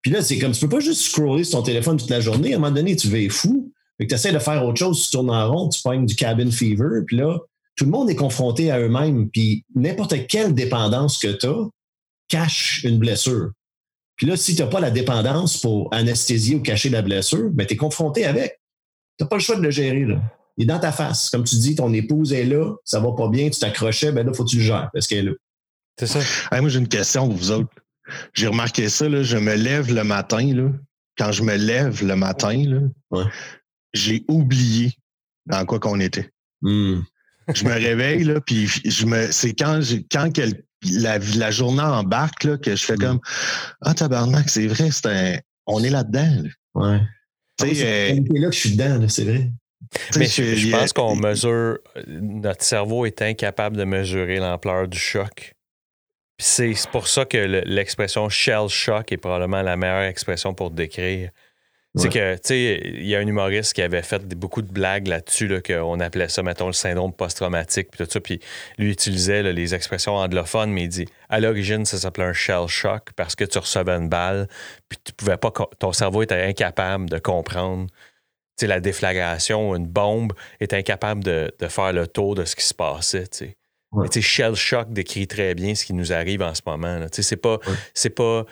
Puis 0.03 0.11
là, 0.12 0.22
c'est 0.22 0.38
comme 0.38 0.53
tu 0.53 0.61
peux 0.61 0.68
pas 0.68 0.80
juste 0.80 1.03
scroller 1.03 1.45
sur 1.45 1.59
ton 1.59 1.64
téléphone 1.64 1.97
toute 1.97 2.11
la 2.11 2.20
journée. 2.20 2.53
À 2.53 2.57
un 2.57 2.61
moment 2.61 2.74
donné, 2.74 2.97
tu 2.97 3.09
vas 3.09 3.28
fou. 3.28 3.72
tu 3.99 4.07
essaies 4.12 4.32
de 4.32 4.38
faire 4.38 4.64
autre 4.64 4.78
chose, 4.78 5.05
tu 5.05 5.11
tournes 5.11 5.30
en 5.30 5.51
rond, 5.51 5.68
tu 5.68 5.82
pognes 5.82 6.07
du 6.07 6.14
cabin 6.14 6.51
fever, 6.51 7.03
puis 7.07 7.16
là, 7.16 7.38
tout 7.81 7.87
le 7.87 7.93
monde 7.93 8.11
est 8.11 8.14
confronté 8.14 8.70
à 8.70 8.78
eux-mêmes, 8.78 9.31
puis 9.31 9.64
n'importe 9.74 10.26
quelle 10.26 10.55
dépendance 10.55 11.16
que 11.16 11.28
tu 11.28 11.47
as 11.47 11.66
cache 12.28 12.85
une 12.85 12.99
blessure. 12.99 13.53
Puis 14.16 14.26
là, 14.26 14.37
si 14.37 14.55
tu 14.55 14.61
n'as 14.61 14.68
pas 14.68 14.81
la 14.81 14.91
dépendance 14.91 15.57
pour 15.57 15.89
anesthésier 15.91 16.57
ou 16.57 16.61
cacher 16.61 16.91
la 16.91 17.01
blessure, 17.01 17.49
ben, 17.51 17.66
tu 17.66 17.72
es 17.72 17.76
confronté 17.78 18.26
avec. 18.26 18.61
Tu 19.16 19.24
n'as 19.24 19.28
pas 19.28 19.37
le 19.37 19.41
choix 19.41 19.57
de 19.57 19.62
le 19.62 19.70
gérer. 19.70 20.05
Là. 20.05 20.20
Il 20.59 20.64
est 20.64 20.66
dans 20.66 20.78
ta 20.78 20.93
face. 20.93 21.31
Comme 21.31 21.45
tu 21.45 21.55
dis, 21.55 21.74
ton 21.74 21.91
épouse 21.95 22.35
est 22.35 22.45
là, 22.45 22.70
ça 22.85 23.01
va 23.01 23.12
pas 23.12 23.31
bien, 23.31 23.49
tu 23.49 23.59
t'accrochais, 23.59 24.12
ben 24.12 24.26
là, 24.26 24.35
faut 24.35 24.45
que 24.45 24.51
tu 24.51 24.59
le 24.59 24.62
gères 24.62 24.91
parce 24.93 25.07
qu'elle 25.07 25.28
est 25.28 25.31
là. 25.31 25.37
C'est 25.99 26.07
ça. 26.07 26.20
moi, 26.61 26.68
j'ai 26.68 26.81
une 26.81 26.89
question 26.89 27.28
pour 27.28 27.37
vous 27.39 27.51
autres. 27.51 27.74
J'ai 28.35 28.49
remarqué 28.49 28.91
ça, 28.91 29.09
là, 29.09 29.22
je 29.22 29.39
me 29.39 29.55
lève 29.55 29.91
le 29.91 30.05
matin. 30.05 30.53
Là, 30.53 30.70
quand 31.16 31.33
je 31.33 31.43
me 31.43 31.57
lève 31.57 32.05
le 32.05 32.14
matin, 32.14 32.62
là, 32.62 33.24
j'ai 33.95 34.22
oublié 34.28 34.93
dans 35.47 35.64
quoi 35.64 35.81
qu'on 35.81 35.99
était. 35.99 36.28
Hmm 36.61 37.01
je 37.55 37.65
me 37.65 37.73
réveille, 37.73 38.25
là, 38.25 38.41
puis 38.41 38.67
je 38.67 39.07
me, 39.07 39.31
c'est 39.31 39.53
quand, 39.53 39.81
quand 40.11 40.31
la, 40.91 41.19
la, 41.19 41.51
journée 41.51 41.83
embarque 41.83 42.45
là, 42.45 42.57
que 42.57 42.75
je 42.75 42.85
fais 42.85 42.95
mm. 42.95 43.01
comme 43.01 43.21
Ah, 43.83 43.95
tabarnak, 43.95 44.49
c'est 44.49 44.67
vrai, 44.67 44.91
c'est 44.91 45.07
un, 45.07 45.39
on 45.67 45.83
est 45.83 45.91
là-dedans. 45.91 46.43
Ouais. 46.75 47.01
Tu 47.59 47.75
sais, 47.75 48.13
euh, 48.13 48.21
là 48.35 48.49
que 48.49 48.55
je 48.55 48.61
suis 48.61 48.77
dedans, 48.77 49.07
c'est 49.09 49.25
vrai. 49.25 49.51
Mais 50.17 50.27
je, 50.27 50.71
pense 50.71 50.93
qu'on 50.93 51.17
mesure, 51.17 51.79
notre 52.07 52.65
cerveau 52.65 53.07
est 53.07 53.23
incapable 53.23 53.77
de 53.77 53.85
mesurer 53.85 54.37
l'ampleur 54.37 54.87
du 54.87 54.99
choc. 54.99 55.55
C'est 56.39 56.75
pour 56.93 57.09
ça 57.09 57.25
que 57.25 57.37
l'expression 57.67 58.29
shell 58.29 58.69
shock 58.69 59.13
est 59.13 59.17
probablement 59.17 59.63
la 59.63 59.77
meilleure 59.77 60.03
expression 60.03 60.55
pour 60.55 60.71
décrire 60.71 61.31
c'est 61.97 62.09
que, 62.09 62.34
tu 62.34 62.41
sais, 62.45 62.80
il 62.84 63.07
y 63.07 63.16
a 63.16 63.18
un 63.18 63.26
humoriste 63.26 63.72
qui 63.72 63.82
avait 63.82 64.03
fait 64.03 64.24
beaucoup 64.36 64.62
de 64.62 64.70
blagues 64.70 65.09
là-dessus, 65.09 65.49
là, 65.49 65.61
qu'on 65.61 65.99
appelait 65.99 66.28
ça, 66.28 66.43
mettons, 66.43 66.68
le 66.68 66.72
syndrome 66.72 67.12
post-traumatique, 67.12 67.88
puis 67.91 68.05
tout 68.05 68.11
ça. 68.11 68.20
Puis 68.20 68.38
lui 68.78 68.93
utilisait 68.93 69.43
les 69.53 69.74
expressions 69.74 70.14
anglophones, 70.14 70.70
mais 70.70 70.84
il 70.84 70.88
dit 70.88 71.07
à 71.28 71.41
l'origine, 71.41 71.84
ça 71.84 71.99
s'appelait 71.99 72.26
un 72.26 72.32
shell 72.32 72.68
shock 72.68 73.09
parce 73.16 73.34
que 73.34 73.45
tu 73.45 73.59
recevais 73.59 73.97
une 73.97 74.09
balle, 74.09 74.47
puis 74.88 74.99
tu 75.03 75.12
pouvais 75.12 75.36
pas, 75.36 75.51
ton 75.78 75.93
cerveau 75.93 76.22
était 76.22 76.41
incapable 76.43 77.11
de 77.11 77.18
comprendre. 77.18 77.88
La 78.62 78.78
déflagration, 78.78 79.74
une 79.74 79.86
bombe 79.86 80.34
est 80.61 80.74
incapable 80.74 81.24
de, 81.24 81.51
faire 81.68 81.95
le 81.95 82.07
tour 82.07 82.34
de 82.34 82.45
ce 82.45 82.55
qui 82.55 82.64
se 82.64 82.74
passait, 82.74 83.26
tu 83.26 83.38
sais. 83.38 83.57
Mais 83.93 84.09
tu 84.09 84.20
sais, 84.20 84.28
shell 84.28 84.55
shock 84.55 84.93
décrit 84.93 85.26
très 85.26 85.55
bien 85.55 85.74
ce 85.74 85.84
qui 85.84 85.95
nous 85.95 86.12
arrive 86.12 86.43
en 86.43 86.55
ce 86.55 86.61
moment. 86.64 87.01
Tu 87.07 87.09
sais, 87.16 87.22
c'est 87.22 87.36
pas, 87.36 87.59
c'est 87.95 88.11
pas 88.11 88.45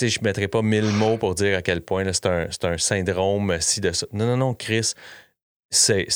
je 0.00 0.18
ne 0.20 0.24
mettrai 0.24 0.48
pas 0.48 0.62
mille 0.62 0.90
mots 0.90 1.18
pour 1.18 1.34
dire 1.34 1.58
à 1.58 1.62
quel 1.62 1.80
point 1.80 2.04
c'est 2.12 2.26
un, 2.26 2.48
un, 2.62 2.78
syndrome 2.78 3.56
si 3.60 3.80
de 3.80 3.92
ça. 3.92 4.06
Non, 4.12 4.26
non, 4.26 4.36
non, 4.36 4.54
Chris, 4.54 4.92
c'est, 5.70 6.06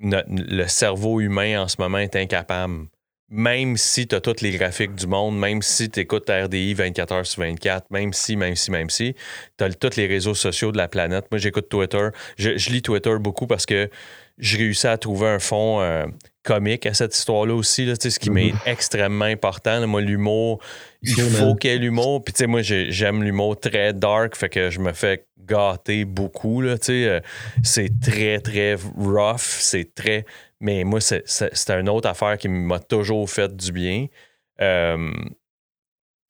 le 0.00 0.66
cerveau 0.66 1.20
humain 1.20 1.62
en 1.62 1.68
ce 1.68 1.76
moment 1.78 1.98
est 1.98 2.16
incapable. 2.16 2.86
Même 3.30 3.76
si 3.76 4.06
tu 4.06 4.14
as 4.14 4.20
tous 4.20 4.42
les 4.42 4.50
graphiques 4.52 4.94
du 4.94 5.06
monde, 5.06 5.38
même 5.38 5.62
si 5.62 5.90
tu 5.90 6.00
écoutes 6.00 6.28
RDI 6.28 6.74
24 6.74 7.12
heures 7.12 7.26
sur 7.26 7.42
24, 7.42 7.90
même 7.90 8.12
si, 8.12 8.36
même 8.36 8.54
si, 8.54 8.70
même 8.70 8.90
si, 8.90 9.14
tu 9.56 9.64
as 9.64 9.72
tous 9.72 9.96
les 9.96 10.06
réseaux 10.06 10.34
sociaux 10.34 10.72
de 10.72 10.76
la 10.76 10.88
planète. 10.88 11.26
Moi, 11.30 11.38
j'écoute 11.38 11.68
Twitter. 11.68 12.08
Je, 12.36 12.50
lis 12.70 12.82
Twitter 12.82 13.16
beaucoup 13.18 13.46
parce 13.46 13.66
que 13.66 13.88
je 14.38 14.58
réussis 14.58 14.86
à 14.86 14.98
trouver 14.98 15.28
un 15.28 15.38
fond 15.38 15.80
euh, 15.80 16.06
comique 16.42 16.86
à 16.86 16.94
cette 16.94 17.14
histoire-là 17.14 17.54
aussi, 17.54 17.84
là, 17.86 17.94
ce 17.98 18.18
qui 18.18 18.30
m'est 18.30 18.50
mm-hmm. 18.50 18.66
extrêmement 18.68 19.24
important. 19.24 19.86
moi, 19.86 20.00
l'humour, 20.00 20.60
il 21.02 21.14
faut 21.14 21.54
qu'il 21.54 21.70
y 21.70 21.74
ait 21.74 21.78
l'humour. 21.78 22.22
Puis, 22.24 22.34
tu 22.34 22.38
sais, 22.38 22.46
moi, 22.46 22.60
j'aime 22.62 23.22
l'humour 23.22 23.58
très 23.58 23.92
dark, 23.92 24.36
fait 24.36 24.48
que 24.48 24.70
je 24.70 24.80
me 24.80 24.92
fais 24.92 25.26
gâter 25.38 26.04
beaucoup, 26.04 26.60
là. 26.60 26.76
Euh, 26.88 27.20
c'est 27.62 28.00
très, 28.00 28.40
très 28.40 28.74
rough, 28.96 29.38
c'est 29.38 29.94
très... 29.94 30.24
Mais 30.60 30.84
moi, 30.84 31.00
c'est 31.00 31.70
une 31.70 31.88
autre 31.88 32.08
affaire 32.08 32.38
qui 32.38 32.48
m'a 32.48 32.78
toujours 32.78 33.28
fait 33.28 33.54
du 33.54 33.70
bien. 33.70 34.06
Euh, 34.60 35.12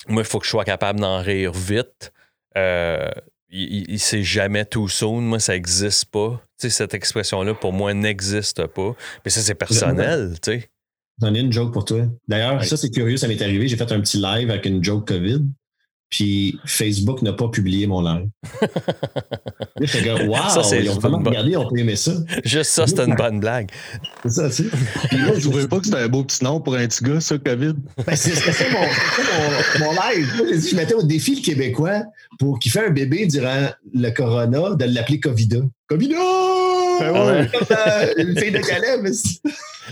moi, 0.09 0.23
il 0.23 0.25
faut 0.25 0.39
que 0.39 0.45
je 0.45 0.51
sois 0.51 0.65
capable 0.65 1.01
d'en 1.01 1.21
rire 1.21 1.53
vite. 1.53 2.13
euh, 2.57 3.11
il, 3.55 3.91
il, 3.91 3.99
c'est 4.01 4.23
jamais 4.23 4.65
tout 4.65 4.89
soon. 4.89 5.21
Moi, 5.21 5.39
ça 5.39 5.53
n'existe 5.53 6.07
pas. 6.07 6.43
Tu 6.61 6.69
sais, 6.69 6.71
cette 6.71 6.95
expression-là, 6.95 7.55
pour 7.55 7.73
moi, 7.73 7.95
n'existe 7.95 8.67
pas. 8.67 8.95
Mais 9.25 9.31
ça, 9.31 9.41
c'est 9.41 9.55
personnel, 9.55 10.35
tu 10.43 10.53
sais. 10.53 10.71
J'en 11.23 11.33
ai 11.33 11.41
une 11.41 11.53
joke 11.53 11.73
pour 11.73 11.85
toi. 11.85 12.07
D'ailleurs, 12.27 12.65
ça, 12.65 12.77
c'est 12.77 12.91
curieux, 12.91 13.17
ça 13.17 13.29
m'est 13.29 13.41
arrivé. 13.41 13.69
J'ai 13.69 13.77
fait 13.77 13.93
un 13.93 14.01
petit 14.01 14.17
live 14.17 14.51
avec 14.51 14.67
une 14.67 14.83
joke 14.83 15.07
COVID. 15.07 15.43
Puis 16.11 16.59
Facebook 16.65 17.23
n'a 17.23 17.33
pas 17.33 17.49
publié 17.49 17.87
mon 17.87 18.01
live. 18.01 18.29
là, 18.63 18.69
j'étais 19.81 20.09
comme, 20.09 20.29
wow, 20.29 20.63
ça, 20.63 20.79
ils 20.79 20.89
ont 20.91 20.99
vraiment 20.99 21.19
regardé, 21.19 21.53
ils 21.53 21.57
ont 21.57 21.69
pas 21.69 21.77
aimé 21.77 21.97
ça. 21.97 22.13
Juste 22.45 22.71
ça, 22.71 22.87
c'était 22.87 23.05
une 23.05 23.17
bonne 23.17 23.41
blague. 23.41 23.71
C'est 24.23 24.31
ça, 24.31 24.49
tu 24.49 24.55
sais. 24.55 24.77
Puis 25.09 25.19
là, 25.19 25.33
je 25.37 25.49
trouvais 25.49 25.67
pas 25.67 25.81
que 25.81 25.87
c'était 25.87 25.99
un 25.99 26.09
beau 26.09 26.23
petit 26.23 26.45
nom 26.45 26.61
pour 26.61 26.75
un 26.75 26.87
petit 26.87 27.03
gars, 27.03 27.21
ça, 27.21 27.37
COVID. 27.39 27.75
Ben, 28.07 28.17
c'est 28.17 28.35
ça 28.35 28.65
mon, 28.71 29.87
mon, 29.87 29.93
live. 29.93 30.69
Je, 30.71 30.77
mettais 30.77 30.95
au 30.95 31.03
défi 31.03 31.37
le 31.37 31.43
Québécois 31.43 32.03
pour 32.39 32.59
qu'il 32.59 32.71
fasse 32.71 32.89
un 32.89 32.93
bébé 32.93 33.27
durant 33.27 33.71
le 33.93 34.11
corona 34.11 34.75
de 34.75 34.85
l'appeler 34.85 35.21
Covida. 35.21 35.61
Covida! 35.89 36.17
Ben 37.01 37.13
ouais. 37.13 37.51
Comme 37.53 38.29
une 38.29 38.39
fille 38.39 38.53
de 38.53 38.59
Calais, 38.59 38.99
mais... 39.03 39.11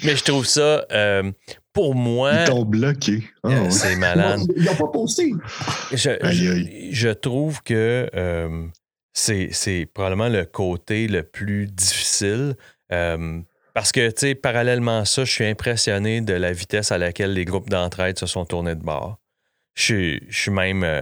mais 0.05 0.17
je 0.17 0.25
trouve 0.25 0.47
ça. 0.47 0.87
Euh, 0.93 1.33
pour 1.73 1.95
moi. 1.95 2.33
Ils 2.35 2.45
t'ont 2.45 2.65
bloqué. 2.65 3.25
Oh, 3.43 3.49
ouais. 3.49 3.71
C'est 3.71 3.97
malade. 3.97 4.41
Ils 4.57 4.65
n'ont 4.65 4.75
pas 4.75 4.89
posté. 4.89 5.33
Je, 5.93 6.11
je, 6.23 6.89
je 6.91 7.09
trouve 7.09 7.63
que 7.63 8.09
euh, 8.15 8.67
c'est 9.13 9.89
probablement 9.93 10.29
le 10.29 10.45
côté 10.45 11.09
le 11.09 11.23
plus 11.23 11.67
difficile. 11.67 12.55
Euh, 12.93 13.41
parce 13.75 13.91
que, 13.91 14.11
tu 14.11 14.15
sais, 14.19 14.35
parallèlement 14.35 15.01
à 15.01 15.05
ça, 15.05 15.25
je 15.25 15.33
suis 15.33 15.47
impressionné 15.47 16.21
de 16.21 16.35
la 16.35 16.53
vitesse 16.53 16.93
à 16.93 16.99
laquelle 16.99 17.33
les 17.33 17.47
groupes 17.47 17.71
d'entraide 17.71 18.19
se 18.19 18.27
sont 18.27 18.45
tournés 18.45 18.75
de 18.75 18.83
bord. 18.83 19.19
Je, 19.75 20.19
je 20.29 20.39
suis 20.39 20.51
même. 20.51 20.85
Euh, 20.85 21.01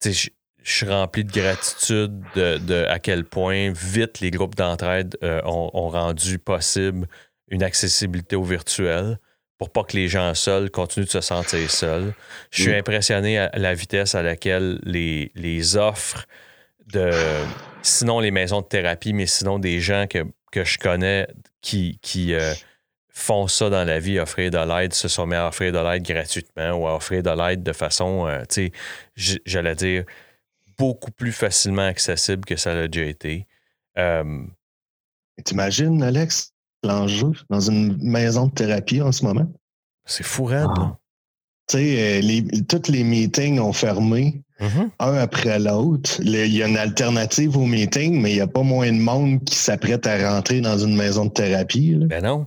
tu 0.00 0.12
sais, 0.12 0.30
je 0.62 0.72
suis 0.72 0.86
rempli 0.86 1.24
de 1.24 1.32
gratitude 1.32 2.22
de, 2.34 2.58
de, 2.58 2.84
à 2.88 2.98
quel 2.98 3.24
point 3.24 3.72
vite 3.72 4.20
les 4.20 4.30
groupes 4.32 4.56
d'entraide 4.56 5.16
ont, 5.22 5.70
ont, 5.72 5.88
rendu 5.88 6.40
possible 6.40 7.06
une 7.48 7.62
accessibilité 7.62 8.34
au 8.34 8.42
virtuel 8.42 9.20
pour 9.58 9.70
pas 9.70 9.84
que 9.84 9.96
les 9.96 10.08
gens 10.08 10.34
seuls 10.34 10.70
continuent 10.70 11.06
de 11.06 11.10
se 11.10 11.20
sentir 11.20 11.70
seuls. 11.70 12.12
Je 12.50 12.62
suis 12.62 12.72
mm. 12.72 12.78
impressionné 12.78 13.38
à 13.38 13.50
la 13.54 13.74
vitesse 13.74 14.14
à 14.14 14.22
laquelle 14.22 14.78
les, 14.82 15.32
les 15.34 15.76
offres 15.76 16.26
de, 16.92 17.10
sinon 17.82 18.20
les 18.20 18.30
maisons 18.30 18.60
de 18.60 18.66
thérapie, 18.66 19.12
mais 19.12 19.26
sinon 19.26 19.58
des 19.58 19.80
gens 19.80 20.06
que, 20.08 20.24
que 20.52 20.64
je 20.64 20.78
connais 20.78 21.26
qui, 21.62 21.98
qui 22.02 22.34
euh, 22.34 22.52
font 23.08 23.48
ça 23.48 23.70
dans 23.70 23.84
la 23.84 23.98
vie, 23.98 24.18
offrir 24.18 24.50
de 24.50 24.58
l'aide, 24.58 24.92
se 24.92 25.08
sont 25.08 25.26
mis 25.26 25.34
à 25.34 25.48
offrir 25.48 25.72
de 25.72 25.78
l'aide 25.78 26.02
gratuitement 26.02 26.72
ou 26.72 26.86
à 26.86 26.94
offrir 26.94 27.22
de 27.22 27.30
l'aide 27.30 27.62
de 27.62 27.72
façon, 27.72 28.26
euh, 28.26 28.42
tu 28.48 28.72
sais, 29.16 29.40
j'allais 29.46 29.74
dire, 29.74 30.04
beaucoup 30.76 31.10
plus 31.10 31.32
facilement 31.32 31.86
accessible 31.86 32.44
que 32.44 32.56
ça 32.56 32.74
l'a 32.74 32.88
déjà 32.88 33.06
été. 33.06 33.46
Euh, 33.98 34.44
T'imagines, 35.44 36.02
Alex, 36.02 36.52
l'enjeu 36.84 37.32
dans 37.50 37.60
une 37.60 37.96
maison 38.02 38.46
de 38.46 38.52
thérapie 38.52 39.02
en 39.02 39.12
ce 39.12 39.24
moment? 39.24 39.46
C'est 40.04 40.24
fou 40.24 40.44
raide, 40.44 40.68
ah. 40.78 40.96
Tu 41.68 41.78
sais, 41.78 42.22
euh, 42.22 42.60
tous 42.68 42.88
les 42.92 43.02
meetings 43.02 43.58
ont 43.58 43.72
fermé, 43.72 44.40
mm 44.60 44.66
-hmm. 44.66 44.88
un 45.00 45.14
après 45.14 45.58
l'autre. 45.58 46.20
Il 46.22 46.54
y 46.54 46.62
a 46.62 46.68
une 46.68 46.76
alternative 46.76 47.56
aux 47.56 47.66
meetings, 47.66 48.20
mais 48.20 48.30
il 48.30 48.34
n'y 48.36 48.40
a 48.40 48.46
pas 48.46 48.62
moins 48.62 48.92
de 48.92 48.98
monde 49.00 49.42
qui 49.44 49.56
s'apprête 49.56 50.06
à 50.06 50.14
rentrer 50.30 50.60
dans 50.60 50.78
une 50.78 50.94
maison 50.94 51.24
de 51.24 51.32
thérapie. 51.32 51.90
Là. 51.98 52.06
Ben 52.06 52.22
non. 52.22 52.46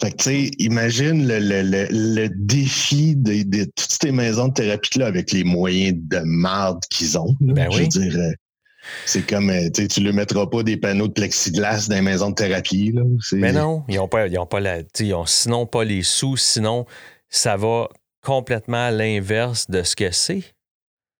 Fait 0.00 0.10
que, 0.12 0.16
tu 0.16 0.24
sais, 0.24 0.50
imagine 0.58 1.26
le, 1.30 1.38
le, 1.40 1.62
le, 1.62 1.86
le 1.90 2.28
défi 2.28 3.14
de, 3.16 3.42
de, 3.44 3.64
toutes 3.64 3.98
ces 4.02 4.12
maisons 4.12 4.48
de 4.48 4.54
thérapie-là 4.54 5.06
avec 5.06 5.32
les 5.32 5.44
moyens 5.44 5.96
de 6.12 6.20
marde 6.24 6.80
qu'ils 6.90 7.16
ont. 7.18 7.34
Là. 7.40 7.52
Ben 7.54 7.70
Je 7.72 7.78
oui. 7.78 7.82
veux 7.84 7.88
dire, 7.88 8.16
euh, 8.18 8.32
c'est 9.06 9.26
comme, 9.26 9.50
euh, 9.50 9.70
tu 9.70 10.00
ne 10.00 10.06
le 10.06 10.12
mettras 10.12 10.46
pas 10.46 10.62
des 10.62 10.76
panneaux 10.76 11.08
de 11.08 11.12
plexiglas 11.12 11.86
dans 11.88 11.96
les 11.96 12.02
maisons 12.02 12.30
de 12.30 12.34
thérapie. 12.34 12.92
Là. 12.92 13.02
Mais 13.32 13.52
non, 13.52 13.84
ils 13.88 13.96
n'ont 13.96 14.08
pas, 14.08 14.26
ils 14.26 14.38
ont 14.38 14.46
pas 14.46 14.60
la, 14.60 14.78
ils 14.98 15.14
ont 15.14 15.26
sinon 15.26 15.66
pas 15.66 15.84
les 15.84 16.02
sous, 16.02 16.36
sinon 16.36 16.86
ça 17.28 17.56
va 17.56 17.88
complètement 18.22 18.86
à 18.86 18.90
l'inverse 18.90 19.68
de 19.70 19.82
ce 19.82 19.96
que 19.96 20.10
c'est. 20.10 20.42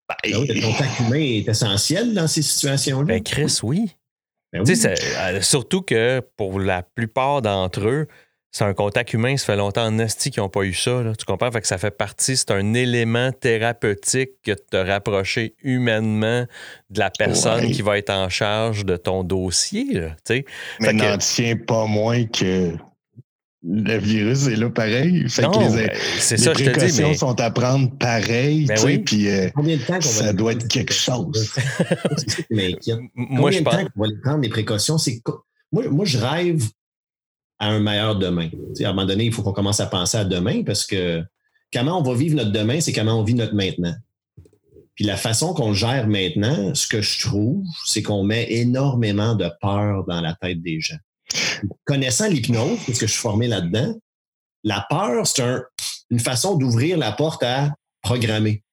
Ben, 0.09 0.17
le 0.25 0.61
contact 0.61 1.01
humain 1.01 1.21
est 1.21 1.49
essentiel 1.49 2.15
dans 2.15 2.27
ces 2.27 2.43
situations-là. 2.43 3.07
Ben 3.07 3.23
Chris, 3.23 3.59
oui. 3.63 3.95
Ben 4.53 4.63
oui. 4.67 5.43
surtout 5.43 5.81
que 5.81 6.21
pour 6.37 6.61
la 6.61 6.83
plupart 6.83 7.41
d'entre 7.41 7.89
eux, 7.89 8.07
c'est 8.53 8.65
un 8.65 8.75
contact 8.75 9.15
humain, 9.15 9.35
ça 9.39 9.47
fait 9.47 9.57
longtemps 9.57 9.87
en 9.87 9.99
esti 9.99 10.31
qu'ils 10.31 10.43
n'ont 10.43 10.51
pas 10.51 10.65
eu 10.65 10.75
ça. 10.75 11.03
Là, 11.03 11.15
tu 11.17 11.25
comprends? 11.25 11.51
Fait 11.51 11.63
que 11.63 11.67
ça 11.67 11.79
fait 11.79 11.91
partie, 11.91 12.37
c'est 12.37 12.51
un 12.51 12.75
élément 12.75 13.33
thérapeutique 13.33 14.33
que 14.45 14.51
de 14.51 14.63
te 14.71 14.77
rapprocher 14.77 15.55
humainement 15.63 16.45
de 16.91 16.99
la 16.99 17.09
personne 17.11 17.65
ouais. 17.65 17.71
qui 17.71 17.81
va 17.81 17.97
être 17.97 18.11
en 18.11 18.29
charge 18.29 18.85
de 18.85 18.99
ton 18.99 19.25
dossier. 19.25 19.95
Là, 19.95 20.17
Mais 20.81 20.93
n'en 20.93 21.17
que... 21.17 21.35
tient 21.35 21.57
pas 21.57 21.87
moins 21.87 22.27
que 22.27 22.73
le 23.65 23.97
virus 23.97 24.47
est 24.49 24.57
là 24.57 24.69
pareil. 24.69 25.25
Fait 25.31 25.43
non, 25.43 25.53
que 25.53 25.75
les, 25.75 25.91
c'est 26.19 26.37
ça, 26.37 26.53
les 26.53 26.65
je 26.65 26.71
te 26.71 26.85
dis. 26.85 27.03
Mais... 27.03 27.15
sont 27.15 27.41
à 27.41 27.51
prendre 27.51 27.91
pareil. 27.97 28.67
Ben 28.67 28.79
oui. 28.85 28.99
Puis 28.99 29.31
euh, 29.31 29.49
ça 30.01 30.35
doit 30.35 30.53
être 30.53 30.69
quelque 30.69 30.93
chose. 30.93 31.55
Moi, 32.51 32.71
Combien 33.17 33.51
je 33.51 33.59
de 33.61 33.65
pense... 33.65 33.75
temps 33.77 33.85
qu'on 33.95 34.03
va 34.03 34.07
les 34.09 34.21
prendre 34.23 34.43
les 34.43 34.51
précautions? 34.51 34.99
C'est... 34.99 35.23
Moi, 35.71 35.89
moi, 35.89 36.05
je 36.05 36.19
rêve 36.19 36.63
à 37.63 37.69
un 37.69 37.79
meilleur 37.79 38.17
demain. 38.17 38.51
À 38.81 38.89
un 38.89 38.93
moment 38.93 39.07
donné, 39.07 39.27
il 39.27 39.33
faut 39.33 39.43
qu'on 39.43 39.53
commence 39.53 39.79
à 39.79 39.87
penser 39.87 40.19
à 40.19 40.25
demain 40.25 40.65
parce 40.65 40.85
que 40.85 41.23
comment 41.73 42.01
on 42.01 42.03
va 42.03 42.13
vivre 42.13 42.35
notre 42.35 42.51
demain, 42.51 42.81
c'est 42.81 42.93
comment 42.93 43.21
on 43.21 43.23
vit 43.23 43.35
notre 43.35 43.55
maintenant. 43.55 43.95
Puis 44.97 45.05
la 45.05 45.17
façon 45.17 45.55
qu'on 45.55 45.73
gère 45.73 46.09
maintenant, 46.09 46.75
ce 46.75 46.89
que 46.89 47.01
je 47.01 47.21
trouve, 47.21 47.65
c'est 47.87 48.03
qu'on 48.03 48.25
met 48.25 48.51
énormément 48.51 49.37
de 49.37 49.49
peur 49.61 50.05
dans 50.09 50.21
la 50.21 50.35
tête 50.35 50.61
des 50.61 50.81
gens. 50.81 50.97
Connaissant 51.85 52.29
l'hypnose, 52.29 52.81
parce 52.85 52.99
que 52.99 53.07
je 53.07 53.13
suis 53.13 53.21
formé 53.21 53.47
là-dedans, 53.47 53.95
la 54.65 54.85
peur, 54.91 55.25
c'est 55.25 55.43
un, 55.43 55.63
une 56.11 56.21
façon 56.21 56.57
d'ouvrir 56.57 56.99
la 56.99 57.13
porte 57.13 57.45
à 57.45 57.73
programmer. 58.03 58.65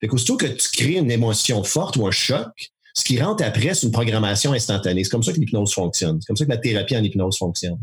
Fait 0.00 0.06
qu'aussitôt 0.06 0.36
que 0.36 0.46
tu 0.46 0.70
crées 0.70 0.98
une 0.98 1.10
émotion 1.10 1.64
forte 1.64 1.96
ou 1.96 2.06
un 2.06 2.12
choc, 2.12 2.46
ce 2.94 3.02
qui 3.02 3.20
rentre 3.20 3.42
après, 3.42 3.74
c'est 3.74 3.86
une 3.86 3.92
programmation 3.92 4.52
instantanée. 4.52 5.02
C'est 5.02 5.10
comme 5.10 5.24
ça 5.24 5.32
que 5.32 5.40
l'hypnose 5.40 5.74
fonctionne. 5.74 6.20
C'est 6.20 6.28
comme 6.28 6.36
ça 6.36 6.44
que 6.44 6.50
la 6.50 6.58
thérapie 6.58 6.96
en 6.96 7.02
hypnose 7.02 7.36
fonctionne. 7.36 7.80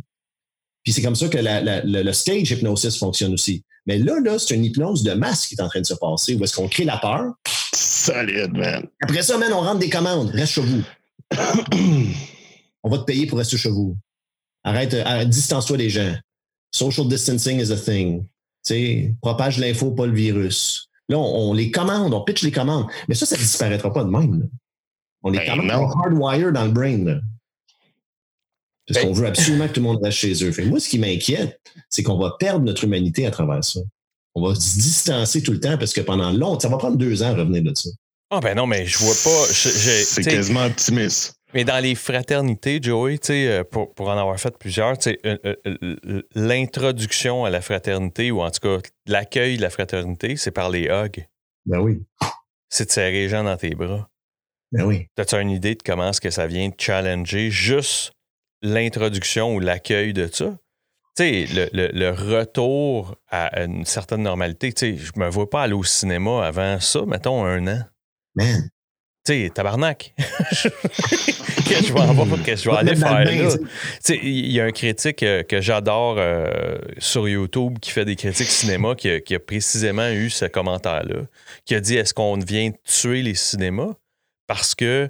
Puis 0.85 0.93
c'est 0.93 1.01
comme 1.01 1.15
ça 1.15 1.27
que 1.27 1.39
la, 1.39 1.61
la, 1.61 1.83
le, 1.83 2.03
le, 2.03 2.13
stage 2.13 2.51
hypnosis 2.51 2.97
fonctionne 2.97 3.33
aussi. 3.33 3.63
Mais 3.87 3.97
là, 3.97 4.19
là, 4.23 4.37
c'est 4.37 4.53
une 4.53 4.63
hypnose 4.63 5.01
de 5.01 5.13
masse 5.13 5.47
qui 5.47 5.55
est 5.55 5.61
en 5.61 5.67
train 5.67 5.81
de 5.81 5.85
se 5.85 5.95
passer, 5.95 6.35
où 6.35 6.43
est-ce 6.43 6.55
qu'on 6.55 6.67
crée 6.67 6.85
la 6.85 6.97
peur. 6.97 7.33
Solide, 7.73 8.53
man. 8.53 8.87
Après 9.01 9.23
ça, 9.23 9.37
man, 9.39 9.51
on 9.51 9.61
rentre 9.61 9.79
des 9.79 9.89
commandes. 9.89 10.29
Reste 10.29 10.53
chez 10.53 10.61
vous. 10.61 10.83
on 12.83 12.89
va 12.89 12.99
te 12.99 13.03
payer 13.03 13.25
pour 13.25 13.39
rester 13.39 13.57
chez 13.57 13.69
vous. 13.69 13.97
Arrête, 14.63 14.93
arrête 14.93 15.27
distance-toi 15.29 15.77
des 15.77 15.89
gens. 15.89 16.15
Social 16.71 17.07
distancing 17.07 17.59
is 17.59 17.71
a 17.71 17.77
thing. 17.77 18.21
Tu 18.63 18.73
sais, 18.73 19.15
propage 19.21 19.57
l'info, 19.57 19.91
pas 19.91 20.05
le 20.05 20.13
virus. 20.13 20.89
Là, 21.09 21.17
on, 21.17 21.49
on, 21.49 21.53
les 21.53 21.71
commande, 21.71 22.13
on 22.13 22.23
pitch 22.23 22.43
les 22.43 22.51
commandes. 22.51 22.85
Mais 23.07 23.15
ça, 23.15 23.25
ça 23.25 23.35
ne 23.35 23.41
disparaîtra 23.41 23.91
pas 23.91 24.03
de 24.03 24.09
même. 24.09 24.39
Là. 24.39 24.45
On 25.23 25.31
les 25.31 25.39
ben 25.39 25.55
commande 25.55 25.71
hardwire 25.71 26.51
dans 26.51 26.65
le 26.65 26.71
brain. 26.71 27.03
Là. 27.03 27.19
Parce 28.87 29.01
ben, 29.01 29.07
qu'on 29.07 29.13
veut 29.13 29.27
absolument 29.27 29.67
que 29.67 29.73
tout 29.73 29.79
le 29.79 29.87
monde 29.87 30.03
reste 30.03 30.17
chez 30.17 30.43
eux. 30.43 30.51
Fait 30.51 30.63
moi, 30.63 30.79
ce 30.79 30.89
qui 30.89 30.99
m'inquiète, 30.99 31.59
c'est 31.89 32.03
qu'on 32.03 32.17
va 32.17 32.35
perdre 32.39 32.63
notre 32.63 32.83
humanité 32.83 33.25
à 33.25 33.31
travers 33.31 33.63
ça. 33.63 33.79
On 34.35 34.47
va 34.47 34.53
se 34.53 34.75
distancer 34.75 35.41
tout 35.41 35.53
le 35.53 35.59
temps 35.59 35.77
parce 35.77 35.93
que 35.93 36.01
pendant 36.01 36.31
longtemps, 36.31 36.59
ça 36.59 36.69
va 36.69 36.77
prendre 36.77 36.97
deux 36.97 37.23
ans 37.23 37.27
à 37.27 37.35
revenir 37.35 37.63
de 37.63 37.73
ça. 37.73 37.89
Ah, 38.29 38.37
oh 38.37 38.39
ben 38.41 38.55
non, 38.55 38.67
mais 38.67 38.85
je 38.85 38.97
vois 38.97 39.13
pas. 39.13 39.45
C'est 39.51 40.23
quasiment 40.23 40.65
optimiste. 40.65 41.35
Mais 41.53 41.63
dans 41.63 41.81
les 41.81 41.95
fraternités, 41.95 42.79
Joey, 42.81 43.17
pour, 43.71 43.93
pour 43.93 44.09
en 44.09 44.17
avoir 44.17 44.37
fait 44.39 44.57
plusieurs, 44.57 44.97
l'introduction 46.35 47.45
à 47.45 47.49
la 47.49 47.61
fraternité, 47.61 48.29
ou 48.31 48.41
en 48.41 48.51
tout 48.51 48.59
cas 48.59 48.79
l'accueil 49.07 49.55
de 49.57 49.61
la 49.61 49.69
fraternité, 49.69 50.35
c'est 50.35 50.51
par 50.51 50.69
les 50.69 50.89
hugs. 50.89 51.25
Ben 51.65 51.79
oui. 51.79 52.03
C'est 52.69 52.87
de 52.87 52.91
serrer 52.91 53.11
les 53.11 53.29
gens 53.29 53.43
dans 53.43 53.55
tes 53.55 53.69
bras. 53.69 54.09
Ben 54.73 54.83
oui. 54.83 55.07
As-tu 55.17 55.35
une 55.35 55.51
idée 55.51 55.75
de 55.75 55.83
comment 55.83 56.09
est-ce 56.09 56.19
que 56.19 56.29
ça 56.29 56.45
vient 56.45 56.69
te 56.71 56.83
challenger 56.83 57.49
juste 57.51 58.11
l'introduction 58.65 59.53
ou 59.55 59.59
l'accueil 59.59 60.13
de 60.13 60.27
ça. 60.31 60.57
Tu 61.17 61.23
sais, 61.23 61.45
le, 61.53 61.69
le, 61.71 61.87
le, 61.93 62.09
retour 62.11 63.15
à 63.29 63.61
une 63.63 63.85
certaine 63.85 64.23
normalité, 64.23 64.73
tu 64.73 64.97
sais, 64.97 64.97
je 64.97 65.11
me 65.17 65.29
vois 65.29 65.49
pas 65.49 65.63
aller 65.63 65.73
au 65.73 65.83
cinéma 65.83 66.45
avant 66.45 66.79
ça, 66.81 67.05
mettons 67.05 67.45
un 67.45 67.67
an. 67.67 67.81
Man. 68.35 68.69
Tu 69.25 69.33
sais, 69.33 69.49
tabarnak. 69.53 70.13
que 71.65 71.75
je 71.83 71.93
vais 71.93 72.01
avoir, 72.01 72.27
que 72.43 72.55
je 72.55 72.69
vais 72.69 72.75
aller 72.75 72.95
faire 72.95 73.23
là? 73.23 73.57
Tu 73.57 73.67
sais, 74.01 74.19
il 74.21 74.51
y 74.51 74.59
a 74.59 74.65
un 74.65 74.71
critique 74.71 75.17
que, 75.17 75.41
que 75.41 75.61
j'adore 75.61 76.15
euh, 76.17 76.77
sur 76.99 77.27
YouTube 77.27 77.79
qui 77.79 77.91
fait 77.91 78.05
des 78.05 78.15
critiques 78.15 78.47
cinéma 78.47 78.93
qui 78.95 79.09
a, 79.09 79.19
qui 79.21 79.35
a 79.35 79.39
précisément 79.39 80.09
eu 80.09 80.29
ce 80.29 80.45
commentaire-là, 80.45 81.23
qui 81.65 81.75
a 81.75 81.79
dit 81.79 81.95
est-ce 81.95 82.13
qu'on 82.13 82.37
vient 82.37 82.71
tuer 82.83 83.21
les 83.21 83.35
cinémas? 83.35 83.93
Parce 84.47 84.75
que 84.75 85.09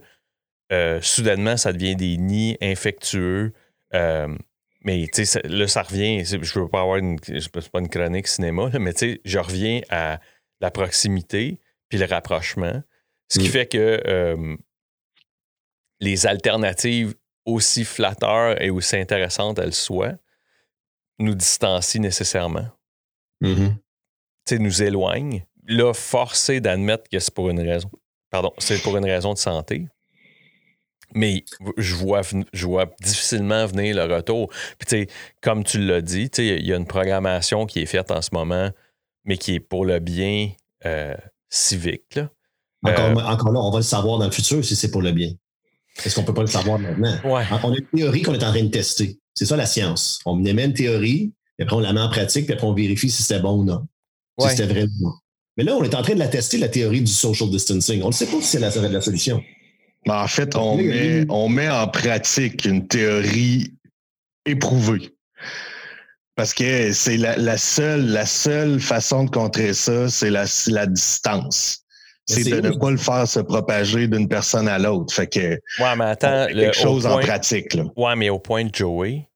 euh, 0.72 1.00
soudainement, 1.02 1.58
ça 1.58 1.74
devient 1.74 1.96
des 1.96 2.18
nids 2.18 2.58
infectueux. 2.62 3.54
Euh, 3.94 4.36
mais 4.82 5.08
tu 5.12 5.26
sais, 5.26 5.42
là, 5.46 5.68
ça 5.68 5.84
revient. 5.84 6.24
Je 6.26 6.60
veux 6.60 6.68
pas 6.68 6.82
avoir 6.82 6.98
une, 6.98 7.20
pas 7.20 7.80
une 7.80 7.90
chronique 7.90 8.28
cinéma, 8.28 8.70
là, 8.70 8.80
mais 8.80 8.94
tu 8.94 9.14
sais, 9.14 9.22
je 9.26 9.40
reviens 9.40 9.82
à 9.90 10.20
la 10.62 10.72
proximité 10.72 11.60
puis 11.90 11.98
le 12.00 12.06
rapprochement. 12.06 12.82
Ce 13.30 13.40
qui 13.40 13.48
Mm. 13.48 13.52
fait 13.52 13.66
que 13.66 14.02
euh, 14.06 14.56
les 16.00 16.26
alternatives, 16.28 17.16
aussi 17.46 17.86
flatteurs 17.86 18.60
et 18.62 18.72
aussi 18.72 18.96
intéressantes 18.96 19.60
elles 19.60 19.74
soient, 19.74 20.16
nous 21.20 21.36
distancient 21.36 22.02
nécessairement. 22.02 22.68
Tu 24.46 24.56
sais, 24.56 24.60
nous 24.60 24.82
éloignent. 24.82 25.46
Là, 25.68 25.94
forcé 25.94 26.60
d'admettre 26.60 27.10
que 27.10 27.20
c'est 27.20 27.34
pour 27.34 27.50
une 27.50 27.60
raison. 27.60 27.90
Pardon, 28.30 28.52
c'est 28.58 28.82
pour 28.82 28.98
une 28.98 29.06
raison 29.06 29.34
de 29.34 29.38
santé. 29.38 29.88
Mais 31.16 31.44
je 31.78 31.96
vois, 31.96 32.22
je 32.54 32.66
vois 32.66 32.86
difficilement 33.02 33.66
venir 33.66 33.96
le 33.96 34.14
retour. 34.14 34.50
Puis, 34.78 34.86
tu 34.88 34.96
sais, 34.98 35.08
comme 35.42 35.64
tu 35.64 35.80
l'as 35.80 36.02
dit, 36.02 36.30
tu 36.30 36.44
sais, 36.48 36.58
il 36.60 36.68
y 36.68 36.74
a 36.74 36.76
une 36.76 36.86
programmation 36.86 37.66
qui 37.66 37.80
est 37.80 37.86
faite 37.86 38.12
en 38.12 38.22
ce 38.22 38.30
moment, 38.34 38.70
mais 39.24 39.38
qui 39.38 39.56
est 39.56 39.60
pour 39.60 39.86
le 39.86 40.00
bien 40.00 40.52
euh, 40.86 41.16
civique. 41.50 42.16
là. 42.16 42.30
Encore, 42.84 43.06
Euh, 43.06 43.32
encore 43.32 43.52
là, 43.52 43.60
on 43.62 43.72
va 43.72 43.80
le 43.80 43.84
savoir 43.84 44.20
dans 44.20 44.26
le 44.26 44.32
futur 44.32 44.64
si 44.64 44.76
c'est 44.76 44.92
pour 44.92 45.02
le 45.02 45.12
bien. 45.14 45.32
Est-ce 46.06 46.16
qu'on 46.16 46.24
peut 46.24 46.34
pas 46.34 46.42
le 46.42 46.48
savoir 46.48 46.78
maintenant? 46.78 47.16
Ouais. 47.24 47.44
On 47.64 47.72
a 47.72 47.78
une 47.78 47.88
théorie 47.98 48.22
qu'on 48.22 48.34
est 48.34 48.44
en 48.44 48.52
train 48.52 48.64
de 48.64 48.68
tester. 48.70 49.18
C'est 49.34 49.46
ça 49.46 49.56
la 49.56 49.66
science. 49.66 50.20
On 50.26 50.44
émet 50.44 50.66
une 50.66 50.74
théorie, 50.74 51.32
puis 51.58 51.64
après 51.64 51.78
on 51.78 51.80
la 51.80 51.94
met 51.94 52.02
en 52.02 52.10
pratique, 52.10 52.46
puis 52.46 52.54
après 52.54 52.68
on 52.68 52.74
vérifie 52.74 53.10
si 53.10 53.24
c'était 53.24 53.40
bon 53.40 53.62
ou 53.62 53.64
non. 53.64 53.88
Ouais. 54.38 54.50
Si 54.50 54.58
c'était 54.58 54.72
vrai 54.72 54.84
ou 54.84 54.90
non. 55.04 55.14
Mais 55.58 55.64
là, 55.64 55.74
on 55.78 55.84
est 55.84 55.96
en 55.96 56.02
train 56.02 56.14
de 56.14 56.20
la 56.20 56.28
tester, 56.28 56.58
la 56.58 56.68
théorie 56.68 57.00
du 57.00 57.12
social 57.12 57.50
distancing. 57.50 58.02
On 58.04 58.08
ne 58.08 58.12
sait 58.14 58.26
pas 58.26 58.42
si 58.42 58.44
c'est 58.44 58.60
la, 58.60 58.70
la 58.90 59.00
solution. 59.00 59.42
Mais 60.08 60.14
en 60.14 60.28
fait, 60.28 60.56
on 60.56 60.78
met, 60.78 61.26
on 61.30 61.50
met 61.50 61.70
en 61.70 61.88
pratique 61.88 62.66
une 62.66 62.88
théorie 62.88 63.74
éprouvée. 64.46 65.12
Parce 66.36 66.54
que 66.54 66.92
c'est 66.92 67.18
la, 67.18 67.38
la 67.38 67.58
seule, 67.58 68.08
la 68.08 68.26
seule 68.26 68.80
façon 68.80 69.24
de 69.24 69.30
contrer 69.30 69.74
ça, 69.74 70.10
c'est 70.10 70.30
la, 70.30 70.46
la 70.68 70.86
distance. 70.86 71.80
Mais 72.30 72.44
C'est 72.44 72.50
de 72.62 72.70
ne 72.70 72.76
pas 72.78 72.92
le 72.92 72.98
faire 72.98 73.28
se 73.28 73.40
propager 73.40 74.08
d'une 74.08 74.28
personne 74.28 74.68
à 74.68 74.78
l'autre. 74.80 75.14
Fait 75.14 75.28
que 75.28 75.40
Ouais, 75.80 75.96
mais 75.98 76.06
attends, 76.06 76.48
le- 76.50 76.54
quelque 76.60 76.76
chose 76.76 77.06
en 77.06 77.14
point- 77.14 77.22
pratique. 77.22 77.74
Là. 77.76 77.84
Ouais, 77.96 78.16
mais 78.16 78.30
au 78.30 78.40
point 78.40 78.66
de 78.66 78.74
Joey, 78.76 79.28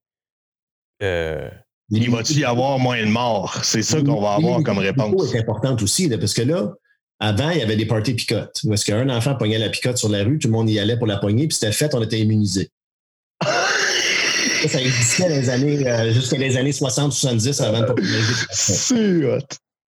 euh, 1.02 1.50
Il 1.92 2.10
va-tu 2.12 2.34
y 2.34 2.44
avoir 2.46 2.78
moins 2.80 3.00
de 3.02 3.10
morts? 3.10 3.64
C'est 3.64 3.82
ça 3.84 4.02
qu'on 4.02 4.20
va 4.22 4.34
avoir 4.34 4.62
comme 4.64 4.80
réponse. 4.80 5.30
C'est 5.32 5.40
importante 5.40 5.82
aussi, 5.82 6.10
là, 6.10 6.18
parce 6.18 6.34
que 6.34 6.42
là, 6.42 6.74
avant, 7.20 7.50
il 7.50 7.60
y 7.60 7.62
avait 7.62 7.76
des 7.76 7.86
parties 7.86 8.14
picotes. 8.14 8.62
Où 8.64 8.74
est-ce 8.74 8.86
qu'un 8.86 9.10
enfant 9.10 9.36
pognait 9.36 9.60
la 9.60 9.70
picote 9.70 9.98
sur 9.98 10.10
la 10.10 10.24
rue, 10.24 10.40
tout 10.40 10.48
le 10.48 10.54
monde 10.54 10.70
y 10.70 10.80
allait 10.80 10.98
pour 10.98 11.08
la 11.08 11.18
pogner, 11.18 11.48
puis 11.48 11.56
c'était 11.56 11.74
fait, 11.74 11.94
on 11.94 12.02
était 12.02 12.20
immunisé. 12.20 12.70
Ça, 14.62 14.68
ça 14.68 14.82
existait 14.82 15.30
les 15.30 15.50
années, 15.50 15.88
euh, 15.88 16.12
jusqu'à 16.12 16.38
les 16.38 16.58
années 16.58 16.72
60-70 16.72 17.64
avant 17.64 17.80
de 17.80 17.86
populariser. 17.86 18.34
C'est 18.52 19.26
hot. 19.26 19.40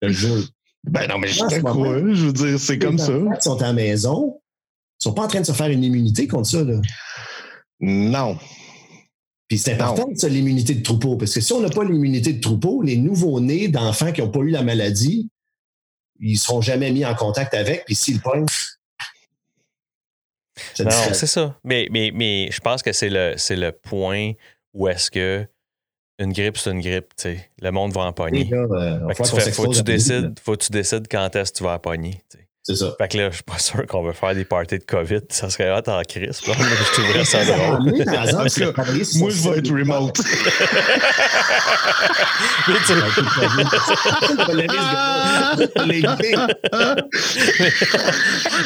Je 0.01 0.07
te 0.07 0.13
jure. 0.13 0.47
Ben 0.85 1.07
non, 1.07 1.17
mais 1.17 1.27
je 1.27 1.39
te 1.41 1.59
crois. 1.59 1.97
Je 1.97 2.25
veux 2.27 2.33
dire, 2.33 2.57
c'est 2.57 2.79
comme 2.79 2.95
Les 2.95 3.03
ça. 3.03 3.11
qui 3.11 3.41
sont 3.41 3.61
à 3.61 3.67
la 3.67 3.73
maison, 3.73 4.39
ils 4.99 5.03
sont 5.03 5.13
pas 5.13 5.23
en 5.23 5.27
train 5.27 5.41
de 5.41 5.45
se 5.45 5.51
faire 5.51 5.67
une 5.67 5.83
immunité 5.83 6.25
contre 6.25 6.47
ça. 6.49 6.63
Là. 6.63 6.79
Non. 7.81 8.37
Puis 9.47 9.57
c'est 9.57 9.73
important, 9.73 10.07
ça, 10.15 10.29
l'immunité 10.29 10.73
de 10.73 10.81
troupeau, 10.81 11.17
parce 11.17 11.33
que 11.33 11.41
si 11.41 11.51
on 11.51 11.59
n'a 11.59 11.69
pas 11.69 11.83
l'immunité 11.83 12.31
de 12.31 12.39
troupeau, 12.39 12.81
les 12.81 12.95
nouveaux-nés 12.95 13.67
d'enfants 13.67 14.13
qui 14.13 14.21
n'ont 14.21 14.29
pas 14.29 14.39
eu 14.39 14.49
la 14.49 14.63
maladie, 14.63 15.29
ils 16.21 16.33
ne 16.33 16.37
seront 16.37 16.61
jamais 16.61 16.91
mis 16.91 17.05
en 17.05 17.15
contact 17.15 17.53
avec, 17.53 17.85
puis 17.85 17.95
s'ils 17.95 18.21
pognent, 18.21 18.45
non, 20.79 21.13
c'est 21.13 21.27
ça. 21.27 21.57
Mais, 21.63 21.87
mais, 21.91 22.11
mais 22.13 22.49
je 22.51 22.59
pense 22.59 22.83
que 22.83 22.91
c'est 22.91 23.09
le, 23.09 23.33
c'est 23.37 23.55
le 23.55 23.71
point 23.71 24.33
où 24.73 24.87
est-ce 24.87 25.09
que 25.11 25.47
une 26.19 26.33
grippe, 26.33 26.57
c'est 26.57 26.71
une 26.71 26.81
grippe, 26.81 27.15
tu 27.17 27.23
sais. 27.23 27.49
Le 27.61 27.71
monde 27.71 27.93
va 27.93 28.01
en 28.01 28.13
pogner. 28.13 28.45
là, 28.45 28.57
euh, 28.57 29.13
faut, 29.15 29.69
que 29.69 29.75
tu 29.75 29.83
décides, 29.83 30.39
faut 30.39 30.55
que 30.55 30.63
tu 30.63 30.71
décides 30.71 31.07
quand 31.09 31.35
est-ce 31.35 31.51
que 31.51 31.57
tu 31.57 31.63
vas 31.63 31.73
en 31.73 31.79
pogner. 31.79 32.21
C'est 32.63 32.75
ça. 32.75 32.93
Fait 32.99 33.07
que 33.07 33.17
là, 33.17 33.29
je 33.31 33.35
suis 33.35 33.43
pas 33.43 33.57
sûr 33.57 33.87
qu'on 33.87 34.03
veut 34.03 34.13
faire 34.13 34.35
des 34.35 34.45
parties 34.45 34.77
de 34.77 34.83
COVID. 34.83 35.21
Ça 35.29 35.49
serait 35.49 35.71
hot 35.71 35.81
en 35.89 36.03
crise. 36.03 36.41
là. 36.47 36.53
Je 36.59 36.91
trouverais 36.93 37.25
ça 37.25 37.43
drôle. 37.43 38.05
Par 38.05 38.23
exemple, 38.25 38.49
c'est 38.51 39.17
Moi, 39.17 39.29
je 39.31 39.49
vais 39.49 39.57
être 39.57 39.71
remote. 39.71 40.15
Mais 42.67 42.73
tu- 42.85 42.93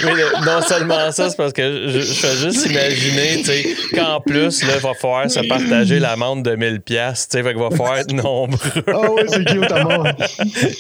Mais 0.04 0.14
le- 0.14 0.46
non 0.46 0.62
seulement 0.62 1.12
ça, 1.12 1.30
c'est 1.30 1.38
parce 1.38 1.54
que 1.54 1.90
je, 1.90 2.00
je 2.00 2.14
fais 2.14 2.36
juste 2.36 2.66
imaginer, 2.66 3.38
tu 3.38 3.46
sais, 3.46 3.76
qu'en 3.96 4.20
plus, 4.22 4.64
là, 4.64 4.74
il 4.76 4.82
va 4.82 4.94
falloir 4.94 5.30
se 5.30 5.40
partager 5.48 6.00
l'amende 6.00 6.44
de 6.44 6.56
1000 6.56 6.82
pièces, 6.82 7.28
tu 7.30 7.38
sais, 7.38 7.44
fait 7.44 7.54
qu'il 7.54 7.62
va 7.64 7.70
falloir 7.72 7.98
être 7.98 8.12
nombreux. 8.14 8.58
Ah 8.88 9.12
ouais, 9.12 9.26
c'est 9.28 9.46
cute 9.46 9.72
à 9.72 9.84
mort. 9.84 10.08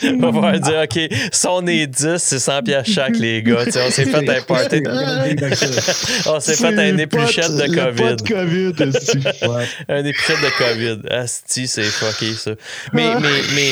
Il 0.03 0.19
va 0.21 0.31
falloir 0.33 0.59
dire, 0.59 0.81
OK, 0.83 0.99
si 1.31 1.47
on 1.47 1.65
est 1.67 1.87
10, 1.87 2.17
c'est 2.17 2.39
100 2.39 2.63
pièces 2.63 2.87
chaque, 2.89 3.04
les 3.13 3.43
gars. 3.43 3.65
Tu 3.65 3.77
on 3.77 3.89
s'est 3.91 4.05
fait 4.05 4.29
un 4.29 4.41
party 4.41 4.81
de... 4.81 6.29
On 6.29 6.39
s'est 6.39 6.55
fait 6.55 6.67
un 6.79 6.97
épluchette 6.97 7.51
de 7.51 7.63
Le 7.63 7.75
COVID. 7.75 8.15
de 8.15 8.91
COVID. 8.91 9.49
Ouais. 9.49 9.65
Un 9.89 10.05
épluchette 10.05 10.37
de 10.41 10.57
COVID. 10.57 11.07
Asti, 11.09 11.67
c'est 11.67 11.83
fucké, 11.83 12.33
ça. 12.33 12.55
Mais, 12.93 13.15
mais, 13.19 13.41
mais, 13.55 13.71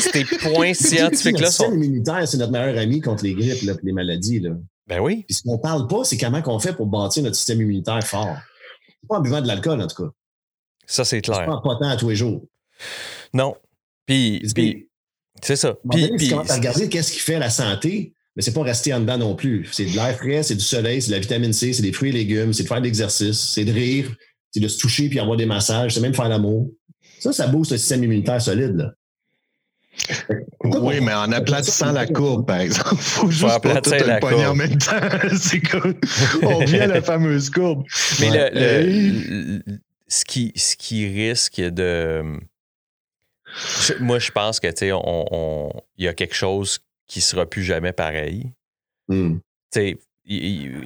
ces 0.00 0.24
points 0.52 0.74
scientifiques-là 0.74 1.40
Notre 1.46 1.52
système 1.52 1.70
sont... 1.70 1.72
immunitaire, 1.74 2.26
c'est 2.28 2.36
notre 2.38 2.52
meilleur 2.52 2.78
ami 2.78 3.00
contre 3.00 3.24
les 3.24 3.34
grippes 3.34 3.62
et 3.62 3.76
les 3.82 3.92
maladies. 3.92 4.40
Là. 4.40 4.50
Ben 4.86 5.00
oui. 5.00 5.24
Puis 5.26 5.34
ce 5.36 5.42
qu'on 5.42 5.58
parle 5.58 5.86
pas, 5.86 6.04
c'est 6.04 6.16
comment 6.16 6.42
on 6.46 6.58
fait 6.58 6.72
pour 6.72 6.86
bâtir 6.86 7.22
notre 7.22 7.36
système 7.36 7.60
immunitaire 7.60 8.02
fort. 8.04 8.36
C'est 8.88 9.08
pas 9.08 9.16
en 9.16 9.20
buvant 9.20 9.40
de 9.40 9.46
l'alcool, 9.46 9.80
en 9.80 9.86
tout 9.86 10.02
cas. 10.04 10.10
Ça, 10.86 11.04
c'est 11.04 11.16
C'est 11.16 11.22
clair. 11.22 11.44
pas 11.44 11.52
en 11.52 11.60
potant 11.60 11.88
à 11.90 11.96
tous 11.96 12.08
les 12.08 12.16
jours. 12.16 12.42
Non. 13.34 13.54
Puis, 14.06 14.42
c'est 15.42 15.56
ça. 15.56 15.76
Puis, 15.90 16.08
puis- 16.16 16.28
tu 16.28 16.30
commences 16.32 16.50
à 16.50 16.54
regarder 16.54 16.88
qu'est-ce 16.88 17.12
qui 17.12 17.20
fait 17.20 17.38
la 17.38 17.50
santé, 17.50 18.14
mais 18.38 18.42
c'est 18.44 18.54
pas 18.54 18.62
rester 18.62 18.94
en 18.94 19.00
dedans 19.00 19.18
non 19.18 19.34
plus. 19.34 19.68
C'est 19.72 19.84
de 19.86 19.90
l'air 19.96 20.16
frais, 20.16 20.44
c'est 20.44 20.54
du 20.54 20.60
soleil, 20.64 21.02
c'est 21.02 21.08
de 21.08 21.14
la 21.16 21.18
vitamine 21.20 21.52
C, 21.52 21.72
c'est 21.72 21.82
des 21.82 21.92
fruits 21.92 22.10
et 22.10 22.12
légumes, 22.12 22.52
c'est 22.52 22.62
de 22.62 22.68
faire 22.68 22.78
de 22.78 22.84
l'exercice, 22.84 23.36
c'est 23.36 23.64
de 23.64 23.72
rire, 23.72 24.14
c'est 24.52 24.60
de 24.60 24.68
se 24.68 24.78
toucher 24.78 25.08
puis 25.08 25.18
avoir 25.18 25.36
des 25.36 25.44
massages, 25.44 25.94
c'est 25.94 26.00
même 26.00 26.14
faire 26.14 26.28
l'amour. 26.28 26.70
Ça, 27.18 27.32
ça 27.32 27.48
booste 27.48 27.72
le 27.72 27.78
système 27.78 28.04
immunitaire 28.04 28.40
solide. 28.40 28.76
Là. 28.76 28.92
Oui, 30.62 31.00
mais 31.00 31.12
en 31.14 31.32
aplatissant 31.32 31.90
la 31.90 32.06
courbe, 32.06 32.46
par 32.46 32.60
exemple. 32.60 32.94
Faut 32.96 33.28
juste 33.28 33.42
pas 33.42 33.58
tout 33.58 33.68
aplatir 33.70 34.06
la 34.06 34.14
le 34.14 34.20
pogner 34.20 34.46
en 34.46 34.54
même 34.54 34.78
temps. 34.78 35.00
c'est 35.36 35.60
cool. 35.60 35.96
On 36.42 36.58
revient 36.58 36.78
à 36.78 36.86
la 36.86 37.02
fameuse 37.02 37.50
courbe. 37.50 37.82
Mais 38.20 38.30
Ouais. 38.30 38.50
le, 38.54 38.56
Hey. 38.60 39.10
le- 39.10 39.62
le- 39.66 39.78
ce, 40.06 40.24
qui, 40.24 40.52
ce 40.54 40.76
qui 40.76 41.08
risque 41.08 41.60
de. 41.60 42.22
Moi, 44.00 44.18
je 44.20 44.30
pense 44.30 44.60
que, 44.60 44.68
tu 44.68 44.74
sais, 44.76 44.92
on, 44.92 45.02
on- 45.34 45.72
il 45.96 46.04
y 46.04 46.08
a 46.08 46.14
quelque 46.14 46.34
chose 46.36 46.78
qui 47.08 47.20
sera 47.20 47.46
plus 47.46 47.64
jamais 47.64 47.92
pareil. 47.92 48.52
Hmm. 49.08 49.38
Tu 49.72 49.80
sais, 49.80 49.98
il- 50.24 50.82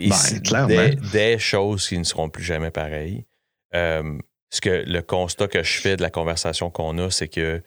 Ben, 0.68 0.94
des, 0.94 1.10
des 1.12 1.38
choses 1.38 1.86
qui 1.88 1.98
ne 1.98 2.04
seront 2.04 2.30
plus 2.30 2.44
jamais 2.44 2.70
pareilles. 2.70 3.26
Euh, 3.74 4.18
ce 4.50 4.60
que 4.60 4.84
le 4.86 5.02
constat 5.02 5.48
que 5.48 5.62
je 5.62 5.80
fais 5.80 5.96
de 5.96 6.02
la 6.02 6.10
conversation 6.10 6.70
qu'on 6.70 6.96
a, 6.98 7.10
c'est 7.10 7.28
que, 7.28 7.62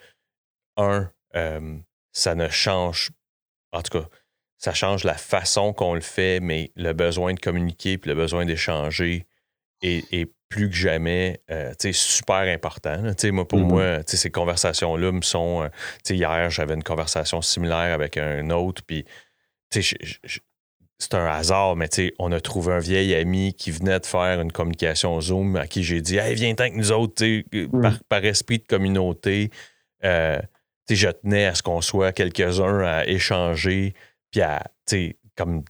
un, 0.77 1.11
euh, 1.35 1.77
ça 2.13 2.35
ne 2.35 2.47
change, 2.49 3.11
en 3.71 3.81
tout 3.81 3.99
cas, 3.99 4.07
ça 4.57 4.73
change 4.73 5.03
la 5.03 5.15
façon 5.15 5.73
qu'on 5.73 5.93
le 5.95 6.01
fait, 6.01 6.39
mais 6.39 6.71
le 6.75 6.93
besoin 6.93 7.33
de 7.33 7.39
communiquer 7.39 7.97
puis 7.97 8.09
le 8.09 8.15
besoin 8.15 8.45
d'échanger 8.45 9.25
est, 9.81 10.05
est 10.13 10.31
plus 10.49 10.69
que 10.69 10.75
jamais 10.75 11.41
euh, 11.51 11.73
super 11.91 12.41
important. 12.53 13.01
Moi, 13.31 13.47
pour 13.47 13.59
Mhm. 13.59 13.67
moi, 13.67 13.97
ces 14.05 14.29
conversations-là 14.31 15.11
me 15.11 15.21
sont. 15.21 15.63
euh, 15.63 15.69
hier, 16.13 16.49
j'avais 16.49 16.73
une 16.75 16.83
conversation 16.83 17.41
similaire 17.41 17.93
avec 17.93 18.17
un 18.17 18.49
autre, 18.51 18.81
puis 18.85 19.05
c'est 20.97 21.13
un 21.13 21.25
hasard, 21.25 21.75
mais 21.75 21.89
on 22.19 22.31
a 22.31 22.39
trouvé 22.39 22.73
un 22.73 22.79
vieil 22.79 23.13
ami 23.15 23.53
qui 23.53 23.71
venait 23.71 23.99
de 23.99 24.05
faire 24.05 24.39
une 24.39 24.51
communication 24.51 25.19
Zoom 25.19 25.57
à 25.57 25.67
qui 25.67 25.83
j'ai 25.83 26.01
dit 26.01 26.17
Hey, 26.17 26.35
viens 26.35 26.55
avec 26.57 26.75
nous 26.75 26.91
autres, 26.91 27.15
sais, 27.19 27.45
par, 27.81 28.01
par 28.07 28.23
esprit 28.25 28.59
de 28.59 28.65
communauté. 28.67 29.49
euh, 30.03 30.39
je 30.89 31.09
tenais 31.09 31.45
à 31.47 31.55
ce 31.55 31.63
qu'on 31.63 31.81
soit 31.81 32.11
quelques-uns 32.13 32.79
à 32.85 33.05
échanger, 33.07 33.93
puis 34.31 34.41
à 34.41 34.63
comme 35.35 35.63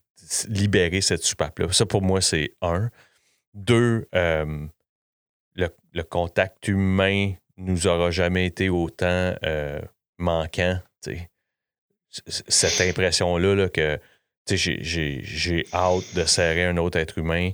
libérer 0.49 0.99
cette 1.01 1.23
soupape-là. 1.23 1.71
Ça, 1.71 1.85
pour 1.85 2.01
moi, 2.01 2.19
c'est 2.21 2.51
un. 2.61 2.89
Deux, 3.55 4.07
euh, 4.13 4.67
le, 5.55 5.69
le 5.93 6.03
contact 6.03 6.67
humain 6.67 7.33
nous 7.57 7.87
aura 7.87 8.11
jamais 8.11 8.45
été 8.45 8.69
autant 8.69 9.33
euh, 9.43 9.81
manquant. 10.17 10.79
Cette 12.27 12.81
impression-là 12.81 13.55
là, 13.55 13.69
que 13.69 13.99
j'ai- 14.49 15.65
hâte 15.73 16.15
de 16.15 16.23
serrer 16.25 16.65
un 16.65 16.77
autre 16.77 16.99
être 16.99 17.17
humain. 17.17 17.51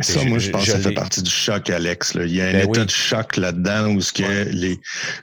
Ça, 0.00 0.24
moi, 0.24 0.38
je 0.38 0.50
pense 0.50 0.64
que 0.64 0.70
ça 0.72 0.78
fait 0.80 0.92
partie 0.94 1.22
du 1.22 1.30
choc, 1.30 1.70
Alex. 1.70 2.14
là. 2.14 2.24
Il 2.24 2.34
y 2.34 2.40
a 2.40 2.46
un 2.48 2.52
Ben 2.52 2.68
état 2.68 2.80
oui. 2.80 2.86
de 2.86 2.90
choc 2.90 3.36
là-dedans 3.36 3.94
où 3.94 4.00
ce 4.00 4.12
que 4.12 4.50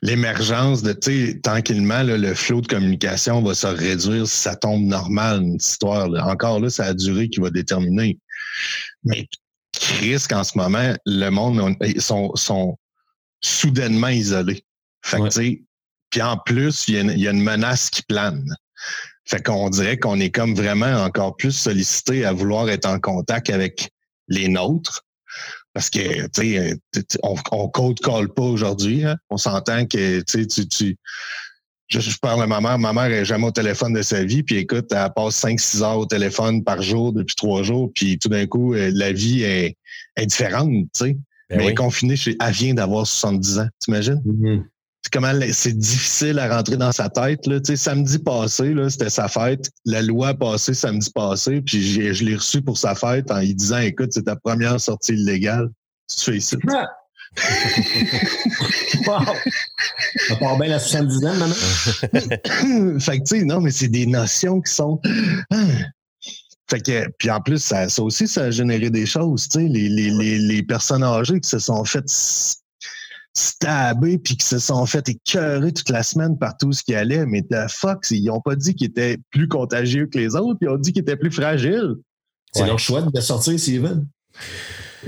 l'émergence 0.01 0.81
de, 0.83 0.93
tu 0.93 1.31
sais, 1.31 1.39
tranquillement, 1.41 2.03
là, 2.03 2.17
le 2.17 2.33
flot 2.33 2.61
de 2.61 2.67
communication 2.67 3.41
va 3.41 3.55
se 3.55 3.67
réduire 3.67 4.25
si 4.27 4.37
ça 4.37 4.55
tombe 4.55 4.83
normal, 4.83 5.41
une 5.41 5.55
histoire. 5.55 6.07
là. 6.07 6.25
Encore 6.27 6.61
là, 6.61 6.69
ça 6.69 6.85
a 6.85 6.93
duré 6.93 7.27
qui 7.27 7.41
va 7.41 7.49
déterminer. 7.49 8.17
Mais 9.03 9.27
Chris, 9.79 10.23
qu'en 10.29 10.43
ce 10.43 10.57
moment, 10.57 10.93
le 11.05 11.29
monde 11.29 11.59
on- 11.59 11.85
ils 11.85 12.01
sont, 12.01 12.35
sont 12.35 12.77
soudainement 13.41 14.09
isolés. 14.09 14.63
Fait 15.03 15.17
que, 15.17 15.21
Ouais. 15.23 15.29
tu 15.29 15.35
sais, 15.35 15.63
puis 16.09 16.21
en 16.21 16.37
plus, 16.37 16.87
il 16.87 16.95
y, 16.95 16.97
a 16.97 17.01
une- 17.01 17.11
il 17.11 17.19
y 17.21 17.27
a 17.27 17.31
une 17.31 17.41
menace 17.43 17.89
qui 17.89 18.01
plane. 18.03 18.45
Fait 19.25 19.41
qu'on 19.43 19.69
dirait 19.69 19.97
qu'on 19.97 20.19
est 20.19 20.31
comme 20.31 20.55
vraiment 20.55 21.03
encore 21.03 21.35
plus 21.37 21.51
sollicité 21.51 22.25
à 22.25 22.33
vouloir 22.33 22.69
être 22.69 22.85
en 22.85 22.99
contact 22.99 23.49
avec 23.49 23.89
les 24.27 24.47
nôtres. 24.47 25.03
Parce 25.73 25.89
que, 25.91 26.23
tu 26.29 26.55
sais, 26.95 27.13
on, 27.21 27.35
on 27.51 27.69
code 27.69 27.99
call 27.99 28.33
pas 28.33 28.41
aujourd'hui. 28.43 29.05
Hein. 29.05 29.15
On 29.29 29.37
s'entend 29.37 29.85
que, 29.85 30.21
tu 30.21 30.45
sais, 30.49 30.65
tu, 30.67 30.97
je, 31.89 32.17
parle 32.19 32.43
à 32.43 32.47
ma 32.47 32.61
mère. 32.61 32.79
Ma 32.79 32.93
mère 32.93 33.05
est 33.05 33.25
jamais 33.25 33.47
au 33.47 33.51
téléphone 33.51 33.93
de 33.93 34.01
sa 34.01 34.23
vie. 34.23 34.43
Puis 34.43 34.57
écoute, 34.57 34.87
elle 34.91 35.09
passe 35.15 35.43
5-6 35.43 35.83
heures 35.83 35.97
au 35.97 36.05
téléphone 36.05 36.63
par 36.63 36.81
jour 36.81 37.13
depuis 37.13 37.35
trois 37.35 37.63
jours. 37.63 37.91
Puis 37.93 38.17
tout 38.19 38.29
d'un 38.29 38.45
coup, 38.45 38.73
euh, 38.73 38.91
la 38.93 39.11
vie 39.11 39.43
est, 39.43 39.77
est 40.15 40.25
différente, 40.25 40.69
tu 40.69 41.05
sais. 41.05 41.17
Ben 41.49 41.57
Mais 41.57 41.73
confinée, 41.73 42.13
elle 42.27 42.53
vient 42.53 42.75
d'avoir 42.75 43.07
70 43.07 43.59
ans, 43.59 43.67
t'imagines? 43.79 44.21
Mm 44.23 44.59
comment 45.11 45.33
c'est 45.51 45.77
difficile 45.77 46.39
à 46.39 46.55
rentrer 46.55 46.77
dans 46.77 46.91
sa 46.91 47.09
tête. 47.09 47.45
Là. 47.47 47.59
Tu 47.59 47.67
sais, 47.67 47.75
samedi 47.75 48.19
passé, 48.19 48.73
là, 48.73 48.89
c'était 48.89 49.09
sa 49.09 49.27
fête. 49.27 49.69
La 49.85 50.01
loi 50.01 50.29
a 50.29 50.33
passé 50.33 50.73
samedi 50.73 51.09
passé, 51.11 51.61
puis 51.61 51.81
je 51.81 52.23
l'ai 52.23 52.35
reçu 52.35 52.61
pour 52.61 52.77
sa 52.77 52.95
fête 52.95 53.31
en 53.31 53.39
lui 53.39 53.55
disant 53.55 53.79
Écoute, 53.79 54.09
c'est 54.11 54.23
ta 54.23 54.35
première 54.35 54.79
sortie 54.79 55.13
illégale. 55.13 55.69
Tu 56.07 56.31
fais 56.31 56.37
ici. 56.37 56.57
Wow. 59.07 59.23
Ça 60.27 60.35
part 60.35 60.57
bien 60.57 60.69
la 60.69 60.79
70 60.79 61.25
ans, 61.25 61.35
maman. 61.35 61.53
fait 62.99 63.19
que, 63.19 63.23
tu 63.23 63.39
sais, 63.39 63.43
non, 63.43 63.61
mais 63.61 63.71
c'est 63.71 63.87
des 63.87 64.05
notions 64.05 64.61
qui 64.61 64.71
sont. 64.71 64.99
Fait 66.69 66.81
que, 66.81 67.09
puis 67.17 67.31
en 67.31 67.41
plus, 67.41 67.57
ça, 67.63 67.89
ça, 67.89 68.03
aussi, 68.03 68.27
ça 68.27 68.43
a 68.43 68.51
généré 68.51 68.89
des 68.89 69.05
choses, 69.05 69.47
tu 69.49 69.59
sais, 69.59 69.67
les, 69.67 69.89
les, 69.89 70.11
les, 70.11 70.37
les 70.37 70.63
personnes 70.63 71.03
âgées 71.03 71.39
qui 71.39 71.49
se 71.49 71.59
sont 71.59 71.83
faites 71.83 72.09
stabés 73.35 74.17
puis 74.17 74.35
qui 74.37 74.45
se 74.45 74.59
sont 74.59 74.85
fait 74.85 75.07
écœurer 75.09 75.71
toute 75.71 75.89
la 75.89 76.03
semaine 76.03 76.37
par 76.37 76.57
tout 76.57 76.71
ce 76.71 76.83
qui 76.83 76.93
allait. 76.93 77.25
Mais 77.25 77.41
the 77.41 77.67
fuck, 77.69 78.05
ils 78.11 78.25
n'ont 78.25 78.41
pas 78.41 78.55
dit 78.55 78.75
qu'ils 78.75 78.87
étaient 78.87 79.17
plus 79.31 79.47
contagieux 79.47 80.07
que 80.07 80.17
les 80.17 80.35
autres, 80.35 80.59
ils 80.61 80.69
ont 80.69 80.77
dit 80.77 80.93
qu'ils 80.93 81.01
étaient 81.01 81.17
plus 81.17 81.31
fragiles. 81.31 81.95
C'est 82.53 82.65
leur 82.65 82.79
choix 82.79 83.01
de 83.01 83.21
sortir 83.21 83.59
s'ils 83.59 83.81
veulent. 83.81 84.05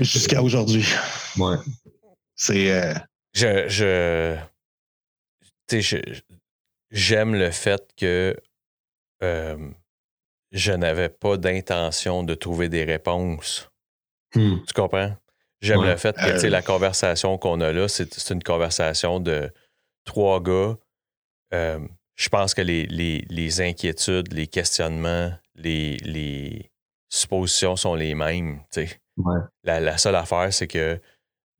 Jusqu'à 0.00 0.42
aujourd'hui. 0.42 0.84
Ouais. 1.36 1.56
C'est. 2.42 2.72
Euh, 2.72 2.92
je. 3.34 3.68
je... 3.68 4.36
J'aime 6.90 7.36
le 7.36 7.52
fait 7.52 7.88
que 7.96 8.36
euh, 9.22 9.70
je 10.50 10.72
n'avais 10.72 11.08
pas 11.08 11.36
d'intention 11.36 12.24
de 12.24 12.34
trouver 12.34 12.68
des 12.68 12.82
réponses. 12.82 13.70
Hmm. 14.34 14.56
Tu 14.66 14.74
comprends? 14.74 15.16
J'aime 15.60 15.84
le 15.84 15.96
fait 15.96 16.16
que 16.16 16.46
la 16.48 16.62
conversation 16.62 17.38
qu'on 17.38 17.60
a 17.60 17.72
là, 17.72 17.86
c'est 17.86 18.30
une 18.30 18.42
conversation 18.42 19.20
de 19.20 19.50
trois 20.04 20.42
gars. 20.42 20.76
Euh, 21.54 21.78
je 22.16 22.28
pense 22.28 22.54
que 22.54 22.60
les, 22.62 23.60
inquiétudes, 23.60 24.32
les 24.32 24.48
questionnements, 24.48 25.32
les, 25.54 26.70
suppositions 27.08 27.76
sont 27.76 27.94
les 27.94 28.16
mêmes. 28.16 28.62
La, 29.62 29.96
seule 29.96 30.16
affaire, 30.16 30.52
c'est 30.52 30.66
que 30.66 31.00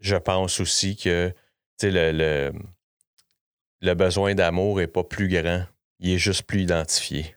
je 0.03 0.17
pense 0.17 0.61
aussi 0.61 0.97
que 0.97 1.33
le, 1.83 2.53
le, 3.81 3.95
besoin 3.95 4.35
d'amour 4.35 4.79
n'est 4.79 4.87
pas 4.87 5.05
plus 5.05 5.29
grand. 5.29 5.65
Il 6.01 6.11
est 6.11 6.19
juste 6.19 6.43
plus 6.43 6.63
identifié. 6.63 7.35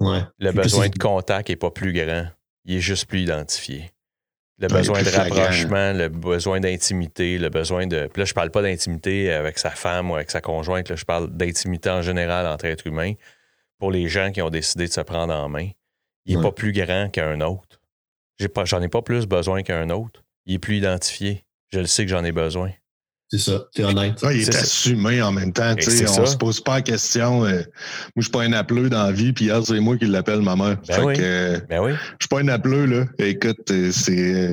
Le 0.00 0.50
besoin 0.52 0.88
de 0.88 0.98
contact 0.98 1.48
n'est 1.48 1.56
pas 1.56 1.70
plus 1.70 1.92
grand. 1.92 2.26
Il 2.64 2.76
est 2.76 2.80
juste 2.80 3.06
plus 3.06 3.22
identifié 3.22 3.92
le 4.58 4.68
besoin 4.68 5.02
de 5.02 5.10
rapprochement, 5.10 5.92
le 5.92 6.08
besoin 6.08 6.60
d'intimité, 6.60 7.38
le 7.38 7.48
besoin 7.48 7.86
de. 7.86 8.08
Puis 8.12 8.20
là, 8.20 8.24
je 8.24 8.34
parle 8.34 8.50
pas 8.50 8.62
d'intimité 8.62 9.32
avec 9.32 9.58
sa 9.58 9.70
femme 9.70 10.10
ou 10.10 10.16
avec 10.16 10.30
sa 10.30 10.40
conjointe, 10.40 10.88
là, 10.88 10.96
je 10.96 11.04
parle 11.04 11.28
d'intimité 11.28 11.90
en 11.90 12.02
général 12.02 12.46
entre 12.46 12.64
êtres 12.64 12.86
humains 12.86 13.12
pour 13.78 13.92
les 13.92 14.08
gens 14.08 14.32
qui 14.32 14.42
ont 14.42 14.50
décidé 14.50 14.88
de 14.88 14.92
se 14.92 15.00
prendre 15.00 15.32
en 15.32 15.48
main. 15.48 15.68
Il 16.24 16.36
n'est 16.36 16.42
pas 16.42 16.52
plus 16.52 16.72
grand 16.72 17.08
qu'un 17.08 17.40
autre. 17.40 17.80
J'en 18.38 18.82
ai, 18.82 18.88
pas 18.88 19.02
plus 19.02 19.26
besoin 19.26 19.62
qu'un 19.62 19.90
autre. 19.90 20.24
Il 20.44 20.54
est 20.54 20.58
plus 20.58 20.76
identifié. 20.78 21.44
Je 21.72 21.80
le 21.80 21.86
sais 21.86 22.04
que 22.04 22.10
j'en 22.10 22.24
ai 22.24 22.32
besoin. 22.32 22.70
C'est 23.30 23.38
ça, 23.38 23.66
t'es 23.74 23.84
honnête. 23.84 24.18
il 24.22 24.40
est, 24.40 24.54
assumé 24.54 25.20
en 25.20 25.32
même 25.32 25.52
temps. 25.52 25.72
On 25.72 26.20
ne 26.20 26.26
se 26.26 26.36
pose 26.36 26.62
pas 26.62 26.76
la 26.76 26.82
question. 26.82 27.44
Euh, 27.44 27.56
moi, 27.56 27.62
je 28.16 28.22
suis 28.22 28.30
pas 28.30 28.42
un 28.42 28.54
appeleux 28.54 28.88
dans 28.88 29.04
la 29.04 29.12
vie, 29.12 29.34
puis 29.34 29.46
hier, 29.46 29.62
c'est 29.62 29.78
moi 29.80 29.98
qui 29.98 30.06
l'appelle 30.06 30.40
ma 30.40 30.56
mère. 30.56 30.78
Ben 30.88 31.04
oui. 31.04 31.14
Que, 31.14 31.60
ben 31.68 31.82
oui. 31.82 31.92
Je 31.92 32.24
suis 32.24 32.28
pas 32.30 32.40
un 32.40 32.48
appeleux, 32.48 32.86
là. 32.86 33.04
Écoute, 33.18 33.70
euh, 33.70 33.92
c'est. 33.92 34.48
Euh, 34.48 34.52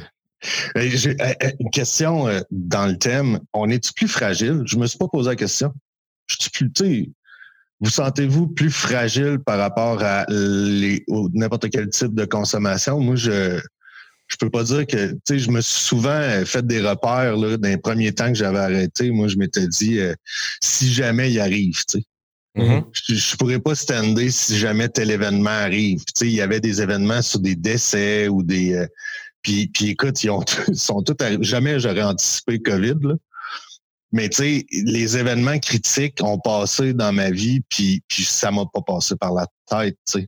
j'ai 0.75 1.15
une 1.59 1.69
question 1.71 2.27
dans 2.51 2.85
le 2.85 2.97
thème. 2.97 3.39
On 3.53 3.69
est-tu 3.69 3.93
plus 3.93 4.09
fragile? 4.09 4.63
Je 4.65 4.77
me 4.77 4.85
suis 4.87 4.97
pas 4.97 5.07
posé 5.07 5.29
la 5.29 5.35
question. 5.37 5.73
Je 6.27 6.35
suis 6.39 6.69
plus, 6.69 7.13
vous 7.79 7.89
sentez-vous 7.89 8.47
plus 8.47 8.69
fragile 8.69 9.39
par 9.39 9.57
rapport 9.57 10.03
à 10.03 10.25
n'importe 10.29 11.69
quel 11.71 11.89
type 11.89 12.13
de 12.13 12.25
consommation? 12.25 12.99
Moi, 12.99 13.15
je, 13.15 13.59
je 14.27 14.37
peux 14.37 14.49
pas 14.49 14.63
dire 14.63 14.87
que, 14.87 15.11
tu 15.11 15.19
sais, 15.27 15.39
je 15.39 15.51
me 15.51 15.61
suis 15.61 15.83
souvent 15.83 16.21
fait 16.45 16.65
des 16.65 16.81
repères, 16.81 17.37
là, 17.37 17.57
dans 17.57 17.69
les 17.69 17.77
premiers 17.77 18.13
temps 18.13 18.29
que 18.29 18.37
j'avais 18.37 18.59
arrêté. 18.59 19.11
Moi, 19.11 19.27
je 19.27 19.37
m'étais 19.37 19.67
dit, 19.67 19.99
euh, 19.99 20.13
si 20.61 20.91
jamais 20.91 21.31
il 21.31 21.39
arrive, 21.39 21.75
tu 21.87 21.99
sais. 21.99 22.03
Mm-hmm. 22.57 22.85
je, 22.93 23.15
je, 23.15 23.35
pourrais 23.35 23.59
pas 23.59 23.75
stander 23.75 24.31
si 24.31 24.57
jamais 24.57 24.87
tel 24.87 25.11
événement 25.11 25.49
arrive. 25.49 25.99
Tu 25.99 26.13
sais, 26.15 26.27
il 26.27 26.33
y 26.33 26.41
avait 26.41 26.61
des 26.61 26.81
événements 26.81 27.21
sur 27.21 27.39
des 27.39 27.55
décès 27.55 28.29
ou 28.29 28.43
des. 28.43 28.73
Euh, 28.73 28.87
puis, 29.41 29.67
puis 29.67 29.89
écoute, 29.89 30.23
ils, 30.23 30.29
ont, 30.29 30.43
sont 30.73 31.03
tous 31.03 31.21
arrivés. 31.23 31.43
Jamais 31.43 31.79
j'aurais 31.79 32.03
anticipé 32.03 32.61
COVID, 32.61 32.95
là. 33.01 33.15
Mais 34.11 34.29
tu 34.29 34.37
sais, 34.37 34.65
les 34.71 35.17
événements 35.17 35.59
critiques 35.59 36.23
ont 36.23 36.39
passé 36.39 36.93
dans 36.93 37.11
ma 37.11 37.31
vie, 37.31 37.59
puis, 37.67 38.01
puis 38.07 38.23
ça 38.23 38.49
m'a 38.49 38.63
pas 38.73 38.81
passé 38.81 39.15
par 39.17 39.33
la 39.33 39.45
tête, 39.67 39.97
tu 40.09 40.21
sais. 40.21 40.27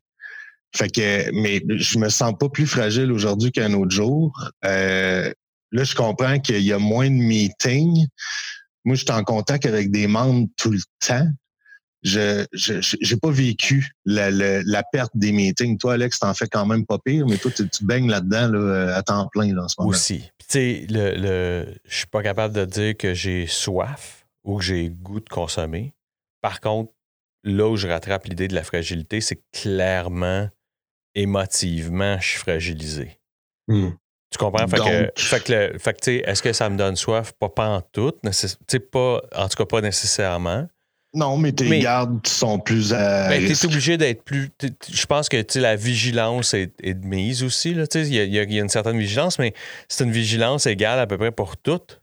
Fait 0.75 0.89
que, 0.89 1.31
mais 1.31 1.61
je 1.69 1.97
me 1.97 2.09
sens 2.09 2.33
pas 2.39 2.49
plus 2.49 2.67
fragile 2.67 3.11
aujourd'hui 3.11 3.51
qu'un 3.51 3.73
autre 3.73 3.91
jour. 3.91 4.31
Euh, 4.65 5.31
là, 5.71 5.83
je 5.83 5.95
comprends 5.95 6.39
qu'il 6.39 6.61
y 6.61 6.73
a 6.73 6.79
moins 6.79 7.09
de 7.09 7.15
meetings. 7.15 8.05
Moi, 8.85 8.95
je 8.95 9.03
suis 9.03 9.11
en 9.11 9.23
contact 9.23 9.65
avec 9.65 9.91
des 9.91 10.07
membres 10.07 10.47
tout 10.57 10.71
le 10.71 10.79
temps. 11.05 11.27
Je 12.03 12.45
j'ai 12.53 13.17
pas 13.17 13.31
vécu 13.31 13.89
la, 14.05 14.29
la, 14.29 14.83
perte 14.93 15.11
des 15.15 15.31
meetings. 15.31 15.77
Toi, 15.77 15.93
Alex, 15.93 16.19
t'en 16.19 16.33
fais 16.33 16.47
quand 16.47 16.65
même 16.65 16.85
pas 16.85 16.99
pire, 17.03 17.25
mais 17.27 17.37
toi, 17.37 17.51
tu, 17.51 17.65
baignes 17.83 18.09
là-dedans 18.09 18.49
là, 18.49 18.95
à 18.95 19.01
temps 19.01 19.27
plein 19.29 19.57
en 19.57 19.67
ce 19.67 19.75
moment. 19.79 19.89
Aussi. 19.89 20.19
tu 20.37 20.45
sais, 20.47 20.87
le, 20.89 21.15
le, 21.17 21.75
je 21.85 21.97
suis 21.97 22.07
pas 22.07 22.21
capable 22.21 22.53
de 22.53 22.65
dire 22.65 22.95
que 22.95 23.13
j'ai 23.13 23.47
soif 23.47 24.25
ou 24.43 24.57
que 24.57 24.63
j'ai 24.63 24.89
goût 24.89 25.19
de 25.19 25.27
consommer. 25.27 25.93
Par 26.41 26.61
contre, 26.61 26.93
là 27.43 27.67
où 27.67 27.75
je 27.75 27.87
rattrape 27.87 28.25
l'idée 28.25 28.47
de 28.47 28.55
la 28.55 28.63
fragilité, 28.63 29.19
c'est 29.19 29.41
clairement 29.51 30.49
émotivement, 31.17 32.19
je 32.19 32.27
suis 32.27 32.39
fragilisé. 32.39 33.19
Hmm. 33.67 33.89
Tu 34.31 34.37
comprends? 34.37 34.67
Fait 34.67 34.77
que, 35.43 35.77
fait 35.77 35.93
que, 35.93 36.29
est-ce 36.29 36.43
que 36.43 36.53
ça 36.53 36.69
me 36.69 36.77
donne 36.77 36.95
soif? 36.95 37.31
Pas, 37.39 37.49
pas 37.49 37.67
en 37.69 37.81
tout. 37.81 38.11
Pas, 38.91 39.21
en 39.35 39.49
tout 39.49 39.57
cas, 39.57 39.65
pas 39.65 39.81
nécessairement. 39.81 40.67
Non, 41.13 41.37
mais 41.37 41.53
tes 41.53 41.79
gardes 41.79 42.25
sont 42.27 42.59
plus 42.59 42.93
à. 42.93 43.29
Ben, 43.29 43.43
tu 43.45 43.51
es 43.51 43.65
obligé 43.65 43.97
d'être 43.97 44.23
plus. 44.23 44.49
Je 44.91 45.05
pense 45.05 45.29
que 45.29 45.37
la 45.57 45.75
vigilance 45.75 46.53
est, 46.53 46.73
est, 46.83 46.93
de 46.93 47.05
mise 47.05 47.43
aussi. 47.43 47.71
Il 47.71 48.05
y, 48.05 48.15
y, 48.15 48.39
a 48.39 48.61
une 48.61 48.69
certaine 48.69 48.99
vigilance, 48.99 49.39
mais 49.39 49.53
c'est 49.87 50.03
une 50.03 50.11
vigilance 50.11 50.65
égale 50.65 50.99
à 50.99 51.07
peu 51.07 51.17
près 51.17 51.31
pour 51.31 51.57
toutes. 51.57 52.01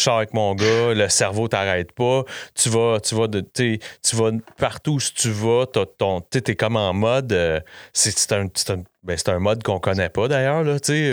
Je 0.00 0.04
sors 0.04 0.16
avec 0.16 0.34
mon 0.34 0.54
gars, 0.54 0.94
le 0.94 1.08
cerveau 1.08 1.46
t'arrête 1.46 1.92
pas. 1.92 2.24
Tu 2.54 2.68
vas, 2.70 2.98
tu 3.00 3.14
vas, 3.14 3.28
de, 3.28 3.40
tu 3.40 3.78
vas 4.14 4.30
partout 4.56 4.94
où 4.94 4.98
tu 4.98 5.30
vas, 5.30 5.66
tu 5.66 6.38
es 6.38 6.56
comme 6.56 6.76
en 6.76 6.92
mode. 6.94 7.32
Euh, 7.32 7.60
c'est 7.92 8.32
un, 8.32 8.46
un, 8.46 8.82
ben 9.02 9.16
un, 9.26 9.38
mode 9.38 9.62
qu'on 9.62 9.78
connaît 9.78 10.08
pas 10.08 10.28
d'ailleurs. 10.28 10.64
C'est 10.82 11.12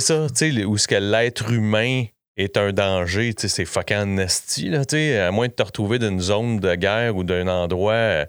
ça, 0.00 0.26
où 0.26 0.76
est-ce 0.76 0.88
que 0.88 0.94
l'être 0.94 1.50
humain 1.50 2.04
est 2.36 2.56
un 2.56 2.72
danger, 2.72 3.34
c'est 3.36 3.64
fucking 3.64 4.14
nasty, 4.14 4.70
là, 4.70 4.82
à 5.26 5.30
moins 5.30 5.48
de 5.48 5.52
te 5.52 5.62
retrouver 5.62 5.98
dans 5.98 6.08
une 6.08 6.20
zone 6.20 6.60
de 6.60 6.74
guerre 6.76 7.14
ou 7.16 7.24
d'un 7.24 7.46
endroit 7.46 7.92
euh, 7.92 8.24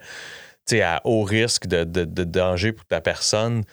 à 0.81 1.01
haut 1.05 1.23
risque 1.23 1.67
de, 1.67 1.83
de, 1.83 2.03
de, 2.05 2.23
danger 2.23 2.71
pour 2.71 2.85
ta 2.85 3.01
personne. 3.01 3.63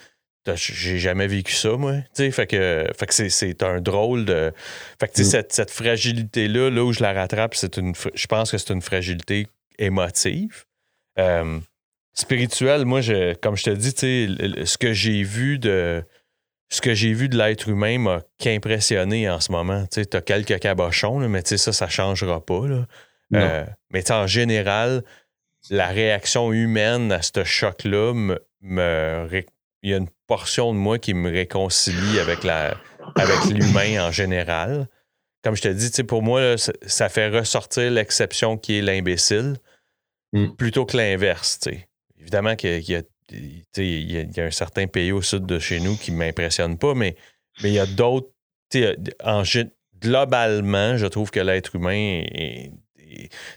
J'ai 0.47 0.99
jamais 0.99 1.27
vécu 1.27 1.53
ça, 1.53 1.77
moi. 1.77 1.97
fait 2.15 2.47
que, 2.47 2.87
fait 2.99 3.07
que 3.07 3.29
c'est 3.29 3.63
un 3.63 3.81
drôle 3.81 4.25
de. 4.25 4.53
Fait 4.99 5.09
que, 5.09 5.21
mm. 5.21 5.25
cette, 5.25 5.53
cette 5.53 5.71
fragilité-là, 5.71 6.71
là 6.71 6.85
où 6.85 6.93
je 6.93 7.03
la 7.03 7.13
rattrape, 7.13 7.55
c'est 7.55 7.77
une. 7.77 7.95
Je 8.15 8.27
pense 8.27 8.51
que 8.51 8.59
c'est 8.59 8.73
une 8.73 8.83
fragilité 8.83 9.47
émotive. 9.79 10.65
Euh, 11.19 11.61
spirituelle, 12.15 12.87
moi, 12.87 13.01
je, 13.03 13.35
comme 13.35 13.57
je 13.57 13.65
te 13.65 13.71
dis, 13.71 13.91
ce 13.91 14.79
que 14.79 14.93
j'ai 14.93 15.23
vu 15.23 15.59
de. 15.59 16.03
Ce 16.73 16.81
que 16.81 16.95
j'ai 16.95 17.13
vu 17.13 17.29
de 17.29 17.37
l'être 17.37 17.69
humain 17.69 17.99
m'a 17.99 18.23
qu'impressionné 18.39 19.29
en 19.29 19.41
ce 19.41 19.51
moment. 19.51 19.87
Tu 19.91 20.05
as 20.13 20.21
quelques 20.21 20.61
cabochons, 20.61 21.19
là, 21.19 21.27
mais 21.27 21.43
ça, 21.45 21.73
ça 21.73 21.89
changera 21.89 22.45
pas. 22.45 22.67
Là. 22.67 22.87
Euh, 23.35 23.65
mais 23.93 24.11
en 24.13 24.27
général, 24.29 25.03
la 25.69 25.89
réaction 25.89 26.53
humaine 26.53 27.11
à 27.11 27.23
ce 27.23 27.43
choc-là 27.45 28.15
me, 28.15 28.39
me, 28.61 29.29
il 29.83 29.91
y 29.91 29.95
a 29.95 29.97
une 29.97 30.09
portion 30.31 30.73
de 30.73 30.79
moi 30.79 31.01
qui 31.01 31.13
me 31.13 31.29
réconcilie 31.29 32.21
avec 32.21 32.45
la 32.45 32.77
avec 33.17 33.45
l'humain 33.47 34.07
en 34.07 34.13
général. 34.13 34.87
Comme 35.43 35.57
je 35.57 35.63
te 35.63 35.69
dis, 35.69 36.05
pour 36.05 36.23
moi, 36.23 36.55
ça 36.57 37.09
fait 37.09 37.29
ressortir 37.29 37.91
l'exception 37.91 38.57
qui 38.57 38.79
est 38.79 38.81
l'imbécile. 38.81 39.57
mm. 40.33 40.51
plutôt 40.57 40.85
que 40.87 40.97
l'inverse. 40.97 41.59
Évidemment 42.17 42.55
qu'il 42.55 42.89
y, 42.89 42.95
a, 42.95 44.45
un 44.45 44.51
certain 44.53 44.87
pays 44.87 45.11
au 45.11 45.21
sud 45.21 45.47
de 45.47 45.59
chez 45.59 45.81
nous 45.81 45.97
qui 45.97 46.13
ne 46.13 46.19
m'impressionne 46.19 46.79
pas, 46.79 46.95
mais, 46.95 47.17
mais 47.63 47.71
il 47.71 47.75
y 47.75 47.81
a 47.81 47.87
d'autres. 47.87 48.31
Globalement, 50.01 50.97
je 50.97 51.07
trouve 51.07 51.31
que 51.33 51.41
l'être 51.41 51.75
humain 51.75 52.23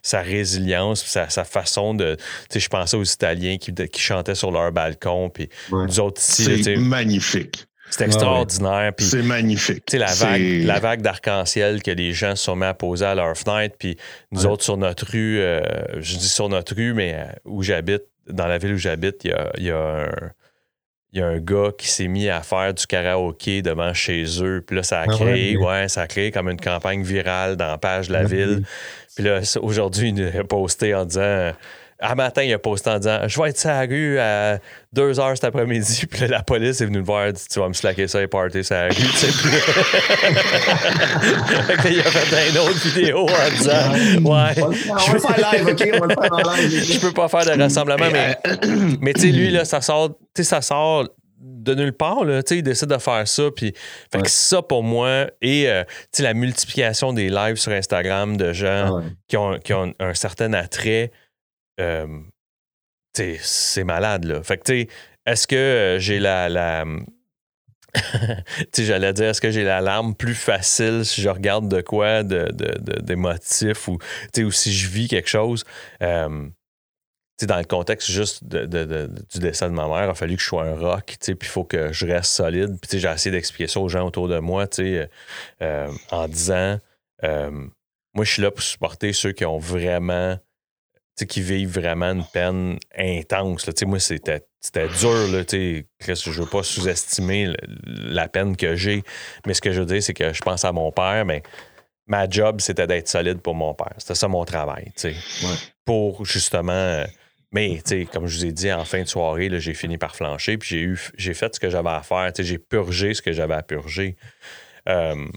sa 0.02 0.22
résilience, 0.22 1.04
sa, 1.06 1.30
sa 1.30 1.44
façon 1.44 1.94
de. 1.94 2.18
Je 2.54 2.68
pensais 2.68 2.98
aux 2.98 3.04
Italiens 3.04 3.58
qui, 3.58 3.74
qui 3.74 4.02
chantaient 4.02 4.36
sur 4.36 4.52
leur 4.52 4.72
balcon, 4.72 5.30
puis 5.30 5.50
nous 5.72 6.00
autres 6.00 6.22
ici. 6.22 6.64
C'est 6.64 6.76
magnifique. 6.76 7.68
C'est 7.90 8.06
extraordinaire. 8.06 8.92
C'est 8.98 9.22
magnifique. 9.22 9.84
La 9.94 10.14
vague, 10.14 10.64
la 10.64 10.80
vague 10.80 11.02
d'arc-en-ciel 11.02 11.84
que 11.84 11.92
les 11.92 12.12
gens 12.12 12.36
se 12.36 12.46
sont 12.46 12.56
mis 12.56 12.66
à 12.66 12.74
poser 12.74 13.06
à 13.06 13.16
leur 13.16 13.38
fenêtre, 13.38 13.76
puis 13.78 13.98
nous 14.32 14.46
autres 14.46 14.64
sur 14.64 14.78
notre 14.78 15.06
rue, 15.12 15.40
euh, 15.40 15.62
je 16.00 16.18
dis 16.18 16.30
sur 16.30 16.50
notre 16.50 16.76
rue, 16.76 16.94
mais 16.94 17.14
euh, 17.14 17.26
où 17.46 17.62
j'habite, 17.62 18.04
dans 18.28 18.48
la 18.48 18.58
ville 18.58 18.74
où 18.74 18.78
j'habite, 18.78 19.24
il 19.26 19.32
y 19.32 19.34
a, 19.34 19.52
y, 19.58 19.70
a 19.70 19.78
un, 19.78 20.32
y 21.12 21.22
a 21.22 21.28
un 21.28 21.40
gars 21.40 21.72
qui 21.78 21.88
s'est 21.88 22.08
mis 22.08 22.30
à 22.30 22.42
faire 22.42 22.74
du 22.74 22.88
karaoké 22.88 23.62
devant 23.62 23.94
chez 23.94 24.26
eux. 24.42 24.64
Puis 24.66 24.78
là, 24.78 24.84
ça 24.84 25.02
a 25.02 25.04
ah 25.04 25.14
créé, 25.14 25.58
ouais, 25.58 25.88
ça 25.88 26.02
a 26.02 26.08
créé 26.08 26.32
comme 26.32 26.50
une 26.50 26.60
campagne 26.60 27.04
virale 27.04 27.58
dans 27.58 27.68
la 27.68 27.78
page 27.78 28.08
de 28.08 28.14
la 28.14 28.24
ville. 28.24 28.64
Puis 29.16 29.24
là, 29.24 29.42
aujourd'hui, 29.62 30.10
il 30.10 30.40
a 30.40 30.44
posté 30.44 30.96
en 30.96 31.06
disant 31.06 31.54
un 32.06 32.16
matin, 32.16 32.44
il 32.44 32.52
a 32.54 32.60
posté 32.60 32.90
en 32.90 32.98
disant 32.98 33.20
Je 33.28 33.42
vais 33.42 33.50
être 33.50 33.58
sur 33.58 33.70
la 33.70 33.82
rue 33.82 34.20
à 34.20 34.60
2 34.94 35.20
heures 35.20 35.36
cet 35.36 35.46
après-midi. 35.46 36.06
Puis 36.10 36.22
là, 36.22 36.28
la 36.28 36.44
police 36.44 36.82
est 36.82 36.86
venue 36.86 37.00
me 37.00 37.04
voir 37.04 37.28
et 37.28 37.34
dit 37.34 37.46
Tu 37.50 37.60
vas 37.60 37.68
me 37.70 37.74
slacker 37.74 38.08
ça 38.08 38.22
et 38.22 38.28
partir 38.28 38.66
sur 38.66 38.76
la 38.76 38.88
rue. 38.88 38.94
que 41.78 41.88
il 41.88 42.00
a 42.00 42.04
fait 42.04 42.50
une 42.50 42.58
autre 42.58 42.88
vidéo 42.90 43.28
en 43.30 43.50
disant 43.56 43.94
Ouais. 43.94 44.54
On 44.62 44.68
va 44.68 45.14
le 45.14 45.20
faire 45.20 45.54
live, 45.54 45.68
OK 45.68 45.90
On 45.94 46.00
va 46.00 46.08
le 46.08 46.16
faire 46.22 46.34
en 46.34 46.42
live. 46.52 46.94
Je 46.94 47.00
peux 47.00 47.14
pas 47.14 47.28
faire 47.30 47.46
de 47.46 47.62
rassemblement, 47.62 48.10
mais, 48.12 48.38
mais 49.00 49.14
tu 49.14 49.22
sais, 49.22 49.28
lui, 49.28 49.50
là, 49.52 49.64
ça 49.64 49.80
sort, 49.82 50.10
ça 50.36 50.62
sort 50.62 51.08
de 51.44 51.76
nulle 51.76 51.94
part, 51.94 52.24
là, 52.24 52.42
il 52.50 52.64
décide 52.64 52.90
de 52.90 52.98
faire 52.98 53.28
ça. 53.28 53.44
Puis, 53.56 53.74
fait 54.12 54.22
que 54.22 54.30
ça, 54.30 54.62
pour 54.62 54.82
moi, 54.82 55.28
et 55.42 55.70
euh, 55.70 55.84
la 56.20 56.34
multiplication 56.34 57.14
des 57.14 57.30
lives 57.30 57.58
sur 57.58 57.72
Instagram 57.72 58.38
de 58.38 58.54
gens 58.54 59.00
ah 59.00 59.04
qui, 59.28 59.38
ont, 59.38 59.60
qui, 59.60 59.74
ont, 59.74 59.94
un 60.00 60.14
certain 60.14 60.54
attrait, 60.54 61.12
euh, 61.80 62.08
c'est 63.14 63.84
malade, 63.84 64.24
là. 64.24 64.42
Fait 64.42 64.58
que, 64.58 64.64
tu 64.64 64.82
sais, 64.82 64.88
est-ce 65.26 65.48
que 65.48 65.56
euh, 65.56 66.00
j'ai 66.00 66.20
la. 66.20 66.50
la 66.50 66.86
j'allais 68.76 69.14
dire, 69.14 69.30
est-ce 69.30 69.42
que 69.42 69.52
j'ai 69.52 69.64
la 69.64 69.80
larme 69.80 70.16
plus 70.16 70.34
facile 70.34 71.06
si 71.06 71.22
je 71.22 71.30
regarde 71.30 71.68
de 71.68 71.82
quoi, 71.82 72.24
de, 72.24 72.52
de, 72.52 73.02
des 73.02 73.16
motifs 73.16 73.88
ou, 73.88 74.00
ou 74.40 74.52
si 74.52 74.74
je 74.74 74.90
vis 74.90 75.08
quelque 75.08 75.30
chose? 75.30 75.64
Euh, 76.02 76.48
dans 77.46 77.58
le 77.58 77.66
contexte 77.66 78.10
juste 78.10 78.44
de, 78.44 78.66
du 79.32 79.40
décès 79.40 79.66
de 79.66 79.74
ma 79.74 79.88
mère, 79.88 80.06
il 80.06 80.10
a 80.10 80.14
fallu 80.14 80.36
que 80.36 80.42
je 80.42 80.48
sois 80.48 80.64
un 80.64 80.76
rock, 80.76 81.16
puis 81.20 81.36
il 81.42 81.46
faut 81.46 81.64
que 81.64 81.92
je 81.92 82.06
reste 82.06 82.32
solide. 82.32 82.78
Puis 82.82 83.00
j'ai 83.00 83.10
essayé 83.10 83.32
d'expliquer 83.32 83.68
ça 83.68 83.80
aux 83.80 83.90
gens 83.90 84.06
autour 84.06 84.28
de 84.28 84.40
moi, 84.40 84.66
euh, 84.80 85.92
en 86.12 86.28
disant, 86.28 86.80
moi, 87.22 88.26
je 88.26 88.32
suis 88.32 88.42
là 88.42 88.52
pour 88.52 88.62
supporter 88.62 89.14
ceux 89.14 89.32
qui 89.32 89.46
ont 89.46 89.58
vraiment 89.58 90.38
qui 91.28 91.42
vivent 91.42 91.80
vraiment 91.80 92.12
une 92.12 92.26
peine 92.26 92.80
intense. 92.98 93.68
Là. 93.68 93.74
Moi, 93.86 94.00
c'était, 94.00 94.42
c'était 94.60 94.88
dur. 94.88 95.28
Là, 95.32 95.44
je 95.50 95.84
ne 96.30 96.32
veux 96.34 96.46
pas 96.46 96.64
sous-estimer 96.64 97.54
la 97.86 98.28
peine 98.28 98.58
que 98.58 98.76
j'ai. 98.76 99.04
Mais 99.46 99.54
ce 99.54 99.62
que 99.62 99.72
je 99.72 99.82
veux 99.82 99.86
dire, 99.86 100.02
c'est 100.02 100.14
que 100.14 100.34
je 100.34 100.42
pense 100.42 100.66
à 100.66 100.72
mon 100.72 100.92
père, 100.92 101.24
mais 101.26 101.44
ma 102.08 102.28
job, 102.28 102.62
c'était 102.62 102.88
d'être 102.88 103.08
solide 103.08 103.42
pour 103.42 103.56
mon 103.56 103.74
père. 103.74 103.94
C'était 103.98 104.16
ça 104.16 104.28
mon 104.28 104.44
travail. 104.44 104.92
Ouais. 105.04 105.14
Pour 105.86 106.26
justement. 106.26 107.04
Mais, 107.54 107.82
comme 108.12 108.26
je 108.26 108.38
vous 108.38 108.46
ai 108.46 108.52
dit, 108.52 108.74
en 108.74 108.84
fin 108.84 109.04
de 109.04 109.08
soirée, 109.08 109.50
j'ai 109.60 109.76
fini 109.76 110.00
par 110.00 110.16
flancher, 110.16 110.58
puis 110.58 110.98
j'ai, 111.16 111.34
fait 111.36 111.54
ce 111.54 111.60
que 111.60 111.70
j'avais 111.70 111.90
à 111.90 112.02
faire. 112.02 112.32
J'ai 112.36 112.58
purgé 112.58 113.14
ce 113.14 113.22
que 113.22 113.32
j'avais 113.32 113.54
à 113.54 113.62
purger. 113.62 114.18
Euh, 114.90 115.28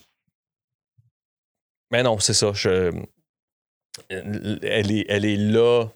mais 1.90 2.02
non, 2.02 2.18
c'est 2.18 2.32
ça. 2.32 2.52
Je, 2.54 2.90
elle 4.08 4.90
est, 4.90 5.04
elle 5.08 5.26
est 5.26 5.36
là, 5.36 5.86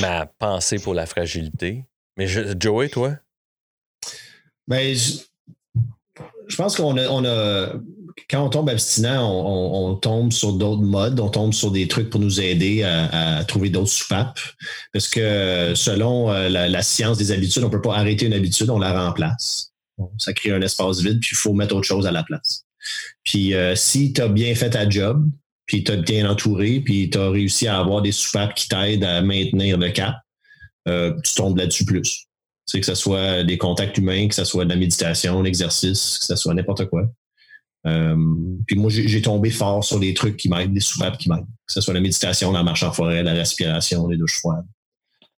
ma 0.00 0.26
pensée 0.26 0.78
pour 0.78 0.92
la 0.92 1.06
fragilité. 1.06 1.84
Mais 2.16 2.26
Joey, 2.26 2.90
toi? 2.90 3.16
Ben, 4.68 4.94
je, 4.94 6.56
pense 6.56 6.76
qu'on 6.76 6.96
a, 6.98 7.08
on 7.08 7.24
a, 7.24 7.74
quand 8.28 8.44
on 8.44 8.48
tombe 8.48 8.68
abstinent, 8.68 9.28
on, 9.28 9.94
tombe 9.96 10.32
sur 10.32 10.52
d'autres 10.52 10.82
modes, 10.82 11.18
on 11.20 11.28
tombe 11.28 11.52
sur 11.52 11.70
des 11.70 11.88
trucs 11.88 12.10
pour 12.10 12.20
nous 12.20 12.40
aider 12.40 12.82
à, 12.82 13.44
trouver 13.44 13.70
d'autres 13.70 13.90
soupapes. 13.90 14.38
Parce 14.92 15.08
que 15.08 15.72
selon 15.74 16.30
euh, 16.30 16.48
la, 16.48 16.82
science 16.82 17.18
des 17.18 17.32
habitudes, 17.32 17.62
on 17.62 17.66
ne 17.66 17.72
peut 17.72 17.82
pas 17.82 17.96
arrêter 17.96 18.26
une 18.26 18.32
habitude, 18.32 18.70
on 18.70 18.78
la 18.78 19.06
remplace. 19.06 19.72
ça 20.18 20.32
crée 20.32 20.52
un 20.52 20.62
espace 20.62 21.00
vide, 21.00 21.20
puis 21.20 21.30
il 21.32 21.36
faut 21.36 21.52
mettre 21.52 21.74
autre 21.74 21.86
chose 21.86 22.06
à 22.06 22.12
la 22.12 22.22
place. 22.22 22.64
Puis 23.24 23.54
euh, 23.54 23.74
si 23.74 24.12
tu 24.12 24.20
as 24.20 24.28
bien 24.28 24.54
fait 24.54 24.70
ta 24.70 24.88
job, 24.88 25.28
puis 25.66 25.82
tu 25.82 25.92
as 25.92 25.96
bien 25.96 26.28
entouré, 26.28 26.80
puis 26.80 27.10
tu 27.10 27.18
as 27.18 27.30
réussi 27.30 27.66
à 27.66 27.78
avoir 27.78 28.02
des 28.02 28.12
soupapes 28.12 28.54
qui 28.54 28.68
t'aident 28.68 29.04
à 29.04 29.22
maintenir 29.22 29.78
le 29.78 29.90
cap, 29.90 30.16
euh, 30.88 31.14
tu 31.24 31.34
tombes 31.34 31.56
là-dessus 31.56 31.84
plus. 31.84 32.26
Tu 32.66 32.80
que 32.80 32.86
ce 32.86 32.94
soit 32.94 33.44
des 33.44 33.58
contacts 33.58 33.98
humains, 33.98 34.28
que 34.28 34.34
ce 34.34 34.44
soit 34.44 34.64
de 34.64 34.70
la 34.70 34.76
méditation, 34.76 35.42
l'exercice, 35.42 36.18
que 36.18 36.26
ce 36.26 36.36
soit 36.36 36.54
n'importe 36.54 36.86
quoi. 36.86 37.08
Euh, 37.86 38.16
puis 38.66 38.76
moi, 38.76 38.90
j'ai 38.90 39.22
tombé 39.22 39.50
fort 39.50 39.84
sur 39.84 40.00
des 40.00 40.14
trucs 40.14 40.36
qui 40.36 40.48
m'aident, 40.48 40.72
des 40.72 40.80
soupapes 40.80 41.18
qui 41.18 41.28
m'aident. 41.28 41.46
Que 41.66 41.72
ce 41.72 41.80
soit 41.80 41.94
la 41.94 42.00
méditation, 42.00 42.52
la 42.52 42.62
marche 42.62 42.82
en 42.82 42.92
forêt, 42.92 43.22
la 43.22 43.34
respiration, 43.34 44.08
les 44.08 44.16
douches 44.16 44.38
froides. 44.38 44.64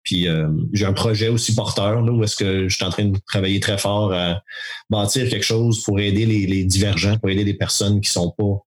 Puis 0.03 0.29
euh, 0.29 0.51
j'ai 0.75 0.85
un 0.85 0.93
projet 0.93 1.29
aussi 1.29 1.55
porteur 1.55 2.03
là, 2.03 2.13
où 2.13 2.23
est-ce 2.23 2.37
que 2.37 2.69
je 2.69 2.75
suis 2.75 2.85
en 2.85 2.91
train 2.91 3.07
de 3.07 3.19
travailler 3.27 3.59
très 3.59 3.79
fort 3.79 4.13
à 4.13 4.43
bâtir 4.91 5.31
quelque 5.31 5.45
chose 5.45 5.83
pour 5.83 5.99
aider 5.99 6.27
les, 6.27 6.47
les 6.47 6.65
divergents, 6.65 7.19
pour 7.19 7.31
aider 7.31 7.45
les 7.45 7.55
personnes 7.55 8.01
qui 8.01 8.11
sont 8.11 8.35
pas 8.37 8.61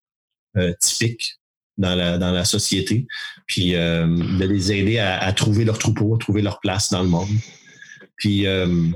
typiques 0.80 1.38
dans 1.78 1.94
la, 1.94 2.18
dans 2.18 2.32
la 2.32 2.44
société, 2.44 3.06
puis 3.46 3.74
euh, 3.74 4.06
de 4.06 4.44
les 4.44 4.72
aider 4.72 4.98
à, 4.98 5.32
trouver 5.32 5.64
leur 5.64 5.78
troupeau, 5.78 6.16
à 6.16 6.18
trouver 6.18 6.42
leur 6.42 6.60
place 6.60 6.90
dans 6.90 7.02
le 7.02 7.08
monde. 7.08 7.28
Puis 8.16 8.46
euh, 8.46 8.88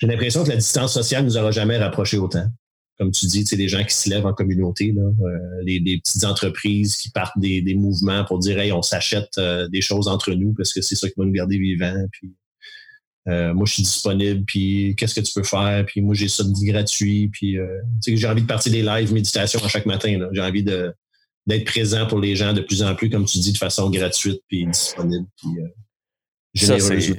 j'ai 0.00 0.06
l'impression 0.06 0.42
que 0.42 0.48
la 0.48 0.56
distance 0.56 0.94
sociale 0.94 1.24
nous 1.24 1.36
aura 1.36 1.50
jamais 1.50 1.76
rapprochés 1.76 2.16
autant. 2.18 2.46
Comme 2.98 3.10
tu 3.10 3.26
dis, 3.26 3.44
c'est 3.44 3.56
des 3.56 3.68
gens 3.68 3.82
qui 3.82 3.94
se 3.94 4.08
lèvent 4.08 4.26
en 4.26 4.34
communauté, 4.34 4.92
là, 4.92 5.02
euh, 5.02 5.64
des, 5.64 6.00
petites 6.02 6.24
entreprises 6.24 6.96
qui 6.96 7.10
partent 7.10 7.38
des, 7.38 7.60
des, 7.60 7.74
mouvements 7.74 8.24
pour 8.24 8.38
dire 8.38 8.58
hey, 8.58 8.70
on 8.70 8.82
s'achète 8.82 9.38
des 9.70 9.80
choses 9.80 10.06
entre 10.06 10.32
nous 10.32 10.52
parce 10.54 10.72
que 10.72 10.80
c'est 10.80 10.94
ça 10.94 11.08
qui 11.08 11.14
va 11.16 11.24
nous 11.24 11.32
garder 11.32 11.58
vivants. 11.58 12.06
Puis 12.12 12.32
moi, 13.26 13.64
je 13.64 13.72
suis 13.72 13.82
disponible, 13.82 14.44
puis 14.44 14.94
qu'est-ce 14.96 15.14
que 15.14 15.20
tu 15.20 15.32
peux 15.32 15.42
faire? 15.42 15.84
Puis 15.86 16.02
moi, 16.02 16.14
j'ai 16.14 16.28
ça 16.28 16.44
de 16.44 16.52
gratuit, 16.70 17.30
puis 17.32 17.56
j'ai 18.06 18.28
envie 18.28 18.42
de 18.42 18.46
partir 18.46 18.70
des 18.70 18.82
lives 18.82 19.12
méditation 19.12 19.58
à 19.64 19.68
chaque 19.68 19.86
matin. 19.86 20.28
J'ai 20.32 20.42
envie 20.42 20.62
de, 20.62 20.94
d'être 21.46 21.64
présent 21.64 22.06
pour 22.06 22.20
les 22.20 22.36
gens 22.36 22.52
de 22.52 22.60
plus 22.60 22.82
en 22.82 22.94
plus, 22.94 23.10
comme 23.10 23.24
tu 23.24 23.38
dis, 23.38 23.52
de 23.52 23.58
façon 23.58 23.90
gratuite 23.90 24.42
puis 24.48 24.66
disponible. 24.66 25.26
Puis, 25.36 25.60
euh, 25.60 25.68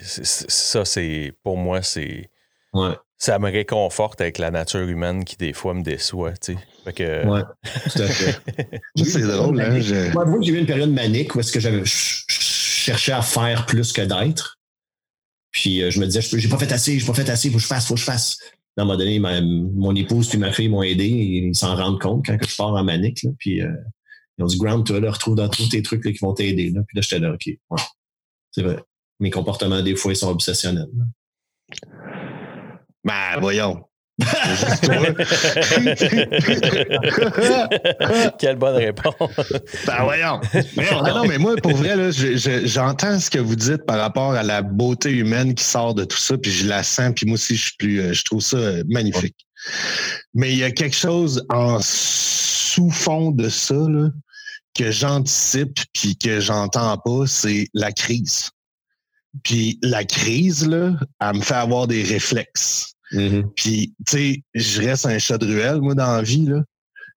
ça, 0.01 0.85
c'est 0.85 1.33
pour 1.43 1.57
moi, 1.57 1.81
c'est. 1.81 2.29
Ça 3.25 3.39
me 3.39 3.49
réconforte 3.49 4.21
avec 4.21 4.37
la 4.37 4.51
nature 4.51 4.87
humaine 4.87 5.25
qui, 5.25 5.35
des 5.35 5.51
fois, 5.51 5.73
me 5.73 5.81
déçoit. 5.81 6.33
Tu 6.33 6.53
sais. 6.85 6.93
que... 6.93 7.25
Ouais, 7.25 7.41
tout 7.91 8.03
à 8.03 8.07
fait. 8.07 8.81
c'est 9.03 9.21
drôle. 9.21 9.59
Hein, 9.59 9.79
Moi, 10.13 10.37
j'ai 10.41 10.51
eu 10.51 10.59
une 10.59 10.67
période 10.67 10.91
manique 10.91 11.33
où 11.33 11.39
est-ce 11.39 11.51
que 11.51 11.59
j'avais 11.59 11.81
cherché 11.85 13.13
à 13.13 13.23
faire 13.23 13.65
plus 13.65 13.93
que 13.93 14.03
d'être. 14.03 14.59
Puis 15.49 15.81
euh, 15.81 15.89
je 15.89 15.99
me 15.99 16.05
disais, 16.05 16.21
j'ai 16.21 16.47
pas 16.47 16.59
fait 16.59 16.71
assez, 16.71 16.99
j'ai 16.99 17.05
pas 17.07 17.15
fait 17.15 17.27
assez, 17.27 17.49
faut 17.49 17.55
que 17.55 17.63
je 17.63 17.65
fasse, 17.65 17.87
faut 17.87 17.95
que 17.95 17.99
je 17.99 18.05
fasse. 18.05 18.37
À 18.77 18.83
un 18.83 18.85
moment 18.85 18.95
donné, 18.95 19.17
mon 19.17 19.95
épouse 19.95 20.31
et 20.35 20.37
ma 20.37 20.51
fille 20.51 20.69
m'ont 20.69 20.83
aidé, 20.83 21.07
ils 21.07 21.55
s'en 21.55 21.75
rendent 21.75 21.99
compte 21.99 22.27
quand 22.27 22.37
je 22.39 22.55
pars 22.55 22.75
en 22.75 22.83
manique. 22.83 23.23
Là, 23.23 23.31
puis 23.39 23.59
euh, 23.59 23.73
ils 24.37 24.43
ont 24.43 24.47
dit, 24.47 24.57
Ground, 24.59 24.85
tu 24.85 24.93
vas 24.93 24.99
le 24.99 25.09
retrouver 25.09 25.37
dans 25.37 25.49
tous 25.49 25.69
tes 25.69 25.81
trucs 25.81 26.03
qui 26.03 26.19
vont 26.21 26.35
t'aider. 26.35 26.69
Là. 26.69 26.81
Puis 26.87 26.95
là, 26.95 27.01
j'étais 27.01 27.17
là, 27.17 27.33
OK. 27.33 27.47
Ouais. 27.47 27.81
C'est 28.51 28.61
vrai. 28.61 28.77
Mes 29.19 29.31
comportements, 29.31 29.81
des 29.81 29.95
fois, 29.95 30.11
ils 30.11 30.17
sont 30.17 30.29
obsessionnels. 30.29 30.91
Ben, 33.05 33.39
voyons. 33.39 33.81
Quelle 38.39 38.55
bonne 38.55 38.77
réponse. 38.77 39.13
Ben 39.85 40.03
voyons. 40.03 40.39
Non, 41.03 41.25
mais 41.27 41.37
moi, 41.37 41.57
pour 41.61 41.75
vrai, 41.75 41.97
là, 41.97 42.11
j'entends 42.11 43.19
ce 43.19 43.29
que 43.29 43.39
vous 43.39 43.57
dites 43.57 43.85
par 43.85 43.99
rapport 43.99 44.31
à 44.31 44.43
la 44.43 44.61
beauté 44.61 45.11
humaine 45.11 45.53
qui 45.53 45.65
sort 45.65 45.93
de 45.93 46.05
tout 46.05 46.17
ça, 46.17 46.37
puis 46.37 46.51
je 46.51 46.65
la 46.67 46.83
sens, 46.83 47.11
puis 47.13 47.25
moi 47.25 47.33
aussi, 47.33 47.57
je 47.57 47.63
suis 47.63 47.75
plus, 47.77 47.99
euh, 47.99 48.13
je 48.13 48.23
trouve 48.23 48.39
ça 48.39 48.57
magnifique. 48.87 49.35
Mais 50.33 50.53
il 50.53 50.59
y 50.59 50.63
a 50.63 50.71
quelque 50.71 50.95
chose 50.95 51.45
en 51.49 51.79
sous-fond 51.81 53.31
de 53.31 53.49
ça, 53.49 53.75
là, 53.75 54.11
que 54.75 54.91
j'anticipe 54.91 55.79
puis 55.93 56.17
que 56.17 56.39
j'entends 56.39 56.97
pas, 56.97 57.27
c'est 57.27 57.67
la 57.73 57.91
crise. 57.91 58.51
Puis 59.43 59.77
la 59.81 60.05
crise, 60.05 60.67
là, 60.67 60.93
elle 61.19 61.35
me 61.35 61.41
fait 61.41 61.55
avoir 61.55 61.87
des 61.87 62.03
réflexes. 62.03 62.94
Mm-hmm. 63.15 63.43
Puis, 63.55 63.93
tu 64.05 64.11
sais, 64.11 64.43
je 64.53 64.81
reste 64.81 65.05
un 65.05 65.17
chat 65.19 65.37
de 65.37 65.47
ruelle, 65.47 65.81
moi, 65.81 65.95
dans 65.95 66.15
la 66.15 66.21
vie, 66.21 66.45
là. 66.45 66.61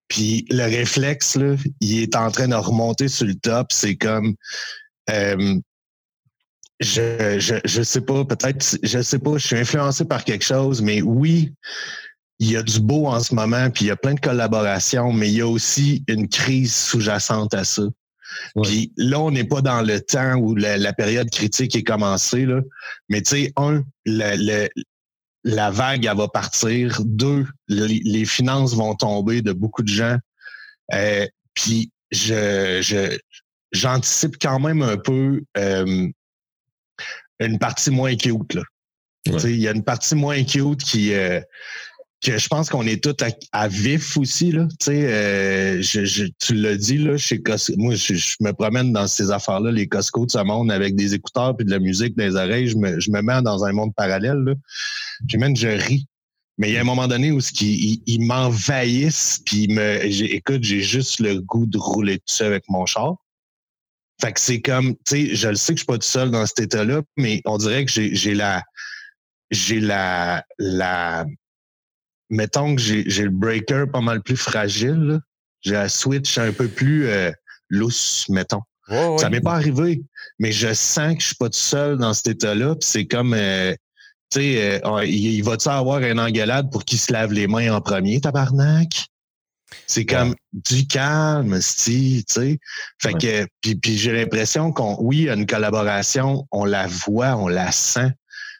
Puis 0.07 0.45
le 0.49 0.63
réflexe, 0.63 1.35
là, 1.35 1.55
il 1.81 1.99
est 1.99 2.15
en 2.15 2.31
train 2.31 2.47
de 2.47 2.55
remonter 2.55 3.07
sur 3.07 3.27
le 3.27 3.35
top. 3.35 3.71
C'est 3.71 3.95
comme... 3.95 4.35
Euh, 5.11 5.59
je, 6.79 7.39
je, 7.39 7.55
je 7.65 7.81
sais 7.83 8.01
pas, 8.01 8.23
peut-être, 8.25 8.77
je 8.81 9.01
sais 9.01 9.19
pas, 9.19 9.37
je 9.37 9.45
suis 9.45 9.57
influencé 9.57 10.05
par 10.05 10.23
quelque 10.23 10.45
chose, 10.45 10.81
mais 10.81 11.01
oui, 11.01 11.53
il 12.39 12.51
y 12.51 12.57
a 12.57 12.63
du 12.63 12.79
beau 12.79 13.07
en 13.07 13.19
ce 13.19 13.35
moment, 13.35 13.69
puis 13.69 13.85
il 13.85 13.87
y 13.89 13.91
a 13.91 13.97
plein 13.97 14.13
de 14.13 14.19
collaborations, 14.19 15.11
mais 15.11 15.29
il 15.29 15.35
y 15.35 15.41
a 15.41 15.47
aussi 15.47 16.03
une 16.07 16.29
crise 16.29 16.73
sous-jacente 16.73 17.53
à 17.53 17.65
ça. 17.65 17.83
Puis 18.63 18.93
là, 18.95 19.19
on 19.19 19.31
n'est 19.31 19.43
pas 19.43 19.61
dans 19.61 19.81
le 19.81 19.99
temps 19.99 20.35
où 20.35 20.55
la, 20.55 20.93
période 20.93 21.29
critique 21.29 21.75
est 21.75 21.83
commencée, 21.83 22.45
là. 22.45 22.61
mais 23.09 23.21
tu 23.21 23.31
sais, 23.31 23.53
un, 23.57 23.83
la 25.43 25.71
vague, 25.71 26.05
elle 26.05 26.17
va 26.17 26.27
partir. 26.27 27.01
Deux, 27.05 27.45
les 27.67 28.25
finances 28.25 28.75
vont 28.75 28.95
tomber 28.95 29.41
de 29.41 29.53
beaucoup 29.53 29.83
de 29.83 29.89
gens. 29.89 30.17
Euh, 30.93 31.25
puis 31.53 31.91
je, 32.11 32.79
je, 32.81 33.17
j'anticipe 33.71 34.37
quand 34.41 34.59
même 34.59 34.81
un 34.81 34.97
peu 34.97 35.41
euh, 35.57 36.07
une 37.39 37.59
partie 37.59 37.91
moins 37.91 38.15
cute. 38.15 38.53
Là. 38.53 38.63
Il 39.25 39.59
y 39.59 39.67
a 39.67 39.71
une 39.71 39.83
partie 39.83 40.15
moins 40.15 40.43
cute 40.43 40.81
qui, 40.83 41.13
euh, 41.13 41.39
que 42.23 42.37
je 42.37 42.47
pense 42.47 42.69
qu'on 42.69 42.85
est 42.85 43.03
tous 43.03 43.15
à, 43.51 43.67
vif 43.67 44.17
aussi. 44.17 44.51
Là. 44.51 44.67
Euh, 44.87 45.81
je, 45.81 46.05
je, 46.05 46.25
tu 46.39 46.55
l'as 46.55 46.75
dit, 46.75 46.97
là, 46.97 47.17
chez 47.17 47.41
Costco, 47.41 47.73
moi, 47.77 47.95
je, 47.95 48.13
me 48.41 48.51
promène 48.51 48.91
dans 48.91 49.07
ces 49.07 49.31
affaires-là, 49.31 49.71
les 49.71 49.87
Costco 49.87 50.25
de 50.25 50.31
ce 50.31 50.43
monde, 50.43 50.71
avec 50.71 50.95
des 50.95 51.13
écouteurs 51.13 51.55
et 51.59 51.63
de 51.63 51.71
la 51.71 51.79
musique 51.79 52.17
dans 52.17 52.25
les 52.25 52.35
oreilles. 52.35 52.67
Je 52.67 52.77
me, 52.77 52.99
je 52.99 53.11
me 53.11 53.21
mets 53.21 53.41
dans 53.41 53.63
un 53.63 53.71
monde 53.71 53.93
parallèle. 53.95 54.37
Là. 54.37 54.53
Puis 55.27 55.37
même, 55.37 55.55
je 55.55 55.67
ris. 55.67 56.07
Mais 56.57 56.69
il 56.69 56.73
y 56.73 56.77
a 56.77 56.81
un 56.81 56.85
moment 56.85 57.07
donné 57.07 57.31
où 57.31 57.39
ils, 57.61 58.01
ils, 58.05 58.19
m'envahissent, 58.19 59.39
puis 59.45 59.69
me, 59.69 60.03
écoute, 60.03 60.61
j'ai 60.63 60.81
juste 60.81 61.21
le 61.21 61.39
goût 61.39 61.65
de 61.65 61.77
rouler 61.77 62.17
tout 62.17 62.33
ça 62.33 62.45
avec 62.45 62.63
mon 62.67 62.85
char. 62.85 63.15
Fait 64.21 64.33
que 64.33 64.39
c'est 64.41 64.59
comme, 64.59 64.95
tu 65.05 65.27
sais, 65.27 65.35
je 65.35 65.47
le 65.47 65.55
sais 65.55 65.73
que 65.73 65.77
je 65.77 65.83
suis 65.83 65.85
pas 65.85 65.97
tout 65.97 66.07
seul 66.07 66.31
dans 66.31 66.45
cet 66.45 66.59
état-là, 66.59 67.01
mais 67.15 67.41
on 67.45 67.57
dirait 67.57 67.85
que 67.85 67.91
j'ai 67.91 68.33
la, 68.33 68.61
j'ai 69.51 69.79
la, 69.79 70.43
la, 70.57 71.25
mettons 72.29 72.75
que 72.75 72.81
j'ai 72.81 73.23
le 73.23 73.29
breaker 73.29 73.85
pas 73.91 74.01
mal 74.01 74.21
plus 74.21 74.37
fragile. 74.37 75.19
J'ai 75.61 75.73
la 75.73 75.87
switch 75.87 76.37
un 76.37 76.51
peu 76.51 76.67
plus 76.67 77.07
euh, 77.07 77.31
lousse, 77.69 78.27
mettons. 78.27 78.61
Ça 79.17 79.29
m'est 79.29 79.39
pas 79.39 79.53
arrivé, 79.53 80.01
mais 80.39 80.51
je 80.51 80.73
sens 80.73 81.13
que 81.13 81.21
je 81.21 81.27
suis 81.27 81.35
pas 81.35 81.49
tout 81.49 81.59
seul 81.59 81.97
dans 81.97 82.13
cet 82.13 82.27
état-là. 82.27 82.75
c'est 82.79 83.05
comme, 83.05 83.35
euh, 83.35 83.75
tu 84.31 84.39
sais, 84.39 84.81
euh, 84.85 85.05
il, 85.05 85.41
va-tu 85.43 85.69
avoir 85.69 85.99
une 86.01 86.19
engueulade 86.19 86.71
pour 86.71 86.85
qu'il 86.85 86.99
se 86.99 87.11
lave 87.11 87.33
les 87.33 87.47
mains 87.47 87.73
en 87.73 87.81
premier, 87.81 88.21
tabarnak? 88.21 89.05
C'est 89.85 90.05
comme 90.05 90.35
du 90.51 90.87
calme, 90.87 91.59
tu 91.59 92.23
sais. 92.27 92.59
Fait 93.01 93.13
que, 93.13 93.47
puis, 93.61 93.75
puis 93.75 93.97
j'ai 93.97 94.11
l'impression 94.11 94.71
qu'on, 94.71 94.97
oui, 94.99 95.17
il 95.17 95.23
y 95.25 95.29
a 95.29 95.33
une 95.33 95.45
collaboration, 95.45 96.47
on 96.51 96.65
la 96.65 96.87
voit, 96.87 97.35
on 97.37 97.47
la 97.47 97.71
sent, 97.71 98.11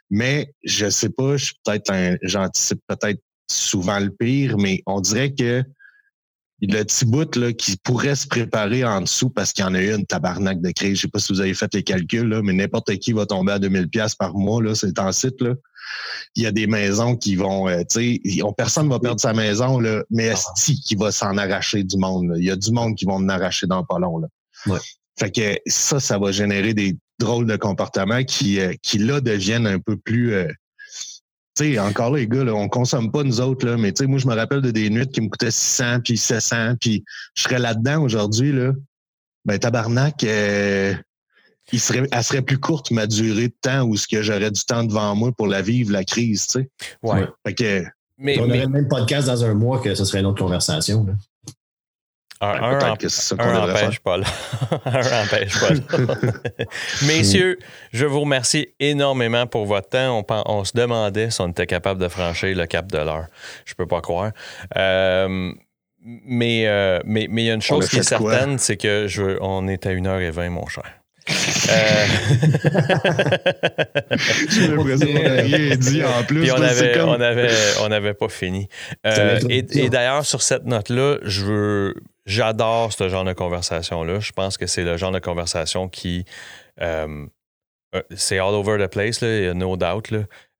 mais 0.10 0.54
je 0.64 0.90
sais 0.90 1.10
pas, 1.10 1.38
je 1.38 1.46
suis 1.46 1.56
peut-être 1.64 1.92
un, 1.92 2.16
j'anticipe 2.22 2.80
peut-être 2.88 3.22
souvent 3.50 4.00
le 4.00 4.12
pire, 4.12 4.58
mais 4.58 4.82
on 4.86 5.02
dirait 5.02 5.34
que 5.34 5.64
le 6.62 6.84
petit 6.84 7.06
bout 7.06 7.36
là, 7.36 7.54
qui 7.54 7.78
pourrait 7.78 8.16
se 8.16 8.28
préparer 8.28 8.84
en 8.84 9.02
dessous 9.02 9.30
parce 9.30 9.54
qu'il 9.54 9.64
y 9.64 9.68
en 9.68 9.74
a 9.74 9.82
eu 9.82 9.94
une 9.94 10.06
tabarnak 10.06 10.62
de 10.62 10.72
crise. 10.72 10.98
Je 10.98 11.02
sais 11.02 11.08
pas 11.08 11.20
si 11.20 11.32
vous 11.32 11.42
avez 11.42 11.54
fait 11.54 11.74
les 11.74 11.84
calculs, 11.84 12.28
là, 12.28 12.42
mais 12.44 12.54
n'importe 12.54 12.96
qui 12.98 13.14
va 13.14 13.26
tomber 13.26 13.54
à 13.54 13.60
2000 13.60 13.88
pièces 13.90 14.16
par 14.16 14.34
mois, 14.34 14.62
là, 14.62 14.76
c'est 14.76 15.00
en 15.00 15.12
site. 15.12 15.42
Là. 15.42 15.54
Il 16.36 16.44
y 16.44 16.46
a 16.46 16.52
des 16.52 16.68
maisons 16.68 17.16
qui 17.16 17.36
vont, 17.36 17.68
euh, 17.68 17.82
tu 17.90 18.22
sais, 18.22 18.44
personne 18.58 18.90
va 18.90 19.00
perdre 19.00 19.22
sa 19.22 19.34
maison, 19.34 19.80
là, 19.80 20.04
mais 20.10 20.30
ah. 20.30 20.34
est 20.34 20.74
qui 20.84 20.96
va 20.96 21.12
s'en 21.12 21.38
arracher 21.38 21.84
du 21.84 21.98
monde? 21.98 22.34
Il 22.38 22.44
y 22.44 22.52
a 22.52 22.56
du 22.56 22.72
monde 22.72 22.96
qui 22.96 23.06
vont 23.06 23.16
en 23.16 23.30
arracher 23.30 23.68
dans 23.68 23.84
pas 23.84 24.00
long. 24.00 24.18
Là. 24.18 24.28
Ouais. 24.68 24.80
Fait 25.18 25.32
que 25.32 25.60
ça, 25.68 26.00
ça 26.00 26.18
va 26.18 26.32
générer 26.32 26.74
des 26.74 26.98
drôles 27.20 27.46
de 27.46 27.58
comportements 27.58 28.24
qui, 28.24 28.60
euh, 28.60 28.74
qui 28.82 28.98
là, 28.98 29.22
deviennent 29.22 29.68
un 29.68 29.80
peu 29.80 29.98
plus 29.98 30.34
euh, 30.34 30.48
sais, 31.64 31.80
encore 31.80 32.12
là, 32.12 32.20
les 32.20 32.28
gars, 32.28 32.44
là, 32.44 32.54
on 32.54 32.68
consomme 32.68 33.12
pas 33.12 33.24
nous 33.24 33.42
autres, 33.42 33.66
là, 33.66 33.78
mais 33.78 33.92
tu 33.92 34.04
sais, 34.04 34.08
moi, 34.08 34.20
je 34.20 34.28
me 34.28 34.36
rappelle 34.36 34.62
de 34.62 34.72
des 34.72 34.90
nuits 34.90 35.08
qui 35.08 35.22
me 35.22 35.30
coûtaient 35.30 35.52
600 35.52 36.02
puis 36.04 36.18
700, 36.18 36.76
puis 36.80 37.04
je 37.36 37.44
serais 37.44 37.60
là-dedans 37.60 38.02
aujourd'hui, 38.02 38.52
là. 38.52 38.72
Ben, 39.46 39.58
tabarnak, 39.58 40.24
euh, 40.24 40.94
il 41.72 41.80
serait, 41.80 42.08
elle 42.12 42.24
serait 42.24 42.42
plus 42.42 42.60
courte, 42.60 42.92
ma 42.92 43.08
durée 43.08 43.48
de 43.48 43.56
temps, 43.62 43.84
où 43.84 43.96
ce 43.96 44.08
que 44.08 44.22
j'aurais 44.22 44.52
du 44.52 44.64
temps 44.64 44.84
devant 44.84 45.16
moi 45.16 45.32
pour 45.32 45.48
la 45.48 45.62
vivre, 45.62 45.92
la 45.92 46.04
crise, 46.04 46.48
tu 46.48 46.60
sais. 46.60 46.70
Ouais. 47.02 47.26
Fait 47.46 47.54
que, 47.54 47.84
mais, 48.18 48.40
on 48.40 48.46
aurait 48.46 48.60
le 48.60 48.68
même 48.68 48.88
podcast 48.88 49.28
dans 49.28 49.46
un 49.46 49.54
mois 49.54 49.80
que 49.80 49.96
ce 49.96 50.04
serait 50.04 50.20
une 50.20 50.26
autre 50.26 50.44
conversation. 50.44 51.06
Là. 51.06 51.14
Un, 52.42 52.78
n'empêche 52.80 54.00
pas 54.00 54.16
là. 54.16 54.26
un 54.86 55.24
empêche 55.24 55.60
pas 55.60 55.72
là. 55.72 56.14
Messieurs, 57.06 57.60
je 57.92 58.06
vous 58.06 58.22
remercie 58.22 58.70
énormément 58.80 59.46
pour 59.46 59.66
votre 59.66 59.90
temps. 59.90 60.24
On, 60.30 60.44
on, 60.46 60.64
se 60.64 60.72
demandait 60.74 61.32
si 61.32 61.42
on 61.42 61.50
était 61.50 61.68
capable 61.68 62.02
de 62.02 62.08
franchir 62.08 62.56
le 62.56 62.66
cap 62.66 62.90
de 62.90 62.98
l'heure. 62.98 63.26
Je 63.66 63.74
peux 63.74 63.88
pas 63.88 64.00
croire. 64.00 64.32
Euh, 64.78 65.52
mais 66.02 66.66
euh, 66.68 67.02
mais 67.04 67.28
il 67.30 67.42
y 67.42 67.52
a 67.52 67.54
une 67.54 67.62
chose 67.62 67.90
qui 67.90 67.98
est 67.98 68.04
certaine, 68.04 68.58
c'est 68.58 68.78
que 68.78 69.08
je, 69.08 69.38
on 69.42 69.68
est 69.68 69.86
à 69.86 69.92
1h20, 69.92 70.50
mon 70.50 70.68
cher. 70.68 70.86
Euh... 71.30 71.34
J'ai 74.50 74.68
l'impression 74.68 75.08
qu'on 75.08 75.24
n'a 75.24 75.42
rien 75.42 75.76
dit 75.76 76.04
en 76.04 76.24
plus. 76.24 76.42
Puis 76.42 76.52
on 76.52 76.62
avait, 76.62 77.02
on 77.02 77.22
avait, 77.22 77.52
on 77.82 77.92
avait 77.92 78.14
pas 78.14 78.30
fini. 78.30 78.68
Euh, 79.06 79.40
et, 79.50 79.66
et 79.78 79.90
d'ailleurs, 79.90 80.26
sur 80.26 80.42
cette 80.42 80.66
note-là, 80.66 81.18
je 81.24 81.46
veux 81.46 81.96
J'adore 82.30 82.94
ce 82.94 83.10
genre 83.10 83.24
de 83.24 83.34
conversation-là. 83.34 84.20
Je 84.20 84.32
pense 84.32 84.56
que 84.56 84.68
c'est 84.68 84.84
le 84.84 84.98
genre 84.98 85.12
de 85.12 85.18
conversation 85.18 85.90
qui. 85.90 86.26
Euh, 86.80 87.26
euh, 87.96 88.04
c'est 88.16 88.38
all 88.38 88.54
over 88.54 88.78
the 88.78 88.88
place, 88.88 89.22
il 89.22 89.46
y 89.46 89.48
a 89.48 89.56
no 89.56 89.76
doubt. 89.78 90.14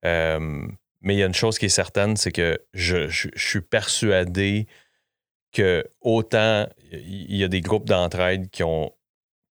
Euh, 0.04 0.66
mais 1.00 1.14
il 1.14 1.18
y 1.18 1.22
a 1.22 1.26
une 1.26 1.34
chose 1.34 1.60
qui 1.60 1.66
est 1.66 1.68
certaine, 1.68 2.16
c'est 2.16 2.32
que 2.32 2.58
je, 2.74 3.08
suis 3.36 3.60
persuadé 3.60 4.66
que 5.52 5.84
autant 6.00 6.66
il 6.90 7.36
y 7.36 7.44
a 7.44 7.48
des 7.48 7.60
groupes 7.60 7.86
d'entraide 7.86 8.50
qui 8.50 8.64
ont 8.64 8.92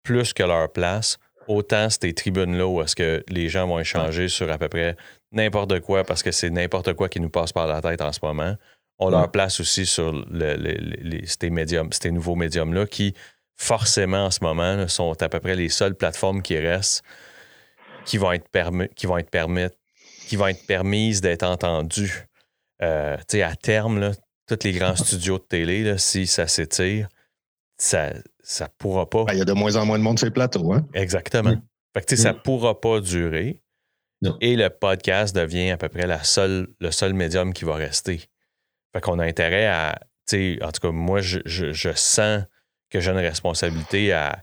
plus 0.03 0.33
que 0.33 0.43
leur 0.43 0.73
place, 0.73 1.19
autant 1.47 1.89
ces 1.89 2.15
tribunes-là 2.15 2.67
où 2.67 2.83
est-ce 2.83 2.97
que 2.97 3.25
les 3.29 3.49
gens 3.49 3.69
vont 3.69 3.79
échanger 3.79 4.27
sur 4.27 4.51
à 4.51 4.59
peu 4.59 4.69
près 4.69 4.97
n'importe 5.31 5.79
quoi 5.81 6.03
parce 6.03 6.25
que 6.25 6.33
c'est 6.33 6.51
n'importe 6.51 6.95
quoi 6.95 7.09
qui 7.09 7.21
nous 7.21 7.31
passe 7.31 7.53
par 7.53 7.69
la 7.69 7.81
tête 7.81 8.01
en 8.01 8.13
ce 8.13 8.19
moment 8.23 8.57
on 8.99 9.11
leur 9.11 9.31
place 9.31 9.61
aussi 9.61 9.87
sur 9.87 10.13
les, 10.31 11.25
ces, 11.27 11.51
médiums, 11.51 11.93
ces 11.93 12.11
nouveaux 12.11 12.35
médiums-là 12.35 12.87
qui, 12.87 13.15
forcément, 13.57 14.27
en 14.27 14.31
ce 14.31 14.43
moment, 14.43 14.89
sont 14.89 15.21
à 15.23 15.29
peu 15.29 15.41
près 15.41 15.55
les 15.55 15.69
seules 15.69 15.95
plateformes 15.95 16.43
qui 16.43 16.59
restent 16.59 17.05
qui 18.09 18.17
vont 18.17 18.33
être, 18.33 18.49
permis, 18.49 18.89
qui 18.97 19.07
vont 19.07 19.19
être, 19.19 19.31
permis, 19.31 19.67
qui 20.27 20.37
vont 20.37 20.47
être 20.47 20.67
permises 20.67 21.21
d'être 21.21 21.43
entendues. 21.43 22.27
Euh, 22.83 23.17
à 23.17 23.57
terme, 23.57 24.01
là, 24.01 24.13
tous 24.47 24.59
les 24.65 24.73
grands 24.73 24.97
studios 24.97 25.39
de 25.39 25.45
télé, 25.45 25.99
si 25.99 26.27
ça 26.27 26.47
s'étire, 26.47 27.09
ça 27.77 28.15
ne 28.15 28.67
pourra 28.79 29.09
pas. 29.09 29.25
Ben, 29.25 29.35
il 29.35 29.39
y 29.39 29.43
a 29.43 29.45
de 29.45 29.53
moins 29.53 29.77
en 29.77 29.85
moins 29.85 29.99
de 29.99 30.03
monde 30.03 30.19
sur 30.19 30.27
les 30.27 30.33
plateaux. 30.33 30.73
Hein? 30.73 30.87
Exactement. 30.95 31.55
Ça 32.09 32.33
ne 32.33 32.39
pourra 32.39 32.81
pas 32.81 33.01
durer. 33.01 33.63
Et 34.41 34.57
le 34.57 34.69
podcast 34.71 35.35
devient 35.37 35.71
à 35.71 35.77
peu 35.77 35.89
près 35.89 36.07
la 36.07 36.25
seule, 36.25 36.69
le 36.81 36.91
seul 36.91 37.15
médium 37.15 37.53
qui 37.53 37.65
va 37.65 37.75
rester. 37.75 38.23
Fait 38.93 39.01
qu'on 39.01 39.19
a 39.19 39.25
intérêt 39.25 39.67
à, 39.67 39.99
en 40.63 40.73
tout 40.73 40.81
cas, 40.81 40.91
moi, 40.91 41.21
je, 41.21 41.41
je, 41.45 41.93
sens 41.95 42.45
que 42.91 43.01
j'ai 43.01 43.11
une 43.11 43.19
responsabilité 43.19 44.13
à, 44.13 44.43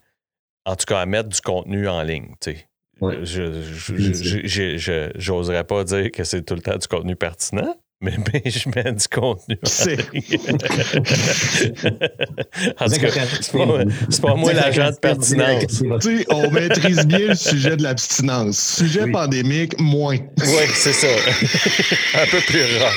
en 0.66 0.76
tout 0.76 0.86
cas, 0.86 1.00
à 1.00 1.06
mettre 1.06 1.30
du 1.30 1.42
contenu 1.42 1.88
en 1.88 2.04
ligne, 2.04 2.36
tu 2.42 2.52
sais. 2.52 2.68
Je 3.02 5.12
j'oserais 5.18 5.66
pas 5.66 5.84
dire 5.84 6.12
que 6.12 6.24
c'est 6.24 6.44
tout 6.44 6.56
le 6.56 6.62
temps 6.62 6.78
du 6.78 6.88
contenu 6.88 7.16
pertinent, 7.16 7.76
mais, 8.06 8.14
je 8.50 8.70
mets 8.70 8.92
du 8.92 9.08
contenu. 9.08 9.58
C'est 9.64 9.98
pas, 14.22 14.36
moi 14.36 14.54
l'agent 14.54 14.92
de 14.92 14.98
pertinence. 14.98 15.82
on 16.30 16.52
maîtrise 16.52 17.04
bien 17.06 17.30
le 17.30 17.36
sujet 17.36 17.76
de 17.76 17.82
l'abstinence. 17.84 18.78
Sujet 18.78 19.10
pandémique, 19.12 19.78
moins. 19.80 20.18
Oui, 20.38 20.68
c'est 20.74 20.94
ça. 20.94 21.08
Un 22.22 22.28
peu 22.28 22.40
plus 22.42 22.64
rough. 22.78 22.94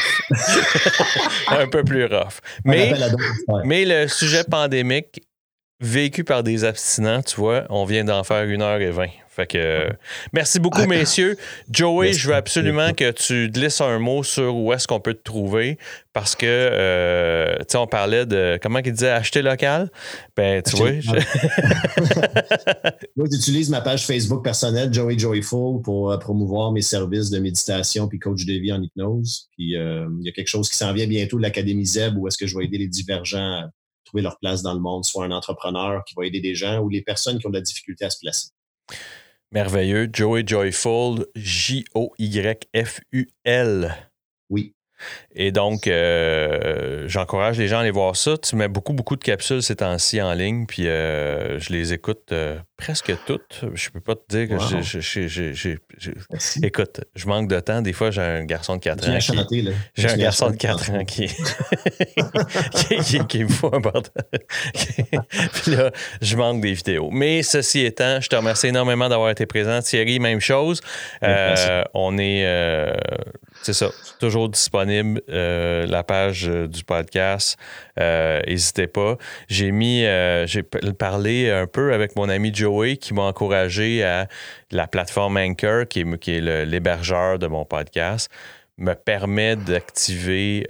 Un 1.49 1.67
peu 1.69 1.83
plus 1.85 2.05
rough. 2.05 2.41
Mais, 2.65 2.93
mais 3.65 3.85
le 3.85 4.09
sujet 4.09 4.45
pandémique 4.45 5.23
vécu 5.81 6.25
par 6.25 6.43
des 6.43 6.65
abstinents, 6.65 7.23
tu 7.23 7.37
vois, 7.37 7.65
on 7.71 7.85
vient 7.85 8.05
d'en 8.05 8.25
faire 8.25 8.43
une 8.45 8.63
heure 8.63 8.81
et 8.81 8.91
vingt. 8.91 9.11
Fait 9.39 9.47
que, 9.47 9.89
merci 10.33 10.59
beaucoup, 10.59 10.85
messieurs. 10.89 11.37
Joey, 11.71 12.13
je 12.13 12.27
veux 12.27 12.35
absolument 12.35 12.93
que 12.93 13.13
tu 13.13 13.49
glisses 13.49 13.81
un 13.81 14.01
mot 14.01 14.25
sur 14.25 14.57
où 14.57 14.73
est-ce 14.73 14.89
qu'on 14.89 14.99
peut 14.99 15.15
te 15.15 15.23
trouver 15.23 15.79
parce 16.13 16.35
que, 16.35 16.45
euh, 16.45 17.57
tu 17.61 17.67
sais, 17.69 17.79
on 17.79 17.87
parlait 17.87 18.27
de, 18.27 18.59
comment 18.61 18.81
il 18.81 18.93
disait, 18.93 19.11
acheter 19.11 19.41
local? 19.41 19.93
Ben, 20.37 20.61
tu 20.61 20.75
vois. 20.75 20.91
Moi, 23.17 23.29
j'utilise 23.31 23.71
ma 23.71 23.81
page 23.81 24.05
Facebook 24.05 24.43
personnelle, 24.43 24.93
Joey 24.93 25.17
Joyful, 25.17 25.83
pour 25.83 26.11
euh, 26.11 26.17
promouvoir 26.17 26.73
mes 26.73 26.83
services 26.83 27.31
de 27.31 27.39
méditation 27.39 28.09
puis 28.09 28.19
coach 28.19 28.45
de 28.45 28.55
vie 28.55 28.73
en 28.73 28.83
hypnose. 28.83 29.49
Puis, 29.53 29.77
euh, 29.77 30.09
il 30.19 30.27
y 30.27 30.29
a 30.29 30.33
quelque 30.33 30.49
chose 30.49 30.69
qui 30.69 30.77
s'en 30.77 30.93
vient 30.93 31.07
bientôt 31.07 31.37
de 31.37 31.43
l'Académie 31.43 31.87
ZEB 31.87 32.19
où 32.19 32.27
est-ce 32.27 32.39
que 32.39 32.49
je 32.49 32.59
vais 32.59 32.65
aider 32.65 32.79
les 32.79 32.89
divergents 32.89 33.39
à 33.39 33.71
trouver 34.05 34.25
leur 34.25 34.41
place 34.41 34.63
dans 34.63 34.75
le 34.75 34.81
monde, 34.81 35.05
soit 35.05 35.25
un 35.25 35.31
entrepreneur 35.31 36.03
qui 36.05 36.17
va 36.17 36.27
aider 36.27 36.41
des 36.41 36.57
gens 36.57 36.81
ou 36.81 36.89
les 36.89 37.03
personnes 37.03 37.39
qui 37.39 37.47
ont 37.47 37.51
de 37.51 37.59
la 37.59 37.63
difficulté 37.63 38.05
à 38.05 38.11
se 38.11 38.19
placer. 38.19 38.49
Merveilleux. 39.53 40.09
Joey 40.13 40.45
Joyful, 40.47 41.27
J-O-Y-F-U-L. 41.35 42.11
Oui. 44.51 44.75
Et 45.35 45.53
donc, 45.53 45.87
euh, 45.87 47.05
j'encourage 47.09 47.59
les 47.59 47.69
gens 47.69 47.79
à 47.79 47.81
aller 47.81 47.91
voir 47.91 48.17
ça. 48.17 48.37
Tu 48.39 48.57
mets 48.57 48.69
beaucoup, 48.69 48.93
beaucoup 48.93 49.17
de 49.17 49.25
capsules 49.25 49.63
ces 49.63 49.77
temps-ci 49.77 50.21
en 50.21 50.33
ligne, 50.33 50.67
puis 50.67 50.89
euh, 50.89 51.59
je 51.59 51.73
les 51.73 51.93
écoute 51.93 52.33
euh, 52.33 52.57
presque 52.77 53.13
toutes. 53.27 53.65
Je 53.75 53.91
peux 53.91 54.01
pas 54.01 54.15
te 54.17 54.23
dire 54.29 54.49
que 54.49 54.55
Wow. 54.55 54.83
j'ai-. 54.83 55.79
Écoute, 56.63 57.01
je 57.15 57.27
manque 57.27 57.49
de 57.49 57.61
temps. 57.61 57.83
Des 57.83 57.93
fois, 57.93 58.11
j'ai 58.11 58.23
un 58.23 58.45
garçon 58.45 58.77
de 58.77 58.81
4 58.81 59.05
Viens 59.05 59.17
ans. 59.41 59.47
qui-. 59.47 59.69
J'ai 59.95 60.09
un 60.09 60.17
garçon 60.17 60.47
de 60.51 60.53
chanter. 60.53 60.67
4 60.67 60.91
ans 60.93 61.05
qui, 61.05 61.27
qui, 62.75 62.97
qui- 62.99 63.27
qui 63.27 63.45
me 63.45 63.49
fout 63.49 63.73
un 63.75 63.81
bordel. 63.81 64.11
Puis 64.75 65.75
là, 65.77 65.91
je 66.21 66.37
manque 66.37 66.61
des 66.61 66.73
vidéos. 66.73 67.11
Mais 67.11 67.43
ceci 67.43 67.85
étant, 67.85 68.21
je 68.21 68.29
te 68.29 68.37
remercie 68.37 68.69
énormément 68.69 69.09
d'avoir 69.09 69.31
été 69.31 69.47
présent. 69.47 69.81
Thierry, 69.81 70.19
même 70.19 70.41
chose. 70.41 70.81
On 71.95 72.19
est, 72.19 72.45
c'est 73.63 73.73
ça, 73.73 73.91
toujours 74.21 74.49
disponible, 74.49 75.21
euh, 75.29 75.87
la 75.87 76.03
page 76.03 76.49
euh, 76.49 76.67
du 76.67 76.85
podcast. 76.85 77.59
Euh, 77.99 78.41
N'hésitez 78.47 78.87
pas. 78.87 79.17
J'ai 79.49 79.73
mis, 79.73 80.05
j'ai 80.47 80.63
parlé 80.63 81.51
un 81.51 81.67
peu 81.67 81.93
avec 81.93 82.17
mon 82.17 82.29
ami 82.29 82.55
Joey 82.55 82.97
qui 82.97 83.15
m'a 83.15 83.23
encouragé 83.23 84.05
à 84.05 84.29
la 84.71 84.87
plateforme 84.87 85.37
Anchor, 85.37 85.87
qui 85.89 86.01
est, 86.01 86.41
l'hébergeur 86.65 87.39
de 87.39 87.47
mon 87.47 87.65
podcast 87.65 88.31
me 88.81 88.95
permet 88.95 89.57
d'activer 89.57 90.65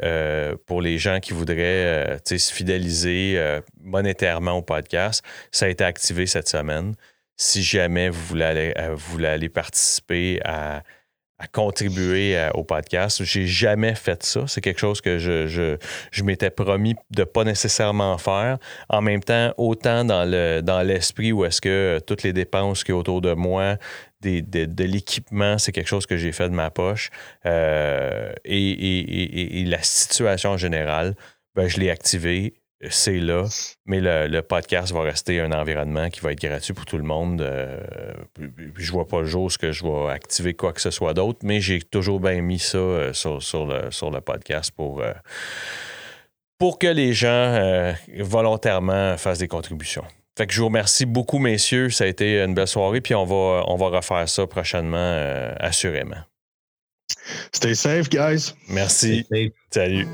pour 0.67 0.81
les 0.81 0.97
gens 0.99 1.21
qui 1.21 1.35
voudraient 1.35 2.19
se 2.25 2.53
fidéliser 2.53 3.39
monétairement 3.83 4.53
au 4.53 4.63
podcast. 4.63 5.23
Ça 5.53 5.67
a 5.67 5.69
été 5.69 5.85
activé 5.85 6.27
cette 6.27 6.49
semaine. 6.49 6.95
Si 7.37 7.63
jamais 7.63 8.09
vous 8.09 8.25
voulez 8.25 8.73
vous 8.91 9.13
voulez 9.13 9.29
aller 9.29 9.49
participer 9.49 10.41
à, 10.45 10.83
à 11.41 11.47
contribuer 11.47 12.37
à- 12.37 12.55
au 12.57 12.65
podcast, 12.65 13.23
j'ai 13.23 13.47
jamais 13.47 13.95
fait 13.95 14.23
ça. 14.25 14.45
C'est 14.49 14.61
quelque 14.61 14.81
chose 14.81 15.01
que 15.01 15.19
je, 15.19 15.47
je, 15.47 15.77
je 16.11 16.25
m'étais 16.25 16.51
promis 16.51 16.97
de 17.11 17.23
pas 17.25 17.45
nécessairement 17.45 18.19
faire. 18.19 18.59
En 18.89 19.01
même 19.03 19.23
temps, 19.23 19.55
autant 19.57 20.05
dans 20.05 20.25
le 20.29 20.61
dans 20.63 20.83
l'esprit 20.83 21.31
où 21.33 21.45
est-ce 21.45 21.61
que 21.61 21.69
euh, 21.69 22.01
toutes 22.01 22.23
les 22.25 22.33
dépenses 22.33 22.83
qui 22.83 22.91
autour 22.93 23.21
de 23.21 23.35
moi, 23.35 23.77
des- 24.21 24.43
de, 24.43 24.65
de 24.65 24.85
l'équipement, 24.85 25.59
c'est 25.59 25.71
quelque 25.71 25.87
chose 25.89 26.07
que 26.07 26.17
j'ai 26.17 26.33
fait 26.33 26.49
de 26.49 26.55
ma 26.55 26.71
poche. 26.71 27.11
Euh, 27.47 28.33
et- 28.45 28.71
et- 28.73 29.61
et 29.61 29.65
la 29.65 29.83
situation 29.83 30.51
en 30.51 30.57
général, 30.57 31.15
ben, 31.55 31.69
je 31.69 31.79
l'ai 31.79 31.91
activé, 31.91 32.55
c'est 32.91 33.19
là, 33.19 33.45
mais 33.87 34.01
le, 34.01 34.29
le 34.29 34.43
podcast 34.43 34.93
va 34.93 35.03
rester 35.03 35.41
un 35.41 35.51
environnement 35.53 36.11
qui 36.11 36.21
va 36.21 36.33
être 36.33 36.41
gratuit 36.41 36.75
pour 36.75 36.87
tout 36.87 36.97
le 36.97 37.03
monde. 37.03 37.41
Euh, 37.41 37.81
je 38.77 38.93
vois 38.93 39.09
pas 39.09 39.21
le 39.21 39.27
jour 39.27 39.51
ce 39.51 39.59
que 39.59 39.73
je 39.73 39.85
vais 39.85 40.11
activer 40.11 40.55
quoi 40.55 40.73
que 40.73 40.81
ce 40.81 40.91
soit 40.91 41.13
d'autre, 41.15 41.41
mais 41.43 41.61
j'ai 41.61 41.81
toujours 41.83 42.21
bien 42.21 42.41
mis 42.41 42.61
ça 42.61 42.79
euh, 42.79 43.13
sur, 43.13 43.43
sur 43.43 43.67
le, 43.67 43.91
sur 43.91 44.11
le 44.11 44.21
podcast 44.21 44.71
pour, 44.71 45.01
euh, 45.01 45.13
pour 46.59 46.79
que 46.79 46.87
les 46.87 47.13
gens 47.13 47.29
euh, 47.29 47.93
volontairement 48.19 49.17
fassent 49.17 49.39
des 49.39 49.49
contributions. 49.49 50.05
Fait 50.37 50.47
que 50.47 50.53
je 50.53 50.61
vous 50.61 50.67
remercie 50.67 51.05
beaucoup, 51.05 51.41
messieurs. 51.41 51.91
Ça 51.91 52.05
a 52.05 52.07
été 52.07 52.41
une 52.41 52.55
belle 52.55 52.69
soirée, 52.69 53.01
puis 53.01 53.13
on 53.17 53.25
va, 53.25 53.65
on 53.67 53.75
va 53.75 53.89
refaire 53.89 54.29
ça 54.29 54.47
prochainement, 54.47 54.97
euh, 54.97 55.53
assurément. 55.59 56.23
Stay 57.53 57.75
safe, 57.75 58.09
guys. 58.09 58.55
Merci. 58.69 59.27
Salut. 59.73 60.07